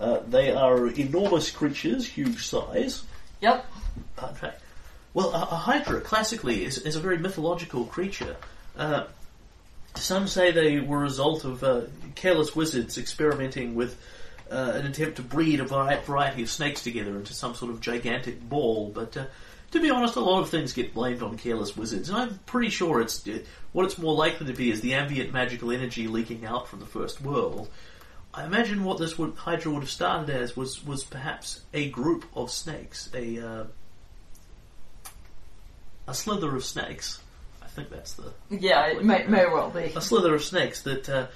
Uh, 0.00 0.20
they 0.28 0.50
are 0.50 0.86
enormous 0.88 1.50
creatures, 1.50 2.06
huge 2.06 2.46
size. 2.46 3.04
Yep. 3.42 3.66
In 4.28 4.34
fact, 4.34 4.62
well, 5.12 5.30
a, 5.30 5.42
a 5.42 5.56
Hydra 5.56 6.00
classically 6.00 6.64
is, 6.64 6.78
is 6.78 6.96
a 6.96 7.00
very 7.00 7.18
mythological 7.18 7.84
creature. 7.84 8.36
Uh, 8.76 9.04
some 9.96 10.26
say 10.26 10.52
they 10.52 10.80
were 10.80 10.98
a 10.98 11.02
result 11.02 11.44
of 11.44 11.62
uh, 11.62 11.82
careless 12.14 12.56
wizards 12.56 12.96
experimenting 12.96 13.74
with 13.74 14.00
uh, 14.50 14.72
an 14.74 14.86
attempt 14.86 15.16
to 15.16 15.22
breed 15.22 15.60
a 15.60 15.64
vari- 15.64 16.00
variety 16.04 16.42
of 16.42 16.50
snakes 16.50 16.82
together 16.82 17.16
into 17.16 17.34
some 17.34 17.54
sort 17.54 17.70
of 17.70 17.80
gigantic 17.80 18.40
ball. 18.48 18.90
But 18.94 19.16
uh, 19.16 19.26
to 19.72 19.80
be 19.80 19.90
honest, 19.90 20.16
a 20.16 20.20
lot 20.20 20.40
of 20.40 20.48
things 20.48 20.72
get 20.72 20.94
blamed 20.94 21.22
on 21.22 21.36
careless 21.36 21.76
wizards, 21.76 22.08
and 22.08 22.18
I'm 22.18 22.38
pretty 22.46 22.70
sure 22.70 23.00
it's 23.00 23.26
uh, 23.28 23.40
what 23.72 23.84
it's 23.84 23.98
more 23.98 24.14
likely 24.14 24.46
to 24.46 24.52
be 24.52 24.70
is 24.70 24.80
the 24.80 24.94
ambient 24.94 25.32
magical 25.32 25.70
energy 25.70 26.08
leaking 26.08 26.44
out 26.44 26.68
from 26.68 26.80
the 26.80 26.86
first 26.86 27.20
world. 27.20 27.68
I 28.32 28.44
imagine 28.44 28.84
what 28.84 28.98
this 28.98 29.18
would, 29.18 29.34
Hydra 29.34 29.72
would 29.72 29.80
have 29.80 29.90
started 29.90 30.30
as 30.30 30.56
was 30.56 30.84
was 30.86 31.02
perhaps 31.02 31.62
a 31.74 31.90
group 31.90 32.24
of 32.34 32.50
snakes, 32.50 33.10
a 33.12 33.38
uh, 33.38 33.64
a 36.06 36.14
slither 36.14 36.54
of 36.54 36.64
snakes. 36.64 37.20
I 37.62 37.66
think 37.66 37.90
that's 37.90 38.14
the 38.14 38.32
Yeah, 38.50 38.86
it 38.86 39.04
may, 39.04 39.24
may 39.26 39.46
well 39.46 39.70
be. 39.70 39.92
a 39.96 40.00
slither 40.00 40.34
of 40.34 40.42
snakes 40.42 40.82
that 40.82 41.08
uh, 41.08 41.26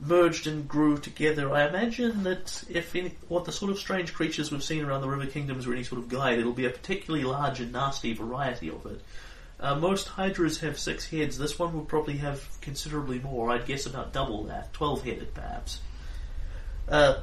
merged 0.00 0.46
and 0.46 0.68
grew 0.68 0.98
together. 0.98 1.52
I 1.52 1.66
imagine 1.68 2.22
that 2.24 2.64
if 2.68 2.94
any, 2.94 3.14
what 3.28 3.44
the 3.44 3.52
sort 3.52 3.70
of 3.70 3.78
strange 3.78 4.12
creatures 4.12 4.50
we've 4.50 4.62
seen 4.62 4.84
around 4.84 5.00
the 5.00 5.08
River 5.08 5.26
Kingdoms 5.26 5.66
are 5.66 5.72
any 5.72 5.84
sort 5.84 6.00
of 6.00 6.08
guide, 6.08 6.38
it'll 6.38 6.52
be 6.52 6.66
a 6.66 6.70
particularly 6.70 7.24
large 7.24 7.60
and 7.60 7.72
nasty 7.72 8.14
variety 8.14 8.68
of 8.68 8.84
it. 8.86 9.00
Uh, 9.60 9.76
most 9.76 10.08
hydras 10.08 10.58
have 10.58 10.78
six 10.78 11.08
heads. 11.08 11.38
This 11.38 11.56
one 11.58 11.72
will 11.72 11.84
probably 11.84 12.16
have 12.16 12.48
considerably 12.60 13.20
more. 13.20 13.50
I'd 13.50 13.66
guess 13.66 13.86
about 13.86 14.12
double 14.12 14.44
that, 14.44 14.72
twelve 14.72 15.02
headed 15.04 15.34
perhaps. 15.34 15.80
Uh, 16.88 17.20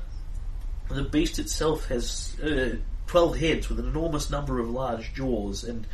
the 0.89 1.03
beast 1.03 1.39
itself 1.39 1.87
has 1.87 2.39
uh, 2.41 2.75
twelve 3.07 3.37
heads 3.37 3.69
with 3.69 3.79
an 3.79 3.87
enormous 3.87 4.29
number 4.29 4.59
of 4.59 4.69
large 4.69 5.13
jaws 5.13 5.63
and 5.63 5.85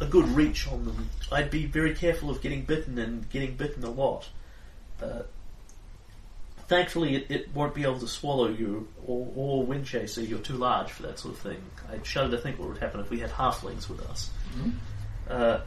a 0.00 0.06
good 0.06 0.28
reach 0.28 0.68
on 0.68 0.84
them. 0.84 1.10
I'd 1.32 1.50
be 1.50 1.66
very 1.66 1.94
careful 1.94 2.30
of 2.30 2.40
getting 2.40 2.62
bitten 2.62 2.98
and 2.98 3.28
getting 3.30 3.56
bitten 3.56 3.82
a 3.82 3.90
lot. 3.90 4.28
Uh, 5.02 5.22
thankfully, 6.68 7.16
it, 7.16 7.30
it 7.30 7.54
won't 7.54 7.74
be 7.74 7.82
able 7.82 7.98
to 7.98 8.06
swallow 8.06 8.48
you 8.48 8.88
or, 9.06 9.32
or 9.34 9.66
Windchaser. 9.66 10.28
You're 10.28 10.38
too 10.38 10.56
large 10.56 10.92
for 10.92 11.02
that 11.02 11.18
sort 11.18 11.34
of 11.34 11.40
thing. 11.40 11.60
I 11.90 12.00
shudder 12.04 12.36
to 12.36 12.38
think 12.38 12.58
what 12.58 12.68
would 12.68 12.78
happen 12.78 13.00
if 13.00 13.10
we 13.10 13.18
had 13.18 13.30
halflings 13.30 13.88
with 13.88 14.00
us. 14.08 14.30
Uh, 15.28 15.60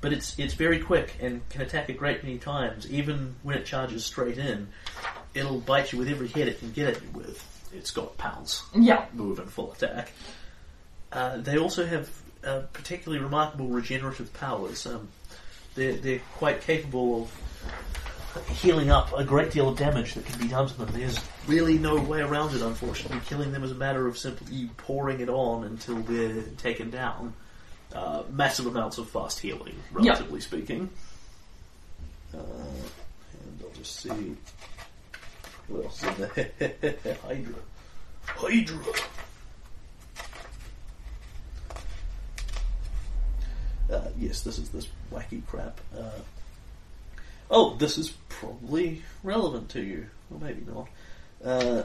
but 0.00 0.12
it's 0.12 0.38
it's 0.38 0.52
very 0.52 0.78
quick 0.80 1.16
and 1.20 1.48
can 1.48 1.62
attack 1.62 1.88
a 1.88 1.94
great 1.94 2.22
many 2.22 2.36
times. 2.36 2.90
Even 2.90 3.36
when 3.42 3.56
it 3.56 3.64
charges 3.64 4.04
straight 4.04 4.36
in, 4.36 4.68
it'll 5.34 5.60
bite 5.60 5.92
you 5.92 5.98
with 5.98 6.08
every 6.08 6.28
hit 6.28 6.48
it 6.48 6.58
can 6.60 6.72
get 6.72 6.88
at 6.96 7.02
you 7.02 7.08
with. 7.12 7.50
It's 7.74 7.90
got 7.90 8.16
pounce 8.18 8.62
Yeah. 8.74 9.06
move 9.12 9.38
and 9.40 9.50
full 9.50 9.72
attack. 9.72 10.12
Uh, 11.12 11.38
they 11.38 11.58
also 11.58 11.84
have 11.86 12.08
uh, 12.44 12.60
particularly 12.72 13.22
remarkable 13.22 13.66
regenerative 13.68 14.32
powers. 14.34 14.86
Um, 14.86 15.08
they're, 15.74 15.94
they're 15.94 16.20
quite 16.36 16.60
capable 16.60 17.22
of 17.22 18.48
healing 18.60 18.90
up 18.90 19.12
a 19.16 19.22
great 19.24 19.50
deal 19.52 19.68
of 19.68 19.78
damage 19.78 20.14
that 20.14 20.24
can 20.26 20.38
be 20.40 20.48
done 20.48 20.66
to 20.68 20.74
them. 20.76 20.88
There's 20.92 21.18
really 21.46 21.78
no 21.78 21.96
way 21.96 22.20
around 22.20 22.54
it, 22.54 22.62
unfortunately. 22.62 23.20
Killing 23.26 23.52
them 23.52 23.62
is 23.64 23.70
a 23.70 23.76
matter 23.76 24.06
of 24.06 24.18
simply 24.18 24.68
pouring 24.76 25.20
it 25.20 25.28
on 25.28 25.64
until 25.64 25.96
they're 26.02 26.42
taken 26.58 26.90
down. 26.90 27.32
Uh, 27.94 28.24
massive 28.30 28.66
amounts 28.66 28.98
of 28.98 29.08
fast 29.08 29.38
healing, 29.38 29.74
relatively 29.92 30.40
speaking. 30.40 30.90
Uh, 32.32 32.38
and 32.38 33.60
I'll 33.62 33.70
just 33.76 34.00
see 34.00 34.36
what 35.68 35.84
else 35.84 36.02
is 36.02 36.16
there. 36.16 37.16
Hydra. 37.26 37.54
Hydra. 38.26 38.92
Uh, 43.90 44.00
yes, 44.18 44.40
this 44.42 44.58
is 44.58 44.70
this 44.70 44.88
wacky 45.12 45.44
crap. 45.46 45.80
Uh, 45.96 46.10
oh, 47.50 47.74
this 47.76 47.98
is 47.98 48.14
probably 48.28 49.02
relevant 49.22 49.68
to 49.70 49.82
you. 49.82 50.06
Well, 50.30 50.40
maybe 50.40 50.64
not. 50.66 50.88
Uh, 51.44 51.82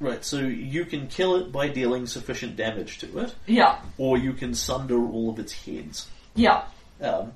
right, 0.00 0.24
so 0.24 0.38
you 0.38 0.84
can 0.86 1.08
kill 1.08 1.36
it 1.36 1.52
by 1.52 1.68
dealing 1.68 2.06
sufficient 2.06 2.56
damage 2.56 2.98
to 2.98 3.18
it, 3.18 3.34
Yeah. 3.46 3.78
or 3.98 4.16
you 4.16 4.32
can 4.32 4.54
sunder 4.54 4.96
all 4.98 5.28
of 5.30 5.38
its 5.38 5.52
heads 5.52 6.08
Yeah. 6.34 6.64
um, 7.02 7.32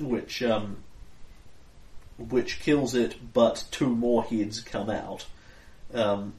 which 0.00 0.42
um, 0.42 0.78
which 2.30 2.60
kills 2.60 2.94
it, 2.94 3.16
but 3.32 3.64
two 3.70 3.88
more 3.88 4.22
heads 4.24 4.60
come 4.60 4.90
out. 4.90 5.26
Um, 5.94 6.34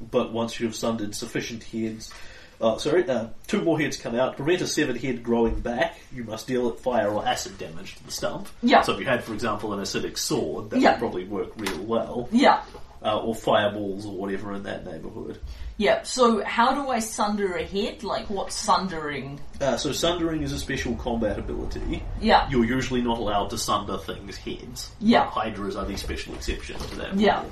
but 0.00 0.32
once 0.32 0.60
you've 0.60 0.74
sundered 0.74 1.14
sufficient 1.14 1.64
heads, 1.64 2.12
uh, 2.60 2.78
sorry, 2.78 3.08
uh, 3.08 3.28
two 3.46 3.62
more 3.62 3.78
heads 3.78 3.96
come 3.96 4.14
out. 4.14 4.32
To 4.32 4.36
prevent 4.42 4.62
a 4.62 4.66
severed 4.66 4.98
head 4.98 5.22
growing 5.22 5.60
back, 5.60 5.98
you 6.14 6.24
must 6.24 6.46
deal 6.46 6.68
it 6.68 6.80
fire 6.80 7.08
or 7.10 7.26
acid 7.26 7.58
damage 7.58 7.96
to 7.96 8.04
the 8.04 8.10
stump. 8.10 8.48
Yeah. 8.62 8.80
So 8.82 8.92
if 8.94 9.00
you 9.00 9.06
had, 9.06 9.24
for 9.24 9.34
example, 9.34 9.72
an 9.74 9.80
acidic 9.80 10.16
sword, 10.18 10.70
that 10.70 10.80
Yeah. 10.80 10.92
would 10.92 10.98
probably 11.00 11.24
work 11.24 11.52
real 11.56 11.78
well. 11.82 12.28
Yeah. 12.32 12.62
Uh, 13.02 13.18
or 13.18 13.34
fireballs 13.34 14.06
or 14.06 14.16
whatever 14.16 14.52
in 14.54 14.62
that 14.64 14.84
neighbourhood. 14.84 15.38
Yeah. 15.76 16.02
So 16.02 16.42
how 16.44 16.74
do 16.74 16.88
I 16.88 16.98
sunder 16.98 17.54
a 17.56 17.62
head? 17.64 18.02
Like 18.02 18.30
what's 18.30 18.54
sundering? 18.54 19.38
Uh, 19.60 19.76
so 19.76 19.92
sundering 19.92 20.42
is 20.42 20.52
a 20.52 20.58
special 20.58 20.96
combat 20.96 21.38
ability. 21.38 22.02
Yeah. 22.20 22.48
You're 22.48 22.64
usually 22.64 23.02
not 23.02 23.18
allowed 23.18 23.50
to 23.50 23.58
sunder 23.58 23.98
things' 23.98 24.38
heads. 24.38 24.90
Yeah. 24.98 25.26
Hydras 25.26 25.76
are 25.76 25.84
the 25.84 25.96
special 25.96 26.34
exception 26.34 26.78
to 26.78 26.96
that. 26.96 27.16
Yeah. 27.16 27.42
rule. 27.42 27.50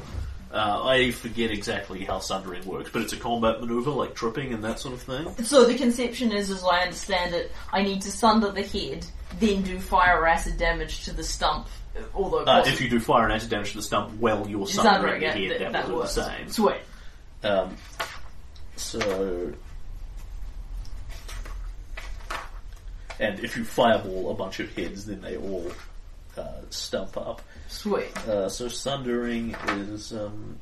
Uh, 0.51 0.85
I 0.85 1.11
forget 1.11 1.51
exactly 1.51 2.05
how 2.05 2.21
sundering 2.21 2.65
works, 2.65 2.89
but 2.93 3.03
it's 3.03 3.13
a 3.13 3.17
combat 3.17 3.61
maneuver 3.61 3.91
like 3.91 4.15
tripping 4.15 4.55
and 4.55 4.63
that 4.63 4.79
sort 4.79 4.95
of 4.95 5.03
thing. 5.03 5.45
So 5.45 5.65
the 5.65 5.75
conception 5.75 6.31
is, 6.31 6.49
as 6.49 6.63
I 6.63 6.83
understand 6.83 7.35
it, 7.35 7.51
I 7.73 7.83
need 7.83 8.03
to 8.03 8.13
sunder 8.13 8.53
the 8.53 8.63
head, 8.63 9.05
then 9.41 9.63
do 9.63 9.81
fire 9.81 10.21
or 10.21 10.29
acid 10.29 10.57
damage 10.57 11.05
to 11.07 11.13
the 11.13 11.25
stump. 11.25 11.67
Although 12.15 12.45
Uh, 12.45 12.65
if 12.67 12.81
you 12.81 12.89
do 12.89 12.99
fire 13.01 13.25
an 13.27 13.33
acid 13.33 13.51
damage 13.51 13.71
to 13.71 13.77
the 13.77 13.83
stump 13.83 14.13
while 14.19 14.47
you're 14.49 14.67
sundering 14.67 15.21
the 15.21 15.29
head, 15.29 15.73
that 15.73 15.89
will 15.89 15.97
do 15.97 16.03
the 16.03 16.09
same. 16.09 16.51
Sweet. 16.51 16.77
Um, 17.43 17.77
so, 18.77 19.53
and 23.21 23.39
if 23.41 23.57
you 23.57 23.65
fireball 23.65 24.31
a 24.31 24.35
bunch 24.35 24.61
of 24.61 24.75
heads, 24.75 25.07
then 25.07 25.21
they 25.21 25.37
all 25.37 25.71
uh, 26.37 26.61
stump 26.71 27.17
up. 27.17 27.43
Sweet. 27.69 28.17
Uh, 28.27 28.49
so 28.49 28.69
sundering 28.69 29.55
is 29.69 30.13
um, 30.13 30.59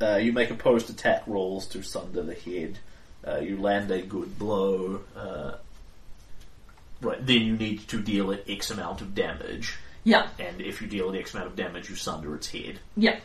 uh, 0.00 0.16
you 0.16 0.32
make 0.32 0.50
opposed 0.50 0.90
attack 0.90 1.22
rolls 1.26 1.66
to 1.68 1.82
sunder 1.82 2.22
the 2.22 2.34
head. 2.34 2.78
Uh, 3.26 3.38
you 3.38 3.60
land 3.60 3.90
a 3.90 4.02
good 4.02 4.38
blow. 4.38 5.00
Uh, 5.16 5.52
right, 7.00 7.24
then 7.24 7.42
you 7.42 7.56
need 7.56 7.86
to 7.88 8.00
deal 8.00 8.30
it 8.32 8.44
X 8.48 8.70
amount 8.70 9.00
of 9.00 9.14
damage, 9.14 9.76
Yeah. 10.04 10.28
and 10.38 10.60
if 10.60 10.80
you 10.82 10.86
deal 10.86 11.12
it 11.12 11.18
X 11.18 11.34
amount 11.34 11.48
of 11.48 11.56
damage, 11.56 11.88
you 11.88 11.96
sunder 11.96 12.34
its 12.34 12.48
head. 12.50 12.78
Yeah. 12.96 13.18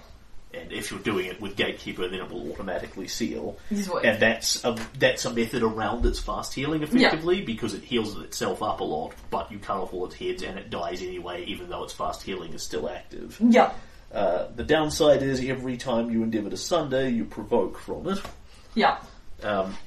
And 0.51 0.71
if 0.71 0.89
you're 0.89 0.99
doing 1.01 1.27
it 1.27 1.39
with 1.39 1.55
Gatekeeper, 1.55 2.07
then 2.07 2.21
it 2.21 2.31
will 2.31 2.51
automatically 2.51 3.07
seal. 3.07 3.57
Sweet. 3.71 4.03
And 4.03 4.19
that's 4.19 4.63
a, 4.65 4.75
that's 4.97 5.25
a 5.25 5.31
method 5.33 5.61
around 5.61 6.03
its 6.07 6.19
fast 6.19 6.55
healing 6.55 6.81
effectively 6.81 7.41
because 7.41 7.75
it 7.75 7.83
heals 7.83 8.17
itself 8.19 8.63
up 8.63 8.79
a 8.79 8.83
lot, 8.83 9.13
but 9.29 9.51
you 9.51 9.59
cut 9.59 9.77
off 9.77 9.93
all 9.93 10.07
its 10.07 10.15
heads 10.15 10.41
and 10.41 10.57
it 10.57 10.71
dies 10.71 11.03
anyway, 11.03 11.43
even 11.45 11.69
though 11.69 11.83
its 11.83 11.93
fast 11.93 12.23
healing 12.23 12.53
is 12.53 12.63
still 12.63 12.89
active. 12.89 13.37
Yeah. 13.39 13.73
Uh, 14.11 14.47
the 14.55 14.63
downside 14.63 15.21
is 15.21 15.39
every 15.43 15.77
time 15.77 16.09
you 16.09 16.23
endeavour 16.23 16.49
to 16.49 16.57
sunder, 16.57 17.07
you 17.07 17.25
provoke 17.25 17.77
from 17.77 18.07
it. 18.07 18.19
Yeah. 18.73 18.97
Um, 19.43 19.77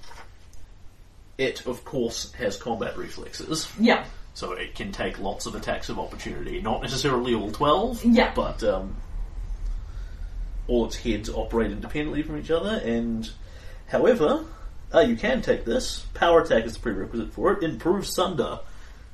it, 1.38 1.66
of 1.66 1.84
course, 1.84 2.30
has 2.34 2.56
combat 2.56 2.96
reflexes, 2.96 3.68
Yeah. 3.80 4.04
So 4.34 4.52
it 4.52 4.74
can 4.74 4.92
take 4.92 5.18
lots 5.18 5.46
of 5.46 5.54
attacks 5.54 5.88
of 5.88 5.98
opportunity. 5.98 6.60
Not 6.60 6.82
necessarily 6.82 7.34
all 7.34 7.50
12, 7.50 8.04
Yeah. 8.04 8.32
but 8.34 8.62
um, 8.64 8.96
all 10.68 10.86
its 10.86 10.96
heads 10.96 11.28
operate 11.28 11.70
independently 11.70 12.22
from 12.22 12.38
each 12.38 12.50
other, 12.50 12.80
and 12.84 13.28
however, 13.88 14.44
uh, 14.94 15.00
you 15.00 15.16
can 15.16 15.42
take 15.42 15.64
this. 15.64 16.06
Power 16.14 16.42
attack 16.42 16.64
is 16.64 16.74
the 16.74 16.80
prerequisite 16.80 17.32
for 17.32 17.52
it. 17.52 17.62
Improved 17.62 18.06
Sunder 18.06 18.60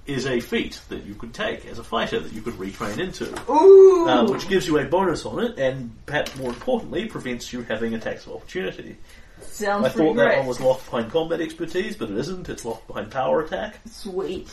is 0.06 0.26
a 0.26 0.40
feat 0.40 0.80
that 0.88 1.04
you 1.04 1.14
could 1.14 1.34
take 1.34 1.66
as 1.66 1.78
a 1.78 1.84
fighter 1.84 2.18
that 2.18 2.32
you 2.32 2.40
could 2.40 2.54
retrain 2.54 2.98
into. 2.98 3.28
Ooh. 3.50 4.08
Uh, 4.08 4.26
which 4.30 4.48
gives 4.48 4.66
you 4.66 4.78
a 4.78 4.84
bonus 4.84 5.26
on 5.26 5.42
it, 5.44 5.58
and 5.58 5.94
perhaps 6.06 6.34
more 6.36 6.48
importantly, 6.48 7.06
prevents 7.06 7.52
you 7.52 7.62
having 7.62 7.94
attacks 7.94 8.26
of 8.26 8.32
opportunity. 8.32 8.96
Sounds 9.42 9.84
I 9.84 9.88
thought 9.90 10.16
that 10.16 10.38
one 10.38 10.46
was 10.46 10.60
locked 10.60 10.86
behind 10.86 11.12
combat 11.12 11.40
expertise, 11.40 11.94
but 11.96 12.10
it 12.10 12.16
isn't. 12.18 12.48
It's 12.48 12.64
locked 12.64 12.86
behind 12.88 13.10
power 13.10 13.42
attack. 13.42 13.78
Sweet. 13.90 14.48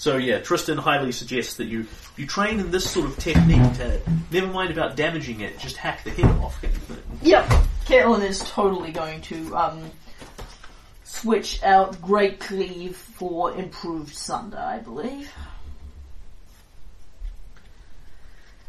So 0.00 0.16
yeah, 0.16 0.38
Tristan 0.38 0.78
highly 0.78 1.12
suggests 1.12 1.56
that 1.58 1.66
you 1.66 1.86
you 2.16 2.26
train 2.26 2.58
in 2.58 2.70
this 2.70 2.90
sort 2.90 3.04
of 3.04 3.18
technique 3.18 3.70
to 3.74 4.00
never 4.30 4.46
mind 4.46 4.70
about 4.70 4.96
damaging 4.96 5.42
it, 5.42 5.58
just 5.58 5.76
hack 5.76 6.04
the 6.04 6.10
head 6.10 6.24
off. 6.38 6.58
Yep. 7.20 7.44
Kalen 7.84 8.26
is 8.26 8.38
totally 8.38 8.92
going 8.92 9.20
to 9.20 9.54
um, 9.54 9.90
switch 11.04 11.62
out 11.62 12.00
Great 12.00 12.40
Cleave 12.40 12.96
for 12.96 13.52
improved 13.54 14.14
Sunder, 14.14 14.56
I 14.56 14.78
believe. 14.78 15.30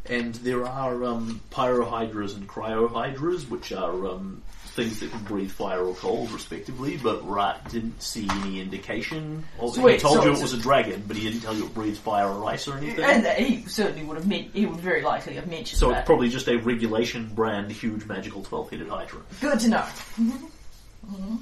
And 0.07 0.35
there 0.35 0.65
are 0.65 1.01
um, 1.05 1.39
pyrohydras 1.49 2.35
and 2.35 2.45
cryohydras, 2.45 3.47
which 3.47 3.71
are 3.71 4.05
um, 4.05 4.43
things 4.73 4.99
that 5.01 5.11
can 5.11 5.23
breathe 5.23 5.51
fire 5.51 5.83
or 5.83 5.93
cold, 5.95 6.31
respectively. 6.31 6.97
But 6.97 7.27
Rat 7.29 7.69
didn't 7.71 8.01
see 8.01 8.27
any 8.29 8.61
indication. 8.61 9.43
Of, 9.59 9.75
he 9.75 9.97
told 9.97 10.17
so 10.17 10.25
you 10.25 10.31
it 10.33 10.41
was 10.41 10.53
a 10.53 10.57
dragon, 10.57 11.03
but 11.07 11.17
he 11.17 11.23
didn't 11.29 11.41
tell 11.41 11.53
you 11.55 11.65
it 11.65 11.73
breathes 11.73 11.99
fire 11.99 12.27
or 12.27 12.45
ice 12.45 12.67
or 12.67 12.77
anything. 12.77 13.03
And 13.03 13.25
he 13.27 13.63
certainly 13.67 14.03
would 14.03 14.17
have 14.17 14.27
meant, 14.27 14.51
he 14.53 14.65
would 14.65 14.79
very 14.79 15.01
likely 15.01 15.33
have 15.33 15.47
mentioned 15.47 15.79
so 15.79 15.89
that. 15.89 15.99
it's 15.99 16.05
probably 16.05 16.29
just 16.29 16.47
a 16.47 16.57
regulation 16.57 17.29
brand, 17.33 17.71
huge 17.71 18.05
magical 18.05 18.43
twelve-headed 18.43 18.87
hydra. 18.87 19.19
Good 19.41 19.59
to 19.61 19.67
know. 19.69 19.85
Mhm. 20.19 21.39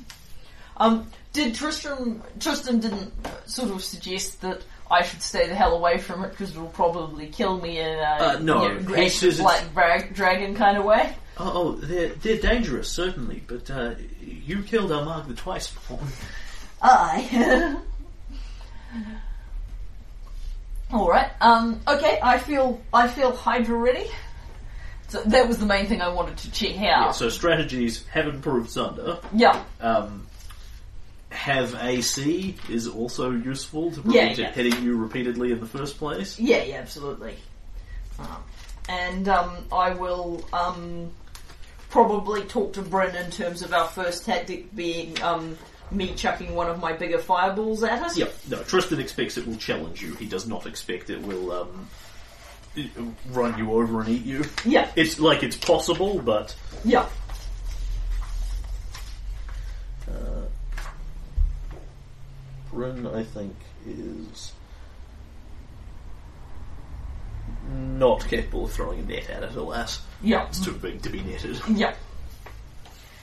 Um, 0.78 1.08
did 1.34 1.54
Tristram, 1.56 2.24
Tristan 2.40 2.80
didn't 2.80 3.12
uh, 3.26 3.30
sort 3.46 3.70
of 3.72 3.84
suggest 3.84 4.42
that 4.42 4.62
I 4.90 5.04
should 5.04 5.22
stay 5.22 5.48
the 5.48 5.54
hell 5.56 5.76
away 5.76 5.98
from 5.98 6.24
it 6.24 6.30
because 6.32 6.52
it'll 6.52 6.68
probably 6.68 7.28
kill 7.28 7.60
me 7.60 7.80
in 7.80 8.00
a 8.00 8.02
Uh, 8.02 8.40
no, 8.42 8.64
you 8.64 8.70
know, 8.70 8.80
he 8.80 8.86
great 8.86 9.12
says 9.12 9.40
it's- 9.40 9.42
black 9.42 9.74
dra- 9.74 10.14
dragon 10.14 10.56
kind 10.56 10.78
of 10.78 10.86
way? 10.86 11.14
Oh, 11.40 11.52
oh 11.56 11.72
they're, 11.74 12.10
they're 12.10 12.38
dangerous, 12.38 12.90
certainly, 12.90 13.44
but 13.48 13.70
uh, 13.72 13.96
you 14.22 14.62
killed 14.64 14.92
Armag 14.92 15.28
the 15.28 15.34
twice 15.34 15.70
before. 15.72 16.00
Aye. 16.82 17.76
Alright, 20.92 21.32
um, 21.40 21.80
okay, 21.88 22.20
I 22.22 22.40
feel, 22.40 22.82
I 22.92 23.08
feel 23.08 23.32
Hydra 23.36 23.78
ready. 23.78 24.08
So 25.10 25.22
that 25.24 25.48
was 25.48 25.58
the 25.60 25.66
main 25.66 25.86
thing 25.88 26.02
I 26.02 26.10
wanted 26.10 26.38
to 26.38 26.52
check 26.52 26.76
out. 26.78 26.82
Yeah, 26.82 27.12
so 27.12 27.30
strategies 27.30 28.06
have 28.08 28.28
improved 28.28 28.70
Sunder. 28.72 29.20
Yeah, 29.34 29.64
Um, 29.82 30.26
have 31.32 31.76
AC 31.76 32.56
is 32.70 32.88
also 32.88 33.32
useful 33.32 33.92
to 33.92 33.98
Yeah, 33.98 34.02
prevent 34.04 34.38
yeah. 34.40 34.48
it 34.50 34.54
hitting 34.56 34.84
you 34.84 34.98
repeatedly 34.98 35.52
in 35.52 35.60
the 35.60 35.68
first 35.68 35.98
place. 36.00 36.40
yeah, 36.40 36.64
yeah, 36.64 36.76
absolutely. 36.78 37.36
Um, 38.18 38.28
and, 38.88 39.30
um, 39.30 39.58
I 39.72 39.92
will, 39.94 40.44
um, 40.54 41.12
probably 41.90 42.44
talk 42.44 42.74
to 42.74 42.82
Bryn 42.82 43.16
in 43.16 43.32
terms 43.32 43.62
of 43.62 43.74
our 43.74 43.88
first 43.88 44.26
tactic 44.26 44.74
being, 44.76 45.22
um, 45.22 45.58
me 45.92 46.14
chucking 46.14 46.54
one 46.56 46.68
of 46.70 46.80
my 46.80 46.94
bigger 46.94 47.18
fireballs 47.18 47.84
at 47.84 48.02
us. 48.04 48.18
Yep. 48.18 48.34
No, 48.50 48.64
Tristan 48.64 49.00
expects 49.00 49.38
it 49.38 49.48
will 49.48 49.56
challenge 49.56 50.02
you. 50.02 50.14
He 50.16 50.28
does 50.28 50.48
not 50.48 50.66
expect 50.68 51.10
it 51.10 51.22
will 51.22 51.52
um, 51.52 51.90
run 53.32 53.58
you 53.58 53.72
over 53.72 54.02
and 54.02 54.10
eat 54.10 54.24
you. 54.24 54.46
Yeah, 54.66 54.90
It's 54.96 55.20
like 55.20 55.42
it's 55.44 55.56
possible, 55.58 56.20
but 56.20 56.56
yeah. 56.86 57.08
uh, 60.08 60.44
Bryn, 62.72 63.08
I 63.08 63.24
think, 63.24 63.56
is 63.88 64.52
not 67.70 68.28
capable 68.28 68.66
of 68.66 68.72
throwing 68.72 69.00
a 69.00 69.04
net 69.04 69.30
at 69.30 69.44
it. 69.44 69.56
Alas, 69.56 70.02
Yeah. 70.22 70.48
it's 70.48 70.60
too 70.60 70.74
big 70.74 71.02
to 71.04 71.10
be 71.10 71.22
netted. 71.22 71.60
Yeah. 71.70 71.94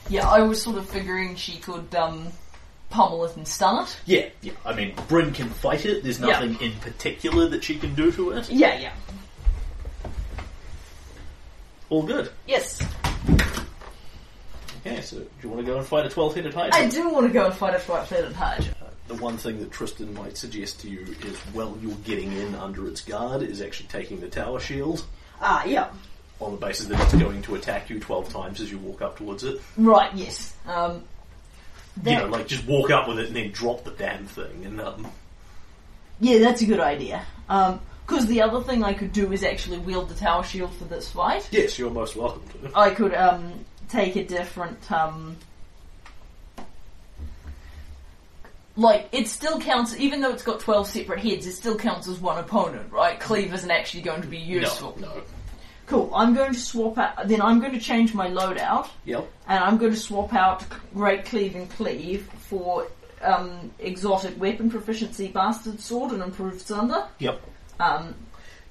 Yeah, 0.09 0.27
I 0.27 0.41
was 0.41 0.61
sort 0.61 0.77
of 0.77 0.87
figuring 0.89 1.35
she 1.35 1.57
could 1.57 1.93
um, 1.93 2.27
pummel 2.89 3.25
it 3.25 3.35
and 3.35 3.45
stun 3.47 3.83
it. 3.83 3.97
Yeah, 4.05 4.29
yeah. 4.41 4.53
I 4.65 4.73
mean, 4.73 4.93
Bryn 5.09 5.33
can 5.33 5.49
fight 5.49 5.85
it. 5.85 6.03
There's 6.03 6.19
Yeah. 6.19 6.27
nothing 6.27 6.55
in 6.61 6.73
particular 6.79 7.47
that 7.49 7.63
she 7.63 7.77
can 7.77 7.93
do 7.95 8.11
to 8.13 8.31
it. 8.31 8.49
Yeah, 8.49 8.79
yeah. 8.79 8.93
All 11.89 12.03
good. 12.03 12.31
Yes. 12.45 12.81
Okay, 14.85 15.01
so 15.01 15.17
do 15.17 15.27
you 15.43 15.49
want 15.49 15.65
to 15.65 15.69
go 15.71 15.77
and 15.77 15.85
fight 15.85 16.05
a 16.05 16.09
twelve-headed 16.09 16.53
hydra? 16.53 16.79
I 16.79 16.87
do 16.87 17.09
want 17.09 17.27
to 17.27 17.33
go 17.33 17.45
and 17.47 17.53
fight 17.53 17.75
a 17.75 17.79
flat-footed 17.79 18.33
Hydra. 18.33 18.73
The 19.07 19.15
one 19.15 19.37
thing 19.37 19.59
that 19.59 19.71
Tristan 19.71 20.13
might 20.13 20.35
suggest 20.37 20.81
to 20.81 20.89
you 20.89 21.01
is 21.25 21.39
well, 21.53 21.77
you're 21.81 21.95
getting 22.03 22.33
in 22.33 22.55
under 22.55 22.87
its 22.87 23.01
guard 23.01 23.41
is 23.41 23.61
actually 23.61 23.87
taking 23.87 24.19
the 24.19 24.27
tower 24.27 24.59
shield 24.59 25.05
Ah, 25.41 25.63
yeah. 25.65 25.87
on 26.41 26.51
the 26.51 26.57
basis 26.57 26.87
that 26.87 26.99
it's 27.01 27.13
going 27.13 27.41
to 27.43 27.55
attack 27.55 27.89
you 27.89 27.99
12 27.99 28.29
times 28.29 28.59
as 28.59 28.69
you 28.69 28.77
walk 28.79 29.01
up 29.01 29.17
towards 29.17 29.43
it. 29.45 29.61
Right, 29.77 30.13
yes. 30.13 30.53
Um, 30.65 31.03
You 31.97 32.03
that- 32.03 32.23
know, 32.23 32.27
like 32.29 32.47
just 32.47 32.65
walk 32.67 32.91
up 32.91 33.07
with 33.07 33.19
it 33.19 33.27
and 33.27 33.35
then 33.35 33.51
drop 33.51 33.83
the 33.85 33.91
damn 33.91 34.25
thing. 34.25 34.65
And 34.65 34.81
um, 34.81 35.07
yeah, 36.19 36.39
that's 36.39 36.61
a 36.61 36.65
good 36.65 36.79
idea. 36.81 37.23
Because 37.47 38.25
the 38.27 38.41
other 38.41 38.61
thing 38.61 38.83
I 38.83 38.93
could 38.93 39.13
do 39.13 39.31
is 39.31 39.43
actually 39.43 39.77
wield 39.79 40.09
the 40.09 40.15
tower 40.15 40.43
shield 40.43 40.73
for 40.75 40.83
this 40.85 41.09
fight. 41.09 41.47
yes, 41.51 41.79
you're 41.79 41.89
most 41.91 42.15
welcome 42.17 42.43
to. 42.61 42.77
I 42.77 42.89
could 42.89 43.13
um, 43.13 43.65
take 43.89 44.15
a 44.17 44.23
different. 44.25 44.91
Um, 44.91 45.37
like 48.77 49.09
it 49.11 49.27
still 49.27 49.59
counts, 49.59 49.97
even 49.97 50.21
though 50.21 50.31
it's 50.31 50.43
got 50.43 50.59
twelve 50.61 50.87
separate 50.87 51.19
heads, 51.19 51.45
it 51.45 51.53
still 51.53 51.77
counts 51.77 52.07
as 52.07 52.19
one 52.19 52.37
opponent, 52.37 52.91
right? 52.93 53.19
Cleave 53.19 53.53
isn't 53.53 53.69
actually 53.71 54.03
going 54.03 54.21
to 54.21 54.27
be 54.27 54.37
useful. 54.37 54.95
No, 55.01 55.07
no. 55.07 55.21
Cool. 55.87 56.11
I'm 56.13 56.33
going 56.33 56.53
to 56.53 56.59
swap 56.59 56.97
out. 56.97 57.27
Then 57.27 57.41
I'm 57.41 57.59
going 57.59 57.71
to 57.73 57.79
change 57.79 58.13
my 58.13 58.29
loadout, 58.29 58.87
Yep. 59.05 59.25
and 59.47 59.63
I'm 59.63 59.77
going 59.77 59.93
to 59.93 59.97
swap 59.99 60.33
out 60.33 60.63
Great 60.93 61.25
Cleave 61.25 61.55
and 61.55 61.69
Cleave 61.71 62.29
for 62.49 62.87
um, 63.21 63.71
exotic 63.79 64.39
weapon 64.39 64.69
proficiency, 64.69 65.29
bastard 65.29 65.79
sword, 65.79 66.11
and 66.11 66.21
improved 66.21 66.61
sunder. 66.61 67.05
Yep. 67.19 67.41
Um, 67.79 68.15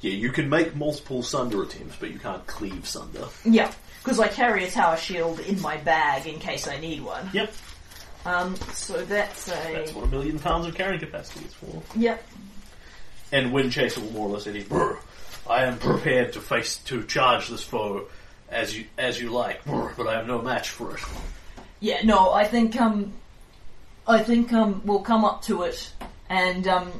Yeah, 0.03 0.12
you 0.12 0.31
can 0.31 0.51
make 0.51 0.77
multiple 0.77 1.23
Sunder 1.23 1.62
attempts, 1.62 1.97
but 1.99 2.11
you 2.11 2.19
can't 2.19 2.47
cleave 2.47 2.87
Sunder. 2.87 3.24
yeah, 3.47 3.73
because 4.05 4.20
I 4.20 4.28
carry 4.28 4.65
a 4.65 4.70
tower 4.70 4.99
shield 4.99 5.41
in 5.41 5.59
my 5.62 5.78
bag 5.78 6.27
in 6.27 6.39
case 6.39 6.69
I 6.69 6.78
need 6.78 7.01
one. 7.03 7.31
Yep. 7.33 7.51
Um, 8.27 8.57
so 8.73 9.05
that's 9.05 9.48
a 9.48 9.73
That's 9.73 9.94
what 9.94 10.05
a 10.05 10.09
million 10.09 10.39
pounds 10.39 10.66
of 10.66 10.74
carrying 10.74 10.98
capacity 11.01 11.44
is 11.44 11.55
for. 11.55 11.82
yep. 11.97 12.27
And 13.32 13.53
Windchaser 13.53 13.98
will 13.98 14.12
more 14.12 14.28
or 14.28 14.32
less 14.32 14.44
say, 14.44 14.62
"Brr, 14.62 14.98
I 15.48 15.65
am 15.65 15.78
prepared 15.78 16.32
to 16.32 16.40
face 16.40 16.78
to 16.85 17.05
charge 17.05 17.48
this 17.48 17.62
foe 17.62 18.07
as 18.48 18.77
you 18.77 18.86
as 18.98 19.20
you 19.20 19.31
like, 19.31 19.65
brr, 19.65 19.93
but 19.97 20.07
I 20.07 20.15
have 20.15 20.27
no 20.27 20.40
match 20.40 20.70
for 20.70 20.94
it. 20.94 21.01
Yeah, 21.81 22.01
no, 22.05 22.32
I 22.32 22.44
think 22.44 22.81
um, 22.81 23.12
I 24.07 24.23
think 24.23 24.53
um, 24.53 24.82
we'll 24.85 25.01
come 25.01 25.24
up 25.24 25.43
to 25.43 25.62
it, 25.62 25.93
and 26.28 26.66
um, 26.66 26.93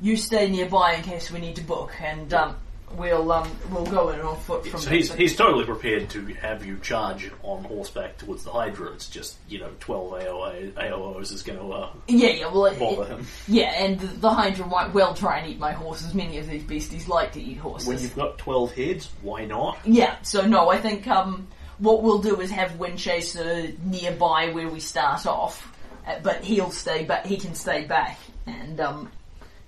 you 0.00 0.16
stay 0.16 0.48
nearby 0.50 0.94
in 0.94 1.02
case 1.02 1.30
we 1.30 1.40
need 1.40 1.56
to 1.56 1.62
book, 1.62 1.92
and 2.00 2.32
um, 2.32 2.56
we'll 2.96 3.30
um, 3.32 3.50
we'll 3.70 3.86
go 3.86 4.10
in 4.10 4.20
on 4.20 4.36
foot 4.40 4.66
from 4.66 4.80
So 4.80 4.88
there. 4.90 4.98
he's 4.98 5.12
he's 5.14 5.36
totally 5.36 5.64
prepared 5.64 6.10
to 6.10 6.24
have 6.34 6.64
you 6.64 6.78
charge 6.78 7.30
on 7.42 7.64
horseback 7.64 8.18
towards 8.18 8.44
the 8.44 8.50
Hydra. 8.50 8.92
It's 8.92 9.08
just 9.08 9.36
you 9.48 9.58
know 9.60 9.70
twelve 9.80 10.12
AOA, 10.12 10.72
AOOs 10.72 11.32
is 11.32 11.42
going 11.42 11.58
to 11.58 11.64
uh, 11.72 11.90
yeah, 12.08 12.28
yeah, 12.30 12.46
well, 12.52 12.66
it- 12.66 12.78
bother 12.78 13.02
it- 13.02 13.08
him. 13.08 13.26
yeah, 13.48 13.72
and 13.84 13.98
the, 14.00 14.06
the 14.06 14.30
Hydra 14.30 14.66
might 14.66 14.92
well 14.94 15.14
try 15.14 15.38
and 15.38 15.50
eat 15.52 15.58
my 15.58 15.72
horses. 15.72 16.14
Many 16.14 16.38
of 16.38 16.48
these 16.48 16.62
beasties 16.64 17.08
like 17.08 17.32
to 17.32 17.40
eat 17.42 17.58
horses. 17.58 17.88
When 17.88 17.98
you've 17.98 18.16
got 18.16 18.38
twelve 18.38 18.72
heads, 18.72 19.08
why 19.22 19.44
not? 19.44 19.78
Yeah, 19.84 20.16
so 20.22 20.46
no, 20.46 20.68
I 20.70 20.78
think 20.78 21.06
um, 21.08 21.48
what 21.78 22.02
we'll 22.02 22.18
do 22.22 22.40
is 22.40 22.50
have 22.50 22.72
Windchaser 22.72 23.78
nearby 23.84 24.50
where 24.52 24.68
we 24.68 24.80
start 24.80 25.26
off, 25.26 25.72
uh, 26.06 26.18
but 26.22 26.44
he'll 26.44 26.70
stay 26.70 27.04
back. 27.04 27.26
He 27.26 27.36
can 27.36 27.54
stay 27.54 27.84
back, 27.84 28.18
and 28.46 28.80
um, 28.80 29.10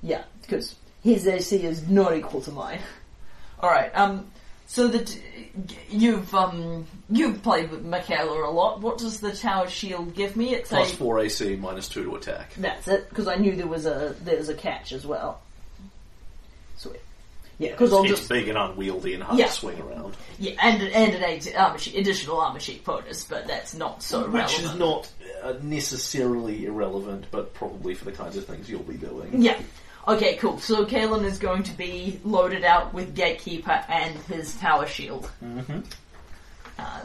yeah, 0.03 0.25
because 0.43 0.77
his 1.03 1.27
AC 1.27 1.63
is 1.65 1.89
not 1.89 2.17
equal 2.17 2.41
to 2.43 2.51
mine. 2.51 2.81
All 3.61 3.71
right, 3.71 3.91
um, 3.95 4.27
so 4.67 4.89
that 4.89 5.19
you've 5.91 6.35
um, 6.35 6.87
you've 7.11 7.43
played 7.43 7.71
with 7.71 7.85
Michaela 7.85 8.49
a 8.49 8.51
lot. 8.51 8.81
What 8.81 8.99
does 8.99 9.21
the 9.21 9.33
Tower 9.33 9.69
Shield 9.69 10.15
give 10.15 10.37
me? 10.37 10.55
It's 10.55 10.69
Plus 10.69 10.93
a 10.93 10.97
four 10.97 11.21
AC, 11.21 11.57
minus 11.57 11.89
two 11.89 12.05
to 12.05 12.17
attack. 12.17 12.53
that's 12.57 12.89
it 12.89 13.09
because 13.09 13.29
I 13.29 13.37
knew 13.37 13.55
there 13.57 13.67
was 13.67 13.87
a 13.87 14.15
there's 14.23 14.49
a 14.49 14.55
catch 14.55 14.93
as 14.93 15.07
well. 15.07 15.41
Sweet. 16.77 17.01
Yeah, 17.59 17.71
because 17.71 17.93
I'll 17.93 18.03
it's 18.03 18.11
just 18.19 18.29
big 18.29 18.49
and 18.49 18.59
unwieldy 18.59 19.15
and 19.15 19.23
hard 19.23 19.39
Yeah. 19.39 19.47
to 19.47 19.53
swing 19.53 19.81
around. 19.81 20.17
Yeah, 20.41 20.55
and 20.61 20.83
and 20.83 21.15
an 21.15 21.57
armor 21.57 21.79
sheet, 21.79 21.97
additional 21.97 22.41
armor 22.41 22.59
sheet 22.59 22.85
bonus, 22.85 23.25
but 23.25 23.47
that's 23.47 23.75
not 23.75 24.03
so 24.03 24.23
Which 24.25 24.33
relevant. 24.33 24.63
Which 24.63 24.71
is 24.73 24.75
not 24.79 25.13
uh, 25.45 25.55
necessarily 25.63 26.67
irrelevant, 26.67 27.27
but 27.31 27.55
probably 27.55 27.95
for 27.95 28.07
the 28.07 28.13
kinds 28.13 28.37
of 28.37 28.45
things 28.47 28.69
you'll 28.69 28.83
be 28.83 28.97
doing. 28.97 29.41
Yeah. 29.41 29.57
Okay, 30.07 30.37
cool. 30.37 30.59
So 30.59 30.85
Kalen 30.85 31.25
is 31.25 31.39
going 31.39 31.63
to 31.65 31.77
be 31.77 32.21
loaded 32.25 32.65
out 32.65 32.93
with 32.93 33.15
Gatekeeper 33.15 33.85
and 33.89 34.17
his 34.25 34.55
Tower 34.57 34.87
Shield. 34.87 35.31
Mm-hmm. 35.43 35.81
Uh, 36.79 37.01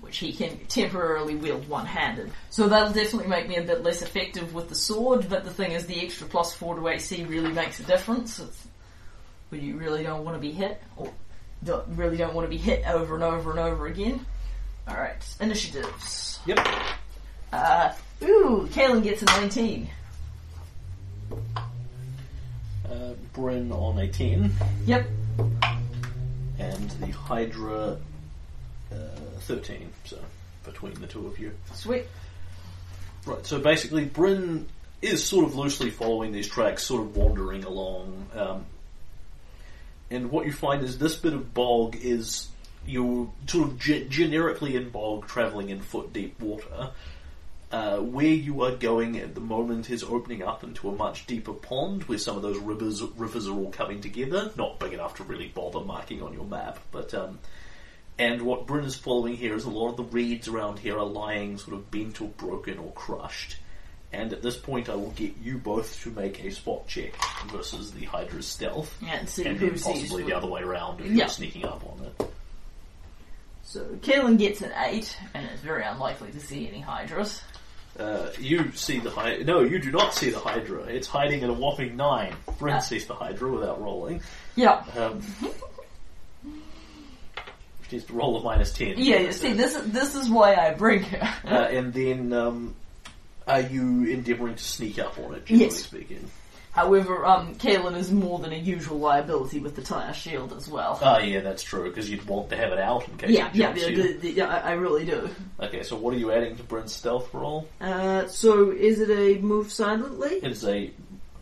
which 0.00 0.18
he 0.18 0.32
can 0.32 0.56
temporarily 0.68 1.34
wield 1.34 1.68
one-handed. 1.68 2.30
So 2.50 2.68
that'll 2.68 2.92
definitely 2.92 3.28
make 3.28 3.48
me 3.48 3.56
a 3.56 3.62
bit 3.62 3.82
less 3.82 4.00
effective 4.00 4.54
with 4.54 4.68
the 4.68 4.74
sword, 4.74 5.28
but 5.28 5.44
the 5.44 5.50
thing 5.50 5.72
is 5.72 5.86
the 5.86 6.00
extra 6.00 6.26
plus 6.26 6.54
4 6.54 6.76
to 6.76 6.88
AC 6.88 7.24
really 7.24 7.52
makes 7.52 7.80
a 7.80 7.82
difference. 7.82 8.38
It's, 8.38 8.66
when 9.50 9.62
you 9.62 9.76
really 9.76 10.02
don't 10.02 10.24
want 10.24 10.36
to 10.36 10.40
be 10.40 10.52
hit, 10.52 10.80
or 10.96 11.12
don't, 11.64 11.84
really 11.88 12.16
don't 12.16 12.32
want 12.34 12.46
to 12.46 12.50
be 12.50 12.56
hit 12.56 12.86
over 12.86 13.16
and 13.16 13.24
over 13.24 13.50
and 13.50 13.58
over 13.58 13.86
again. 13.86 14.24
Alright, 14.88 15.22
initiatives. 15.40 16.38
Yep. 16.46 16.66
Uh, 17.52 17.92
ooh, 18.22 18.68
Kalen 18.70 19.02
gets 19.02 19.22
a 19.22 19.26
19. 19.26 19.88
Uh, 22.90 23.12
Bryn 23.34 23.70
on 23.72 23.98
a 23.98 24.08
10, 24.08 24.50
Yep. 24.86 25.06
and 26.58 26.90
the 26.92 27.10
Hydra 27.10 27.98
uh, 28.90 28.96
13, 29.40 29.90
so 30.04 30.18
between 30.64 30.94
the 30.94 31.06
two 31.06 31.26
of 31.26 31.38
you. 31.38 31.52
Sweet. 31.74 32.06
Right, 33.26 33.44
so 33.44 33.58
basically, 33.60 34.04
Bryn 34.06 34.66
is 35.02 35.22
sort 35.24 35.44
of 35.44 35.54
loosely 35.54 35.90
following 35.90 36.32
these 36.32 36.48
tracks, 36.48 36.82
sort 36.82 37.02
of 37.02 37.14
wandering 37.16 37.64
along. 37.64 38.26
Um, 38.34 38.64
and 40.10 40.30
what 40.30 40.46
you 40.46 40.52
find 40.52 40.82
is 40.82 40.98
this 40.98 41.14
bit 41.16 41.34
of 41.34 41.52
bog 41.52 41.94
is 42.00 42.48
you're 42.86 43.28
sort 43.46 43.68
of 43.68 43.78
ge- 43.78 44.08
generically 44.08 44.76
in 44.76 44.88
bog, 44.88 45.26
travelling 45.28 45.68
in 45.68 45.80
foot 45.80 46.12
deep 46.14 46.40
water. 46.40 46.90
Uh, 47.70 47.98
where 47.98 48.24
you 48.26 48.62
are 48.62 48.74
going 48.76 49.18
at 49.18 49.34
the 49.34 49.42
moment 49.42 49.90
is 49.90 50.02
opening 50.02 50.42
up 50.42 50.64
into 50.64 50.88
a 50.88 50.92
much 50.94 51.26
deeper 51.26 51.52
pond 51.52 52.02
where 52.04 52.16
some 52.16 52.34
of 52.34 52.40
those 52.42 52.56
rivers 52.56 53.02
rivers 53.16 53.46
are 53.46 53.52
all 53.54 53.70
coming 53.70 54.00
together. 54.00 54.50
Not 54.56 54.78
big 54.80 54.94
enough 54.94 55.16
to 55.16 55.24
really 55.24 55.48
bother 55.48 55.80
marking 55.80 56.22
on 56.22 56.32
your 56.32 56.46
map, 56.46 56.78
but 56.92 57.12
um, 57.12 57.38
and 58.18 58.40
what 58.40 58.66
Bryn 58.66 58.86
is 58.86 58.96
following 58.96 59.36
here 59.36 59.54
is 59.54 59.64
a 59.66 59.70
lot 59.70 59.90
of 59.90 59.96
the 59.98 60.04
reeds 60.04 60.48
around 60.48 60.78
here 60.78 60.98
are 60.98 61.04
lying 61.04 61.58
sort 61.58 61.76
of 61.76 61.90
bent 61.90 62.22
or 62.22 62.28
broken 62.28 62.78
or 62.78 62.90
crushed. 62.92 63.58
And 64.14 64.32
at 64.32 64.40
this 64.40 64.56
point, 64.56 64.88
I 64.88 64.94
will 64.94 65.10
get 65.10 65.36
you 65.36 65.58
both 65.58 66.02
to 66.04 66.10
make 66.10 66.42
a 66.42 66.50
spot 66.50 66.86
check 66.86 67.12
versus 67.52 67.92
the 67.92 68.06
Hydra's 68.06 68.46
stealth, 68.46 68.96
Yeah, 69.02 69.16
and 69.18 69.28
see 69.28 69.44
and 69.44 69.60
then 69.60 69.78
possibly 69.78 70.22
the 70.22 70.32
other 70.32 70.46
way 70.46 70.62
around 70.62 71.00
if 71.00 71.06
Yeah. 71.08 71.12
you're 71.16 71.28
sneaking 71.28 71.66
up 71.66 71.84
on 71.84 72.06
it. 72.06 72.30
So 73.64 73.84
Kalen 74.00 74.38
gets 74.38 74.62
an 74.62 74.72
8, 74.74 75.14
and 75.34 75.44
it's 75.52 75.60
very 75.60 75.84
unlikely 75.84 76.32
to 76.32 76.40
see 76.40 76.66
any 76.66 76.80
Hydras. 76.80 77.42
Uh, 77.98 78.30
you 78.38 78.70
see 78.72 79.00
the 79.00 79.10
Hydra. 79.10 79.44
No, 79.44 79.60
you 79.62 79.78
do 79.80 79.90
not 79.90 80.14
see 80.14 80.30
the 80.30 80.38
Hydra. 80.38 80.84
It's 80.84 81.08
hiding 81.08 81.42
at 81.42 81.50
a 81.50 81.52
whopping 81.52 81.96
nine. 81.96 82.32
Bryn 82.58 82.76
Ah. 82.76 82.78
sees 82.78 83.06
the 83.06 83.14
Hydra 83.14 83.50
without 83.50 83.80
rolling. 83.82 84.20
Yeah. 84.54 84.84
Um, 84.96 85.20
she 87.88 87.96
needs 87.96 88.04
to 88.06 88.12
roll 88.12 88.36
a 88.36 88.42
minus 88.42 88.72
ten. 88.72 88.94
Yeah, 88.98 89.18
you 89.20 89.32
see, 89.32 89.52
this 89.54 89.74
is, 89.74 89.90
this 89.92 90.14
is 90.14 90.28
why 90.28 90.54
I 90.54 90.74
bring 90.74 91.02
her. 91.04 91.28
Uh, 91.44 91.54
and 91.70 91.92
then, 91.92 92.32
um, 92.32 92.74
are 93.46 93.62
you 93.62 94.04
endeavouring 94.04 94.54
to 94.56 94.62
sneak 94.62 94.98
up 94.98 95.18
on 95.18 95.34
it, 95.34 95.46
generally 95.46 95.64
Yes. 95.70 95.82
speaking? 95.82 96.30
However, 96.78 97.26
um, 97.26 97.56
Kalen 97.56 97.96
is 97.96 98.12
more 98.12 98.38
than 98.38 98.52
a 98.52 98.56
usual 98.56 98.98
liability 99.00 99.58
with 99.58 99.74
the 99.74 99.82
tower 99.82 100.12
shield 100.12 100.52
as 100.52 100.68
well. 100.68 100.96
Oh 101.02 101.18
yeah, 101.18 101.40
that's 101.40 101.64
true, 101.64 101.88
because 101.88 102.08
you'd 102.08 102.24
want 102.24 102.50
to 102.50 102.56
have 102.56 102.70
it 102.72 102.78
out 102.78 103.08
in 103.08 103.16
case 103.16 103.30
yeah, 103.30 103.48
it 103.48 103.54
yeah, 103.56 103.66
jumps 103.66 103.82
yeah, 103.82 103.88
you. 103.88 103.96
the, 103.96 104.12
the, 104.18 104.30
yeah, 104.30 104.46
I 104.46 104.58
I 104.58 104.72
really 104.74 105.04
do. 105.04 105.28
Okay, 105.60 105.82
so 105.82 105.96
what 105.96 106.14
are 106.14 106.18
you 106.18 106.30
adding 106.30 106.56
to 106.56 106.62
Bryn's 106.62 106.94
stealth 106.94 107.34
roll? 107.34 107.68
Uh, 107.80 108.28
so 108.28 108.70
is 108.70 109.00
it 109.00 109.10
a 109.10 109.40
move 109.42 109.72
silently? 109.72 110.34
It's 110.42 110.62
a 110.64 110.92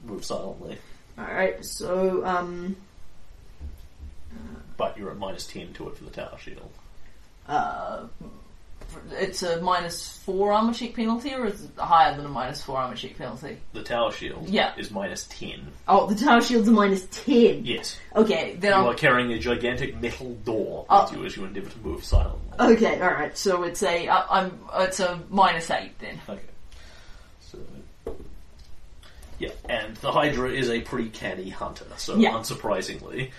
move 0.05 0.25
silently, 0.25 0.79
Alright, 1.19 1.65
so, 1.67 2.25
um, 2.25 2.77
but 4.79 4.97
you're 4.97 5.11
at 5.11 5.19
minus 5.19 5.47
10 5.47 5.73
to 5.75 5.89
it 5.89 5.97
for 5.99 6.05
the 6.05 6.11
tower 6.11 6.39
shield. 6.39 6.71
uh, 7.47 8.07
it's 9.13 9.43
a 9.43 9.61
minus 9.61 10.17
4 10.19 10.53
armor 10.53 10.73
check 10.73 10.95
penalty, 10.95 11.33
or 11.35 11.47
is 11.47 11.65
it 11.65 11.71
higher 11.79 12.17
than 12.17 12.27
a 12.27 12.29
minus 12.29 12.63
4 12.63 12.77
armor 12.79 12.97
check 12.97 13.17
penalty? 13.17 13.59
The 13.73 13.83
tower 13.83 14.11
shield 14.13 14.49
Yeah. 14.49 14.73
is 14.77 14.91
minus 14.91 15.27
10. 15.29 15.73
Oh, 15.89 16.07
the 16.07 16.15
tower 16.15 16.41
shield's 16.41 16.69
a 16.69 16.73
minus 16.73 17.07
10. 17.11 17.65
Yes. 17.65 17.99
Okay, 18.15 18.57
then 18.59 18.73
You 18.73 18.77
I'll 18.79 18.91
are 18.91 18.95
carrying 18.95 19.33
a 19.33 19.39
gigantic 19.39 20.01
metal 20.01 20.35
door 20.45 20.87
Oh. 20.91 21.03
with 21.05 21.13
you 21.19 21.25
as 21.27 21.37
you 21.37 21.45
endeavour 21.45 21.71
to 21.71 21.79
move 21.79 22.05
silently. 22.05 22.41
Okay, 22.59 23.01
all 23.01 23.11
right. 23.11 23.37
So 23.37 23.63
it's 23.65 23.83
a 23.83 24.09
uh, 24.09 24.25
I'm 24.31 24.59
it's 24.77 25.01
a 25.01 25.21
minus 25.31 25.71
eight 25.71 25.99
then. 25.99 26.21
Okay. 26.29 26.41
So. 27.41 27.59
Yeah, 29.39 29.51
and 29.69 29.95
the 29.99 30.11
Hydra 30.13 30.51
is 30.51 30.71
a 30.71 30.81
pretty 30.81 31.11
canny 31.11 31.51
hunter, 31.51 31.85
so 31.99 32.17
Yeah. 32.17 32.31
unsurprisingly, 32.33 33.33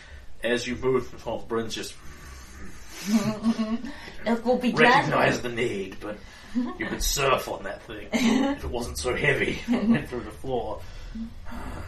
as 0.44 0.68
you 0.68 0.76
move 0.76 1.11
top, 1.24 1.48
Bryn's 1.48 1.74
just 1.74 1.94
It 4.26 4.44
will 4.44 4.58
be 4.58 4.74
recognize 4.74 5.42
the 5.42 5.50
need, 5.50 5.98
but 6.02 6.18
you 6.54 6.86
could 6.86 7.02
surf 7.02 7.48
on 7.48 7.64
that 7.64 7.82
thing 7.84 8.10
if 8.12 8.64
it 8.64 8.70
wasn't 8.70 8.98
so 8.98 9.16
heavy. 9.16 9.60
It 9.70 9.88
went 9.88 10.10
through 10.10 10.24
the 10.24 10.32
floor. 10.32 10.82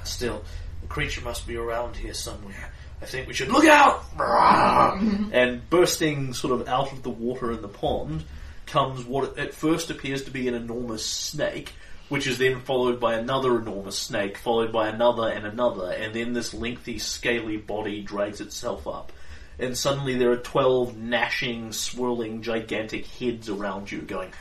Still, 0.06 0.44
the 0.82 0.88
creature 0.88 1.22
must 1.22 1.46
be 1.46 1.58
around 1.58 1.98
here 1.98 2.14
somewhere. 2.14 2.72
I 3.02 3.06
think 3.06 3.28
we 3.28 3.34
should 3.34 3.50
look 3.50 3.66
out! 3.66 4.04
and 5.34 5.70
bursting 5.70 6.34
sort 6.34 6.60
of 6.60 6.68
out 6.68 6.92
of 6.92 7.04
the 7.04 7.10
water 7.10 7.52
in 7.52 7.62
the 7.62 7.68
pond 7.68 8.24
comes 8.66 9.04
what 9.04 9.38
at 9.38 9.54
first 9.54 9.90
appears 9.90 10.26
to 10.26 10.32
be 10.32 10.48
an 10.48 10.54
enormous 10.54 11.06
snake, 11.06 11.74
which 12.08 12.28
is 12.28 12.38
then 12.38 12.60
followed 12.62 13.00
by 13.00 13.16
another 13.16 13.58
enormous 13.60 13.98
snake, 13.98 14.38
followed 14.38 14.72
by 14.72 14.90
another 14.90 15.30
and 15.30 15.46
another, 15.46 15.92
and 15.92 16.14
then 16.14 16.34
this 16.34 16.54
lengthy, 16.54 17.00
scaly 17.00 17.58
body 17.58 18.02
drags 18.02 18.42
itself 18.42 18.88
up. 18.88 19.12
And 19.60 19.78
suddenly 19.78 20.16
there 20.16 20.32
are 20.32 20.38
12 20.38 20.98
gnashing, 20.98 21.74
swirling, 21.74 22.42
gigantic 22.42 23.06
heads 23.08 23.50
around 23.50 23.92
you 23.92 24.00
going 24.02 24.32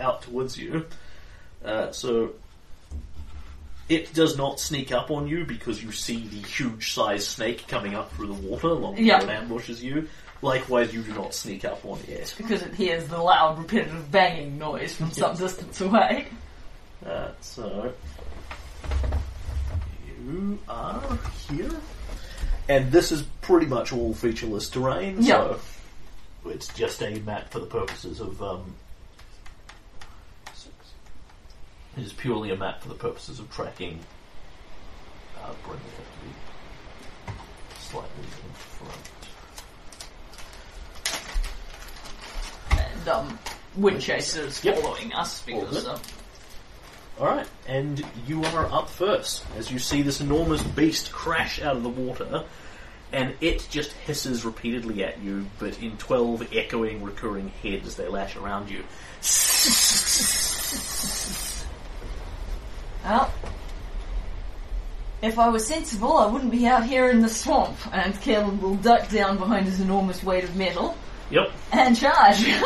out 0.00 0.22
towards 0.22 0.56
you. 0.56 0.86
Uh, 1.64 1.90
so 1.90 2.32
It 3.88 4.12
does 4.14 4.36
not 4.36 4.58
sneak 4.60 4.90
up 4.92 5.10
on 5.10 5.28
you 5.28 5.44
because 5.44 5.82
you 5.82 5.92
see 5.92 6.26
the 6.26 6.36
huge 6.46 6.92
sized 6.92 7.28
snake 7.28 7.66
coming 7.68 7.94
up 7.94 8.12
through 8.14 8.26
the 8.28 8.32
water 8.34 8.68
long 8.68 8.96
Yeah. 8.98 9.22
it 9.22 9.28
ambushes 9.28 9.82
you. 9.82 10.08
Likewise, 10.42 10.92
you 10.92 11.02
do 11.02 11.12
not 11.14 11.34
sneak 11.34 11.64
up 11.64 11.84
on 11.84 11.98
it. 12.08 12.34
Because 12.36 12.62
it 12.62 12.74
hears 12.74 13.06
the 13.08 13.18
loud, 13.18 13.58
repetitive 13.58 14.10
banging 14.10 14.58
noise 14.58 14.94
from 14.94 15.10
some 15.12 15.34
distance 15.36 15.80
away. 15.80 16.26
Uh, 17.04 17.28
so 17.40 17.92
you 20.26 20.58
are 20.68 21.00
here, 21.48 21.70
and 22.68 22.90
this 22.92 23.12
is 23.12 23.22
pretty 23.42 23.66
much 23.66 23.92
all 23.92 24.12
featureless 24.14 24.68
terrain. 24.68 25.22
So 25.22 25.58
it's 26.46 26.68
just 26.74 27.02
a 27.02 27.18
map 27.20 27.50
for 27.50 27.58
the 27.60 27.66
purposes 27.66 28.20
of. 28.20 28.42
Um, 28.42 28.74
it 31.96 32.02
is 32.04 32.12
purely 32.12 32.50
a 32.50 32.56
map 32.56 32.82
for 32.82 32.88
the 32.88 32.94
purposes 32.94 33.38
of 33.38 33.50
tracking. 33.50 33.98
Uh, 35.42 35.52
bring 35.66 35.78
it 35.78 35.98
up 35.98 36.04
to 36.12 36.18
be 36.26 36.32
slightly 37.80 38.24
in 38.44 38.52
front. 38.52 39.08
And, 42.98 43.08
um, 43.08 43.38
Windchaser's 43.78 44.62
Yep. 44.64 44.78
following 44.80 45.12
us 45.14 45.40
because, 45.42 45.84
good. 45.84 45.86
uh, 45.86 45.98
All 47.18 47.26
right, 47.26 47.46
and 47.66 48.04
you 48.26 48.44
are 48.44 48.66
up 48.66 48.90
first 48.90 49.44
as 49.56 49.70
you 49.70 49.78
see 49.78 50.02
this 50.02 50.20
enormous 50.20 50.62
beast 50.62 51.12
crash 51.12 51.62
out 51.62 51.76
of 51.76 51.82
the 51.82 51.88
water, 51.88 52.44
and 53.10 53.34
it 53.40 53.66
just 53.70 53.92
hisses 53.92 54.44
repeatedly 54.44 55.02
at 55.02 55.18
you, 55.22 55.46
but 55.58 55.80
in 55.82 55.96
twelve 55.96 56.46
echoing, 56.54 57.02
recurring 57.02 57.48
heads 57.62 57.96
they 57.96 58.06
lash 58.08 58.36
around 58.36 58.68
you. 58.70 58.84
well, 63.04 63.32
if 65.22 65.38
I 65.38 65.48
was 65.48 65.66
sensible, 65.66 66.18
I 66.18 66.26
wouldn't 66.26 66.50
be 66.50 66.66
out 66.66 66.84
here 66.84 67.08
in 67.08 67.20
the 67.22 67.28
swamp. 67.30 67.76
And 67.92 68.14
Kalen 68.14 68.60
will 68.60 68.74
duck 68.76 69.08
down 69.08 69.38
behind 69.38 69.64
his 69.66 69.80
enormous 69.80 70.22
weight 70.22 70.44
of 70.44 70.54
metal 70.56 70.96
Yep. 71.30 71.50
and 71.72 71.96
charge. 71.96 72.44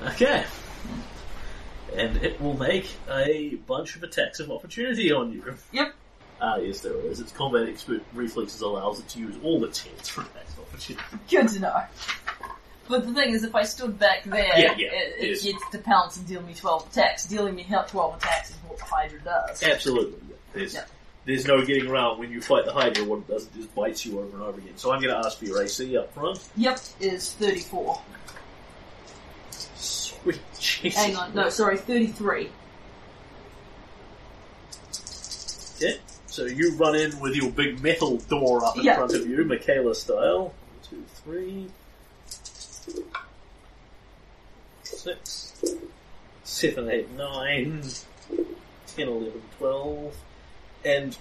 Okay. 0.00 0.44
And 1.98 2.16
it 2.18 2.40
will 2.40 2.56
make 2.56 2.88
a 3.10 3.56
bunch 3.66 3.96
of 3.96 4.02
attacks 4.02 4.40
of 4.40 4.50
opportunity 4.50 5.10
on 5.12 5.32
you. 5.32 5.42
yep. 5.72 5.94
Ah, 6.40 6.56
yes, 6.56 6.80
there 6.80 6.94
is. 6.94 7.18
Its 7.18 7.32
combat 7.32 7.68
expert 7.68 8.00
reflexes 8.14 8.60
allows 8.60 9.00
it 9.00 9.08
to 9.08 9.18
use 9.18 9.34
all 9.42 9.64
its 9.64 9.82
heads 9.82 10.08
for 10.08 10.20
attacks 10.20 10.52
of 10.52 10.60
opportunity. 10.60 11.04
Good 11.28 11.48
to 11.48 11.60
know. 11.60 11.82
But 12.88 13.06
the 13.06 13.12
thing 13.12 13.30
is, 13.34 13.42
if 13.44 13.54
I 13.54 13.64
stood 13.64 13.98
back 13.98 14.22
there, 14.24 14.46
Yeah, 14.58 14.74
yeah, 14.78 14.86
it, 14.92 15.14
it 15.18 15.28
yes. 15.30 15.42
gets 15.44 15.70
to 15.72 15.78
pounce 15.78 16.16
and 16.16 16.26
deal 16.26 16.40
me 16.42 16.54
12 16.54 16.88
attacks. 16.90 17.26
Dealing 17.26 17.54
me 17.56 17.64
12 17.68 18.16
attacks 18.16 18.50
is 18.50 18.56
what 18.66 18.78
the 18.78 18.84
Hydra 18.84 19.20
does. 19.22 19.62
Absolutely. 19.62 20.18
yeah. 20.28 20.34
There's, 20.54 20.74
Yeah. 20.74 20.84
there's 21.26 21.44
no 21.44 21.64
getting 21.66 21.88
around 21.88 22.18
when 22.20 22.30
you 22.30 22.40
fight 22.40 22.64
the 22.64 22.72
Hydra, 22.72 23.04
what 23.04 23.18
it 23.18 23.28
does, 23.28 23.44
it 23.46 23.54
just 23.56 23.74
bites 23.74 24.06
you 24.06 24.20
over 24.20 24.36
and 24.36 24.42
over 24.42 24.58
again. 24.60 24.76
So 24.76 24.92
I'm 24.92 25.02
going 25.02 25.12
to 25.12 25.26
ask 25.26 25.38
for 25.38 25.44
your 25.44 25.60
AC 25.62 25.96
up 25.98 26.14
front. 26.14 26.38
Yep, 26.56 26.78
is 27.00 27.32
34. 27.34 28.00
Jesus. 30.58 30.98
Hang 31.00 31.16
on, 31.16 31.34
no, 31.34 31.48
sorry, 31.50 31.78
33. 31.78 32.48
Yeah. 35.80 35.90
So 36.26 36.44
you 36.44 36.74
run 36.76 36.94
in 36.96 37.18
with 37.20 37.34
your 37.36 37.50
big 37.50 37.82
metal 37.82 38.18
door 38.18 38.64
up 38.64 38.76
in 38.76 38.84
Yeah. 38.84 38.96
front 38.96 39.14
of 39.14 39.26
you, 39.26 39.44
Michaela 39.44 39.94
style. 39.94 40.44
One, 40.46 40.52
two, 40.88 41.04
three. 41.24 41.66
Six. 44.82 45.62
Seven, 46.44 46.88
eight, 46.90 47.10
nine. 47.12 47.82
Ten, 48.96 49.08
eleven, 49.08 49.42
twelve. 49.58 50.14
And 50.84 51.16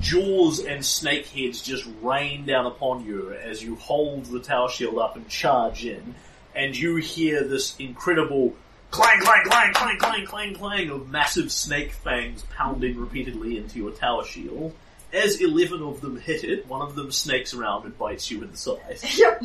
jaws 0.00 0.64
and 0.64 0.84
snake 0.84 1.26
heads 1.28 1.62
just 1.62 1.86
rain 2.00 2.46
down 2.46 2.66
upon 2.66 3.04
you 3.04 3.32
as 3.32 3.62
you 3.62 3.76
hold 3.76 4.26
the 4.26 4.40
tower 4.40 4.68
shield 4.68 4.98
up 4.98 5.16
and 5.16 5.28
charge 5.28 5.84
in. 5.84 6.14
And 6.54 6.76
you 6.76 6.96
hear 6.96 7.44
this 7.44 7.74
incredible 7.78 8.54
clang, 8.90 9.20
clang, 9.20 9.44
clang, 9.44 9.72
clang, 9.72 9.98
clang, 9.98 10.26
clang, 10.26 10.54
clang 10.54 10.90
of 10.90 11.08
massive 11.08 11.50
snake 11.50 11.92
fangs 11.92 12.44
pounding 12.54 12.98
repeatedly 12.98 13.56
into 13.56 13.78
your 13.78 13.90
tower 13.90 14.24
shield. 14.24 14.74
As 15.12 15.40
11 15.40 15.82
of 15.82 16.00
them 16.00 16.18
hit 16.18 16.44
it, 16.44 16.66
one 16.66 16.82
of 16.82 16.94
them 16.94 17.10
snakes 17.10 17.52
around 17.52 17.84
and 17.84 17.96
bites 17.98 18.30
you 18.30 18.42
in 18.42 18.50
the 18.50 18.56
side. 18.56 18.98
Yep. 19.16 19.42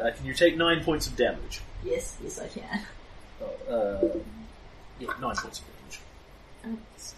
Uh, 0.00 0.10
can 0.10 0.26
you 0.26 0.34
take 0.34 0.56
9 0.56 0.82
points 0.82 1.06
of 1.06 1.16
damage? 1.16 1.60
Yes, 1.84 2.16
yes, 2.22 2.40
I 2.40 2.48
can. 2.48 2.80
Oh, 3.68 4.14
um, 4.14 4.20
yeah, 4.98 5.08
9 5.20 5.36
points 5.36 5.60
of 5.60 5.64
damage. 5.64 6.00
That's 6.90 7.14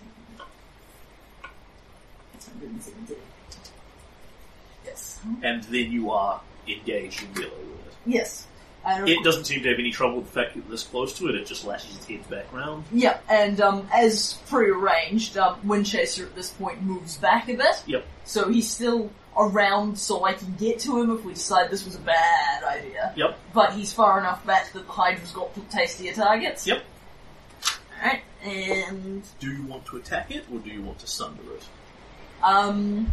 Yes. 4.85 5.21
And 5.43 5.63
then 5.65 5.91
you 5.91 6.11
are 6.11 6.41
engaged 6.69 7.23
in 7.23 7.33
melee 7.35 7.45
with 7.51 7.87
it. 7.89 7.95
Yes. 8.07 8.47
And 8.87 9.09
It 9.09 9.25
doesn't 9.25 9.45
seem 9.45 9.63
to 9.63 9.71
have 9.71 9.79
any 9.79 9.91
trouble 9.91 10.17
with 10.17 10.27
the 10.27 10.33
fact 10.41 10.53
that 10.55 10.61
you're 10.61 10.69
this 10.71 10.83
close 10.85 11.17
to 11.19 11.29
it, 11.29 11.35
it 11.37 11.47
just 11.47 11.65
lashes 11.65 11.97
its 11.97 12.05
head 12.07 12.29
back 12.29 12.53
round. 12.53 12.85
Yeah, 12.93 13.19
and 13.31 13.59
um, 13.63 13.89
as 13.93 14.35
prearranged, 14.51 15.39
um, 15.39 15.59
Windchaser 15.65 16.25
at 16.25 16.35
this 16.35 16.51
point 16.51 16.83
moves 16.83 17.17
back 17.17 17.49
a 17.49 17.55
bit, 17.55 17.83
Yep. 17.87 18.05
so 18.25 18.51
he's 18.51 18.69
still 18.71 19.11
around 19.39 19.99
so 19.99 20.25
I 20.25 20.35
can 20.35 20.55
get 20.57 20.79
to 20.81 21.01
him 21.01 21.11
if 21.17 21.25
we 21.25 21.33
decide 21.33 21.71
this 21.71 21.85
was 21.87 21.95
a 21.97 22.01
bad 22.01 22.63
idea. 22.63 23.13
Yep. 23.17 23.39
But 23.55 23.73
he's 23.73 23.91
far 23.93 24.19
enough 24.21 24.45
back 24.45 24.71
that 24.75 24.87
the 24.87 24.93
Hydra's 24.93 25.33
got 25.33 25.49
tastier 25.71 26.13
targets. 26.13 26.67
Yep. 26.67 26.83
Alright, 28.03 28.21
and 28.45 29.23
Do 29.41 29.51
you 29.51 29.63
want 29.65 29.87
to 29.87 29.97
attack 29.97 30.31
it, 30.31 30.45
or 30.53 30.59
do 30.59 30.69
you 30.69 30.83
want 30.83 30.99
to 30.99 31.07
sunder 31.07 31.43
it? 31.55 31.65
um, 32.43 33.11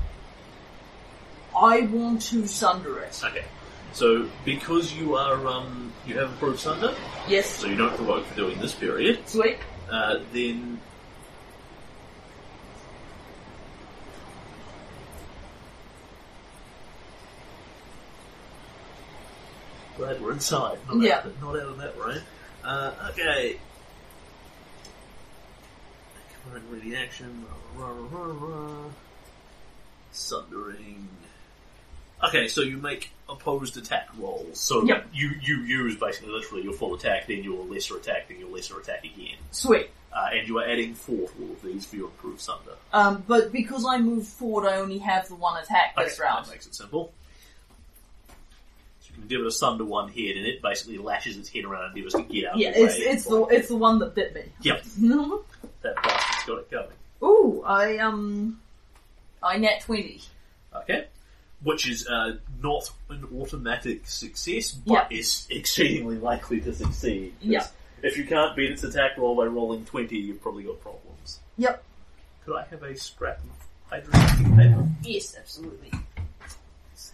I 1.56 1.82
want 1.82 2.22
to 2.23 2.48
sunder 2.48 2.99
it. 2.99 3.22
Okay. 3.23 3.45
So, 3.94 4.30
because 4.45 4.94
you 4.94 5.15
are, 5.15 5.45
um, 5.48 5.91
you 6.07 6.18
have 6.18 6.30
improved 6.32 6.60
sunder, 6.60 6.95
Yes, 7.28 7.49
so 7.49 7.68
you 7.68 7.76
don't 7.76 7.95
provoke 7.95 8.26
for 8.26 8.36
doing 8.36 8.57
this 8.60 8.73
period, 8.73 9.28
sweet. 9.28 9.57
uh, 9.91 10.19
then 10.32 10.80
Glad 19.98 20.22
we're 20.22 20.32
inside. 20.34 20.78
Not 20.88 20.98
Yeah. 21.02 21.18
Out, 21.18 21.41
not 21.41 21.56
out 21.56 21.61
of 21.68 21.78
that 21.78 21.98
rain. 21.98 22.22
Uh, 22.64 22.91
okay. 23.11 23.60
Command 26.44 26.64
ready 26.72 26.95
action. 26.95 27.45
Rah, 27.76 27.88
rah, 27.88 28.07
rah, 28.11 28.26
rah, 28.26 28.57
rah. 28.86 28.90
Sundering. 30.11 31.07
Okay, 32.23 32.48
so 32.48 32.61
you 32.61 32.77
make 32.77 33.11
opposed 33.27 33.77
attack 33.77 34.10
rolls. 34.18 34.60
So 34.60 34.84
Yep. 34.85 35.07
you, 35.14 35.31
you 35.41 35.57
use 35.61 35.95
basically 35.98 36.31
literally 36.31 36.64
your 36.64 36.73
full 36.73 36.93
attack, 36.95 37.27
then 37.27 37.43
your 37.43 37.65
lesser 37.65 37.98
attack, 37.98 38.27
then 38.27 38.39
your 38.39 38.49
lesser 38.49 38.80
attack 38.80 39.03
again. 39.03 39.38
Sweet. 39.52 39.89
Uh, 40.14 40.27
and 40.34 40.48
you 40.48 40.57
are 40.60 40.65
adding 40.65 40.93
four 40.93 41.30
to 41.30 41.34
all 41.41 41.52
of 41.52 41.61
these 41.64 41.85
for 41.85 41.95
your 41.95 42.06
improved 42.07 42.41
sunder. 42.41 42.73
Um, 42.91 43.23
but 43.27 43.52
because 43.53 43.85
I 43.88 43.98
moved 43.98 44.27
forward, 44.27 44.68
I 44.68 44.76
only 44.77 44.98
have 44.99 45.27
the 45.30 45.35
one 45.35 45.61
attack 45.61 45.95
this 45.95 46.19
Okay, 46.19 46.23
round. 46.27 46.45
That 46.45 46.52
makes 46.52 46.68
it 46.68 46.76
simple. 46.76 47.14
So 49.02 49.07
you 49.10 49.15
can 49.22 49.27
give 49.30 49.39
it 49.41 49.48
a 49.48 49.52
sunder 49.52 49.85
one 49.85 50.10
head, 50.10 50.35
and 50.35 50.45
it 50.45 50.61
basically 50.61 50.98
lashes 50.98 51.38
its 51.38 51.48
head 51.49 51.64
around 51.64 51.85
and 51.85 51.98
endeavours 51.98 52.14
to 52.14 52.23
get 52.23 52.49
out 52.49 52.57
Yeah, 52.57 52.69
of 52.69 52.76
the 52.76 52.81
it's 52.84 52.98
way. 52.98 53.03
it's 53.06 53.26
the 53.26 53.45
it's 53.45 53.68
the 53.69 53.77
one 53.77 53.99
that 53.99 54.14
bit 54.14 54.35
me. 54.35 54.43
Yep, 54.61 54.84
that 55.81 55.95
bastard's 55.95 56.45
got 56.45 56.60
it 56.60 56.72
going. 56.72 56.88
Ooh, 57.23 57.64
I 57.65 57.98
um, 57.99 58.60
I 59.41 59.57
net 59.57 59.81
twenty. 59.81 60.22
Okay. 60.76 61.07
Which 61.64 61.88
is 61.88 62.08
uh, 62.08 62.38
not 62.64 62.90
an 63.10 63.28
automatic 63.40 64.08
success, 64.08 64.72
but 64.72 65.08
Yeah. 65.12 65.18
is 65.20 65.48
exceedingly 65.50 66.18
likely 66.18 66.60
to 66.62 66.74
succeed. 66.74 67.34
Yeah. 67.42 67.68
If 68.02 68.18
you 68.18 68.26
can't 68.26 68.56
beat 68.56 68.72
its 68.72 68.84
attack 68.84 69.18
roll 69.18 69.36
by 69.36 69.46
rolling 69.46 69.86
20, 69.86 70.18
you've 70.18 70.42
probably 70.42 70.64
got 70.64 70.82
problems. 70.82 71.40
Yep. 71.58 71.84
Could 72.46 72.56
I 72.56 72.64
have 72.66 72.82
a 72.82 72.96
scrap 72.98 73.38
of 73.40 73.50
hydrostatic 73.92 74.56
paper? 74.56 74.88
Yes, 75.04 75.36
absolutely. 75.38 75.92
So, 76.96 77.14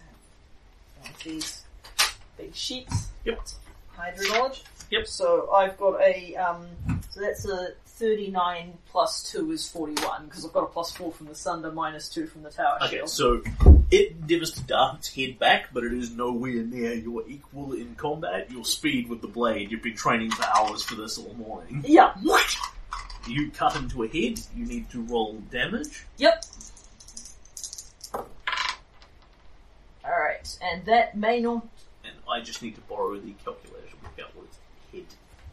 these 1.24 1.64
big 2.38 2.54
sheets. 2.54 3.08
Yep. 3.24 3.40
Hydro 3.94 4.28
knowledge. 4.28 4.64
Yep. 4.90 5.06
So 5.06 5.50
I've 5.52 5.76
got 5.76 6.00
a 6.00 6.34
um, 6.36 6.66
so 7.10 7.20
that's 7.20 7.44
a 7.46 7.72
thirty-nine 7.98 8.78
plus 8.90 9.30
two 9.30 9.50
is 9.50 9.68
forty-one 9.68 10.26
because 10.26 10.44
I've 10.44 10.52
got 10.52 10.62
a 10.64 10.66
plus 10.66 10.92
four 10.92 11.12
from 11.12 11.26
the 11.26 11.34
Sunder 11.34 11.72
minus 11.72 12.08
two 12.08 12.26
from 12.26 12.42
the 12.42 12.50
Tower 12.50 12.78
Okay, 12.82 12.96
Shield. 12.98 13.10
so 13.10 13.42
it 13.90 14.12
endeavours 14.12 14.52
to 14.52 14.62
dart 14.62 14.98
its 14.98 15.08
head 15.14 15.38
back, 15.38 15.66
but 15.72 15.82
it 15.84 15.92
is 15.92 16.10
nowhere 16.12 16.62
near 16.62 16.94
your 16.94 17.24
equal 17.28 17.72
in 17.72 17.94
combat. 17.96 18.50
Your 18.50 18.64
speed 18.64 19.08
with 19.08 19.20
the 19.20 19.28
blade, 19.28 19.70
you've 19.70 19.82
been 19.82 19.96
training 19.96 20.30
for 20.30 20.44
hours 20.56 20.82
for 20.82 20.94
this 20.94 21.18
all 21.18 21.34
morning. 21.34 21.82
Yeah. 21.86 22.12
What? 22.22 22.56
You 23.26 23.50
cut 23.50 23.76
into 23.76 24.04
a 24.04 24.08
head, 24.08 24.40
you 24.56 24.64
need 24.64 24.88
to 24.90 25.02
roll 25.02 25.34
damage. 25.50 26.06
Yep. 26.18 26.44
All 28.14 28.24
right, 30.04 30.58
and 30.62 30.84
that 30.86 31.16
may 31.16 31.40
not. 31.40 31.66
And 32.04 32.14
I 32.30 32.40
just 32.40 32.62
need 32.62 32.74
to 32.76 32.80
borrow 32.82 33.14
the 33.18 33.32
calculator 33.44 33.86
to 33.88 33.96
work 34.02 34.18
out 34.28 34.34
what 34.34 34.46
its 34.46 34.58
head 34.92 35.04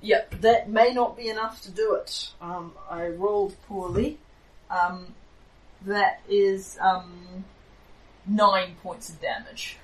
Yep. 0.05 0.41
that 0.41 0.69
may 0.69 0.93
not 0.93 1.17
be 1.17 1.29
enough 1.29 1.61
to 1.63 1.71
do 1.71 1.95
it. 1.95 2.29
Um, 2.41 2.73
I 2.89 3.07
rolled 3.07 3.55
poorly. 3.67 4.17
Um, 4.69 5.13
that 5.85 6.21
is 6.29 6.77
um, 6.79 7.43
nine 8.25 8.75
points 8.83 9.09
of 9.09 9.19
damage. 9.21 9.77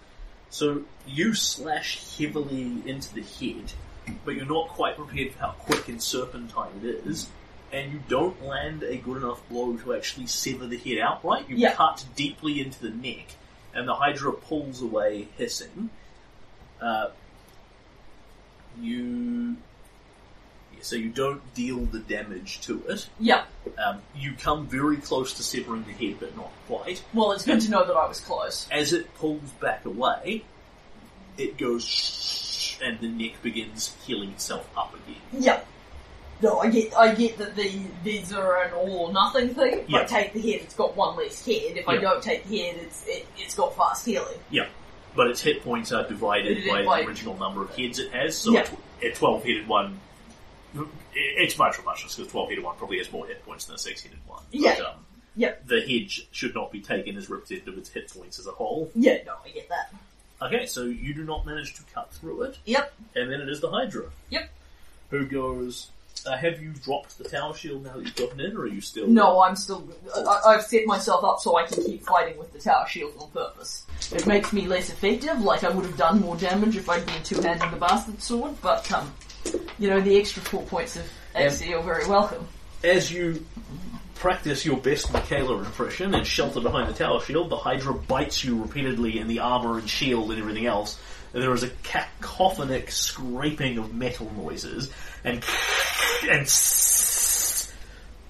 So 0.49 0.84
you 1.07 1.34
slash 1.34 2.18
heavily 2.18 2.81
into 2.85 3.14
the 3.14 3.22
head, 3.23 3.73
but 4.26 4.35
you're 4.35 4.45
not 4.45 4.69
quite 4.69 4.95
prepared 4.98 5.31
for 5.34 5.39
how 5.39 5.52
quick 5.52 5.88
and 5.88 6.02
serpentine 6.02 6.81
it 6.84 7.06
is, 7.06 7.30
and 7.72 7.91
you 7.93 8.02
don't 8.10 8.43
land 8.43 8.84
a 8.84 8.98
good 8.98 9.18
enough 9.23 9.48
blow 9.49 9.77
to 9.77 9.93
actually 9.93 10.27
sever 10.27 10.68
the 10.68 10.77
head 10.77 10.98
outright. 10.99 11.48
You 11.49 11.56
Yeah. 11.57 11.73
cut 11.73 12.06
deeply 12.15 12.60
into 12.60 12.81
the 12.81 12.89
neck, 12.89 13.27
and 13.73 13.88
the 13.88 13.95
Hydra 13.95 14.34
pulls 14.34 14.81
away 14.81 15.30
hissing. 15.38 15.89
Uh, 16.81 17.10
you. 18.80 19.56
Yeah, 20.82 20.86
So 20.86 20.95
you 20.95 21.10
don't 21.10 21.41
deal 21.53 21.80
the 21.80 21.99
damage 21.99 22.62
to 22.62 22.82
it. 22.88 23.08
Yep. 23.20 23.45
Um, 23.84 24.02
you 24.16 24.34
come 24.40 24.68
very 24.68 24.98
close 24.98 25.34
to 25.36 25.44
severing 25.44 25.84
the 25.86 25.94
head, 25.94 26.18
but 26.20 26.36
not 26.36 26.52
quite. 26.68 27.03
Well, 27.14 27.32
it's 27.32 27.45
good 27.45 27.62
to 27.62 27.72
know 27.72 27.86
that 27.86 27.94
I 27.95 28.08
was 28.08 28.20
close. 28.20 28.68
As 28.72 28.94
it 28.94 29.14
pulls 29.16 29.49
back 29.60 29.86
away, 29.86 30.44
it 31.38 31.58
goes 31.58 31.86
shh, 31.86 32.78
and 32.84 32.99
the 32.99 33.08
neck 33.08 33.41
begins 33.41 33.95
healing 34.06 34.30
itself 34.32 34.68
up 34.76 34.94
again. 34.94 35.22
Yep. 35.44 35.68
No, 36.44 36.58
I 36.60 36.70
get, 36.72 36.95
I 36.98 37.14
get 37.14 37.38
that 37.38 37.56
the 37.56 37.82
these 38.03 38.34
are 38.34 38.64
an 38.64 38.74
all 38.74 39.08
or 39.08 39.14
nothing 39.14 39.53
thing. 39.53 39.74
If 39.88 39.94
I 39.94 39.99
Yeah. 39.99 40.06
take 40.06 40.34
the 40.34 40.41
head, 40.41 40.62
it's 40.62 40.74
got 40.74 40.95
one 40.98 41.16
less 41.16 41.45
head. 41.45 41.78
If 41.78 41.88
I 41.88 41.94
Yeah. 41.95 42.02
don't 42.02 42.24
take 42.24 42.48
the 42.48 42.58
head, 42.58 42.78
it's 42.78 43.06
it, 43.08 43.28
it's 43.38 43.53
got 43.53 43.76
fast 43.78 44.08
healing. 44.08 44.40
Yeah, 44.49 44.66
but 45.16 45.28
its 45.28 45.40
hit 45.41 45.64
points 45.64 45.91
are 45.91 46.08
divided 46.08 46.68
by 46.68 46.84
by- 46.84 47.02
the 47.02 47.08
original 47.08 47.38
number 47.38 47.62
of 47.62 47.76
heads 47.78 47.99
it 47.99 48.12
has. 48.12 48.36
So 48.40 48.53
Yeah. 48.53 48.62
a 48.62 48.66
tw- 48.66 48.78
a 49.03 49.12
twelve-headed 49.12 49.68
one, 49.68 49.99
it's 51.14 51.57
much 51.57 51.76
for 51.76 51.84
muchness 51.84 52.15
because 52.15 52.31
twelve-headed 52.31 52.64
one 52.64 52.76
probably 52.77 52.98
has 52.99 53.11
more 53.11 53.26
hit 53.27 53.43
points 53.45 53.65
than 53.65 53.76
a 53.76 53.80
six-headed 53.80 54.19
one. 54.27 54.43
Yeah. 54.52 54.76
But, 54.77 54.85
um, 54.88 55.06
Yep. 55.38 55.68
the 55.68 55.80
hedge 55.81 56.27
should 56.34 56.53
not 56.53 56.73
be 56.73 56.81
taken 56.81 57.15
as 57.15 57.30
representative 57.30 57.73
of 57.73 57.80
its 57.80 57.89
hit 57.89 58.11
points 58.14 58.38
as 58.38 58.48
a 58.48 58.52
whole. 58.52 58.91
Yeah, 58.95 59.19
no, 59.26 59.35
I 59.45 59.49
get 59.49 59.69
that. 59.69 59.93
Okay, 60.41 60.65
so 60.65 60.84
you 60.84 61.14
do 61.14 61.23
not 61.23 61.45
manage 61.45 61.73
to 61.76 61.84
cut 61.93 62.11
through 62.11 62.41
it, 62.43 62.57
Yep. 62.65 62.93
and 63.15 63.31
then 63.31 63.39
it 63.39 63.48
is 63.48 63.61
the 63.61 63.69
Hydra. 63.69 64.06
Yep. 64.30 64.49
Who 65.11 65.26
goes? 65.26 65.89
Uh, 66.26 66.35
have 66.38 66.61
you 66.61 66.72
dropped 66.84 67.18
the 67.18 67.23
tower 67.23 67.56
shield 67.56 67.84
now 67.84 67.93
that 67.93 68.03
you've 68.06 68.15
gotten 68.15 68.39
in, 68.41 68.56
or 68.57 68.61
are 68.61 68.68
you 68.68 68.81
still? 68.81 69.07
No, 69.07 69.41
I'm 69.41 69.56
still. 69.56 69.88
I, 70.15 70.41
I've 70.48 70.64
set 70.64 70.85
myself 70.85 71.23
up 71.23 71.39
so 71.39 71.56
I 71.57 71.65
can 71.65 71.81
keep 71.84 72.03
fighting 72.06 72.38
with 72.38 72.52
the 72.53 72.60
tower 72.60 72.85
shield 72.88 73.14
on 73.19 73.30
purpose. 73.31 73.85
It 74.14 74.27
makes 74.27 74.52
me 74.52 74.68
less 74.68 74.89
effective, 74.89 75.39
like 75.41 75.64
I 75.64 75.69
would 75.69 75.85
have 75.85 75.98
done 75.98 76.19
more 76.22 76.35
damage 76.35 76.76
if 76.76 76.89
I'd 76.89 77.06
been 77.06 77.23
two-handing 77.23 77.72
the 77.72 77.77
bastard 77.77 78.22
sword, 78.22 78.53
but, 78.61 78.91
um, 78.91 79.11
you 79.82 79.90
know, 79.90 79.99
the 79.99 80.16
extra 80.18 80.44
four 80.44 80.62
points 80.62 80.95
of 80.95 81.12
AC 81.36 81.74
are 81.74 81.82
very 81.82 82.08
welcome. 82.08 82.48
As 82.84 83.12
you 83.12 83.44
practice 84.14 84.64
your 84.64 84.78
best 84.78 85.12
Michaela 85.12 85.58
impression 85.58 86.14
and 86.14 86.26
shelter 86.26 86.62
behind 86.62 86.88
the 86.88 86.94
tower 86.94 87.20
shield, 87.20 87.49
the 87.49 87.58
Hydra 87.58 87.95
bites 87.95 88.44
you 88.44 88.62
repeatedly 88.62 89.18
in 89.18 89.28
the 89.28 89.40
armor 89.40 89.80
and 89.80 89.90
shield 89.90 90.30
and 90.30 90.40
everything 90.40 90.68
else. 90.68 90.99
And 91.34 91.41
there 91.41 91.52
is 91.53 91.64
a 91.64 91.70
cacophonic 91.70 92.91
scraping 92.91 93.80
of 93.80 93.91
metal 93.95 94.32
noises 94.38 94.91
and 95.24 95.44
and 96.30 96.48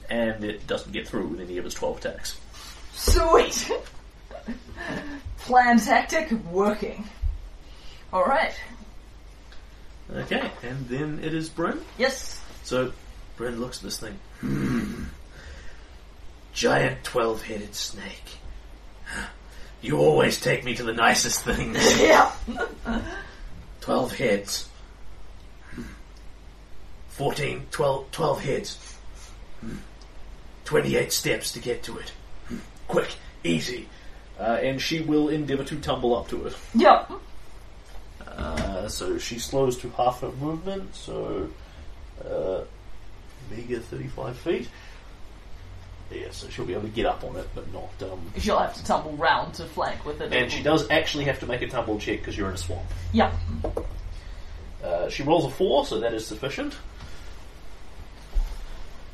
and 0.10 0.44
it 0.46 0.66
doesn't 0.68 0.94
get 0.94 1.06
through 1.06 1.28
with 1.28 1.42
any 1.42 1.58
of 1.58 1.66
its 1.66 1.76
twelve 1.76 1.98
attacks. 1.98 2.40
Sweet! 2.94 3.70
Plan 5.40 5.80
tactic 5.80 6.32
working. 6.46 7.04
Alright. 8.14 8.54
Okay, 10.14 10.52
and 10.64 10.88
then 10.88 11.20
it 11.24 11.34
is 11.34 11.50
Bryn. 11.50 11.80
Yes. 11.98 12.40
So 12.64 12.92
Bryn 13.38 13.60
looks 13.60 13.78
at 13.78 13.84
this 13.84 13.98
thing. 14.00 14.20
Hmm. 14.42 15.04
Giant 16.54 17.04
twelve-headed 17.04 17.74
snake. 17.76 18.38
You 19.82 19.98
always 19.98 20.40
take 20.40 20.64
me 20.64 20.76
to 20.76 20.84
the 20.84 20.94
nicest 20.94 21.44
things. 21.44 21.78
Yeah. 22.02 22.32
Twelve 23.80 24.14
heads. 24.16 24.68
Fourteen, 27.10 27.66
twelve, 27.72 28.12
twelve 28.12 28.42
heads. 28.42 28.78
Twenty-eight 30.66 31.12
steps 31.12 31.52
to 31.54 31.60
get 31.60 31.84
to 31.84 31.98
it. 31.98 32.12
Quick, 32.88 33.10
easy. 33.44 33.88
Uh, 34.40 34.58
and 34.62 34.82
she 34.82 35.02
will 35.02 35.30
endeavour 35.30 35.64
to 35.64 35.76
tumble 35.78 36.16
up 36.16 36.28
to 36.30 36.48
it. 36.48 36.56
Yep. 36.76 37.12
Uh, 38.38 38.88
so 38.88 39.18
she 39.18 39.38
slows 39.40 39.78
to 39.78 39.90
half 39.92 40.22
her 40.22 40.32
movement, 40.34 40.94
so 40.96 41.50
uh, 42.26 42.62
meager 43.50 43.80
35 43.80 44.38
feet. 44.38 44.70
Yeah, 46.12 46.28
so 46.32 46.50
she'll 46.50 46.66
be 46.66 46.74
able 46.74 46.84
to 46.84 46.90
get 46.90 47.06
up 47.06 47.24
on 47.24 47.38
it, 47.38 47.48
but 47.56 47.72
not. 47.72 47.90
Um, 48.12 48.20
She'll 48.38 48.60
have 48.60 48.74
to 48.76 48.84
tumble 48.84 49.14
round 49.14 49.54
to 49.56 49.66
flank 49.66 50.06
with 50.06 50.20
it. 50.20 50.34
and 50.34 50.52
she 50.52 50.62
does 50.62 50.90
actually 50.90 51.24
have 51.26 51.40
to 51.40 51.46
make 51.46 51.62
a 51.62 51.68
tumble 51.68 51.98
check 52.00 52.20
because 52.20 52.38
you're 52.38 52.50
in 52.50 52.56
a 52.56 52.58
swamp. 52.58 52.84
Yep. 53.14 53.34
Uh, 54.84 55.10
she 55.10 55.24
rolls 55.24 55.46
a 55.46 55.50
four, 55.50 55.86
so 55.86 56.00
that 56.02 56.14
is 56.14 56.26
sufficient. 56.26 56.76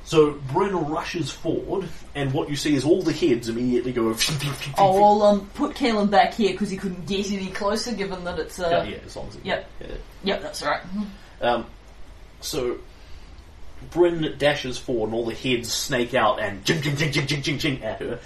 So 0.08 0.32
Bryn 0.54 0.74
rushes 0.74 1.30
forward, 1.30 1.90
and 2.16 2.32
what 2.32 2.50
you 2.50 2.56
see 2.56 2.74
is 2.74 2.86
all 2.86 3.02
the 3.02 3.12
heads 3.12 3.50
immediately 3.50 3.92
go. 3.92 4.16
Oh, 4.78 5.04
I'll 5.04 5.24
um, 5.24 5.48
put 5.54 5.76
Kalen 5.76 6.10
back 6.10 6.34
here 6.34 6.54
because 6.54 6.70
he 6.70 6.78
couldn't 6.78 7.06
get 7.08 7.30
any 7.30 7.48
closer 7.48 7.94
given 7.94 8.24
that 8.24 8.40
it's. 8.40 8.58
Uh, 8.58 8.70
yeah, 8.70 8.84
yeah, 8.84 8.98
as 9.06 9.18
long 9.18 9.28
as 9.28 9.36
it, 9.36 9.46
Yep. 9.46 9.70
yeah. 9.82 9.88
Yep, 10.24 10.42
that's 10.44 10.64
right. 10.64 10.82
Um, 11.42 11.66
so 12.40 12.78
Bryn 13.92 14.34
dashes 14.38 14.78
forward, 14.78 15.08
and 15.08 15.14
all 15.14 15.26
the 15.26 15.36
heads 15.36 15.74
snake 15.74 16.14
out 16.14 16.40
and 16.40 16.64
jing, 16.64 16.82
jing, 16.82 16.96
jing, 16.96 17.12
jing, 17.12 17.28
jing, 17.28 17.42
jing, 17.42 17.58
jing 17.60 17.84
at 17.84 18.00
her. 18.00 18.20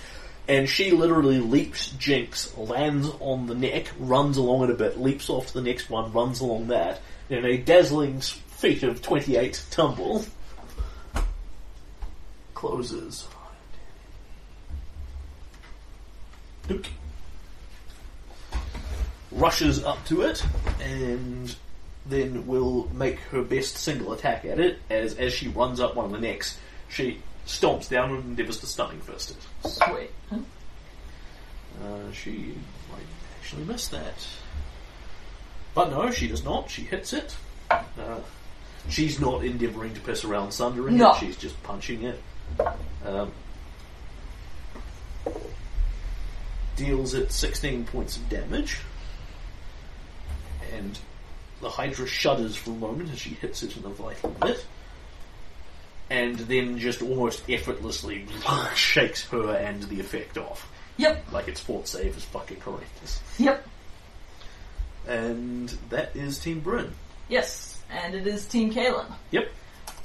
And 0.47 0.69
she 0.69 0.91
literally 0.91 1.39
leaps 1.39 1.89
Jinx, 1.93 2.55
lands 2.57 3.09
on 3.19 3.47
the 3.47 3.55
neck, 3.55 3.91
runs 3.97 4.37
along 4.37 4.65
it 4.65 4.69
a 4.69 4.75
bit, 4.75 4.99
leaps 4.99 5.31
off 5.31 5.47
to 5.47 5.53
the 5.55 5.61
next 5.63 5.89
one, 5.89 6.13
runs 6.13 6.41
along 6.41 6.67
that, 6.67 7.01
in 7.27 7.43
a 7.43 7.57
dazzling 7.57 8.21
feat 8.21 8.83
of 8.83 9.01
28 9.01 9.63
tumble. 9.71 10.23
Closes. 12.61 13.27
Duke. 16.67 16.85
Rushes 19.31 19.83
up 19.83 20.05
to 20.05 20.21
it, 20.21 20.45
and 20.79 21.55
then 22.05 22.45
will 22.45 22.87
make 22.93 23.17
her 23.31 23.41
best 23.41 23.77
single 23.77 24.13
attack 24.13 24.45
at 24.45 24.59
it 24.59 24.77
as 24.91 25.15
as 25.15 25.33
she 25.33 25.47
runs 25.47 25.79
up 25.79 25.95
one 25.95 26.05
of 26.05 26.11
the 26.11 26.19
necks. 26.19 26.59
She 26.87 27.17
stomps 27.47 27.89
down 27.89 28.11
and 28.11 28.23
endeavours 28.25 28.59
to 28.59 28.67
stunning 28.67 29.01
fist 29.01 29.31
it. 29.31 29.67
Sweet. 29.67 30.11
Uh, 30.31 32.11
she 32.13 32.53
might 32.91 33.01
actually 33.39 33.63
miss 33.63 33.87
that. 33.87 34.13
But 35.73 35.89
no, 35.89 36.11
she 36.11 36.27
does 36.27 36.43
not. 36.43 36.69
She 36.69 36.83
hits 36.83 37.11
it. 37.11 37.35
Uh, 37.71 38.19
she's 38.87 39.19
not 39.19 39.43
endeavouring 39.43 39.95
to 39.95 40.01
piss 40.01 40.23
around 40.23 40.51
sundering 40.51 40.97
No. 40.97 41.13
it. 41.13 41.17
She's 41.17 41.37
just 41.37 41.61
punching 41.63 42.03
it. 42.03 42.21
Um, 43.05 43.31
deals 46.75 47.13
it 47.13 47.31
16 47.31 47.85
points 47.85 48.17
of 48.17 48.29
damage. 48.29 48.79
And 50.73 50.97
the 51.61 51.69
Hydra 51.69 52.07
shudders 52.07 52.55
for 52.55 52.71
a 52.71 52.75
moment 52.75 53.11
as 53.11 53.19
she 53.19 53.31
hits 53.31 53.63
it 53.63 53.75
in 53.77 53.85
a 53.85 53.89
vital 53.89 54.29
bit. 54.41 54.65
And 56.09 56.37
then 56.37 56.77
just 56.77 57.01
almost 57.01 57.49
effortlessly 57.49 58.25
shakes 58.75 59.25
her 59.27 59.55
and 59.55 59.83
the 59.83 59.99
effect 59.99 60.37
off. 60.37 60.69
Yep. 60.97 61.31
Like 61.31 61.47
its 61.47 61.59
fort 61.59 61.87
save 61.87 62.17
is 62.17 62.23
fucking 62.25 62.59
horrendous. 62.59 63.21
Yep. 63.37 63.65
And 65.07 65.69
that 65.89 66.15
is 66.15 66.39
Team 66.39 66.59
Bryn. 66.59 66.91
Yes. 67.29 67.79
And 67.89 68.13
it 68.13 68.27
is 68.27 68.45
Team 68.45 68.73
Kalen 68.73 69.05
Yep, 69.31 69.49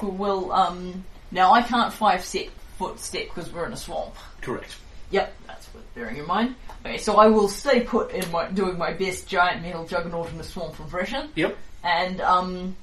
who 0.01 0.09
will. 0.09 0.53
um... 0.53 1.05
Now 1.31 1.53
I 1.53 1.63
can't 1.63 1.93
five 1.93 2.25
set 2.25 2.49
foot 2.79 2.99
step 3.01 3.25
because 3.25 3.51
we're 3.53 3.67
in 3.67 3.73
a 3.73 3.77
swamp. 3.77 4.15
correct. 4.41 4.77
Yep, 5.11 5.33
that's 5.47 5.73
worth 5.73 5.95
bearing 5.95 6.17
in 6.17 6.27
mind. 6.27 6.57
Okay, 6.85 6.99
so 6.99 7.17
I 7.17 7.29
will 7.29 7.49
stay 7.49 7.81
put 7.83 8.11
in 8.11 8.29
my 8.33 8.49
doing 8.51 8.77
my 8.77 8.93
best 8.93 9.29
giant 9.29 9.63
metal 9.63 9.87
juggernaut 9.87 10.31
in 10.31 10.39
the 10.39 10.45
swamp 10.45 10.79
impression, 10.81 11.29
Yep, 11.37 11.57
and 11.85 12.21
um, 12.21 12.77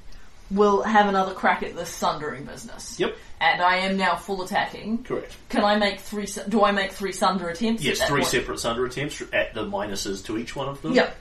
we'll 0.49 0.84
have 0.84 1.07
another 1.10 1.34
crack 1.34 1.64
at 1.64 1.76
this 1.76 1.90
sundering 1.90 2.45
business. 2.45 2.98
yep, 2.99 3.15
And 3.41 3.61
I 3.61 3.78
am 3.80 3.98
now 3.98 4.15
full 4.15 4.41
attacking. 4.41 5.03
correct. 5.03 5.36
Can 5.49 5.64
I 5.65 5.76
make 5.76 5.99
three? 5.99 6.26
su- 6.26 6.44
Do 6.48 6.64
I 6.64 6.72
make 6.72 6.94
three 6.94 7.11
sunder 7.11 7.49
attempts? 7.49 7.84
Yes, 7.84 7.98
at 7.98 7.99
that 7.99 8.07
three 8.10 8.22
point? 8.22 8.32
separate 8.32 8.60
sunder 8.60 8.86
attempts 8.86 9.22
at 9.34 9.53
the 9.53 9.65
minuses 9.65 10.24
to 10.26 10.38
each 10.38 10.56
one 10.56 10.70
of 10.70 10.82
them. 10.82 10.94
Yep. 10.94 11.15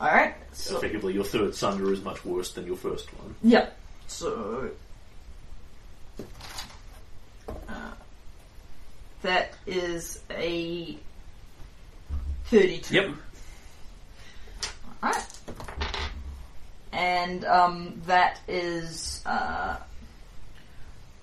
All 0.00 0.08
right. 0.08 0.34
So 0.52 0.78
Effectively, 0.78 1.14
your 1.14 1.24
third 1.24 1.54
sunder 1.54 1.92
is 1.92 2.02
much 2.02 2.24
worse 2.24 2.52
than 2.52 2.66
your 2.66 2.76
first 2.76 3.12
one. 3.18 3.34
Yep. 3.44 3.76
So 4.08 4.70
uh, 7.68 7.92
that 9.22 9.52
is 9.66 10.22
a 10.30 10.96
thirty-two. 12.46 12.94
Yep. 12.94 13.10
Alright. 15.02 15.38
and 16.92 17.44
um, 17.44 18.00
that 18.06 18.40
is 18.48 19.22
uh, 19.26 19.76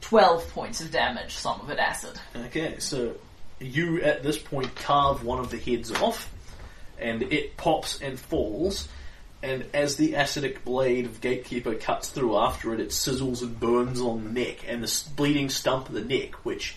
twelve 0.02 0.47
points 0.52 0.81
of 0.81 0.91
damage. 0.91 1.34
Some 1.34 1.60
of 1.61 1.69
it 1.69 1.80
acid. 1.80 2.19
Okay, 2.35 2.80
so 2.80 3.14
you 3.60 4.02
at 4.02 4.23
this 4.23 4.38
point 4.38 4.73
carve 4.76 5.23
one 5.23 5.39
of 5.39 5.49
the 5.49 5.57
heads 5.57 5.91
off, 5.91 6.31
and 6.99 7.23
it 7.23 7.57
pops 7.57 8.02
and 8.02 8.19
falls. 8.19 8.88
And 9.45 9.63
as 9.76 9.95
the 9.95 10.13
acidic 10.13 10.63
blade 10.63 11.05
of 11.05 11.22
Gatekeeper 11.22 11.76
cuts 11.76 12.09
through 12.09 12.35
after 12.35 12.73
it, 12.73 12.80
it 12.80 12.89
sizzles 12.89 13.43
and 13.43 13.59
burns 13.59 14.01
on 14.01 14.23
the 14.23 14.31
neck 14.31 14.67
and 14.67 14.84
the 14.84 15.03
bleeding 15.15 15.51
stump 15.51 15.88
of 15.88 15.93
the 15.93 16.01
neck, 16.01 16.34
which 16.43 16.76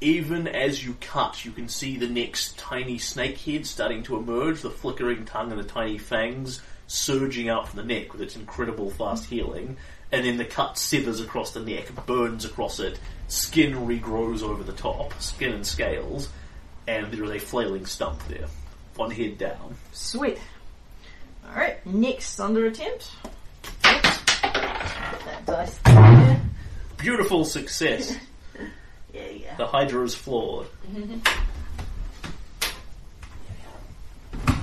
even 0.00 0.46
as 0.46 0.84
you 0.84 0.94
cut, 1.00 1.44
you 1.44 1.50
can 1.50 1.68
see 1.68 1.96
the 1.96 2.06
neck's 2.06 2.52
tiny 2.52 2.98
snake 2.98 3.38
head 3.38 3.66
starting 3.66 4.04
to 4.04 4.16
emerge, 4.16 4.62
the 4.62 4.70
flickering 4.70 5.24
tongue 5.24 5.50
and 5.50 5.58
the 5.58 5.64
tiny 5.64 5.98
fangs 5.98 6.62
surging 6.86 7.48
out 7.48 7.66
from 7.66 7.78
the 7.78 7.94
neck 7.94 8.12
with 8.12 8.22
its 8.22 8.36
incredible 8.36 8.88
fast 8.90 9.24
healing. 9.24 9.76
And 10.12 10.24
then 10.24 10.36
the 10.36 10.44
cut 10.44 10.78
severs 10.78 11.20
across 11.20 11.50
the 11.50 11.60
neck, 11.60 11.88
burns 12.06 12.44
across 12.44 12.78
it, 12.78 13.00
skin 13.26 13.74
regrows 13.84 14.44
over 14.44 14.62
the 14.62 14.72
top, 14.72 15.20
skin 15.20 15.52
and 15.52 15.66
scales, 15.66 16.28
and 16.86 17.10
there 17.10 17.24
is 17.24 17.30
a 17.32 17.38
flailing 17.40 17.84
stump 17.84 18.24
there. 18.28 18.46
One 18.94 19.10
head 19.10 19.38
down. 19.38 19.74
Sweet. 19.90 20.38
All 21.48 21.54
right. 21.54 21.84
Next 21.86 22.30
sunder 22.30 22.66
attempt. 22.66 23.10
That 23.82 25.42
dice 25.46 25.78
there. 25.84 26.40
Beautiful 26.98 27.44
success. 27.44 28.16
Yeah, 29.14 29.28
yeah. 29.30 29.56
the 29.56 29.66
Hydra 29.66 30.02
is 30.04 30.14
flawed. 30.14 30.66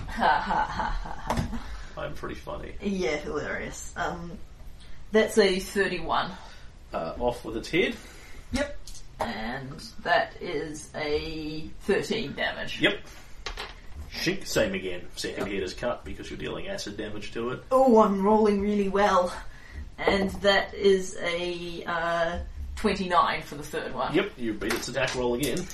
Ha 0.07 0.09
ha 0.09 0.65
ha 0.69 0.97
ha. 1.01 1.59
I'm 1.97 2.13
pretty 2.13 2.35
funny. 2.35 2.73
Yeah, 2.79 3.15
hilarious. 3.17 3.91
Um, 3.95 4.37
that's 5.11 5.39
a 5.39 5.59
thirty-one. 5.59 6.29
Uh, 6.93 7.13
off 7.19 7.43
with 7.43 7.57
its 7.57 7.69
head. 7.71 7.95
Yep. 8.51 8.77
And 9.21 9.83
that 10.03 10.33
is 10.39 10.89
a 10.93 11.67
thirteen 11.81 12.33
damage. 12.33 12.79
Yep. 12.79 12.99
Shink, 14.13 14.45
same 14.45 14.73
again. 14.73 15.01
Second 15.15 15.47
head 15.47 15.63
is 15.63 15.73
cut 15.73 16.05
because 16.05 16.29
you're 16.29 16.37
dealing 16.39 16.67
acid 16.67 16.97
damage 16.97 17.31
to 17.33 17.49
it. 17.51 17.63
Oh, 17.71 18.01
I'm 18.01 18.21
rolling 18.23 18.61
really 18.61 18.89
well. 18.89 19.33
And 19.97 20.29
that 20.41 20.73
is 20.73 21.17
a 21.21 21.83
uh, 21.85 22.37
29 22.75 23.41
for 23.41 23.55
the 23.55 23.63
third 23.63 23.93
one. 23.93 24.13
Yep, 24.13 24.31
you 24.37 24.53
beat 24.53 24.73
its 24.73 24.87
attack 24.87 25.15
roll 25.15 25.33
again. 25.35 25.65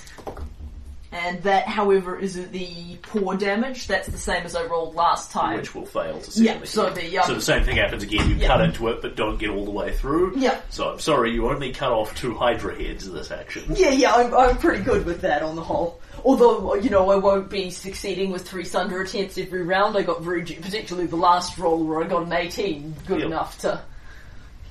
And 1.11 1.41
that, 1.41 1.67
however, 1.67 2.19
is 2.19 2.35
the 2.51 2.97
poor 3.01 3.35
damage. 3.35 3.87
That's 3.87 4.07
the 4.07 4.17
same 4.17 4.43
as 4.45 4.55
I 4.55 4.65
rolled 4.65 4.93
last 4.93 5.31
time. 5.31 5.57
which 5.57 5.73
will 5.73 5.85
fail 5.87 6.19
to 6.21 6.31
second 6.31 6.43
Yeah, 6.45 6.53
hit. 6.59 6.67
so 6.67 6.89
the, 6.91 7.17
um, 7.17 7.25
so 7.25 7.33
the 7.33 7.41
same 7.41 7.63
thing 7.63 7.77
happens 7.77 8.03
again. 8.03 8.29
You 8.29 8.35
Yeah. 8.35 8.47
cut 8.47 8.61
into 8.61 8.89
it, 8.89 9.01
but 9.01 9.15
don't 9.15 9.39
get 9.39 9.49
all 9.49 9.65
the 9.65 9.71
way 9.71 9.91
through. 9.91 10.33
Yeah. 10.37 10.59
So 10.69 10.87
I'm 10.91 10.99
sorry, 10.99 11.31
you 11.33 11.49
only 11.49 11.71
cut 11.73 11.91
off 11.91 12.13
two 12.15 12.35
Hydra 12.35 12.75
heads 12.75 13.07
in 13.07 13.15
this 13.15 13.31
action. 13.31 13.63
Yeah, 13.75 13.89
yeah, 13.89 14.13
I'm, 14.13 14.33
I'm 14.35 14.57
pretty 14.59 14.83
good 14.83 15.05
with 15.05 15.21
that 15.21 15.41
on 15.41 15.55
the 15.55 15.63
whole. 15.63 15.99
Although, 16.25 16.75
you 16.75 16.89
know, 16.89 17.09
I 17.09 17.15
won't 17.15 17.49
be 17.49 17.69
succeeding 17.69 18.31
with 18.31 18.47
three 18.47 18.65
sunder 18.65 19.01
attempts 19.01 19.37
every 19.37 19.63
round. 19.63 19.97
I 19.97 20.01
got 20.03 20.21
very, 20.21 20.41
particularly 20.41 21.07
the 21.07 21.15
last 21.15 21.57
roll 21.57 21.83
where 21.83 22.03
I 22.03 22.07
got 22.07 22.23
an 22.23 22.33
18, 22.33 22.95
good 23.07 23.19
Yep. 23.19 23.25
enough 23.27 23.59
to 23.59 23.81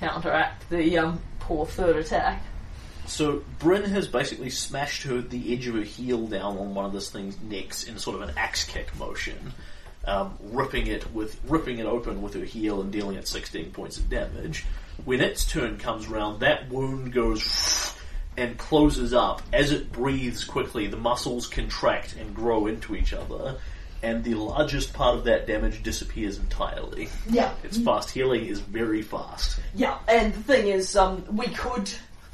counteract 0.01 0.69
the 0.71 0.99
um, 0.99 1.21
poor 1.41 1.67
third 1.67 1.97
attack. 1.97 2.43
So 3.07 3.43
Bryn 3.59 3.85
has 3.85 4.07
basically 4.07 4.51
smashed 4.51 5.05
her 5.05 5.21
the 5.23 5.53
edge 5.55 5.67
of 5.67 5.75
her 5.75 5.83
heel 5.83 6.27
down 6.27 6.59
on 6.59 6.75
one 6.75 6.85
of 6.85 6.93
this 6.93 7.11
thing's 7.11 7.41
necks 7.41 7.85
in 7.85 7.99
sort 7.99 8.21
of 8.21 8.29
an 8.29 8.35
axe 8.37 8.65
kick 8.65 8.95
motion, 8.99 9.55
um, 10.05 10.37
ripping 10.53 10.87
it 10.89 11.11
with 11.15 11.41
ripping 11.49 11.79
it 11.79 11.87
open 11.87 12.21
with 12.21 12.35
her 12.35 12.45
heel 12.45 12.83
and 12.83 12.93
dealing 12.93 13.17
it 13.17 13.27
16 13.27 13.71
points 13.73 13.97
of 13.97 14.11
damage. 14.11 14.67
When 15.05 15.21
its 15.23 15.47
turn 15.47 15.79
comes 15.79 16.07
round, 16.07 16.41
that 16.41 16.69
wound 16.69 17.13
goes 17.13 17.95
and 18.39 18.57
closes 18.57 19.13
up. 19.13 19.43
As 19.53 19.73
it 19.73 19.93
breathes 19.93 20.45
quickly, 20.45 20.87
the 20.87 20.97
muscles 20.97 21.47
contract 21.47 22.15
and 22.17 22.35
grow 22.35 22.67
into 22.67 22.95
each 22.95 23.13
other, 23.13 23.57
and 24.03 24.23
the 24.23 24.35
largest 24.35 24.93
part 24.93 25.17
of 25.17 25.25
that 25.25 25.47
damage 25.47 25.83
disappears 25.83 26.39
entirely. 26.39 27.09
Yeah. 27.29 27.53
Its 27.65 27.79
fast 27.79 28.11
healing 28.11 28.47
is 28.47 28.61
very 28.61 29.03
fast. 29.03 29.59
Yeah, 29.75 29.99
and 30.07 30.33
the 30.33 30.43
thing 30.45 30.69
is, 30.69 30.97
um, 30.97 31.25
we 31.37 31.49
could, 31.49 31.91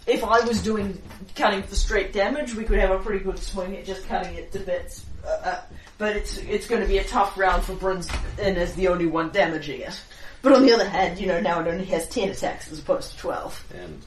if 0.06 0.22
I 0.22 0.40
was 0.40 0.62
doing 0.62 1.00
cutting 1.34 1.62
for 1.62 1.74
straight 1.74 2.12
damage, 2.12 2.54
we 2.54 2.64
could 2.64 2.78
have 2.78 2.90
a 2.90 2.98
pretty 2.98 3.24
good 3.24 3.38
swing 3.38 3.74
at 3.76 3.86
just 3.86 4.06
cutting 4.06 4.34
it 4.34 4.52
to 4.52 4.60
bits. 4.60 5.06
Uh, 5.26 5.28
uh, 5.28 5.60
but 5.96 6.16
it's 6.16 6.36
it's 6.38 6.66
going 6.66 6.82
to 6.82 6.88
be 6.88 6.98
a 6.98 7.04
tough 7.04 7.38
round 7.38 7.62
for 7.62 7.74
Bryn's 7.74 8.10
and 8.38 8.58
as 8.58 8.74
the 8.74 8.88
only 8.88 9.06
one 9.06 9.30
damaging 9.30 9.80
it. 9.80 9.98
But 10.42 10.52
on 10.52 10.66
the 10.66 10.74
other 10.74 10.86
hand, 10.86 11.18
you 11.18 11.26
know, 11.26 11.40
now 11.40 11.60
it 11.60 11.66
only 11.66 11.86
has 11.86 12.06
ten 12.08 12.28
attacks 12.28 12.70
as 12.70 12.80
opposed 12.80 13.12
to 13.12 13.16
twelve. 13.16 13.64
And 13.74 14.04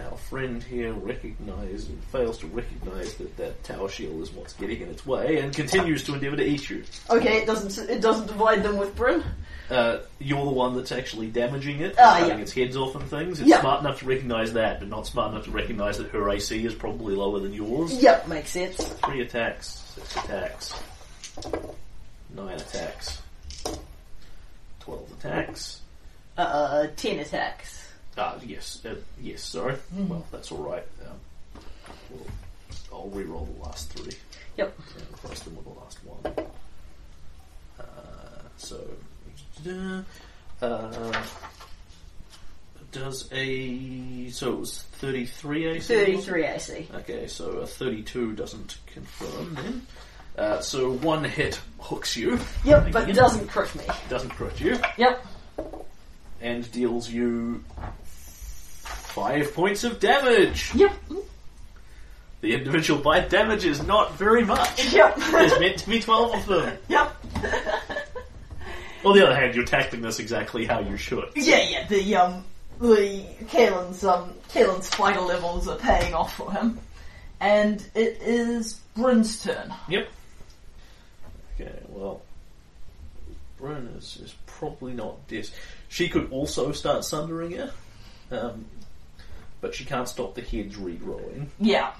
our 0.00 0.16
friend 0.16 0.62
here 0.62 0.92
recognizes 0.92 1.88
fails 2.12 2.38
to 2.38 2.46
recognize 2.48 3.14
that 3.14 3.36
that 3.36 3.62
tower 3.64 3.88
shield 3.88 4.22
is 4.22 4.30
what's 4.32 4.52
getting 4.54 4.80
in 4.82 4.88
its 4.88 5.04
way, 5.06 5.38
and 5.40 5.54
continues 5.54 6.02
to 6.04 6.14
endeavour 6.14 6.36
to 6.36 6.44
eat 6.46 6.68
you. 6.70 6.84
Okay, 7.10 7.38
it 7.38 7.46
doesn't 7.46 7.88
it 7.90 8.00
doesn't 8.00 8.26
divide 8.26 8.62
them 8.62 8.76
with 8.78 8.94
Bryn. 8.96 9.22
Uh, 9.70 9.98
you're 10.18 10.44
the 10.46 10.50
one 10.50 10.74
that's 10.74 10.92
actually 10.92 11.26
damaging 11.26 11.80
it, 11.80 11.94
Ah, 11.98 12.16
cutting 12.20 12.38
yeah. 12.38 12.42
its 12.42 12.52
heads 12.52 12.74
off 12.76 12.94
and 12.94 13.04
things. 13.04 13.38
It's 13.38 13.48
Yeah. 13.48 13.60
smart 13.60 13.80
enough 13.80 13.98
to 13.98 14.06
recognise 14.06 14.54
that, 14.54 14.78
but 14.80 14.88
not 14.88 15.06
smart 15.06 15.32
enough 15.32 15.44
to 15.44 15.50
recognise 15.50 15.98
that 15.98 16.08
her 16.08 16.30
AC 16.30 16.64
is 16.64 16.74
probably 16.74 17.14
lower 17.14 17.38
than 17.40 17.52
yours. 17.52 17.92
Yep, 18.02 18.28
makes 18.28 18.50
sense. 18.50 18.76
Three 19.04 19.20
attacks, 19.20 19.82
six 19.94 20.16
attacks, 20.24 20.74
nine 22.34 22.56
attacks, 22.56 23.20
twelve 24.80 25.06
attacks. 25.18 25.80
Uh, 26.38 26.86
ten 26.96 27.18
attacks. 27.18 27.77
Ah, 28.18 28.34
yes, 28.44 28.84
uh, 28.84 28.96
yes, 29.22 29.42
sorry. 29.42 29.76
Well, 29.96 30.26
that's 30.32 30.50
all 30.50 30.58
right. 30.58 30.84
Um, 31.06 31.62
we'll, 32.10 32.26
I'll 32.92 33.08
re-roll 33.10 33.44
the 33.56 33.62
last 33.62 33.92
three. 33.92 34.12
Yep. 34.56 34.76
and 34.96 35.06
replace 35.14 35.40
them 35.40 35.54
with 35.54 35.64
the 35.66 35.80
last 35.80 35.98
one. 36.04 36.48
Uh, 37.78 37.84
so, 38.56 38.80
uh, 40.60 41.22
does 42.90 43.28
a 43.32 44.30
so 44.30 44.52
it 44.54 44.60
was 44.60 44.82
thirty-three 44.82 45.66
AC. 45.66 45.94
Thirty-three 45.94 46.44
AC. 46.44 46.88
Okay, 46.94 47.26
so 47.28 47.50
a 47.58 47.66
thirty-two 47.66 48.32
doesn't 48.32 48.78
confirm 48.86 49.54
then. 49.54 49.86
Uh, 50.36 50.60
so 50.60 50.92
one 50.92 51.22
hit 51.24 51.60
hooks 51.78 52.16
you. 52.16 52.38
Yep, 52.64 52.92
but 52.92 53.12
doesn't 53.14 53.46
crit 53.48 53.74
me. 53.76 53.84
Doesn't 54.08 54.30
crit 54.30 54.60
you. 54.60 54.78
Yep. 54.96 55.24
and 56.40 56.70
deals 56.72 57.10
you 57.10 57.62
five 59.18 59.54
points 59.54 59.84
of 59.84 60.00
damage. 60.00 60.74
Yep. 60.74 60.92
The 62.40 62.54
individual 62.54 63.00
bite 63.00 63.30
damage 63.30 63.64
is 63.64 63.82
not 63.84 64.14
very 64.14 64.44
much. 64.44 64.92
Yep. 64.92 65.16
There's 65.16 65.58
meant 65.58 65.78
to 65.78 65.88
be 65.88 66.00
12 66.00 66.34
of 66.34 66.46
them. 66.46 66.78
yep. 66.88 67.16
On 69.04 69.16
the 69.16 69.26
other 69.26 69.34
hand, 69.34 69.54
you're 69.54 69.64
tackling 69.64 70.02
this 70.02 70.18
exactly 70.18 70.64
how 70.64 70.80
you 70.80 70.96
should. 70.96 71.30
Yeah, 71.34 71.62
yeah, 71.68 71.86
the 71.88 72.16
um 72.16 72.44
the 72.80 73.24
Kalen's 73.46 74.04
um 74.04 74.34
Kalen's 74.50 74.88
fighter 74.88 75.20
levels 75.20 75.66
are 75.68 75.78
paying 75.78 76.14
off 76.14 76.36
for 76.36 76.52
him. 76.52 76.78
And 77.40 77.84
it 77.94 78.18
is 78.20 78.74
Bryn's 78.96 79.42
turn. 79.42 79.72
Yep. 79.88 80.08
Okay, 81.54 81.78
well, 81.88 82.22
Bryn 83.56 83.88
is, 83.98 84.18
is 84.22 84.34
probably 84.46 84.92
not 84.92 85.26
this. 85.28 85.52
She 85.88 86.08
could 86.08 86.30
also 86.32 86.72
start 86.72 87.04
sundering 87.04 87.52
it, 87.52 87.70
um, 88.30 88.66
but 89.60 89.74
she 89.74 89.84
can't 89.84 90.08
stop 90.08 90.34
the 90.34 90.42
heads 90.42 90.76
regrowing, 90.76 91.46
Yeah. 91.60 91.92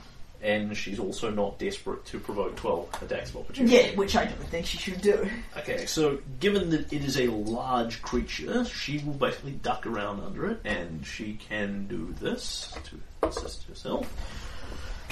and 0.42 0.76
she's 0.76 0.98
also 0.98 1.30
not 1.30 1.58
desperate 1.58 2.04
to 2.06 2.20
provoke 2.20 2.56
12 2.56 2.88
attacks 3.02 3.30
of 3.30 3.38
opportunity. 3.38 3.74
Yeah, 3.74 3.94
which 3.96 4.16
I 4.16 4.24
don't 4.26 4.44
think 4.48 4.66
she 4.66 4.78
should 4.78 5.00
do. 5.00 5.28
Okay, 5.56 5.86
so 5.86 6.18
given 6.40 6.70
that 6.70 6.92
it 6.92 7.04
is 7.04 7.18
a 7.18 7.26
large 7.28 8.00
creature, 8.02 8.64
she 8.64 8.98
will 8.98 9.14
basically 9.14 9.52
duck 9.52 9.86
around 9.86 10.20
under 10.20 10.48
it, 10.50 10.60
and 10.64 11.04
she 11.06 11.34
can 11.48 11.86
do 11.88 12.14
this 12.20 12.72
to 12.84 13.26
assist 13.28 13.64
herself. 13.64 14.06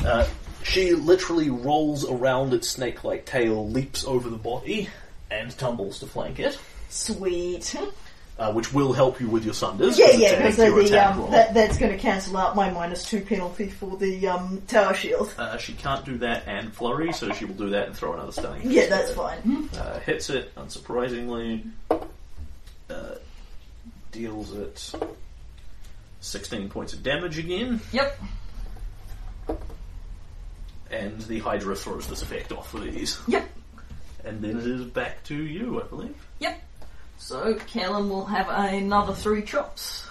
Uh, 0.04 0.26
she 0.62 0.92
literally 0.92 1.48
rolls 1.50 2.08
around 2.08 2.52
its 2.52 2.68
snake-like 2.68 3.24
tail, 3.24 3.68
leaps 3.68 4.04
over 4.04 4.28
the 4.28 4.36
body, 4.36 4.88
and 5.30 5.56
tumbles 5.58 5.98
to 6.00 6.06
flank 6.06 6.38
it, 6.38 6.58
Sweet. 6.88 7.74
Uh, 8.38 8.52
which 8.52 8.72
will 8.72 8.92
help 8.92 9.20
you 9.20 9.28
with 9.28 9.44
your 9.44 9.54
sunders. 9.54 9.98
Yeah, 9.98 10.06
'cause 10.06 10.14
it's 10.14 10.22
yeah, 10.22 10.36
because 10.36 10.56
to 10.56 10.88
the 10.92 10.98
um 10.98 11.30
that, 11.30 11.54
that's 11.54 11.78
going 11.78 11.92
to 11.92 11.98
cancel 11.98 12.36
out 12.36 12.54
my 12.54 12.70
minus 12.70 13.08
two 13.08 13.20
penalty 13.22 13.68
for 13.70 13.96
the 13.96 14.28
um 14.28 14.60
tower 14.66 14.92
shield. 14.94 15.32
Uh, 15.38 15.56
she 15.58 15.72
can't 15.72 16.04
do 16.04 16.18
that 16.18 16.44
and 16.46 16.72
flurry, 16.74 17.12
so 17.12 17.32
she 17.32 17.44
will 17.46 17.54
do 17.54 17.70
that 17.70 17.86
and 17.88 17.96
throw 17.96 18.12
another 18.12 18.32
stunning. 18.32 18.70
Yeah, 18.70 18.86
that's 18.88 19.12
fine. 19.12 19.68
Uh, 19.76 19.98
hits 20.00 20.28
it, 20.30 20.54
unsurprisingly. 20.56 21.64
Uh, 21.90 23.14
deals 24.12 24.52
it 24.54 24.92
16 26.20 26.68
points 26.68 26.92
of 26.92 27.02
damage 27.02 27.38
again, 27.38 27.80
Yep. 27.92 28.18
and 30.90 31.20
the 31.22 31.38
Hydra 31.40 31.74
throws 31.76 32.06
this 32.06 32.22
effect 32.22 32.52
off 32.52 32.72
with 32.72 32.86
ease. 32.86 33.18
Yep. 33.28 33.48
And 34.24 34.40
then 34.42 34.56
it 34.58 34.66
is 34.66 34.84
back 34.86 35.22
to 35.24 35.34
you, 35.36 35.80
I 35.82 35.84
believe. 35.86 36.25
So 37.18 37.54
Kalen 37.54 38.08
will 38.08 38.26
have 38.26 38.48
another 38.48 39.12
three 39.14 39.42
chops. 39.42 40.06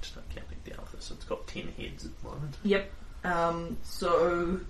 Just 0.00 0.16
not 0.16 0.24
counting 0.30 0.58
down 0.68 0.84
this. 0.94 1.10
It's 1.10 1.24
got 1.24 1.46
ten 1.46 1.68
heads 1.78 2.04
at 2.04 2.10
the 2.22 2.28
moment. 2.28 2.56
Yep. 2.64 2.90
Um, 3.24 3.76
so 3.82 4.60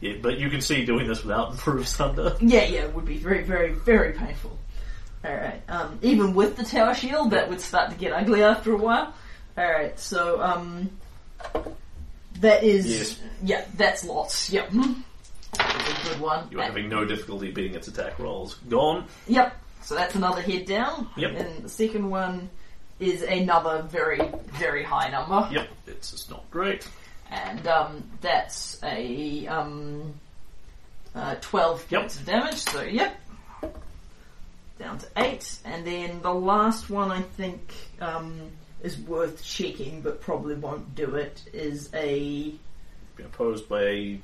Yeah, 0.00 0.14
but 0.22 0.38
you 0.38 0.48
can 0.50 0.60
see 0.60 0.84
doing 0.84 1.06
this 1.08 1.22
without 1.22 1.50
improved 1.52 1.88
sunder. 1.88 2.36
yeah, 2.40 2.64
yeah, 2.64 2.80
it 2.82 2.94
would 2.94 3.04
be 3.04 3.18
very, 3.18 3.42
very, 3.44 3.72
very 3.72 4.12
painful. 4.12 4.58
All 5.24 5.34
right. 5.34 5.62
Um, 5.68 5.98
even 6.02 6.34
with 6.34 6.56
the 6.56 6.64
tower 6.64 6.94
shield, 6.94 7.30
that 7.30 7.48
would 7.48 7.60
start 7.60 7.90
to 7.92 7.96
get 7.96 8.12
ugly 8.12 8.42
after 8.42 8.72
a 8.72 8.76
while. 8.76 9.14
All 9.56 9.70
right. 9.70 9.96
So 10.00 10.40
um, 10.42 10.90
that 12.40 12.64
is 12.64 12.86
Yes. 12.86 13.20
yeah, 13.44 13.64
that's 13.76 14.04
lots. 14.04 14.50
Yep. 14.50 14.70
That's 15.54 16.06
a 16.06 16.08
good 16.08 16.20
one. 16.20 16.48
You're 16.50 16.62
having 16.62 16.88
no 16.88 17.04
difficulty 17.04 17.50
beating 17.50 17.74
its 17.74 17.86
attack 17.86 18.18
rolls. 18.18 18.54
Gone. 18.70 19.04
Yep. 19.28 19.54
So 19.82 19.94
that's 19.94 20.14
another 20.14 20.40
head 20.40 20.66
down. 20.66 21.08
Yep. 21.16 21.30
And 21.36 21.64
the 21.64 21.68
second 21.68 22.08
one 22.08 22.48
is 23.00 23.22
another 23.22 23.82
very, 23.82 24.20
very 24.58 24.84
high 24.84 25.08
number. 25.10 25.48
Yep, 25.52 25.68
it's 25.86 26.10
just 26.12 26.30
not 26.30 26.48
great. 26.50 26.88
And 27.30 27.66
um, 27.66 28.04
that's 28.20 28.78
a 28.84 29.46
um, 29.48 30.14
uh, 31.14 31.34
12 31.40 31.86
Yep. 31.90 32.00
points 32.00 32.16
of 32.20 32.26
damage. 32.26 32.58
So, 32.58 32.82
yep. 32.82 33.18
Down 34.78 34.98
to 34.98 35.06
8. 35.16 35.58
And 35.64 35.86
then 35.86 36.22
the 36.22 36.32
last 36.34 36.90
one 36.90 37.10
I 37.10 37.20
think 37.22 37.72
um, 38.00 38.38
is 38.82 38.98
worth 38.98 39.42
checking, 39.44 40.00
but 40.02 40.20
probably 40.20 40.54
won't 40.54 40.94
do 40.94 41.14
it, 41.16 41.42
is 41.52 41.90
a. 41.94 42.52
Been 43.16 43.26
opposed 43.26 43.68
by 43.68 43.82
a 43.82 44.20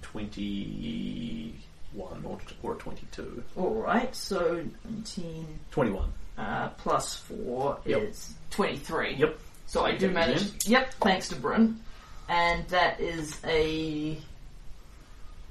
21 1.99 2.25
or, 2.25 2.39
or 2.63 2.75
a 2.75 2.79
22. 2.79 3.43
Alright, 3.57 4.15
so 4.15 4.65
19 4.85 5.47
21. 5.71 6.13
uh, 6.39 6.69
plus 6.79 7.17
4 7.17 7.79
Yep. 7.85 8.03
is 8.03 8.35
23. 8.51 9.15
Yep. 9.17 9.39
So 9.67 9.85
I 9.85 9.97
do 9.97 10.11
manage. 10.11 10.67
Yep, 10.67 10.95
thanks 10.95 11.29
to 11.29 11.37
Bryn. 11.37 11.81
And 12.29 12.67
that 12.69 13.01
is 13.01 13.39
a 13.45 14.17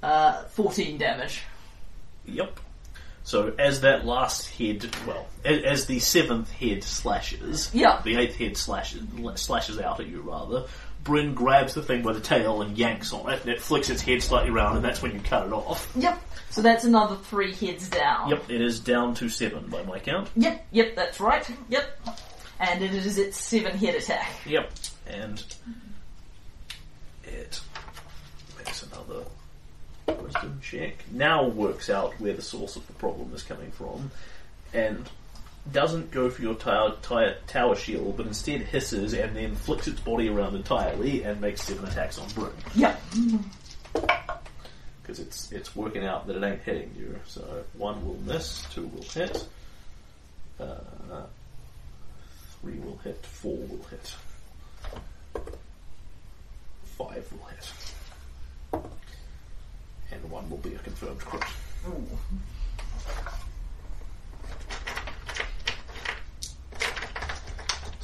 uh, 0.01 0.43
14 0.43 0.97
damage. 0.97 1.41
Yep. 2.25 2.59
So 3.23 3.53
as 3.59 3.81
that 3.81 4.05
last 4.05 4.49
head, 4.55 4.87
well, 5.05 5.27
as, 5.43 5.61
as 5.63 5.85
the 5.85 5.99
seventh 5.99 6.49
head 6.51 6.83
slashes, 6.83 7.69
Yeah. 7.73 8.01
the 8.03 8.15
eighth 8.17 8.37
head 8.37 8.55
slashes 8.57 9.01
slashes 9.35 9.79
out 9.79 9.99
at 9.99 10.07
you 10.07 10.21
rather. 10.21 10.65
Bryn 11.03 11.33
grabs 11.35 11.73
the 11.73 11.81
thing 11.81 12.01
by 12.03 12.13
the 12.13 12.19
tail 12.19 12.61
and 12.61 12.77
yanks 12.77 13.13
on 13.13 13.31
it, 13.31 13.41
and 13.41 13.49
it 13.49 13.61
flicks 13.61 13.89
its 13.89 14.01
head 14.01 14.21
slightly 14.21 14.49
round, 14.51 14.75
and 14.77 14.83
that's 14.85 15.01
when 15.01 15.13
you 15.13 15.19
cut 15.21 15.45
it 15.45 15.53
off. 15.53 15.89
Yep. 15.95 16.19
So 16.57 16.63
that's 16.63 16.85
another 16.85 17.17
three 17.17 17.53
heads 17.53 17.87
down. 17.87 18.31
Yep, 18.31 18.49
it 18.49 18.61
is 18.61 18.79
down 18.79 19.13
to 19.13 19.29
seven 19.29 19.67
by 19.67 19.83
my 19.83 19.99
count. 19.99 20.27
Yep, 20.35 20.65
yep, 20.71 20.95
that's 20.95 21.19
right. 21.19 21.47
Yep. 21.69 22.07
And 22.59 22.83
it 22.83 22.95
is 22.95 23.19
its 23.19 23.39
seven 23.39 23.77
head 23.77 23.93
attack. 23.93 24.31
Yep, 24.43 24.71
and 25.05 25.43
it 27.25 27.61
makes 28.57 28.81
another 28.81 29.25
wisdom 30.07 30.59
check. 30.63 30.95
Now 31.11 31.47
works 31.47 31.91
out 31.91 32.19
where 32.19 32.33
the 32.33 32.41
source 32.41 32.75
of 32.75 32.87
the 32.87 32.93
problem 32.93 33.31
is 33.35 33.43
coming 33.43 33.69
from, 33.69 34.09
and 34.73 35.07
doesn't 35.71 36.09
go 36.09 36.31
for 36.31 36.41
your 36.41 36.55
tower, 36.55 36.95
tower, 37.03 37.35
tower 37.45 37.75
shield, 37.75 38.17
but 38.17 38.25
instead 38.25 38.61
hisses 38.61 39.13
and 39.13 39.35
then 39.35 39.53
flicks 39.53 39.87
its 39.87 39.99
body 39.99 40.27
around 40.27 40.55
entirely 40.55 41.21
and 41.21 41.39
makes 41.39 41.61
seven 41.61 41.85
attacks 41.85 42.17
on 42.17 42.27
Bryn. 42.29 42.49
Yep. 42.73 42.99
Because 45.07 45.21
it's 45.21 45.51
it's 45.53 45.73
working 45.73 46.05
out 46.05 46.27
that 46.27 46.35
it 46.35 46.43
ain't 46.43 46.61
hitting 46.63 46.93
you. 46.99 47.17
So 47.25 47.63
one 47.77 48.05
will 48.05 48.19
miss, 48.25 48.65
two 48.73 48.87
will 48.87 49.03
hit, 49.03 49.47
uh, 50.59 50.75
three 52.59 52.77
will 52.79 52.97
hit, 52.97 53.25
four 53.25 53.55
will 53.55 53.85
hit, 53.89 54.15
five 56.97 57.25
will 57.31 57.45
hit, 57.45 58.83
and 60.11 60.29
one 60.29 60.49
will 60.49 60.57
be 60.57 60.73
a 60.75 60.79
confirmed 60.79 61.21
crit. 61.21 61.43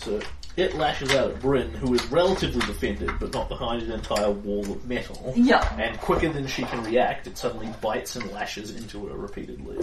So 0.04 0.20
it 0.58 0.76
lashes 0.76 1.16
out 1.16 1.32
at 1.32 1.40
Bryn, 1.40 1.72
who 1.72 1.94
is 1.94 2.06
relatively 2.08 2.60
defended, 2.62 3.10
but 3.22 3.34
not 3.34 3.48
behind 3.48 3.84
an 3.84 3.92
entire 3.92 4.32
wall 4.32 4.70
of 4.70 4.86
metal. 4.86 5.34
Yeah. 5.36 5.66
And 5.80 5.98
quicker 6.00 6.28
than 6.28 6.46
she 6.46 6.64
can 6.64 6.84
react, 6.84 7.26
it 7.26 7.38
suddenly 7.38 7.70
bites 7.82 8.18
and 8.18 8.30
lashes 8.32 8.76
into 8.76 9.08
her 9.08 9.16
repeatedly. 9.16 9.78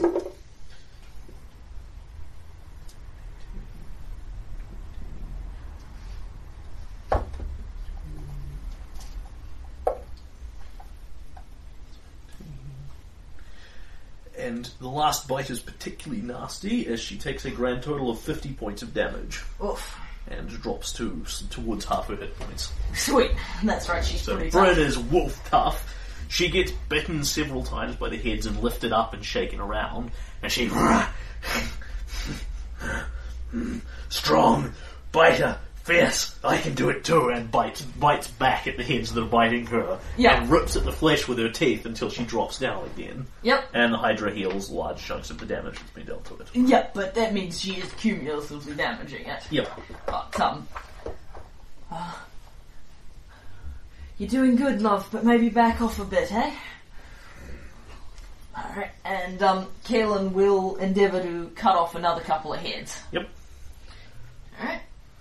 And 14.39 14.71
the 14.81 14.89
last 14.89 15.29
bite 15.29 15.49
is 15.49 15.61
particularly 15.61 16.23
nasty 16.23 16.87
as 16.89 17.01
she 17.01 17.17
takes 17.17 17.45
a 17.45 17.51
grand 17.51 17.83
total 17.83 18.11
of 18.11 18.21
50 18.21 18.53
points 18.55 18.83
of 18.83 18.93
damage 18.93 19.43
Oof. 19.63 19.97
And 20.29 20.49
drops 20.49 20.93
to 20.95 21.25
towards 21.51 21.85
half 21.85 22.07
her 22.09 22.17
hit 22.17 22.37
points. 22.39 22.73
Sweet. 22.95 23.33
That's 23.65 23.89
right, 23.89 24.05
she's 24.05 24.23
So 24.23 24.37
pretty 24.37 24.51
Bryn 24.51 24.67
tough. 24.67 24.79
is 24.79 24.99
wolf 24.99 25.51
tough. 25.51 25.95
She 26.29 26.49
gets 26.49 26.71
bitten 26.89 27.25
several 27.25 27.65
times 27.65 27.97
by 27.97 28.09
the 28.09 28.17
heads 28.17 28.47
and 28.47 28.61
lifted 28.63 28.93
up 28.93 29.15
and 29.15 29.25
shaken 29.25 29.61
around, 29.61 30.13
and 30.43 30.51
she 30.53 30.69
strong, 34.09 34.73
biter, 35.13 35.59
fierce. 35.91 36.39
I 36.45 36.57
can 36.59 36.75
do 36.75 36.89
it 36.91 37.05
too, 37.05 37.29
and 37.31 37.51
bites 37.51 37.83
bites 37.83 38.29
back 38.29 38.67
at 38.67 38.77
the 38.77 38.85
heads 38.85 39.13
that 39.13 39.23
are 39.23 39.27
biting 39.27 39.67
her, 39.67 39.99
Yeah. 40.17 40.41
and 40.41 40.51
rips 40.51 40.77
at 40.77 40.85
the 40.85 40.93
flesh 40.93 41.27
with 41.29 41.39
her 41.39 41.51
teeth 41.51 41.87
until 41.87 42.11
she 42.11 42.25
drops 42.25 42.59
down 42.59 42.85
again. 42.97 43.27
Yep. 43.43 43.71
And 43.75 43.93
the 43.93 43.99
Hydra 43.99 44.33
heals 44.33 44.71
large 44.71 45.03
chunks 45.05 45.31
of 45.31 45.39
the 45.39 45.47
damage 45.47 45.79
that's 45.79 45.91
been 45.91 46.07
dealt 46.07 46.25
to 46.27 46.37
it. 46.39 46.49
Yep, 46.55 46.95
but 46.95 47.15
that 47.15 47.35
means 47.35 47.61
she 47.61 47.73
is 47.75 47.91
cumulatively 47.95 48.75
damaging 48.75 49.27
it. 49.27 49.43
Yep. 49.51 49.71
But, 50.07 50.41
um. 50.41 50.69
uh, 51.91 52.15
you're 54.19 54.29
doing 54.29 54.57
good, 54.57 54.83
love, 54.83 55.09
but 55.11 55.25
maybe 55.25 55.49
back 55.49 55.81
off 55.81 55.99
a 55.99 56.05
bit, 56.05 56.31
eh? 56.33 56.55
Alright, 58.57 58.91
and, 59.05 59.43
um, 59.43 59.67
Kalen 59.85 60.33
will 60.33 60.77
endeavour 60.77 61.23
to 61.23 61.51
cut 61.55 61.77
off 61.77 61.95
another 61.95 62.21
couple 62.21 62.53
of 62.53 62.61
heads. 62.61 63.01
Yep. 63.13 63.29
Alright. 64.61 64.81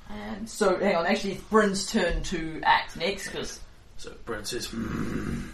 And 0.09 0.49
so, 0.49 0.77
hang 0.77 0.95
on, 0.95 1.05
actually, 1.05 1.33
it's 1.33 1.43
Bryn's 1.43 1.85
turn 1.91 2.23
to 2.23 2.61
act 2.63 2.97
next, 2.97 3.27
because. 3.27 3.59
So 3.97 4.13
Bryn 4.25 4.45
says, 4.45 4.67
hmm, 4.67 5.49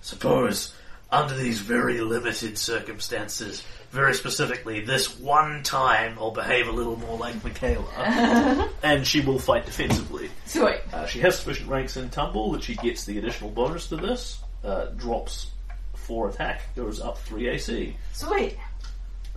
suppose 0.00 0.74
under 1.14 1.36
these 1.36 1.60
very 1.60 2.00
limited 2.00 2.58
circumstances, 2.58 3.62
very 3.90 4.14
specifically 4.14 4.80
this 4.80 5.18
one 5.20 5.62
time, 5.62 6.16
I'll 6.18 6.32
behave 6.32 6.66
a 6.66 6.72
little 6.72 6.96
more 6.96 7.16
like 7.16 7.42
Michaela, 7.44 8.68
and 8.82 9.06
she 9.06 9.20
will 9.20 9.38
fight 9.38 9.66
defensively. 9.66 10.30
Sweet. 10.46 10.80
Uh, 10.92 11.06
she 11.06 11.20
has 11.20 11.38
sufficient 11.38 11.68
ranks 11.70 11.96
in 11.96 12.10
Tumble 12.10 12.52
that 12.52 12.64
she 12.64 12.74
gets 12.74 13.04
the 13.04 13.18
additional 13.18 13.50
bonus 13.50 13.86
to 13.88 13.96
this, 13.96 14.40
uh, 14.64 14.86
drops 14.96 15.50
4 15.94 16.30
attack, 16.30 16.74
goes 16.74 17.00
up 17.00 17.18
3 17.18 17.48
AC, 17.48 17.96
Sweet. 18.12 18.58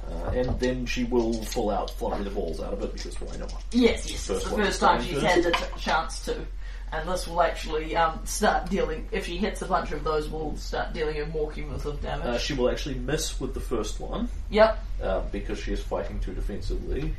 Uh, 0.10 0.32
and 0.32 0.60
then 0.60 0.86
she 0.86 1.04
will 1.04 1.34
full 1.44 1.70
out 1.70 1.90
flurry 1.92 2.24
the 2.24 2.30
balls 2.30 2.62
out 2.62 2.74
of 2.74 2.82
it 2.82 2.94
because 2.94 3.20
why 3.20 3.36
not? 3.38 3.54
Yes, 3.72 4.10
yes, 4.10 4.28
First 4.28 4.42
it's 4.42 4.50
the 4.50 4.58
first 4.58 4.80
time 4.80 5.04
she's 5.04 5.22
had 5.22 5.44
the 5.44 5.52
t- 5.52 5.66
chance 5.80 6.26
to. 6.26 6.36
And 6.90 7.10
this 7.10 7.28
will 7.28 7.42
actually 7.42 7.98
um, 7.98 8.26
start 8.26 8.70
dealing, 8.70 9.10
if 9.12 9.26
she 9.26 9.36
hits 9.36 9.62
a 9.62 9.66
bunch 9.66 9.92
of 9.92 10.06
those, 10.06 10.30
we'll 10.30 10.56
start 10.56 10.94
dealing 10.94 11.16
her 11.18 11.26
more 11.26 11.52
cumulative 11.52 12.02
damage. 12.02 12.26
Uh, 12.26 12.38
she 12.38 12.54
will 12.54 12.70
actually 12.70 12.96
miss 12.96 13.42
with 13.42 13.54
the 13.54 13.60
first 13.60 14.00
one. 14.00 14.30
yep. 14.50 14.80
uh, 15.04 15.20
because 15.32 15.60
she 15.60 15.74
is 15.74 15.82
fighting 15.82 16.18
too 16.22 16.34
defensively. 16.34 17.14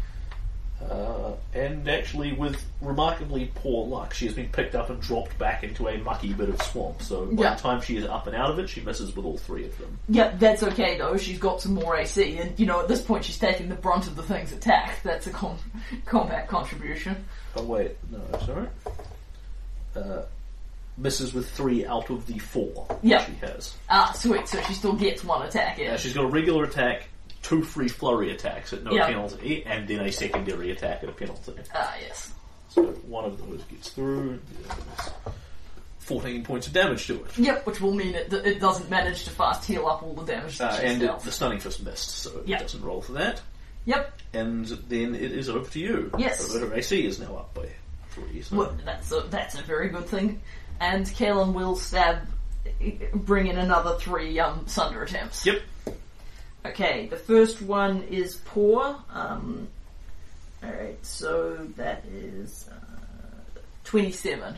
Uh, 0.80 1.32
and 1.54 1.88
actually, 1.88 2.32
with 2.32 2.56
remarkably 2.80 3.50
poor 3.56 3.84
luck, 3.86 4.14
she 4.14 4.26
has 4.26 4.34
been 4.34 4.48
picked 4.48 4.76
up 4.76 4.90
and 4.90 5.00
dropped 5.00 5.36
back 5.38 5.64
into 5.64 5.88
a 5.88 5.98
mucky 5.98 6.32
bit 6.32 6.48
of 6.48 6.62
swamp. 6.62 7.02
So 7.02 7.26
by 7.26 7.42
Yeah. 7.42 7.54
the 7.54 7.60
time 7.60 7.80
she 7.80 7.96
is 7.96 8.04
up 8.04 8.28
and 8.28 8.36
out 8.36 8.50
of 8.52 8.58
it, 8.60 8.68
she 8.68 8.80
misses 8.82 9.14
with 9.16 9.24
all 9.26 9.36
three 9.38 9.64
of 9.66 9.76
them. 9.78 9.98
Yep, 10.08 10.38
that's 10.38 10.62
okay 10.62 10.96
though. 10.96 11.16
She's 11.16 11.38
got 11.40 11.60
some 11.60 11.74
more 11.74 11.96
AC, 11.96 12.38
and 12.38 12.58
you 12.60 12.66
know 12.66 12.80
at 12.80 12.86
this 12.88 13.02
point 13.02 13.24
she's 13.24 13.38
taking 13.38 13.68
the 13.68 13.74
brunt 13.74 14.06
of 14.06 14.14
the 14.14 14.22
thing's 14.22 14.52
attack. 14.52 15.00
That's 15.02 15.26
a 15.26 15.30
com- 15.30 15.58
combat 16.06 16.46
contribution. 16.46 17.24
Oh 17.56 17.64
wait, 17.64 17.96
no, 18.12 18.20
sorry. 18.46 18.68
Uh, 19.96 20.22
misses 20.96 21.34
with 21.34 21.48
three 21.50 21.86
out 21.86 22.08
of 22.10 22.26
the 22.26 22.38
four 22.38 22.86
Yeah. 23.02 23.24
she 23.24 23.32
has. 23.44 23.74
Ah, 23.90 24.12
sweet. 24.16 24.46
So 24.46 24.60
she 24.62 24.74
still 24.74 24.92
gets 24.92 25.24
one 25.24 25.42
attack 25.46 25.78
in. 25.80 25.90
Uh, 25.92 25.96
she's 25.96 26.12
got 26.14 26.24
a 26.24 26.28
regular 26.28 26.64
attack, 26.64 27.08
two 27.42 27.62
free 27.62 27.88
flurry 27.88 28.30
attacks 28.32 28.72
at 28.72 28.82
no 28.84 28.92
Yeah. 28.92 29.06
penalty, 29.06 29.64
and 29.64 29.86
then 29.88 30.00
a 30.00 30.12
secondary 30.12 30.70
attack 30.70 31.02
at 31.02 31.08
a 31.08 31.12
penalty. 31.12 31.52
Ah, 31.74 31.94
yes. 32.00 32.32
So 32.70 32.82
one 33.06 33.24
of 33.24 33.38
those 33.38 33.62
gets 33.64 33.90
through. 33.90 34.40
the 34.62 34.70
other 34.72 34.82
is 34.98 35.32
Fourteen 36.00 36.42
points 36.42 36.66
of 36.66 36.72
damage 36.72 37.06
to 37.08 37.22
it. 37.22 37.36
Yep, 37.38 37.66
which 37.66 37.80
will 37.82 37.92
mean 37.92 38.14
it, 38.14 38.32
it 38.32 38.60
doesn't 38.60 38.88
manage 38.88 39.24
to 39.24 39.30
fast 39.30 39.66
heal 39.66 39.86
up 39.86 40.02
all 40.02 40.14
the 40.14 40.24
damage 40.24 40.58
Uh, 40.58 40.68
that 40.70 40.80
she's 40.80 40.90
and 40.90 41.02
it, 41.02 41.06
dealt. 41.06 41.22
the 41.22 41.30
stunning 41.32 41.60
fist 41.60 41.82
missed, 41.82 42.08
so 42.08 42.42
Yeah. 42.46 42.56
it 42.56 42.60
doesn't 42.62 42.82
roll 42.82 43.02
for 43.02 43.12
that. 43.12 43.42
Yep. 43.84 44.18
And 44.32 44.66
then 44.88 45.14
it 45.14 45.32
is 45.32 45.50
over 45.50 45.68
to 45.70 45.78
you. 45.78 46.10
Yes. 46.16 46.46
So 46.46 46.60
her 46.66 46.74
AC 46.74 47.04
is 47.06 47.18
now 47.18 47.36
up 47.36 47.52
by 47.52 47.68
three. 48.10 48.40
So 48.40 48.56
Well, 48.56 48.74
that's 48.86 49.12
a, 49.12 49.20
that's 49.28 49.54
a 49.58 49.62
very 49.62 49.88
good 49.90 50.06
thing. 50.06 50.40
And 50.80 51.04
Kalen 51.06 51.52
will 51.52 51.76
stab, 51.76 52.26
bring 53.12 53.48
in 53.48 53.58
another 53.58 53.96
three 53.98 54.38
um, 54.40 54.66
Sunder 54.66 55.02
attempts. 55.02 55.44
Yep. 55.44 55.60
Okay, 56.66 57.06
the 57.06 57.16
first 57.16 57.62
one 57.62 58.02
is 58.04 58.36
poor. 58.44 58.96
Um, 59.12 59.68
Alright, 60.62 61.04
so 61.06 61.54
that 61.76 62.04
is 62.12 62.68
uh, 62.70 63.60
27. 63.84 64.56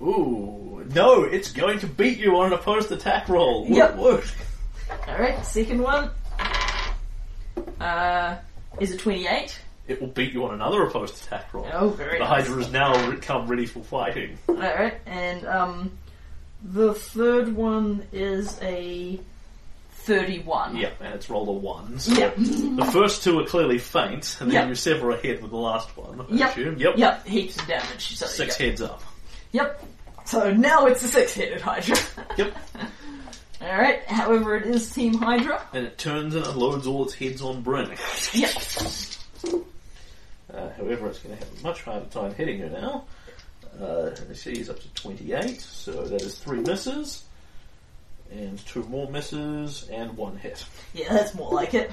Ooh, 0.00 0.84
no, 0.94 1.24
it's 1.24 1.52
going 1.52 1.78
to 1.80 1.86
beat 1.86 2.18
you 2.18 2.36
on 2.36 2.46
an 2.48 2.52
opposed 2.52 2.90
attack 2.92 3.28
roll. 3.28 3.66
Yep. 3.68 3.96
woot. 3.96 4.32
Alright, 5.06 5.44
second 5.44 5.82
one 5.82 6.10
uh, 7.80 8.36
is 8.80 8.92
a 8.92 8.96
28. 8.96 9.58
It 9.86 10.00
will 10.00 10.08
beat 10.08 10.32
you 10.32 10.44
on 10.44 10.54
another 10.54 10.82
opposed 10.82 11.16
attack 11.24 11.52
roll. 11.54 11.66
Oh, 11.72 11.88
very 11.90 12.18
The 12.18 12.24
nice. 12.24 12.46
Hydra 12.46 12.62
has 12.62 12.72
now 12.72 13.12
come 13.22 13.46
ready 13.46 13.66
for 13.66 13.82
fighting. 13.82 14.36
Alright, 14.48 14.94
and 15.06 15.46
um, 15.46 15.98
the 16.62 16.94
third 16.94 17.54
one 17.54 18.04
is 18.12 18.58
a 18.62 19.18
31. 19.90 20.76
Yep, 20.76 21.00
and 21.00 21.14
it's 21.14 21.28
rolled 21.30 21.48
a 21.48 21.52
one. 21.52 21.98
So 21.98 22.12
Yep. 22.14 22.36
the 22.36 22.88
first 22.92 23.22
two 23.22 23.38
are 23.40 23.44
clearly 23.46 23.78
faint, 23.78 24.36
and 24.40 24.50
then 24.50 24.62
Yep. 24.62 24.68
you 24.68 24.74
sever 24.74 25.10
ahead 25.10 25.42
with 25.42 25.50
the 25.50 25.56
last 25.56 25.94
one. 25.96 26.20
I 26.20 26.34
Yep. 26.34 26.50
assume. 26.50 26.78
Yep. 26.78 26.94
Yep, 26.96 27.26
heaps 27.26 27.56
of 27.58 27.66
damage. 27.66 28.16
So, 28.16 28.26
Six 28.26 28.58
yep. 28.58 28.68
heads 28.70 28.82
up. 28.82 29.02
Yep. 29.52 29.84
So 30.24 30.52
now 30.52 30.86
it's 30.86 31.02
a 31.04 31.08
six-headed 31.08 31.60
Hydra. 31.60 31.96
Yep. 32.36 32.56
Alright, 33.60 34.04
however, 34.06 34.56
it 34.56 34.66
is 34.66 34.88
Team 34.90 35.14
Hydra. 35.14 35.60
And 35.72 35.84
it 35.86 35.98
turns 35.98 36.34
and 36.36 36.46
unloads 36.46 36.86
all 36.86 37.04
its 37.04 37.14
heads 37.14 37.42
on 37.42 37.62
Bryn. 37.62 37.90
Yep. 38.32 38.50
Uh, 40.54 40.68
however, 40.76 41.08
it's 41.08 41.18
going 41.18 41.36
to 41.36 41.44
have 41.44 41.58
a 41.58 41.62
much 41.62 41.82
harder 41.82 42.06
time 42.06 42.34
hitting 42.34 42.60
her 42.60 42.68
now. 42.70 43.04
Uh, 43.80 44.10
let's 44.28 44.42
see, 44.42 44.56
he's 44.56 44.68
up 44.70 44.80
to 44.80 44.94
28, 44.94 45.60
so 45.60 45.92
that 46.04 46.20
is 46.22 46.36
three 46.38 46.60
misses, 46.60 47.24
and 48.32 48.58
two 48.66 48.82
more 48.84 49.08
misses, 49.10 49.88
and 49.90 50.16
one 50.16 50.36
hit. 50.36 50.64
Yeah, 50.94 51.12
that's 51.12 51.34
more 51.34 51.52
like 51.52 51.74
it. 51.74 51.90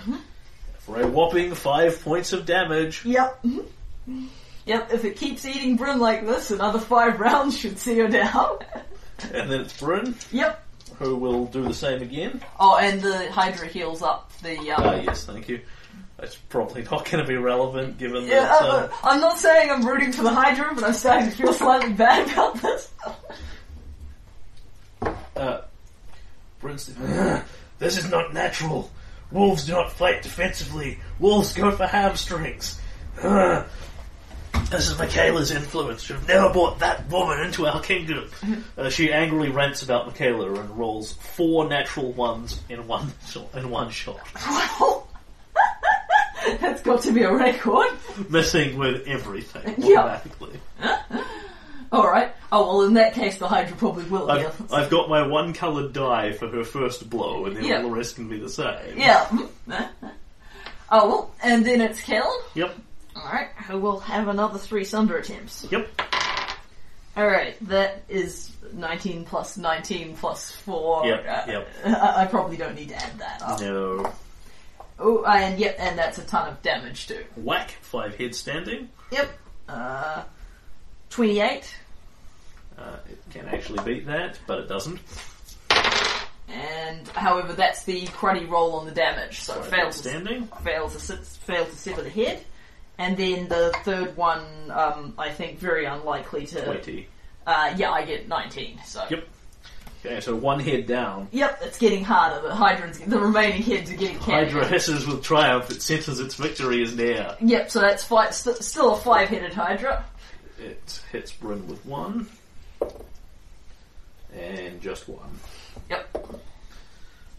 For 0.80 1.02
a 1.02 1.08
whopping 1.08 1.54
five 1.56 2.02
points 2.04 2.34
of 2.34 2.46
damage. 2.46 3.04
Yep. 3.06 3.46
Yep, 4.66 4.94
if 4.94 5.06
it 5.06 5.18
keeps 5.18 5.46
eating 5.46 5.76
Bryn 5.78 6.00
like 6.00 6.26
this, 6.26 6.50
another 6.52 6.80
five 6.80 7.20
rounds 7.20 7.58
should 7.58 7.78
see 7.78 7.98
her 8.00 8.08
down. 8.08 8.60
And 9.32 9.50
then 9.50 9.62
it's 9.62 9.80
Bryn, 9.80 10.14
yep. 10.34 10.62
who 11.00 11.16
will 11.16 11.46
do 11.46 11.64
the 11.64 11.74
same 11.74 12.02
again. 12.02 12.42
Oh, 12.60 12.76
and 12.76 13.02
the 13.02 13.32
Hydra 13.32 13.66
heals 13.66 14.02
up 14.02 14.30
the. 14.44 14.58
Um, 14.72 14.84
Ah, 14.86 14.96
yes, 14.96 15.24
thank 15.24 15.48
you. 15.48 15.62
That's 16.18 16.36
probably 16.36 16.84
not 16.84 17.10
going 17.10 17.24
to 17.24 17.28
be 17.28 17.36
relevant 17.36 17.98
given 17.98 18.26
yeah, 18.26 18.46
that. 18.46 18.62
uh, 18.62 18.66
Uh, 18.66 18.90
I'm 19.04 19.20
not 19.20 19.38
saying 19.38 19.70
I'm 19.70 19.86
rooting 19.86 20.12
for 20.14 20.24
the 20.24 20.34
Hydra, 20.34 20.74
but 20.74 20.84
I'm 20.84 20.94
starting 20.94 21.30
to 21.30 21.36
feel 21.36 21.54
slightly 21.54 21.94
bad 21.94 22.30
about 22.32 22.62
this. 22.62 22.92
uh, 25.36 25.62
this 27.80 27.98
is 27.98 28.10
not 28.10 28.34
natural. 28.34 28.90
Wolves 29.32 29.66
do 29.66 29.74
not 29.74 29.92
fight 29.92 30.24
defensively. 30.24 31.00
Wolves 31.20 31.54
go 31.54 31.72
for 31.72 31.86
hamstrings. 31.86 32.80
Uh, 33.22 33.64
this 34.72 34.90
is 34.90 34.98
Michaela's 34.98 35.52
influence. 35.52 36.04
Should 36.04 36.18
have 36.18 36.28
never 36.28 36.50
brought 36.52 36.80
that 36.80 37.08
woman 37.10 37.40
into 37.42 37.68
our 37.68 37.82
kingdom. 37.82 38.30
Uh, 38.78 38.90
she 38.90 39.10
angrily 39.12 39.50
rants 39.50 39.84
about 39.84 40.06
Michaela 40.06 40.54
and 40.54 40.78
rolls 40.78 41.14
four 41.14 41.68
natural 41.70 42.12
ones 42.12 42.60
in 42.68 42.86
one 42.88 43.10
in 43.54 43.70
one 43.70 43.90
shot, 43.90 44.20
that's 46.62 46.82
got 46.82 47.02
to 47.04 47.12
be 47.12 47.24
a 47.24 47.34
record. 47.34 47.88
missing 48.30 48.78
with 48.78 49.08
everything 49.08 49.76
Yeah. 49.78 50.00
automatically. 50.00 50.60
Alright. 51.94 52.34
Oh, 52.52 52.68
well, 52.78 52.82
in 52.88 52.96
that 52.96 53.14
case, 53.14 53.38
the 53.38 53.48
Hydra 53.48 53.76
probably 53.78 54.04
will. 54.06 54.30
I've, 54.30 54.74
I've 54.74 54.90
got 54.90 55.08
my 55.10 55.26
one 55.26 55.54
coloured 55.54 55.94
die 55.94 56.32
for 56.34 56.48
her 56.50 56.64
first 56.64 57.10
blow, 57.10 57.46
and 57.46 57.56
then 57.56 57.64
Yeah. 57.64 57.78
all 57.78 57.84
the 57.84 57.90
rest 57.96 58.16
can 58.16 58.28
be 58.28 58.40
the 58.40 58.50
same. 58.50 58.98
Yeah. 58.98 59.28
oh, 59.70 61.08
well, 61.08 61.32
and 61.44 61.66
then 61.66 61.82
it's 61.82 62.02
Kalen. 62.02 62.36
Yep. 62.56 62.76
Alright, 63.16 63.50
who 63.68 63.80
will 63.80 64.00
have 64.02 64.28
another 64.28 64.58
three 64.60 64.84
Sunder 64.84 65.18
attempts. 65.18 65.66
Yep. 65.72 66.02
Alright, 67.18 67.56
that 67.70 68.04
is 68.10 68.52
19 68.74 69.24
plus 69.24 69.58
19 69.58 70.18
plus 70.18 70.52
4. 70.52 71.06
Yep, 71.06 71.20
Uh, 71.26 71.52
yep. 71.52 71.68
I, 71.86 72.24
I 72.24 72.26
probably 72.26 72.58
don't 72.58 72.76
need 72.76 72.90
to 72.90 72.96
add 72.96 73.20
that 73.20 73.42
up. 73.42 73.62
No. 73.62 74.12
Oh, 74.98 75.24
and 75.26 75.60
yep, 75.60 75.76
and 75.80 75.98
that's 75.98 76.18
a 76.18 76.24
ton 76.24 76.48
of 76.50 76.62
damage 76.62 77.08
too. 77.08 77.24
Whack, 77.36 77.72
five 77.82 78.16
heads 78.16 78.38
standing. 78.38 78.90
Yep. 79.12 79.30
Uh, 79.68 80.24
28. 81.10 81.76
Uh, 82.78 82.98
it 83.10 83.18
can 83.32 83.48
actually 83.48 83.84
beat 83.84 84.06
that, 84.08 84.38
but 84.48 84.60
it 84.60 84.68
doesn't. 84.70 85.00
And, 86.48 87.08
however, 87.10 87.54
that's 87.54 87.84
the 87.84 88.06
cruddy 88.08 88.48
roll 88.50 88.74
on 88.74 88.86
the 88.86 88.92
damage, 88.92 89.42
so 89.42 89.56
Five 89.56 89.68
fails 89.68 90.02
to, 90.02 90.10
standing. 90.10 90.48
fails 90.64 90.94
to, 90.94 91.00
sit- 91.00 91.26
fails 91.26 91.70
to 91.70 91.76
sever 91.76 92.02
the 92.04 92.10
head. 92.10 92.44
And 92.98 93.18
then 93.18 93.48
the 93.50 93.74
third 93.84 94.16
one, 94.16 94.46
um, 94.72 95.14
I 95.18 95.32
think 95.32 95.60
very 95.60 95.86
unlikely 95.86 96.46
to. 96.48 96.64
Twenty. 96.64 97.08
Uh, 97.46 97.74
yeah, 97.78 97.92
I 97.92 98.06
get 98.06 98.28
19, 98.28 98.80
so. 98.86 99.06
Yep. 99.10 99.28
Okay, 100.06 100.20
so 100.20 100.36
one 100.36 100.60
head 100.60 100.86
down. 100.86 101.28
Yep, 101.32 101.62
it's 101.64 101.80
getting 101.80 102.04
harder. 102.04 102.48
The 102.48 102.54
Hydra's, 102.54 103.00
the 103.00 103.20
remaining 103.20 103.64
heads 103.64 103.92
are 103.92 103.96
getting 103.96 104.20
killed. 104.20 104.38
Hydra 104.38 104.68
hisses 104.68 105.08
with 105.08 105.24
triumph. 105.24 105.72
It 105.72 105.82
senses 105.82 106.20
its 106.20 106.36
victory 106.36 106.84
is 106.84 106.96
near. 106.96 107.36
Yep, 107.42 107.72
so 107.72 107.82
that's 107.82 108.04
five, 108.04 108.34
st- 108.36 108.58
still 108.58 108.94
a 108.94 108.98
five-headed 108.98 109.54
Hydra. 109.54 110.06
It 110.60 111.02
hits 111.12 111.32
Bryn 111.32 111.68
with 111.68 111.84
one. 111.86 112.28
And 114.34 114.80
just 114.80 115.10
one. 115.10 115.40
Yep. 115.90 116.28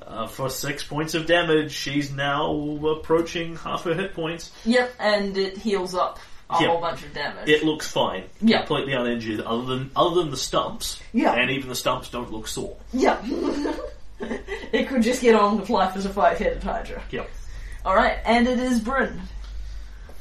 Uh, 0.05 0.27
for 0.27 0.51
six 0.51 0.83
points 0.83 1.15
of 1.15 1.27
damage, 1.27 1.71
she's 1.73 2.13
now 2.13 2.53
approaching 2.53 3.57
half 3.57 3.85
her 3.85 3.95
hit 3.95 4.15
points. 4.15 4.51
Yep, 4.65 4.93
and 4.99 5.37
it 5.37 5.57
heals 5.57 5.95
up 5.95 6.19
a 6.51 6.61
Yep. 6.61 6.71
whole 6.71 6.81
bunch 6.81 7.03
of 7.03 7.13
damage. 7.15 7.49
It 7.49 7.65
looks 7.65 7.89
fine. 7.91 8.25
Yeah. 8.41 8.59
Completely 8.59 8.93
uninjured, 8.93 9.41
other 9.41 9.65
than 9.65 9.91
other 9.97 10.17
than 10.17 10.31
the 10.31 10.37
stumps. 10.37 11.01
Yeah. 11.13 11.33
And 11.35 11.51
even 11.51 11.69
the 11.69 11.75
stumps 11.75 12.09
don't 12.11 12.31
look 12.33 12.47
sore. 12.49 12.77
Yeah. 12.93 13.19
it 14.73 14.89
could 14.89 15.03
just 15.03 15.21
get 15.23 15.35
on 15.35 15.59
with 15.59 15.69
life 15.71 15.97
as 15.97 16.07
a 16.07 16.11
five-headed 16.11 16.63
Hydra. 16.63 17.03
Yep. 17.11 17.29
Alright, 17.85 18.19
and 18.25 18.47
it 18.49 18.59
is 18.59 18.81
Bryn. 18.81 19.21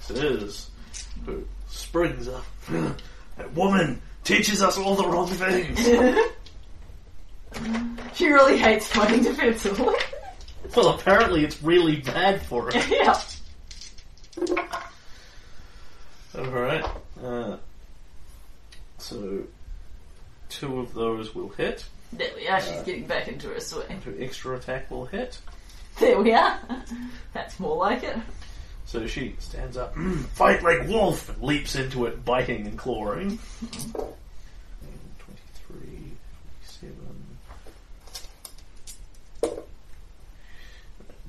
It 0.10 0.18
is. 0.18 0.70
Who 1.26 1.44
springs 1.70 2.28
up. 2.28 2.46
that 3.38 3.54
woman 3.54 4.02
teaches 4.24 4.62
us 4.64 4.78
all 4.78 4.96
the 4.96 5.08
wrong 5.08 5.28
things. 5.28 5.88
She 8.16 8.28
really 8.28 8.58
hates 8.58 8.88
fighting 8.88 9.24
defensively. 9.24 9.96
well, 10.76 10.90
apparently 10.90 11.46
it's 11.46 11.62
really 11.64 11.98
bad 11.98 12.42
for 12.42 12.70
her. 12.72 12.72
yeah. 12.90 13.18
Alright. 16.38 16.86
Uh, 17.24 17.58
so, 18.98 19.44
two 20.50 20.80
of 20.80 20.94
those 20.94 21.34
will 21.34 21.50
hit. 21.50 21.86
There 22.12 22.30
we 22.36 22.48
are, 22.48 22.62
she's 22.62 22.82
getting 22.84 23.08
back 23.08 23.28
into 23.28 23.50
her 23.50 23.60
swing. 23.60 24.02
Two 24.04 24.16
extra 24.20 24.58
attack 24.58 24.90
will 24.92 25.06
hit. 25.06 25.40
There 26.00 26.22
we 26.22 26.34
are. 26.34 26.60
That's 27.34 27.60
more 27.60 27.78
like 27.78 28.04
it. 28.04 28.18
So 28.86 29.08
she 29.08 29.36
stands 29.40 29.78
up, 29.78 29.96
fight 30.34 30.62
like 30.64 30.88
wolf, 30.88 31.30
and 31.30 31.42
leaps 31.42 31.76
into 31.76 32.06
it, 32.06 32.24
biting 32.24 32.68
and 32.68 32.78
clawing. 32.78 33.40
And 33.62 33.80
23, 33.92 36.12
27. 36.80 36.96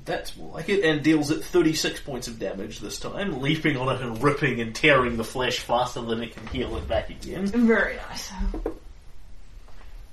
That's 0.07 0.37
more 0.37 0.53
like 0.53 0.69
it, 0.69 0.85
and 0.85 1.03
deals 1.03 1.31
it 1.31 1.43
36 1.43 1.99
points 1.99 2.29
of 2.29 2.39
damage 2.39 2.79
this 2.79 2.97
time, 2.97 3.41
leaping 3.41 3.75
on 3.75 3.93
it 3.93 4.01
and 4.01 4.23
ripping 4.23 4.61
and 4.61 4.73
tearing 4.73 5.17
the 5.17 5.23
flesh 5.25 5.59
faster 5.59 6.01
than 6.01 6.23
it 6.23 6.33
can 6.33 6.47
heal 6.47 6.77
it 6.77 6.87
back 6.87 7.09
again. 7.09 7.45
Very 7.45 7.97
nice. 7.97 8.31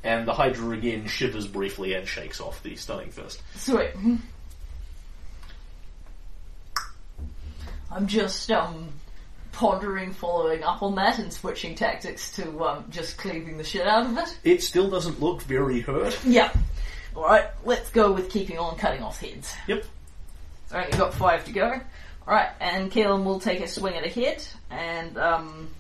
And 0.03 0.27
the 0.27 0.35
Hydra 0.35 0.77
again 0.77 1.07
shivers 1.07 1.47
briefly 1.47 1.95
and 1.95 2.09
shakes 2.09 2.41
off 2.41 2.61
the 2.65 2.75
stunning 2.75 3.11
fist. 3.11 3.41
Sweet. 3.55 3.91
I'm 7.91 8.09
just 8.09 8.51
um 8.51 8.89
pondering 9.53 10.13
following 10.13 10.65
up 10.65 10.83
on 10.83 10.97
that 10.97 11.21
and 11.21 11.33
switching 11.33 11.77
tactics 11.77 12.35
to 12.35 12.65
um 12.65 12.85
just 12.91 13.17
cleaving 13.17 13.59
the 13.59 13.65
shit 13.65 13.87
out 13.87 14.07
of 14.07 14.19
it. 14.19 14.37
It 14.43 14.63
still 14.63 14.91
doesn't 14.91 15.21
look 15.21 15.43
very 15.43 15.81
hurt. 15.81 16.19
Yeah. 16.25 16.53
Alright, 17.17 17.47
let's 17.65 17.91
go 17.91 18.13
with 18.13 18.31
keeping 18.31 18.59
on 18.59 18.77
cutting 18.77 19.03
off 19.03 19.21
heads. 19.21 19.55
Yep. 19.69 19.85
So 20.69 20.77
only 20.77 20.91
got 20.99 21.15
five 21.15 21.45
to 21.45 21.53
go. 21.53 21.81
Alright, 22.27 22.51
and 22.61 22.91
Kalen 22.91 23.25
will 23.25 23.39
take 23.41 23.61
a 23.61 23.69
swing 23.69 23.95
at 23.95 24.05
a 24.05 24.09
head, 24.09 24.43
and 24.71 25.17
um 25.19 25.71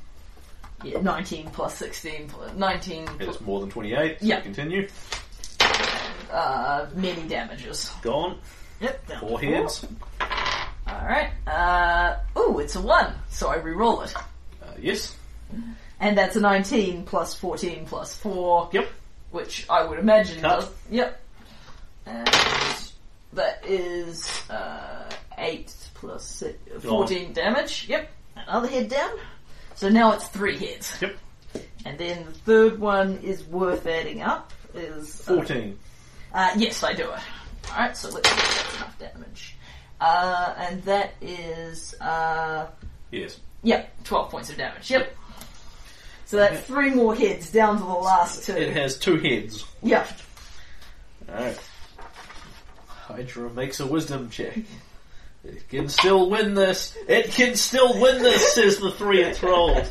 yeah, 0.85 1.01
19 1.01 1.47
plus 1.51 1.77
16, 1.79 2.29
plus 2.29 2.55
19 2.55 3.09
It's 3.21 3.41
more 3.41 3.61
than 3.61 3.71
28, 3.71 4.21
so 4.21 4.27
Yeah. 4.27 4.41
continue. 4.41 4.89
uh, 6.31 6.87
many 6.95 7.23
damages. 7.29 7.91
Gone. 8.03 8.39
Yep. 8.81 9.07
Down 9.07 9.21
Four 9.21 9.41
heads. 9.41 9.87
Alright. 10.87 11.31
Uh, 11.47 12.17
ooh, 12.39 12.59
it's 12.59 12.75
a 12.77 12.81
1, 12.83 13.15
so 13.31 13.49
I 13.49 13.57
re-roll 13.57 14.03
it. 14.03 14.15
Uh, 14.63 14.67
yes. 14.79 15.17
And 16.01 16.19
that's 16.19 16.37
a 16.37 16.41
19 16.41 17.05
plus 17.05 17.35
14 17.35 17.87
plus 17.87 18.15
4. 18.17 18.69
Yep. 18.73 18.89
Which 19.31 19.67
I 19.71 19.85
would 19.87 19.99
imagine 19.99 20.41
Cut. 20.43 20.61
does. 20.61 20.71
Yep. 20.91 21.21
And 22.07 22.27
that 23.33 23.65
is 23.67 24.29
uh, 24.51 25.11
8 25.39 25.75
plus 25.95 26.25
six, 26.25 26.59
14 26.85 27.33
damage. 27.33 27.87
Yep. 27.89 28.11
Another 28.37 28.69
head 28.69 28.89
down. 28.89 29.11
So 29.75 29.89
now 29.89 30.13
it's 30.13 30.29
3 30.29 30.57
hits. 30.57 31.01
Yep. 31.01 31.17
And 31.85 31.99
then 31.99 32.25
the 32.27 32.33
third 32.33 32.79
one 32.79 33.19
is 33.19 33.45
worth 33.45 33.87
adding 33.87 34.23
up. 34.23 34.53
Is 34.75 35.21
uh, 35.29 35.35
Fourteen. 35.35 35.79
uh, 36.33 36.51
yes, 36.57 36.83
I 36.83 36.95
do 36.95 37.09
it. 37.11 37.21
Alright, 37.71 37.97
so 37.97 38.09
let's 38.11 38.29
see 38.29 38.35
if 38.37 38.43
that's 38.57 38.77
enough 38.77 38.99
damage. 38.99 39.57
Uh, 40.01 40.55
and 40.59 40.83
that 40.83 41.15
is, 41.21 41.95
uh, 42.01 42.67
Yes. 43.13 43.39
yep, 43.63 43.91
12 44.05 44.31
points 44.31 44.51
of 44.51 44.57
damage. 44.57 44.91
Yep. 44.91 45.17
So 46.27 46.39
that's 46.39 46.61
three 46.67 46.91
more 46.91 47.15
heads 47.15 47.53
down 47.53 47.77
to 47.79 47.85
the 47.85 47.89
last 47.89 48.45
two. 48.47 48.57
It 48.57 48.73
has 48.73 48.99
two 48.99 49.19
heads. 49.19 49.65
Yep. 49.83 50.09
Alright. 51.29 51.59
Hydra 53.07 53.51
makes 53.51 53.81
a 53.81 53.87
wisdom 53.87 54.31
check. 54.31 54.59
It 55.45 55.69
can 55.69 55.89
still 55.91 56.31
win 56.31 56.55
this. 56.55 56.97
It 57.07 57.31
can 57.33 57.55
still 57.57 58.01
win 58.01 58.23
this, 58.23 58.55
says 58.55 58.79
the 58.79 58.91
three 58.93 59.23
it's 59.23 59.43
rolled. 59.43 59.87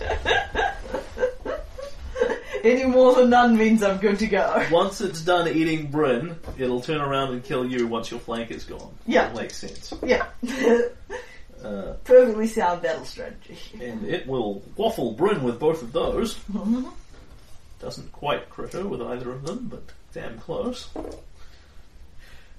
Any 2.63 2.85
more 2.85 3.13
than 3.13 3.29
none 3.29 3.57
means 3.57 3.83
I'm 3.83 3.97
good 3.97 4.19
to 4.19 4.27
go. 4.27 4.65
Once 4.71 5.01
it's 5.01 5.21
done 5.21 5.47
eating 5.49 5.91
Bryn, 5.91 6.37
it'll 6.57 6.79
turn 6.81 7.01
around 7.01 7.33
and 7.33 7.43
kill 7.43 7.65
you 7.69 7.87
once 7.87 8.09
your 8.09 8.21
flank 8.21 8.51
is 8.51 8.63
gone. 8.63 8.95
Yeah. 9.05 9.27
That 9.27 9.35
makes 9.35 9.57
sense. 9.57 9.93
Yeah. 10.03 10.25
Uh, 11.63 11.93
Perfectly 12.03 12.47
sound 12.47 12.81
battle 12.81 13.05
strategy. 13.05 13.57
and 13.81 14.05
it 14.05 14.27
will 14.27 14.61
waffle 14.75 15.11
Bryn 15.13 15.43
with 15.43 15.59
both 15.59 15.81
of 15.81 15.91
those. 15.93 16.37
Doesn't 17.79 18.11
quite 18.11 18.49
crit 18.49 18.73
her 18.73 18.85
with 18.87 19.01
either 19.01 19.31
of 19.31 19.45
them, 19.45 19.67
but 19.69 19.83
damn 20.13 20.39
close. 20.39 20.87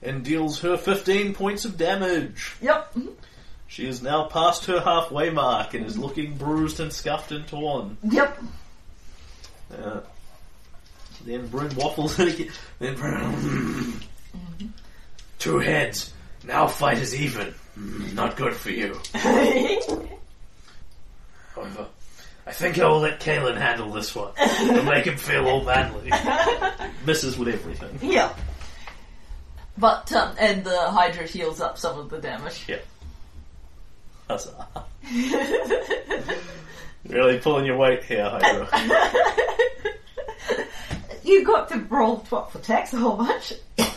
And 0.05 0.23
deals 0.25 0.61
her 0.61 0.77
15 0.77 1.33
points 1.35 1.65
of 1.65 1.79
damage. 1.79 2.57
Yep. 2.61 2.97
She 3.69 3.87
is 3.89 4.03
now 4.03 4.25
past 4.25 4.67
her 4.67 4.81
halfway 4.81 5.31
mark 5.31 5.73
and 5.75 5.87
is 5.87 5.97
looking 5.99 6.37
bruised 6.37 6.79
and 6.79 6.93
scuffed 6.93 7.33
and 7.33 7.47
torn. 7.49 7.97
Yep. 8.03 8.39
Uh, 9.77 10.01
then 11.25 11.47
Bryn 11.49 11.75
waffles 11.75 12.19
it 12.21 12.35
again. 12.41 12.53
Then 12.79 12.95
Bryn. 12.97 13.95
Two 15.39 15.59
heads. 15.59 16.13
Now 16.45 16.67
fight 16.67 16.99
is 16.99 17.15
even. 17.19 17.55
Mm, 17.79 18.13
Not 18.15 18.37
good 18.37 18.55
for 18.55 18.71
you. 18.71 19.01
However, 21.55 21.87
I 22.47 22.53
think 22.53 22.79
I 22.79 22.87
will 22.89 23.01
let 23.01 23.21
Kalen 23.21 23.57
handle 23.57 23.91
this 23.91 24.15
one. 24.15 24.33
It'll 24.39 24.83
make 24.85 25.07
him 25.07 25.17
feel 25.17 25.47
all 25.47 25.65
manly. 25.65 26.11
Misses 27.07 27.39
with 27.39 27.49
everything. 27.49 27.99
yeah. 28.03 28.35
But, 29.77 30.13
um, 30.13 30.37
and 30.39 30.63
the 30.65 30.91
Hydra 30.91 31.27
heals 31.27 31.61
up 31.61 31.79
some 31.79 31.99
of 31.99 32.11
the 32.11 32.19
damage. 32.19 32.65
Yeah. 32.69 32.79
Huzzah. 34.29 34.67
really 37.09 37.39
pulling 37.39 37.67
your 37.67 37.77
weight 37.77 38.05
here, 38.05 38.31
Hydra. 38.31 38.69
You 41.25 41.43
got 41.43 41.71
to 41.71 41.79
roll 41.89 42.19
12 42.19 42.53
for 42.53 42.59
tax 42.59 42.93
a 42.93 42.99
whole 42.99 43.17
bunch. 43.17 43.55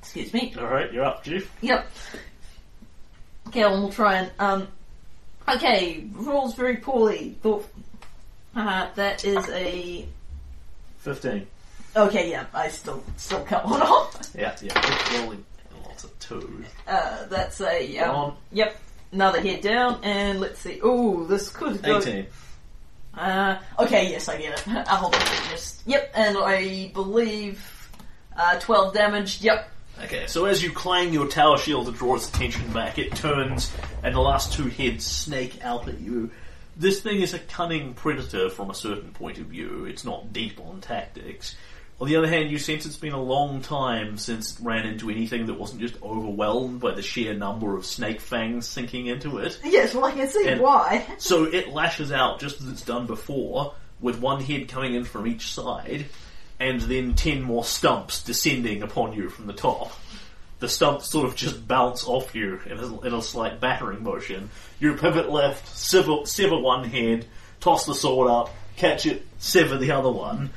Excuse 0.00 0.34
me. 0.34 0.52
Alright, 0.58 0.92
you're 0.92 1.04
up, 1.04 1.22
Chief. 1.22 1.48
Yep. 1.60 1.88
Okay, 3.46 3.60
well, 3.60 3.82
we'll 3.82 3.92
try 3.92 4.16
and, 4.16 4.32
um, 4.40 4.66
okay, 5.48 6.04
rolls 6.12 6.54
very 6.54 6.78
poorly. 6.78 7.36
Thought, 7.40 7.68
uh, 8.56 8.88
that 8.96 9.24
is 9.24 9.48
a, 9.50 10.04
15. 10.98 11.46
Okay, 11.96 12.30
yeah, 12.30 12.46
I 12.54 12.68
still, 12.68 13.02
still 13.16 13.42
cut 13.44 13.64
one 13.64 13.82
off. 13.82 14.30
Yeah, 14.34 14.54
yeah. 14.62 14.72
It's 14.74 15.18
rolling 15.18 15.44
lots 15.84 16.04
of 16.04 16.18
twos. 16.18 16.66
Uh, 16.86 17.26
that's 17.26 17.60
a, 17.60 17.98
um, 17.98 18.16
on. 18.16 18.36
yep, 18.52 18.76
another 19.12 19.40
head 19.40 19.62
down, 19.62 20.00
and 20.02 20.40
let's 20.40 20.60
see, 20.60 20.78
ooh, 20.84 21.26
this 21.26 21.48
could 21.50 21.82
go, 21.82 21.98
18. 21.98 22.26
uh, 23.14 23.58
okay, 23.78 24.10
yes, 24.10 24.28
I 24.28 24.38
get 24.38 24.58
it. 24.58 24.68
I'll 24.68 24.96
hold 24.96 25.14
it, 25.14 25.50
just, 25.50 25.86
yep, 25.86 26.12
and 26.14 26.36
I 26.38 26.90
believe, 26.92 27.90
uh, 28.36 28.58
12 28.58 28.94
damage, 28.94 29.40
yep, 29.42 29.70
Okay, 30.04 30.26
so 30.26 30.44
as 30.44 30.62
you 30.62 30.72
clang 30.72 31.14
your 31.14 31.26
tower 31.26 31.56
shield 31.56 31.86
to 31.86 31.92
draw 31.92 32.16
its 32.16 32.28
attention 32.28 32.70
back, 32.72 32.98
it 32.98 33.14
turns 33.14 33.72
and 34.02 34.14
the 34.14 34.20
last 34.20 34.52
two 34.52 34.68
heads 34.68 35.06
snake 35.06 35.64
out 35.64 35.88
at 35.88 35.98
you. 36.00 36.30
This 36.76 37.00
thing 37.00 37.22
is 37.22 37.32
a 37.32 37.38
cunning 37.38 37.94
predator 37.94 38.50
from 38.50 38.70
a 38.70 38.74
certain 38.74 39.12
point 39.12 39.38
of 39.38 39.46
view. 39.46 39.86
It's 39.86 40.04
not 40.04 40.34
deep 40.34 40.60
on 40.60 40.82
tactics. 40.82 41.56
On 41.98 42.06
the 42.06 42.16
other 42.16 42.28
hand, 42.28 42.50
you 42.50 42.58
sense 42.58 42.84
it's 42.84 42.96
been 42.98 43.14
a 43.14 43.22
long 43.22 43.62
time 43.62 44.18
since 44.18 44.58
it 44.58 44.62
ran 44.62 44.84
into 44.86 45.08
anything 45.08 45.46
that 45.46 45.54
wasn't 45.54 45.80
just 45.80 46.00
overwhelmed 46.02 46.78
by 46.80 46.92
the 46.92 47.00
sheer 47.00 47.32
number 47.32 47.74
of 47.74 47.86
snake 47.86 48.20
fangs 48.20 48.66
sinking 48.68 49.06
into 49.06 49.38
it. 49.38 49.58
yes, 49.64 49.94
well, 49.94 50.04
I 50.04 50.12
can 50.12 50.28
see 50.28 50.46
And- 50.46 50.60
why. 50.60 51.06
So 51.18 51.44
it 51.44 51.68
lashes 51.72 52.12
out 52.12 52.38
just 52.38 52.60
as 52.60 52.68
it's 52.68 52.82
done 52.82 53.06
before, 53.06 53.72
with 54.00 54.20
one 54.20 54.42
head 54.42 54.68
coming 54.68 54.92
in 54.94 55.04
from 55.04 55.26
each 55.26 55.52
side, 55.54 56.04
and 56.60 56.82
then 56.82 57.14
ten 57.14 57.40
more 57.42 57.64
stumps 57.64 58.22
descending 58.22 58.82
upon 58.82 59.14
you 59.14 59.30
from 59.30 59.46
the 59.46 59.54
top. 59.54 59.90
The 60.58 60.68
stumps 60.68 61.10
sort 61.10 61.26
of 61.26 61.34
just 61.34 61.66
bounce 61.66 62.06
off 62.06 62.34
you 62.34 62.60
in 62.66 62.78
a, 62.78 63.00
in 63.02 63.14
a 63.14 63.22
slight 63.22 63.58
battering 63.60 64.02
motion. 64.02 64.50
You 64.80 64.94
pivot 64.96 65.30
left, 65.30 65.66
sever, 65.74 66.24
sever 66.26 66.58
one 66.58 66.84
head, 66.84 67.26
toss 67.60 67.86
the 67.86 67.94
sword 67.94 68.30
up, 68.30 68.54
catch 68.76 69.06
it, 69.06 69.26
sever 69.38 69.78
the 69.78 69.92
other 69.92 70.10
one, 70.10 70.50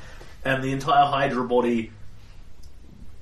and 0.43 0.63
the 0.63 0.71
entire 0.71 1.05
Hydra 1.05 1.43
body 1.43 1.91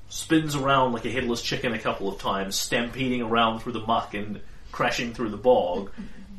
spins 0.10 0.56
around 0.56 0.94
like 0.94 1.06
a 1.06 1.12
headless 1.12 1.42
chicken 1.42 1.74
a 1.74 1.80
couple 1.80 2.08
of 2.08 2.20
times, 2.20 2.56
stampeding 2.56 3.22
around 3.22 3.60
through 3.60 3.74
the 3.74 3.86
muck 3.86 4.14
and 4.14 4.42
crashing 4.72 5.14
through 5.14 5.30
the 5.30 5.38
bog, 5.38 5.92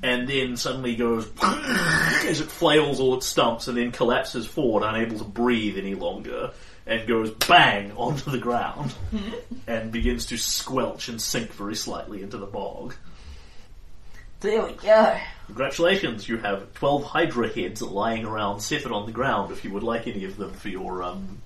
and 0.03 0.29
then 0.29 0.57
suddenly 0.57 0.97
goes 0.97 1.29
as 1.43 2.41
it 2.41 2.51
flails 2.51 3.01
all 3.01 3.17
its 3.17 3.27
stumps 3.27 3.69
and 3.69 3.77
then 3.77 3.91
collapses 3.91 4.47
forward, 4.47 4.83
unable 4.85 5.19
to 5.19 5.25
breathe 5.25 5.77
any 5.77 5.95
longer, 5.95 6.53
and 6.87 7.07
goes 7.07 7.31
bang 7.31 7.93
onto 7.93 8.31
the 8.31 8.39
ground 8.39 8.95
and 9.67 9.93
begins 9.93 10.27
to 10.27 10.39
squelch 10.39 11.09
and 11.09 11.21
sink 11.21 11.53
very 11.53 11.75
slightly 11.75 12.23
into 12.23 12.39
the 12.39 12.47
bog. 12.47 12.95
There 14.41 14.65
we 14.65 14.73
go. 14.73 15.19
Congratulations, 15.49 16.29
you 16.29 16.37
have 16.39 16.73
12 16.75 17.03
Hydra 17.05 17.49
heads 17.49 17.83
lying 17.83 18.25
around 18.25 18.61
severed 18.61 18.93
on 18.93 19.07
the 19.07 19.13
ground 19.13 19.51
if 19.51 19.65
you 19.65 19.73
would 19.73 19.83
like 19.83 20.07
any 20.07 20.25
of 20.25 20.37
them 20.37 20.53
for 20.53 20.69
your, 20.69 21.03
um, 21.03 21.39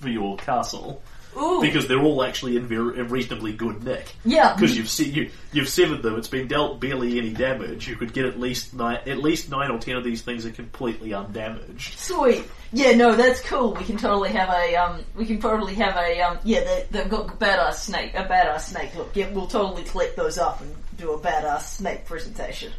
for 0.00 0.08
your 0.08 0.36
castle. 0.38 1.02
Ooh, 1.36 1.60
Because 1.60 1.86
they're 1.86 2.00
all 2.00 2.24
actually 2.24 2.56
in, 2.56 2.66
ver- 2.66 2.92
in 2.94 3.08
reasonably 3.08 3.52
good 3.52 3.84
nick. 3.84 4.16
yeah. 4.24 4.52
Because 4.54 4.76
you've 4.76 4.88
se- 4.88 5.04
you, 5.10 5.30
you've 5.52 5.68
severed 5.68 6.02
them, 6.02 6.16
it's 6.18 6.26
been 6.26 6.48
dealt 6.48 6.80
barely 6.80 7.18
any 7.18 7.30
damage. 7.30 7.86
You 7.86 7.94
could 7.94 8.12
get 8.12 8.24
at 8.24 8.40
least 8.40 8.74
nine, 8.74 8.98
at 9.06 9.18
least 9.18 9.48
nine 9.48 9.70
or 9.70 9.78
ten 9.78 9.94
of 9.96 10.02
these 10.02 10.22
things 10.22 10.44
are 10.44 10.50
completely 10.50 11.12
undamaged. 11.14 11.98
Sweet. 11.98 12.44
Yeah, 12.72 12.96
no, 12.96 13.14
that's 13.14 13.40
cool. 13.42 13.74
We 13.74 13.84
can 13.84 13.96
totally 13.96 14.30
have 14.30 14.48
a 14.48 14.74
um. 14.76 15.04
We 15.16 15.24
can 15.26 15.40
totally 15.40 15.74
have 15.74 15.96
a 15.96 16.20
um. 16.20 16.38
Yeah, 16.42 16.64
they, 16.64 16.86
they've 16.90 17.08
got 17.08 17.26
badass 17.38 17.74
snake. 17.74 18.14
A 18.14 18.24
badass 18.24 18.60
snake 18.70 18.94
look. 18.96 19.10
Yeah, 19.14 19.30
we'll 19.32 19.46
totally 19.46 19.84
collect 19.84 20.16
those 20.16 20.36
up 20.38 20.60
and 20.60 20.74
do 20.96 21.12
a 21.12 21.18
badass 21.18 21.62
snake 21.76 22.06
presentation. 22.06 22.72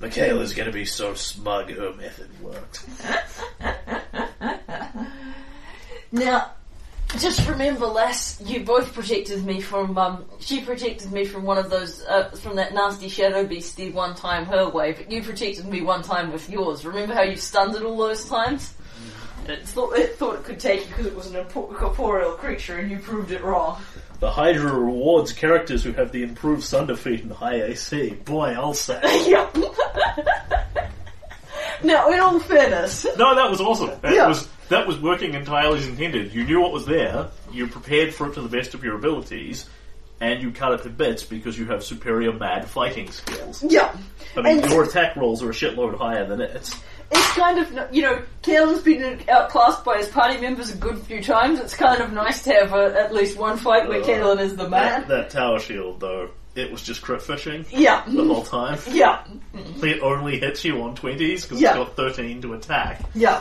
Michaela's 0.00 0.52
gonna 0.54 0.72
be 0.72 0.84
so 0.84 1.14
smug 1.14 1.70
her 1.70 1.92
method 1.94 2.28
worked. 2.42 2.84
Now, 6.14 6.52
just 7.18 7.48
remember, 7.48 7.86
Les, 7.86 8.40
you 8.40 8.60
both 8.60 8.94
protected 8.94 9.44
me 9.44 9.60
from 9.60 9.98
um. 9.98 10.24
She 10.38 10.60
protected 10.60 11.10
me 11.10 11.24
from 11.24 11.42
one 11.42 11.58
of 11.58 11.70
those 11.70 12.04
uh, 12.04 12.30
from 12.30 12.54
that 12.54 12.72
nasty 12.72 13.08
shadow 13.08 13.44
beastie 13.44 13.90
one 13.90 14.14
time 14.14 14.46
her 14.46 14.68
way, 14.68 14.92
but 14.92 15.10
you 15.10 15.24
protected 15.24 15.66
me 15.66 15.82
one 15.82 16.02
time 16.02 16.32
with 16.32 16.48
yours. 16.48 16.86
Remember 16.86 17.14
how 17.14 17.22
you 17.22 17.34
stunned 17.34 17.74
it 17.74 17.82
all 17.82 17.96
those 17.96 18.28
times? 18.28 18.74
It 19.48 19.66
thought 19.66 19.98
it 19.98 20.16
thought 20.16 20.36
it 20.36 20.44
could 20.44 20.60
take 20.60 20.82
you 20.82 20.86
because 20.86 21.06
it 21.06 21.16
was 21.16 21.34
an 21.34 21.44
impo- 21.44 21.74
corporeal 21.74 22.34
creature, 22.34 22.78
and 22.78 22.88
you 22.88 23.00
proved 23.00 23.32
it 23.32 23.42
wrong. 23.42 23.82
The 24.24 24.30
Hydra 24.30 24.72
rewards 24.72 25.34
characters 25.34 25.84
who 25.84 25.92
have 25.92 26.10
the 26.10 26.22
improved 26.22 26.62
Sunder 26.62 26.96
feat 26.96 27.22
and 27.24 27.30
high 27.30 27.60
AC. 27.60 28.14
Boy, 28.24 28.54
I'll 28.56 28.72
say. 28.72 28.98
Yep. 29.28 29.54
now, 31.84 32.08
in 32.10 32.18
all 32.20 32.40
fairness, 32.40 33.04
No, 33.18 33.34
that 33.34 33.50
was 33.50 33.60
awesome. 33.60 33.90
That 34.00 34.14
Yeah. 34.14 34.28
was 34.28 34.48
that 34.70 34.86
was 34.86 34.98
working 34.98 35.34
entirely 35.34 35.80
as 35.80 35.86
intended. 35.86 36.32
You 36.32 36.44
knew 36.44 36.58
what 36.58 36.72
was 36.72 36.86
there. 36.86 37.28
You 37.52 37.66
prepared 37.66 38.14
for 38.14 38.28
it 38.28 38.34
to 38.36 38.40
the 38.40 38.48
best 38.48 38.72
of 38.72 38.82
your 38.82 38.96
abilities, 38.96 39.68
and 40.22 40.42
you 40.42 40.52
cut 40.52 40.72
it 40.72 40.82
to 40.84 40.88
bits 40.88 41.22
because 41.22 41.58
you 41.58 41.66
have 41.66 41.84
superior 41.84 42.32
mad 42.32 42.66
fighting 42.66 43.10
skills. 43.10 43.62
yeah, 43.62 43.94
I 44.38 44.40
mean, 44.40 44.60
And- 44.62 44.70
your 44.70 44.84
attack 44.84 45.16
rolls 45.16 45.42
are 45.42 45.50
a 45.50 45.52
shitload 45.52 45.98
higher 45.98 46.24
than 46.26 46.40
its. 46.40 46.74
It's 47.10 47.32
kind 47.32 47.58
of, 47.58 47.94
you 47.94 48.02
know, 48.02 48.22
Kalen's 48.42 48.82
been 48.82 49.20
outclassed 49.28 49.84
by 49.84 49.98
his 49.98 50.08
party 50.08 50.40
members 50.40 50.72
a 50.72 50.76
good 50.76 50.98
few 50.98 51.22
times. 51.22 51.60
It's 51.60 51.74
kind 51.74 52.00
of 52.00 52.12
nice 52.12 52.42
to 52.44 52.52
have 52.52 52.72
a, 52.72 52.98
at 52.98 53.14
least 53.14 53.36
one 53.38 53.56
fight 53.56 53.88
where 53.88 54.00
Uh, 54.00 54.04
Kalen 54.04 54.40
is 54.40 54.56
the 54.56 54.68
man. 54.68 55.02
That, 55.02 55.08
that 55.08 55.30
tower 55.30 55.60
shield, 55.60 56.00
though, 56.00 56.30
it 56.54 56.70
was 56.72 56.82
just 56.82 57.02
crit 57.02 57.22
fishing 57.22 57.64
Yeah. 57.70 58.04
the 58.06 58.24
whole 58.24 58.44
time. 58.44 58.78
Yeah. 58.90 59.24
It 59.82 60.02
only 60.02 60.38
hits 60.38 60.64
you 60.64 60.82
on 60.82 60.94
20s 60.96 61.42
because 61.42 61.60
Yeah. 61.60 61.70
it's 61.70 61.78
got 61.78 61.96
13 61.96 62.42
to 62.42 62.54
attack. 62.54 63.00
Yeah. 63.14 63.40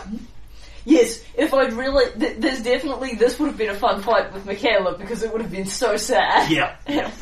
Yes, 0.86 1.24
if 1.36 1.54
I'd 1.54 1.72
really, 1.74 2.12
th- 2.20 2.38
there's 2.40 2.62
definitely, 2.62 3.16
this 3.16 3.40
would 3.40 3.48
have 3.48 3.58
been 3.58 3.70
a 3.70 3.76
fun 3.76 4.02
fight 4.02 4.34
with 4.34 4.46
Michaela 4.46 4.98
because 4.98 5.24
it 5.24 5.32
would 5.32 5.42
have 5.42 5.52
been 5.52 5.66
so 5.66 5.96
sad. 5.96 6.52
Yeah. 6.52 6.76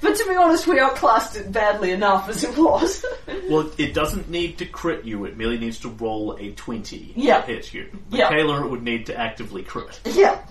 but 0.00 0.16
to 0.16 0.24
be 0.28 0.34
honest, 0.36 0.66
we 0.66 0.78
outclassed 0.78 1.36
it 1.36 1.50
badly 1.50 1.92
enough 1.92 2.28
as 2.28 2.44
it 2.44 2.56
was. 2.56 3.04
Well, 3.48 3.70
it 3.78 3.94
doesn't 3.94 4.28
need 4.28 4.58
to 4.58 4.66
crit 4.66 5.06
you, 5.06 5.24
it 5.24 5.38
merely 5.38 5.56
needs 5.56 5.78
to 5.80 5.88
roll 5.88 6.36
a 6.38 6.50
20 6.52 7.14
Yeah. 7.16 7.40
to 7.40 7.46
hit 7.46 7.72
you. 7.72 7.88
Yeah. 8.10 8.28
Michaela 8.28 8.66
would 8.68 8.82
need 8.82 9.06
to 9.06 9.18
actively 9.18 9.62
crit. 9.62 9.98
yeah. 10.04 10.42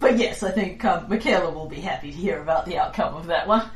But 0.00 0.16
yes, 0.16 0.42
I 0.42 0.50
think 0.52 0.82
um, 0.84 1.08
Michaela 1.08 1.50
will 1.50 1.68
be 1.68 1.80
happy 1.80 2.10
to 2.10 2.16
hear 2.16 2.40
about 2.40 2.64
the 2.66 2.78
outcome 2.78 3.16
of 3.16 3.26
that 3.26 3.46
one. 3.48 3.68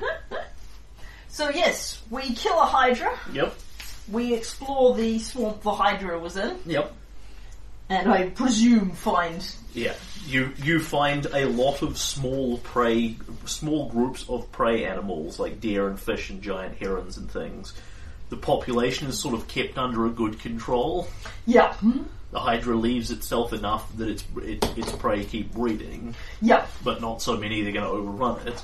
so 1.28 1.50
yes, 1.50 2.00
we 2.10 2.32
kill 2.34 2.58
a 2.60 2.64
Hydra. 2.64 3.18
Yep. 3.32 3.54
We 4.10 4.34
explore 4.34 4.94
the 4.94 5.18
swamp 5.18 5.62
the 5.62 5.72
Hydra 5.72 6.18
was 6.18 6.36
in, 6.36 6.58
Yep. 6.66 6.92
and 7.88 8.10
I 8.12 8.28
presume 8.30 8.90
find 8.92 9.46
Yeah. 9.74 9.94
You 10.26 10.52
you 10.62 10.80
find 10.80 11.26
a 11.26 11.46
lot 11.46 11.82
of 11.82 11.98
small 11.98 12.58
prey, 12.58 13.16
small 13.44 13.88
groups 13.88 14.24
of 14.28 14.50
prey 14.52 14.84
animals 14.84 15.38
like 15.38 15.60
deer 15.60 15.88
and 15.88 15.98
fish 15.98 16.30
and 16.30 16.42
giant 16.42 16.78
herons 16.78 17.16
and 17.16 17.30
things. 17.30 17.72
The 18.28 18.36
population 18.36 19.08
is 19.08 19.18
sort 19.18 19.34
of 19.34 19.46
kept 19.48 19.76
under 19.78 20.06
a 20.06 20.10
good 20.10 20.40
control. 20.40 21.08
yeah, 21.46 21.74
The 22.30 22.40
Hydra 22.40 22.76
leaves 22.76 23.10
itself 23.10 23.52
enough 23.52 23.94
that 23.98 24.08
its 24.08 24.24
it, 24.36 24.64
its 24.78 24.90
prey 24.92 25.24
keep 25.24 25.52
breeding, 25.52 26.14
yeah. 26.40 26.66
but 26.82 27.00
not 27.00 27.20
so 27.20 27.36
many 27.36 27.62
they're 27.62 27.72
going 27.72 27.84
to 27.84 27.90
overrun 27.90 28.46
it. 28.48 28.62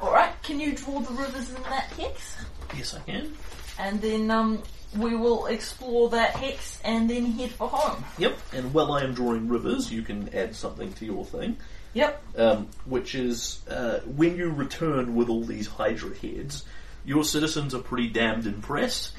All 0.00 0.10
right, 0.12 0.32
can 0.42 0.58
you 0.58 0.74
draw 0.74 0.98
the 1.00 1.12
rivers 1.14 1.50
in 1.50 1.62
that 1.64 1.84
hex? 1.98 2.36
Yes, 2.76 2.94
I 2.94 3.00
can. 3.00 3.34
And 3.80 4.00
then 4.00 4.30
um, 4.30 4.62
we 4.96 5.16
will 5.16 5.46
explore 5.46 6.10
that 6.10 6.36
hex 6.36 6.80
and 6.84 7.08
then 7.08 7.26
head 7.26 7.50
for 7.50 7.68
home. 7.68 8.04
Yep. 8.18 8.38
And 8.52 8.74
while 8.74 8.92
I 8.92 9.02
am 9.02 9.14
drawing 9.14 9.48
rivers, 9.48 9.90
you 9.90 10.02
can 10.02 10.34
add 10.34 10.54
something 10.54 10.92
to 10.94 11.06
your 11.06 11.24
thing. 11.24 11.56
Yep. 11.92 12.22
um, 12.38 12.68
which 12.84 13.16
is 13.16 13.60
uh, 13.68 13.98
when 14.00 14.36
you 14.36 14.50
return 14.50 15.16
with 15.16 15.28
all 15.28 15.42
these 15.42 15.66
Hydra 15.66 16.16
heads, 16.16 16.64
your 17.04 17.24
citizens 17.24 17.74
are 17.74 17.80
pretty 17.80 18.08
damned 18.08 18.46
impressed. 18.46 19.12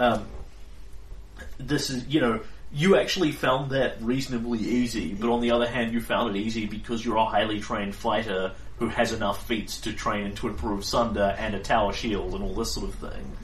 Um, 0.00 0.26
this 1.58 1.90
is, 1.90 2.06
you 2.08 2.20
know, 2.20 2.40
you 2.72 2.96
actually 2.96 3.32
found 3.32 3.70
that 3.70 4.02
reasonably 4.02 4.58
easy, 4.58 5.14
but 5.14 5.30
on 5.30 5.40
the 5.40 5.52
other 5.52 5.68
hand, 5.68 5.92
you 5.92 6.00
found 6.00 6.34
it 6.34 6.40
easy 6.40 6.66
because 6.66 7.04
you're 7.04 7.16
a 7.16 7.24
highly 7.24 7.60
trained 7.60 7.94
fighter 7.94 8.52
who 8.78 8.88
has 8.88 9.12
enough 9.12 9.46
feats 9.46 9.80
to 9.82 9.92
train 9.92 10.26
and 10.26 10.36
to 10.36 10.48
improve 10.48 10.84
Sunder 10.84 11.34
and 11.38 11.54
a 11.54 11.60
tower 11.60 11.92
shield 11.92 12.34
and 12.34 12.42
all 12.42 12.54
this 12.54 12.72
sort 12.72 12.88
of 12.88 12.94
thing. 12.96 13.36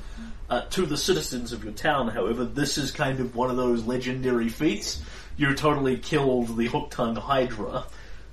Uh, 0.51 0.61
to 0.71 0.85
the 0.85 0.97
citizens 0.97 1.53
of 1.53 1.65
your 1.65 1.73
town, 1.73 2.09
however, 2.09 2.45
this 2.45 2.77
is 2.77 2.91
kind 2.91 3.19
of 3.19 3.35
one 3.35 3.51
of 3.51 3.57
those 3.57 3.85
legendary 3.85 4.49
feats. 4.51 5.03
You 5.37 5.55
totally 5.55 5.97
killed 5.97 6.57
the 6.57 6.69
Hooktongue 6.69 7.17
Hydra, 7.17 7.85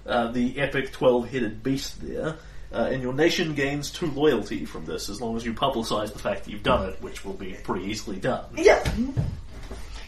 uh, 0.05 0.31
the 0.31 0.59
epic 0.59 0.91
12-headed 0.91 1.63
beast 1.63 2.01
there, 2.01 2.35
uh, 2.73 2.89
and 2.91 3.01
your 3.01 3.13
nation 3.13 3.55
gains 3.55 3.89
two 3.91 4.07
loyalty 4.07 4.65
from 4.65 4.85
this, 4.85 5.09
as 5.09 5.21
long 5.21 5.37
as 5.37 5.45
you 5.45 5.53
publicise 5.53 6.11
the 6.11 6.19
fact 6.19 6.43
that 6.43 6.51
you've 6.51 6.63
done 6.63 6.89
it, 6.89 7.01
which 7.01 7.23
will 7.23 7.33
be 7.33 7.53
pretty 7.63 7.85
easily 7.85 8.17
done. 8.17 8.43
Yeah. 8.57 8.83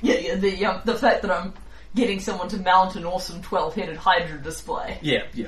Yeah, 0.01 0.15
yeah. 0.15 0.35
The 0.35 0.65
um, 0.65 0.81
the 0.83 0.95
fact 0.95 1.21
that 1.21 1.31
I'm 1.31 1.53
getting 1.95 2.19
someone 2.19 2.49
to 2.49 2.57
mount 2.57 2.97
an 2.97 3.05
awesome 3.05 3.41
twelve-headed 3.41 3.95
Hydra 3.95 4.39
display. 4.39 4.97
Yeah, 5.01 5.23
yeah. 5.33 5.47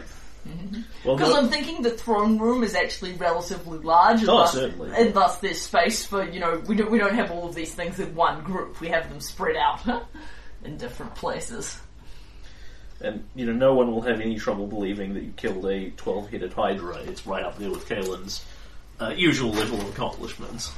Well, 1.03 1.15
Because 1.15 1.33
no- 1.33 1.39
I'm 1.39 1.49
thinking 1.49 1.81
the 1.81 1.89
throne 1.91 2.37
room 2.37 2.63
is 2.63 2.75
actually 2.75 3.13
relatively 3.13 3.79
large, 3.79 4.21
and, 4.21 4.29
Oh, 4.29 4.37
thus, 4.39 4.53
certainly. 4.53 4.91
and 4.95 5.13
thus 5.13 5.37
there's 5.39 5.59
space 5.61 6.05
for 6.05 6.23
you 6.23 6.39
know 6.39 6.61
we 6.67 6.75
don't 6.75 6.91
we 6.91 6.97
don't 6.99 7.15
have 7.15 7.31
all 7.31 7.47
of 7.47 7.55
these 7.55 7.73
things 7.73 7.99
in 7.99 8.13
one 8.15 8.43
group. 8.43 8.79
We 8.79 8.89
have 8.89 9.09
them 9.09 9.19
spread 9.19 9.55
out 9.55 9.81
in 10.63 10.77
different 10.77 11.15
places. 11.15 11.79
And, 13.01 13.25
you 13.35 13.45
know, 13.45 13.51
no 13.51 13.73
one 13.73 13.91
will 13.91 14.01
have 14.03 14.21
any 14.21 14.37
trouble 14.39 14.67
believing 14.67 15.15
that 15.15 15.23
you 15.23 15.33
killed 15.35 15.65
a 15.65 15.91
12-headed 15.91 16.53
Hydra. 16.53 16.95
It's 16.99 17.27
right 17.27 17.43
up 17.43 17.57
there 17.59 17.69
with 17.69 17.87
Kalen's 17.89 18.43
uh, 19.01 19.09
usual 19.09 19.51
level 19.51 19.81
of 19.81 19.89
accomplishments. 19.89 20.71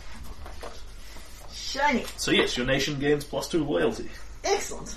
Shiny. 1.54 2.06
So 2.18 2.32
yes, 2.32 2.58
your 2.58 2.66
nation 2.66 3.00
gains 3.00 3.24
plus 3.24 3.48
two 3.48 3.64
loyalty. 3.64 4.10
Excellent. 4.44 4.96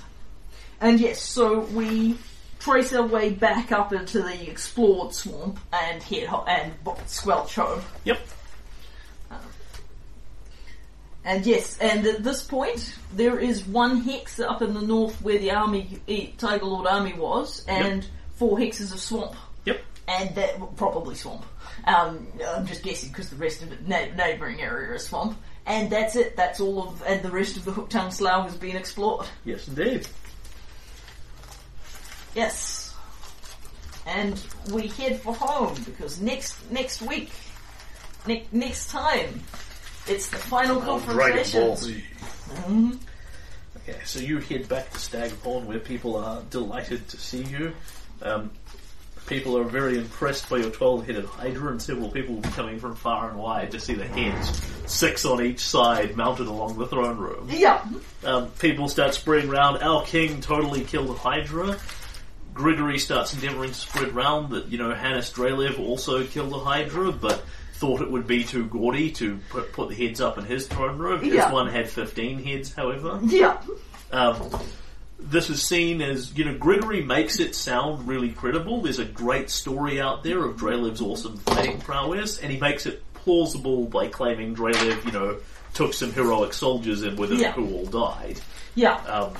And 0.81 0.99
yes, 0.99 1.21
so 1.21 1.59
we 1.59 2.17
trace 2.61 2.93
our 2.93 3.05
way 3.05 3.31
back 3.31 3.71
up 3.71 3.91
into 3.91 4.21
the 4.21 4.49
explored 4.49 5.13
swamp 5.13 5.59
and 5.73 6.01
head 6.01 6.27
ho- 6.27 6.45
and 6.47 6.71
bo- 6.83 6.97
squelch 7.07 7.55
home. 7.55 7.81
Yep. 8.05 8.19
And 11.23 11.45
yes, 11.45 11.77
and 11.77 12.05
at 12.07 12.23
this 12.23 12.43
point, 12.43 12.95
there 13.13 13.37
is 13.39 13.63
one 13.67 14.01
hex 14.01 14.39
up 14.39 14.61
in 14.63 14.73
the 14.73 14.81
north 14.81 15.21
where 15.21 15.37
the 15.37 15.51
army, 15.51 15.99
eh, 16.07 16.27
Tiger 16.37 16.65
Lord 16.65 16.87
army 16.87 17.13
was, 17.13 17.63
and 17.67 18.07
four 18.37 18.57
hexes 18.57 18.91
of 18.91 18.99
swamp. 18.99 19.35
Yep. 19.65 19.81
And 20.07 20.35
that, 20.35 20.57
well, 20.59 20.73
probably 20.75 21.13
swamp. 21.13 21.45
Um, 21.85 22.27
I'm 22.47 22.65
just 22.65 22.81
guessing 22.81 23.09
because 23.09 23.29
the 23.29 23.35
rest 23.35 23.61
of 23.61 23.71
it, 23.71 23.87
na- 23.87 24.15
neighbouring 24.15 24.61
area 24.61 24.95
is 24.95 25.03
swamp. 25.05 25.37
And 25.67 25.91
that's 25.91 26.15
it, 26.15 26.35
that's 26.35 26.59
all 26.59 26.87
of, 26.87 27.03
and 27.05 27.21
the 27.21 27.29
rest 27.29 27.55
of 27.55 27.65
the 27.65 27.71
Hooktongue 27.71 28.11
Slough 28.11 28.45
has 28.45 28.55
been 28.55 28.75
explored. 28.75 29.27
Yes, 29.45 29.67
indeed. 29.67 30.07
Yes. 32.35 32.93
And 34.05 34.41
we 34.71 34.87
head 34.87 35.21
for 35.21 35.33
home 35.33 35.75
because 35.85 36.19
next 36.19 36.55
next 36.71 37.01
week, 37.01 37.31
ne- 38.27 38.47
next 38.51 38.89
time, 38.89 39.41
it's 40.07 40.29
the 40.29 40.37
final 40.37 40.81
confrontation. 40.81 41.75
Z. 41.77 42.03
Mhm. 42.67 42.97
Okay, 43.77 43.99
so 44.05 44.19
you 44.19 44.39
head 44.39 44.67
back 44.67 44.89
to 44.91 44.97
Stagpond 44.97 45.65
where 45.65 45.79
people 45.79 46.15
are 46.15 46.41
delighted 46.49 47.07
to 47.09 47.17
see 47.17 47.43
you. 47.43 47.73
Um, 48.21 48.51
people 49.27 49.57
are 49.57 49.63
very 49.63 49.97
impressed 49.97 50.49
by 50.49 50.57
your 50.57 50.69
12-headed 50.71 51.25
Hydra 51.25 51.71
and 51.71 51.81
several 51.81 52.09
people 52.09 52.35
will 52.35 52.41
be 52.41 52.49
coming 52.49 52.79
from 52.79 52.95
far 52.95 53.29
and 53.29 53.39
wide 53.39 53.71
to 53.71 53.79
see 53.79 53.93
the 53.93 54.05
heads, 54.07 54.61
six 54.87 55.25
on 55.25 55.43
each 55.43 55.59
side, 55.61 56.15
mounted 56.17 56.47
along 56.47 56.77
the 56.77 56.85
throne 56.87 57.17
room. 57.17 57.47
Yeah. 57.49 57.83
Um, 58.23 58.47
people 58.59 58.87
start 58.89 59.13
spreading 59.15 59.49
around. 59.49 59.81
Our 59.81 60.03
king 60.03 60.41
totally 60.41 60.83
killed 60.83 61.17
Hydra. 61.17 61.77
Grigory 62.61 62.99
starts 62.99 63.33
endeavouring 63.33 63.71
to 63.71 63.75
spread 63.75 64.13
round 64.13 64.51
that, 64.51 64.67
you 64.67 64.77
know, 64.77 64.93
Hannis 64.93 65.31
Drelev 65.31 65.79
also 65.79 66.23
killed 66.25 66.53
a 66.53 66.59
Hydra, 66.59 67.11
but 67.11 67.43
thought 67.73 68.01
it 68.01 68.11
would 68.11 68.27
be 68.27 68.43
too 68.43 68.65
gaudy 68.65 69.09
to 69.13 69.39
put, 69.49 69.73
put 69.73 69.89
the 69.89 69.95
heads 69.95 70.21
up 70.21 70.37
in 70.37 70.45
his 70.45 70.67
throne 70.67 70.99
room. 70.99 71.21
His 71.23 71.33
Yeah. 71.33 71.51
one 71.51 71.67
had 71.67 71.89
15 71.89 72.43
heads, 72.43 72.71
however. 72.71 73.19
Yeah. 73.23 73.57
Um, 74.11 74.35
this 75.19 75.49
is 75.49 75.63
seen 75.63 76.03
as, 76.03 76.37
you 76.37 76.45
know, 76.45 76.55
Grigory 76.55 77.01
makes 77.01 77.39
it 77.39 77.55
sound 77.55 78.07
really 78.07 78.29
credible. 78.29 78.81
There's 78.81 78.99
a 78.99 79.05
great 79.05 79.49
story 79.49 79.99
out 79.99 80.23
there 80.23 80.45
of 80.45 80.57
Drelev's 80.57 81.01
awesome 81.01 81.37
fighting 81.37 81.79
prowess, 81.79 82.37
and 82.37 82.51
he 82.51 82.59
makes 82.59 82.85
it 82.85 83.01
plausible 83.15 83.85
by 83.85 84.07
claiming 84.07 84.55
Drelev, 84.55 85.03
you 85.03 85.11
know, 85.11 85.37
took 85.73 85.95
some 85.95 86.13
heroic 86.13 86.53
soldiers 86.53 87.01
in 87.01 87.15
with 87.15 87.31
him 87.31 87.39
Yeah. 87.39 87.53
who 87.53 87.73
all 87.73 87.85
died 87.87 88.39
Yeah. 88.75 88.95
um, 89.05 89.33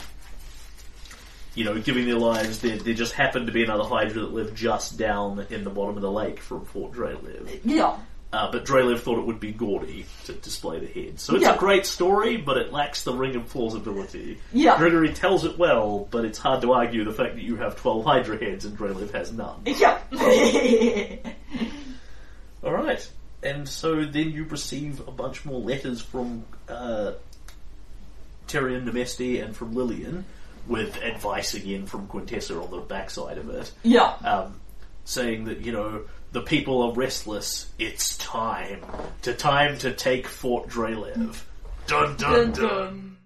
you 1.56 1.66
know, 1.66 1.80
giving 1.80 2.06
their 2.06 2.16
lives, 2.18 2.60
there, 2.60 2.78
there 2.78 2.94
just 2.94 3.14
happened 3.14 3.48
to 3.48 3.52
be 3.54 3.64
another 3.64 3.84
Hydra 3.84 4.22
that 4.22 4.34
lived 4.34 4.56
just 4.56 4.98
down 4.98 5.46
in 5.50 5.64
the 5.64 5.70
bottom 5.70 5.96
of 5.98 6.02
the 6.02 6.12
lake 6.12 6.40
from 6.40 6.66
Fort 6.66 6.94
Drelev. 6.94 7.60
Yeah. 7.66 7.98
Uh, 8.34 8.50
but 8.50 8.64
Drelev 8.64 9.00
thought 9.02 9.20
it 9.20 9.26
would 9.26 9.42
be 9.42 9.52
gaudy 9.52 10.06
to 10.24 10.32
display 10.32 10.80
the 10.80 10.88
head. 10.88 11.20
So 11.20 11.36
it's 11.36 11.44
Yeah. 11.44 11.56
a 11.56 11.58
great 11.58 11.86
story, 11.86 12.38
but 12.38 12.56
it 12.56 12.72
lacks 12.72 13.04
the 13.04 13.14
ring 13.14 13.36
of 13.36 13.50
plausibility. 13.50 14.38
Yeah. 14.54 14.78
Grigory 14.78 15.12
tells 15.14 15.44
it 15.44 15.58
well, 15.58 16.08
but 16.10 16.24
it's 16.24 16.38
hard 16.40 16.62
to 16.62 16.72
argue 16.72 17.04
the 17.04 17.12
fact 17.12 17.36
that 17.36 17.44
you 17.44 17.58
have 17.58 17.76
12 17.76 18.06
Hydra 18.06 18.38
heads 18.38 18.64
and 18.64 18.78
Drelev 18.78 19.12
has 19.12 19.34
none. 19.34 19.62
Yeah. 19.66 20.00
Alright. 22.64 23.10
And 23.44 23.68
so 23.68 24.06
then 24.06 24.32
you 24.32 24.44
receive 24.46 25.06
a 25.08 25.12
bunch 25.12 25.46
more 25.46 25.60
letters 25.60 26.00
from 26.02 26.46
uh, 26.70 27.14
Tyrion 28.48 28.86
Nemesti 28.86 29.44
and 29.44 29.56
from 29.56 29.74
Lillian, 29.74 30.26
with 30.68 30.98
advice 31.02 31.54
again 31.54 31.86
from 31.86 32.08
Quintessa 32.08 32.62
on 32.64 32.72
the 32.72 32.80
backside 32.80 33.38
of 33.38 33.50
it, 33.50 33.72
yeah. 33.84 34.14
um, 34.24 34.60
saying 35.06 35.46
that, 35.46 35.60
you 35.60 35.72
know, 35.72 36.04
the 36.32 36.42
people 36.42 36.82
are 36.84 36.94
restless, 36.94 37.70
it's 37.78 38.18
time. 38.18 38.82
To 39.24 39.34
time 39.34 39.78
to 39.80 39.94
take 39.94 40.28
Fort 40.28 40.70
Drelev. 40.70 41.42
Dun 41.88 42.16
dun 42.16 42.18
Dun, 42.18 42.52
dun. 42.52 42.54
dun. 42.54 43.11